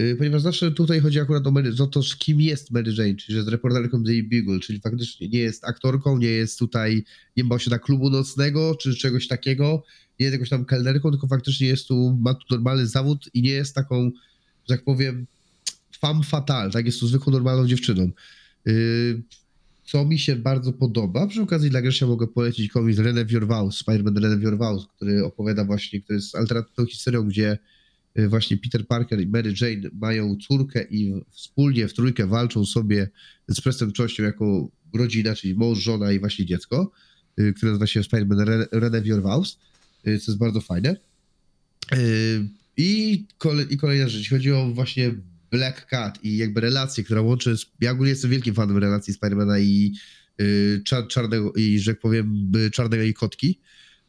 Y, 0.00 0.16
Ponieważ 0.16 0.42
zawsze 0.42 0.72
tutaj 0.72 1.00
chodzi 1.00 1.20
akurat 1.20 1.46
o, 1.46 1.52
o 1.84 1.86
to, 1.86 2.00
kim 2.18 2.40
jest 2.40 2.70
Mary 2.70 2.92
Jane, 2.98 3.14
czyli 3.14 3.32
że 3.32 3.36
jest 3.36 3.48
reporterką 3.48 4.02
Daily 4.02 4.22
Bugle, 4.22 4.60
czyli 4.60 4.80
faktycznie 4.80 5.28
nie 5.28 5.38
jest 5.38 5.64
aktorką, 5.64 6.18
nie 6.18 6.26
jest 6.26 6.58
tutaj, 6.58 7.04
nie 7.36 7.44
ma 7.44 7.54
osiada 7.54 7.78
klubu 7.78 8.10
nocnego, 8.10 8.74
czy 8.74 8.94
czegoś 8.94 9.28
takiego, 9.28 9.82
nie 10.20 10.24
jest 10.26 10.32
jakąś 10.32 10.48
tam 10.48 10.64
kelnerką, 10.64 11.10
tylko 11.10 11.26
faktycznie 11.26 11.66
jest 11.66 11.88
tu, 11.88 12.18
ma 12.20 12.34
tu 12.34 12.46
normalny 12.50 12.86
zawód 12.86 13.30
i 13.34 13.42
nie 13.42 13.50
jest 13.50 13.74
taką, 13.74 14.10
że 14.68 14.76
tak 14.76 14.84
powiem, 14.84 15.26
femme 16.00 16.24
fatale, 16.24 16.70
tak? 16.70 16.86
Jest 16.86 17.00
tu 17.00 17.06
zwykłą, 17.06 17.32
normalną 17.32 17.66
dziewczyną. 17.66 18.10
Yy, 18.66 19.22
co 19.84 20.04
mi 20.04 20.18
się 20.18 20.36
bardzo 20.36 20.72
podoba, 20.72 21.26
przy 21.26 21.42
okazji 21.42 21.70
dla 21.70 21.82
Grzesia 21.82 22.06
mogę 22.06 22.26
polecić 22.26 22.72
komiks 22.72 22.98
René 22.98 23.26
Wiorvaus, 23.26 23.84
Spider-Man 23.84 24.14
René 24.14 24.38
Wiorvaus, 24.38 24.86
który 24.96 25.24
opowiada 25.24 25.64
właśnie, 25.64 26.00
który 26.00 26.16
jest 26.16 26.34
alternatywną 26.34 26.86
historią, 26.86 27.28
gdzie 27.28 27.52
y, 27.52 27.58
właśnie 28.28 28.56
Peter 28.56 28.86
Parker 28.86 29.20
i 29.20 29.26
Mary 29.26 29.54
Jane 29.60 29.90
mają 29.92 30.36
córkę 30.36 30.84
i 30.90 31.12
wspólnie 31.30 31.88
w 31.88 31.94
trójkę 31.94 32.26
walczą 32.26 32.64
sobie 32.64 33.08
z 33.48 33.60
przestępczością 33.60 34.22
jako 34.22 34.68
rodzina, 34.94 35.34
czyli 35.34 35.54
mąż, 35.54 35.78
żona 35.78 36.12
i 36.12 36.18
właśnie 36.20 36.46
dziecko, 36.46 36.90
y, 37.40 37.52
które 37.56 37.72
nazywa 37.72 37.86
się 37.86 38.00
Spider-Man 38.00 38.40
Re- 38.42 38.68
René 38.72 39.02
Wiorvaus, 39.02 39.58
y, 40.06 40.18
co 40.18 40.32
jest 40.32 40.38
bardzo 40.38 40.60
fajne. 40.60 40.96
Y, 41.94 42.48
I, 42.76 43.24
kole, 43.38 43.62
I 43.70 43.76
kolejna 43.76 44.08
rzecz, 44.08 44.30
chodzi 44.30 44.52
o 44.52 44.70
właśnie 44.74 45.14
Black 45.50 45.86
Cat 45.86 46.24
i 46.24 46.36
jakby 46.36 46.60
relację, 46.60 47.04
która 47.04 47.20
łączy. 47.20 47.56
z- 47.56 47.66
Ja 47.80 47.90
ogólnie 47.92 48.10
jestem 48.10 48.30
wielkim 48.30 48.54
fanem 48.54 48.78
relacji 48.78 49.14
Spidermana 49.14 49.58
i 49.58 49.92
y, 50.40 50.82
czar, 50.84 51.08
czarnego, 51.08 51.52
i 51.52 51.78
że 51.78 51.92
tak 51.94 52.00
powiem, 52.00 52.52
y, 52.56 52.70
czarnego 52.70 53.02
i 53.02 53.14
kotki. 53.14 53.58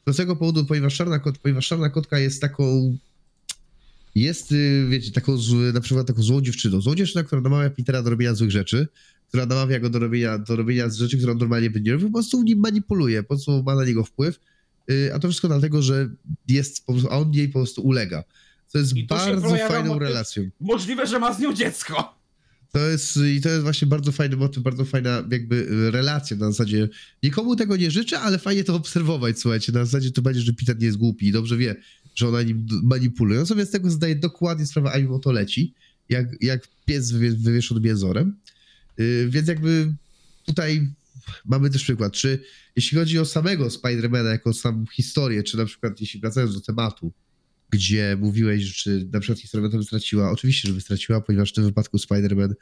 Z 0.07 0.17
tego 0.17 0.35
powodu, 0.35 0.65
ponieważ 0.65 0.95
czarna, 0.97 1.19
kot, 1.19 1.38
ponieważ 1.38 1.67
czarna 1.67 1.89
kotka 1.89 2.19
jest 2.19 2.41
taką. 2.41 2.97
Jest, 4.15 4.52
y, 4.52 4.88
wiecie, 4.90 5.11
taką 5.11 5.38
na 5.73 5.81
przykład 5.81 6.07
taką 6.07 6.23
złą 6.23 6.41
dziewczyną. 6.41 6.81
Złą 6.81 6.95
dziewczyną, 6.95 7.23
która 7.23 7.41
namawia 7.41 7.69
Petera 7.69 8.03
do 8.03 8.10
robienia 8.10 8.34
złych 8.34 8.52
rzeczy, 8.52 8.88
która 9.27 9.45
namawia 9.45 9.80
go 9.80 9.90
do 9.90 9.99
robienia, 9.99 10.38
do 10.38 10.56
robienia 10.56 10.90
z 10.90 10.98
rzeczy, 10.98 11.18
które 11.18 11.31
on 11.31 11.38
normalnie 11.38 11.69
by 11.69 11.81
nie 11.81 11.91
robił, 11.91 12.07
po 12.07 12.14
prostu 12.14 12.44
nim 12.44 12.60
manipuluje, 12.60 13.23
po 13.23 13.27
prostu 13.27 13.64
ma 13.64 13.76
na 13.76 13.85
niego 13.85 14.03
wpływ. 14.03 14.40
Y, 14.91 15.11
A 15.14 15.19
to 15.19 15.27
wszystko 15.27 15.48
dlatego, 15.48 15.81
że 15.81 16.10
jest, 16.48 16.85
a 17.10 17.19
on 17.19 17.34
jej 17.34 17.48
po 17.49 17.60
prostu 17.60 17.81
ulega. 17.81 18.23
Co 18.68 18.77
jest 18.80 18.98
się 18.98 19.03
bardzo 19.03 19.56
fajną 19.56 19.99
relacją. 19.99 20.49
Możliwe, 20.60 21.07
że 21.07 21.19
ma 21.19 21.34
z 21.34 21.40
nią 21.40 21.53
dziecko. 21.53 22.23
To 22.72 22.80
jest, 22.80 23.18
I 23.18 23.41
to 23.41 23.49
jest 23.49 23.64
właśnie 23.64 23.88
bardzo 23.88 24.11
fajny 24.11 24.35
motyw, 24.35 24.64
bardzo 24.64 24.85
fajna 24.85 25.23
jakby 25.31 25.68
relacja 25.91 26.38
na 26.38 26.52
zasadzie 26.52 26.90
nikomu 27.23 27.56
tego 27.56 27.77
nie 27.77 27.91
życzę, 27.91 28.19
ale 28.19 28.40
fajnie 28.40 28.64
to 28.64 28.76
obserwować, 28.76 29.40
słuchajcie, 29.40 29.72
na 29.72 29.85
zasadzie 29.85 30.11
to 30.11 30.22
będzie, 30.22 30.41
że 30.41 30.53
Peter 30.53 30.80
nie 30.80 30.85
jest 30.85 30.98
głupi 30.98 31.27
i 31.27 31.31
dobrze 31.31 31.57
wie, 31.57 31.76
że 32.15 32.27
ona 32.27 32.41
nim 32.41 32.65
manipuluje. 32.84 33.40
On 33.40 33.45
sobie 33.45 33.65
z 33.65 33.72
tego 33.72 33.90
zdaje 33.91 34.15
dokładnie 34.15 34.65
sprawę, 34.65 34.91
a 34.91 34.99
mimo 34.99 35.19
to 35.19 35.31
leci, 35.31 35.73
jak, 36.10 36.27
jak 36.41 36.68
pies 36.85 37.11
wywie, 37.11 37.31
wywieszony 37.31 37.81
mięzorem. 37.81 38.35
Yy, 38.98 39.30
więc 39.30 39.48
jakby 39.48 39.94
tutaj 40.45 40.90
mamy 41.45 41.69
też 41.69 41.84
przykład, 41.84 42.14
czy 42.14 42.40
jeśli 42.76 42.98
chodzi 42.98 43.19
o 43.19 43.26
samego 43.26 43.69
Spidermana 43.69 44.30
jako 44.30 44.53
sam 44.53 44.85
historię, 44.94 45.44
czy 45.44 45.57
na 45.57 45.65
przykład 45.65 46.02
jeśli 46.02 46.19
wracając 46.19 46.53
do 46.53 46.61
tematu, 46.61 47.14
gdzie 47.69 48.18
mówiłeś, 48.19 48.73
czy 48.73 49.10
na 49.11 49.19
przykład 49.19 49.40
historia 49.40 49.69
to 49.69 49.77
by 49.77 49.84
straciła. 49.84 50.31
Oczywiście, 50.31 50.68
żeby 50.68 50.81
straciła, 50.81 51.22
ponieważ 51.22 51.49
w 51.52 51.53
tym 51.53 51.64
wypadku 51.64 51.98
Spider-Man, 51.98 52.53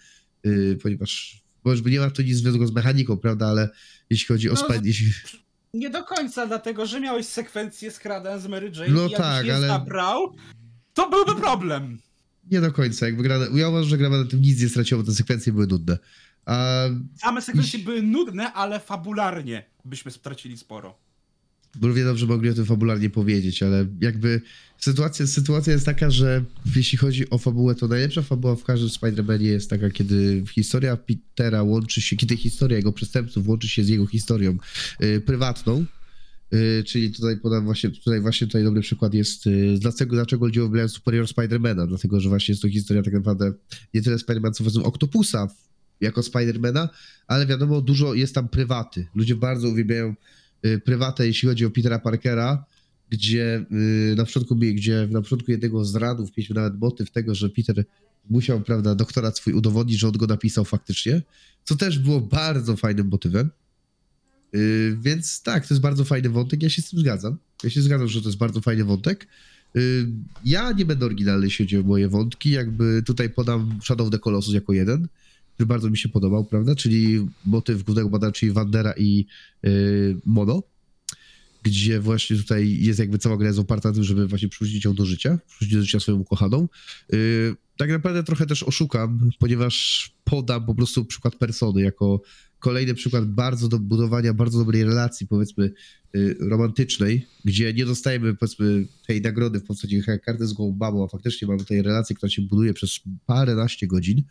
yy, 0.44 0.78
ponieważ 0.82 1.42
może 1.64 1.82
nie 1.82 2.00
ma 2.00 2.10
to 2.10 2.22
nic 2.22 2.38
związku 2.38 2.68
z 2.68 2.72
mechaniką, 2.72 3.18
prawda, 3.18 3.48
ale 3.48 3.70
jeśli 4.10 4.28
chodzi 4.28 4.50
o 4.50 4.54
No, 4.54 4.60
Spider... 4.60 4.86
Jeśli... 4.86 5.12
Nie 5.74 5.90
do 5.90 6.04
końca, 6.04 6.48
dlatego 6.48 6.86
że 6.86 7.00
miałeś 7.00 7.26
sekwencję 7.28 7.92
z 7.92 8.00
Kradem 8.00 8.40
z 8.40 8.48
Mary 8.48 8.72
Jane 8.76 8.88
No 8.90 9.08
i 9.08 9.14
tak, 9.14 9.46
je 9.46 9.56
ale- 9.56 9.68
zabrał, 9.68 10.36
to 10.94 11.10
byłby 11.10 11.36
problem. 11.42 12.00
Nie 12.52 12.62
do 12.62 12.72
końca, 12.72 13.06
jakby 13.06 13.24
gra... 13.24 13.38
ja 13.54 13.70
uważam, 13.70 13.90
że 13.90 13.98
gra 13.98 14.10
na 14.10 14.26
tym 14.26 14.42
nic 14.42 14.62
nie 14.62 14.70
straciła, 14.70 15.02
bo 15.02 15.08
te 15.08 15.16
sekwencje 15.16 15.54
były 15.54 15.68
nudne. 15.68 15.98
A 16.46 16.86
Same 17.18 17.42
sekwencje 17.42 17.80
były 17.80 18.02
nudne, 18.02 18.54
ale 18.54 18.80
fabularnie 18.80 19.66
byśmy 19.86 20.12
stracili 20.12 20.58
sporo. 20.58 20.98
Bo 21.76 21.94
wie 21.94 22.04
dobrze 22.04 22.26
mogli 22.26 22.50
o 22.50 22.54
tym 22.54 22.66
fabularnie 22.66 23.10
powiedzieć, 23.10 23.64
ale 23.64 23.86
jakby 24.02 24.42
sytuacja, 24.78 25.28
sytuacja 25.28 25.74
jest 25.74 25.86
taka, 25.86 26.12
że 26.12 26.44
jeśli 26.76 26.98
chodzi 26.98 27.30
o 27.30 27.38
fabułę, 27.38 27.76
to 27.76 27.88
najlepsza 27.88 28.22
fabuła 28.22 28.56
w 28.56 28.64
każdym 28.64 28.90
Spider-Manie 28.90 29.42
jest 29.42 29.70
taka, 29.70 29.90
kiedy 29.90 30.44
historia 30.54 30.98
Petera 30.98 31.64
łączy 31.64 32.02
się, 32.02 32.16
kiedy 32.16 32.38
historia 32.38 32.78
jego 32.78 32.92
przestępców 32.92 33.48
łączy 33.48 33.68
się 33.68 33.84
z 33.84 33.90
jego 33.90 34.08
historią 34.08 34.58
y, 35.04 35.22
prywatną, 35.22 35.86
y, 36.54 36.84
czyli 36.84 37.12
tutaj 37.12 37.38
podam 37.38 37.66
właśnie, 37.66 37.90
tutaj 37.90 38.22
właśnie 38.22 38.48
tutaj 38.48 38.64
dobry 38.64 38.82
przykład 38.82 39.14
jest, 39.14 39.48
y, 39.48 39.78
dlaczego, 39.80 40.16
dlaczego 40.16 40.46
ludzie 40.46 40.64
uwielbiają 40.64 40.88
Superior 40.88 41.26
Spider-Mana, 41.26 41.88
dlatego, 41.88 42.20
że 42.20 42.30
właśnie 42.30 42.52
jest 42.52 42.62
to 42.62 42.70
historia 42.70 43.04
tak 43.04 43.14
naprawdę 43.14 43.54
nie 43.94 44.02
tyle 44.02 44.18
Spider-Man, 44.18 44.52
co 44.52 44.64
powiedzmy 44.64 44.84
Octopusa 44.84 45.48
jako 46.02 46.22
Spider-Mana, 46.22 46.88
ale 47.28 47.46
wiadomo, 47.46 47.82
dużo 47.82 48.14
jest 48.14 48.36
tam 48.36 48.50
prywaty. 48.50 49.08
Ludzie 49.16 49.36
bardzo 49.36 49.70
uwielbiają 49.70 50.16
prywatę, 50.86 51.28
jeśli 51.28 51.50
chodzi 51.50 51.66
o 51.66 51.72
Petera 51.72 52.00
Parkera, 52.00 52.66
gdzie 53.12 53.66
y, 54.12 54.16
na 54.18 54.26
początku, 54.26 54.56
gdzie 54.56 55.08
na 55.12 55.22
początku 55.22 55.52
jednego 55.52 55.86
z 55.86 55.96
radów 55.96 56.30
mieliśmy 56.38 56.56
nawet 56.56 56.80
motyw 56.80 57.12
tego, 57.12 57.36
że 57.36 57.50
Peter 57.50 57.86
musiał, 58.30 58.62
prawda, 58.62 58.96
doktorat 58.96 59.38
swój 59.38 59.54
udowodnić, 59.54 60.00
że 60.00 60.08
on 60.08 60.14
go 60.14 60.28
napisał 60.28 60.66
faktycznie, 60.66 61.22
co 61.64 61.76
też 61.76 62.00
było 62.00 62.22
bardzo 62.22 62.78
fajnym 62.78 63.08
motywem. 63.08 63.50
Y, 64.56 64.98
więc 65.02 65.44
tak, 65.44 65.68
to 65.68 65.74
jest 65.74 65.82
bardzo 65.82 66.06
fajny 66.06 66.30
wątek, 66.30 66.64
ja 66.64 66.70
się 66.70 66.82
z 66.82 66.90
tym 66.90 67.00
zgadzam. 67.00 67.38
Ja 67.64 67.70
się 67.70 67.82
zgadzam, 67.82 68.08
że 68.08 68.22
to 68.22 68.30
jest 68.30 68.38
bardzo 68.38 68.62
fajny 68.62 68.84
wątek. 68.84 69.28
Y, 69.76 70.08
ja 70.46 70.72
nie 70.72 70.86
będę 70.86 71.06
oryginalny, 71.06 71.46
jeśli 71.46 71.66
chodzi 71.66 71.78
o 71.78 71.84
moje 71.84 72.10
wątki, 72.10 72.52
jakby 72.52 73.04
tutaj 73.06 73.30
podam 73.30 73.80
Shadow 73.84 74.08
of 74.08 74.12
the 74.12 74.20
Colossus 74.20 74.54
jako 74.54 74.74
jeden, 74.74 75.08
który 75.62 75.68
bardzo 75.68 75.90
mi 75.90 75.98
się 75.98 76.10
podobał, 76.10 76.46
prawda, 76.46 76.76
czyli 76.76 77.28
motyw 77.46 77.84
głównego 77.84 78.10
badacza, 78.10 78.32
czyli 78.32 78.52
Wandera 78.52 78.94
i 78.98 79.26
y, 79.66 80.18
Mono, 80.26 80.64
gdzie 81.64 82.00
właśnie 82.00 82.38
tutaj 82.38 82.78
jest 82.82 83.00
jakby 83.00 83.18
cała 83.18 83.38
gra 83.38 83.48
jest 83.48 83.60
oparta 83.60 83.90
na 83.90 83.96
tym, 83.96 84.04
żeby 84.04 84.28
właśnie 84.28 84.50
przywrócić 84.50 84.86
ją 84.86 84.94
do 84.94 85.06
życia, 85.06 85.40
przywrócić 85.48 85.76
do 85.76 85.82
życia 85.82 86.00
swoją 86.00 86.18
ukochaną. 86.18 86.68
Yy, 87.12 87.56
tak 87.78 87.90
naprawdę 87.90 88.24
trochę 88.24 88.46
też 88.46 88.64
oszukam, 88.64 89.30
ponieważ 89.40 90.10
podam 90.24 90.66
po 90.66 90.76
prostu 90.76 91.06
przykład 91.06 91.36
persony 91.36 91.82
jako 91.82 92.22
kolejny 92.60 92.94
przykład 92.94 93.26
bardzo 93.26 93.68
do 93.68 93.80
budowania 93.80 94.34
bardzo 94.34 94.60
dobrej 94.60 94.84
relacji, 94.84 95.28
powiedzmy, 95.28 95.72
yy, 96.14 96.38
romantycznej, 96.40 97.28
gdzie 97.46 97.74
nie 97.74 97.86
dostajemy, 97.86 98.36
powiedzmy, 98.36 98.88
tej 99.08 99.22
nagrody 99.22 99.60
w 99.60 99.64
postaci 99.64 100.02
karty 100.26 100.48
z 100.48 100.54
gołą 100.54 100.72
babą, 100.72 101.04
a 101.04 101.08
faktycznie 101.08 101.48
mamy 101.48 101.60
tutaj 101.60 101.82
relację, 101.82 102.16
która 102.16 102.30
się 102.30 102.42
buduje 102.42 102.74
przez 102.74 103.00
paręnaście 103.26 103.88
godzin. 103.88 104.24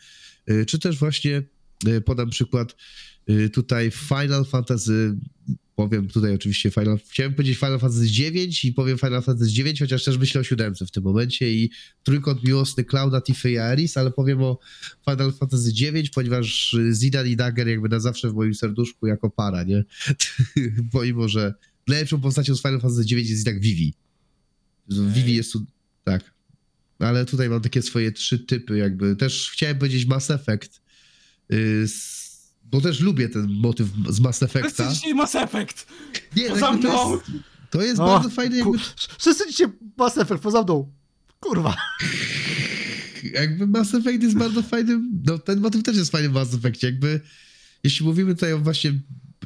Yy, 0.47 0.67
czy 0.67 0.79
też 0.79 0.99
właśnie 0.99 1.43
yy, 1.87 2.01
podam 2.01 2.31
przykład 2.31 2.77
yy, 3.27 3.51
tutaj 3.51 3.91
Final 3.91 4.45
Fantasy 4.45 5.17
powiem 5.89 6.09
tutaj 6.09 6.35
oczywiście 6.35 6.71
Final, 6.71 6.99
chciałem 7.09 7.35
powiedzieć 7.35 7.59
Final 7.59 7.79
Fantasy 7.79 8.11
9 8.11 8.65
i 8.65 8.73
powiem 8.73 8.99
Final 8.99 9.23
Fantasy 9.23 9.51
9, 9.51 9.81
chociaż 9.81 10.05
też 10.05 10.19
myślę 10.19 10.41
o 10.41 10.45
siódemce 10.45 10.87
w 10.87 10.91
tym 10.91 11.05
momencie 11.05 11.53
i 11.53 11.71
trójkąt 12.03 12.45
miłosny 12.45 12.85
Clouda, 12.85 13.21
Tiffy 13.21 13.51
i 13.51 13.59
Aeris, 13.59 13.97
ale 13.97 14.11
powiem 14.11 14.43
o 14.43 14.59
Final 15.11 15.33
Fantasy 15.33 15.73
9, 15.73 16.11
ponieważ 16.11 16.77
Zidane 16.93 17.29
i 17.29 17.37
Dagger 17.37 17.69
jakby 17.69 17.89
na 17.89 18.01
zawsze 18.01 18.31
w 18.31 18.35
moim 18.35 18.55
serduszku 18.55 19.07
jako 19.07 19.31
para, 19.31 19.62
nie? 19.62 19.85
Pomimo, 20.93 21.29
że 21.29 21.55
najlepszą 21.89 22.21
postacią 22.21 22.57
z 22.57 22.62
Final 22.62 22.81
Fantasy 22.81 23.07
9 23.07 23.31
jest 23.31 23.43
i 23.43 23.45
tak 23.45 23.61
Vivi. 23.61 23.95
Vivi 24.89 25.35
jest 25.35 25.53
tu, 25.53 25.65
tak. 26.05 26.40
Ale 27.01 27.25
tutaj 27.25 27.49
mam 27.49 27.61
takie 27.61 27.83
swoje 27.83 28.13
trzy 28.13 28.39
typy 28.39 28.77
jakby. 28.79 29.17
Też 29.17 29.51
chciałem 29.53 29.79
powiedzieć 29.79 30.07
Mass 30.07 30.31
Effect, 30.31 30.81
y, 31.53 31.87
bo 32.65 32.81
też 32.81 33.01
lubię 33.01 33.29
ten 33.29 33.47
motyw 33.53 33.89
z 34.09 34.21
Mass 34.21 34.39
To 34.39 34.45
Effecta. 34.47 34.85
jest 34.85 34.97
dzisiaj 34.97 35.15
Mass 35.15 35.35
Effect. 35.35 35.87
Nie, 36.37 36.49
Poza 36.49 36.67
to 36.67 36.73
mną. 36.73 37.13
jest, 37.13 37.25
to 37.71 37.83
jest 37.83 38.01
O, 38.01 38.07
bardzo 38.07 38.31
fajne, 38.31 38.57
jakby. 38.57 38.79
Wszyscy 39.19 39.47
dzisiaj 39.49 39.67
Mass 39.99 40.19
Effect 40.19 40.43
poza 40.43 40.63
mną. 40.63 40.93
Kurwa. 41.41 41.77
jakby 43.35 43.67
Mass 43.67 43.95
Effect 43.95 44.23
jest 44.23 44.37
bardzo 44.39 44.63
fajnym, 44.63 45.23
no 45.27 45.39
ten 45.39 45.61
motyw 45.61 45.83
też 45.83 45.97
jest 45.97 46.11
fajny 46.13 46.29
w 46.29 46.33
Mass 46.33 46.55
Effectie, 46.55 46.87
jakby 46.87 47.21
jeśli 47.85 48.07
mówimy 48.07 48.35
tutaj 48.35 48.53
o 48.53 48.59
właśnie 48.59 48.93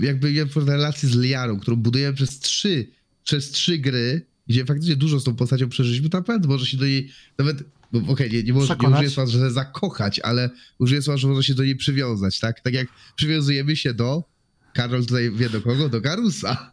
jakby 0.00 0.46
relacji 0.66 1.08
z 1.08 1.16
Liarą, 1.16 1.60
którą 1.60 1.76
budujemy 1.76 2.16
przez 2.16 2.38
trzy, 2.38 2.86
przez 3.24 3.50
trzy 3.50 3.78
gry, 3.78 4.26
gdzie 4.46 4.64
faktycznie 4.64 4.96
dużo 4.96 5.20
z 5.20 5.24
tą 5.24 5.36
postacią 5.36 5.68
przeżyliśmy, 5.68 6.08
to 6.08 6.18
naprawdę 6.18 6.48
może 6.48 6.66
się 6.66 6.76
do 6.76 6.86
niej 6.86 7.10
nawet, 7.38 7.64
no 7.92 8.02
okej, 8.08 8.30
nie, 8.30 8.42
nie, 8.42 8.52
może, 8.52 8.76
nie 8.82 8.88
użyję 8.88 9.10
słowa, 9.10 9.30
że 9.30 9.50
zakochać, 9.50 10.20
ale 10.20 10.50
użyję 10.78 11.02
słowa, 11.02 11.16
że 11.16 11.28
można 11.28 11.42
się 11.42 11.54
do 11.54 11.64
niej 11.64 11.76
przywiązać, 11.76 12.40
tak? 12.40 12.60
Tak 12.60 12.74
jak 12.74 12.88
przywiązujemy 13.16 13.76
się 13.76 13.94
do, 13.94 14.34
Karol 14.74 15.06
tutaj 15.06 15.30
wie 15.30 15.50
do 15.50 15.60
kogo? 15.60 15.88
Do 15.88 16.00
Garusa. 16.00 16.56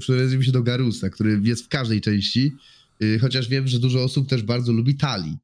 Przywiązujemy 0.00 0.44
się, 0.44 0.52
do 0.52 0.62
Garusa, 0.62 1.10
który 1.10 1.40
jest 1.42 1.64
w 1.64 1.68
każdej 1.68 2.00
części, 2.00 2.52
yy, 3.00 3.18
chociaż 3.18 3.48
wiem, 3.48 3.68
że 3.68 3.78
dużo 3.78 4.04
osób 4.04 4.28
też 4.28 4.42
bardzo 4.42 4.72
lubi 4.72 4.94
Tali, 4.94 5.36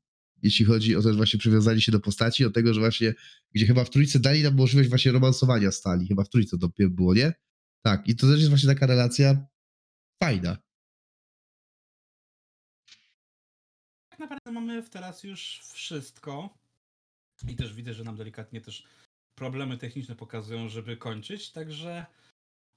jeśli 0.42 0.64
chodzi 0.64 0.96
o 0.96 1.02
też 1.02 1.16
właśnie 1.16 1.38
przywiązanie 1.38 1.80
się 1.80 1.92
do 1.92 2.00
postaci, 2.00 2.42
do 2.42 2.50
tego, 2.50 2.74
że 2.74 2.80
właśnie, 2.80 3.14
gdzie 3.54 3.66
chyba 3.66 3.84
w 3.84 3.90
trójce 3.90 4.20
dali 4.20 4.42
nam 4.42 4.54
możliwość 4.54 4.88
właśnie 4.88 5.12
romansowania 5.12 5.72
z 5.72 5.82
Tali, 5.82 6.08
chyba 6.08 6.24
w 6.24 6.28
trójce 6.28 6.58
to 6.58 6.70
było, 6.78 7.14
nie? 7.14 7.32
Tak, 7.82 8.08
i 8.08 8.16
to 8.16 8.26
też 8.26 8.38
jest 8.38 8.48
właśnie 8.48 8.74
taka 8.74 8.86
relacja 8.86 9.46
fajna. 10.22 10.56
Tak 14.10 14.18
naprawdę 14.18 14.52
mamy 14.52 14.82
teraz 14.82 15.24
już 15.24 15.60
wszystko. 15.64 16.58
I 17.48 17.56
też 17.56 17.74
widzę, 17.74 17.94
że 17.94 18.04
nam 18.04 18.16
delikatnie 18.16 18.60
też 18.60 18.86
problemy 19.38 19.78
techniczne 19.78 20.16
pokazują, 20.16 20.68
żeby 20.68 20.96
kończyć. 20.96 21.52
Także 21.52 22.06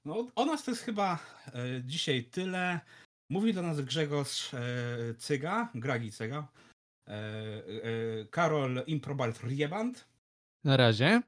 no, 0.04 0.26
o 0.34 0.44
nas 0.44 0.64
to 0.64 0.70
jest 0.70 0.82
chyba 0.82 1.18
e, 1.46 1.82
dzisiaj 1.84 2.24
tyle. 2.24 2.80
Mówi 3.30 3.54
do 3.54 3.62
nas 3.62 3.80
Grzegorz 3.80 4.54
e, 4.54 4.58
Cyga, 5.18 5.68
Gragi 5.74 6.12
Cyga, 6.12 6.48
e, 7.08 7.12
e, 7.12 7.62
Karol 8.30 8.82
Improbart 8.86 9.42
Rieband 9.42 10.08
Na 10.64 10.76
razie. 10.76 11.22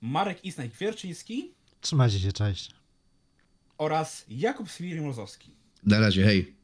Marek 0.00 0.44
Isnaj-Kwierczyński 0.44 1.54
Trzymajcie 1.80 2.20
się, 2.20 2.32
cześć. 2.32 2.83
Oraz 3.78 4.24
Jakub 4.28 4.70
Swirimozowski. 4.70 5.50
Na 5.86 6.00
razie, 6.00 6.24
hej. 6.24 6.54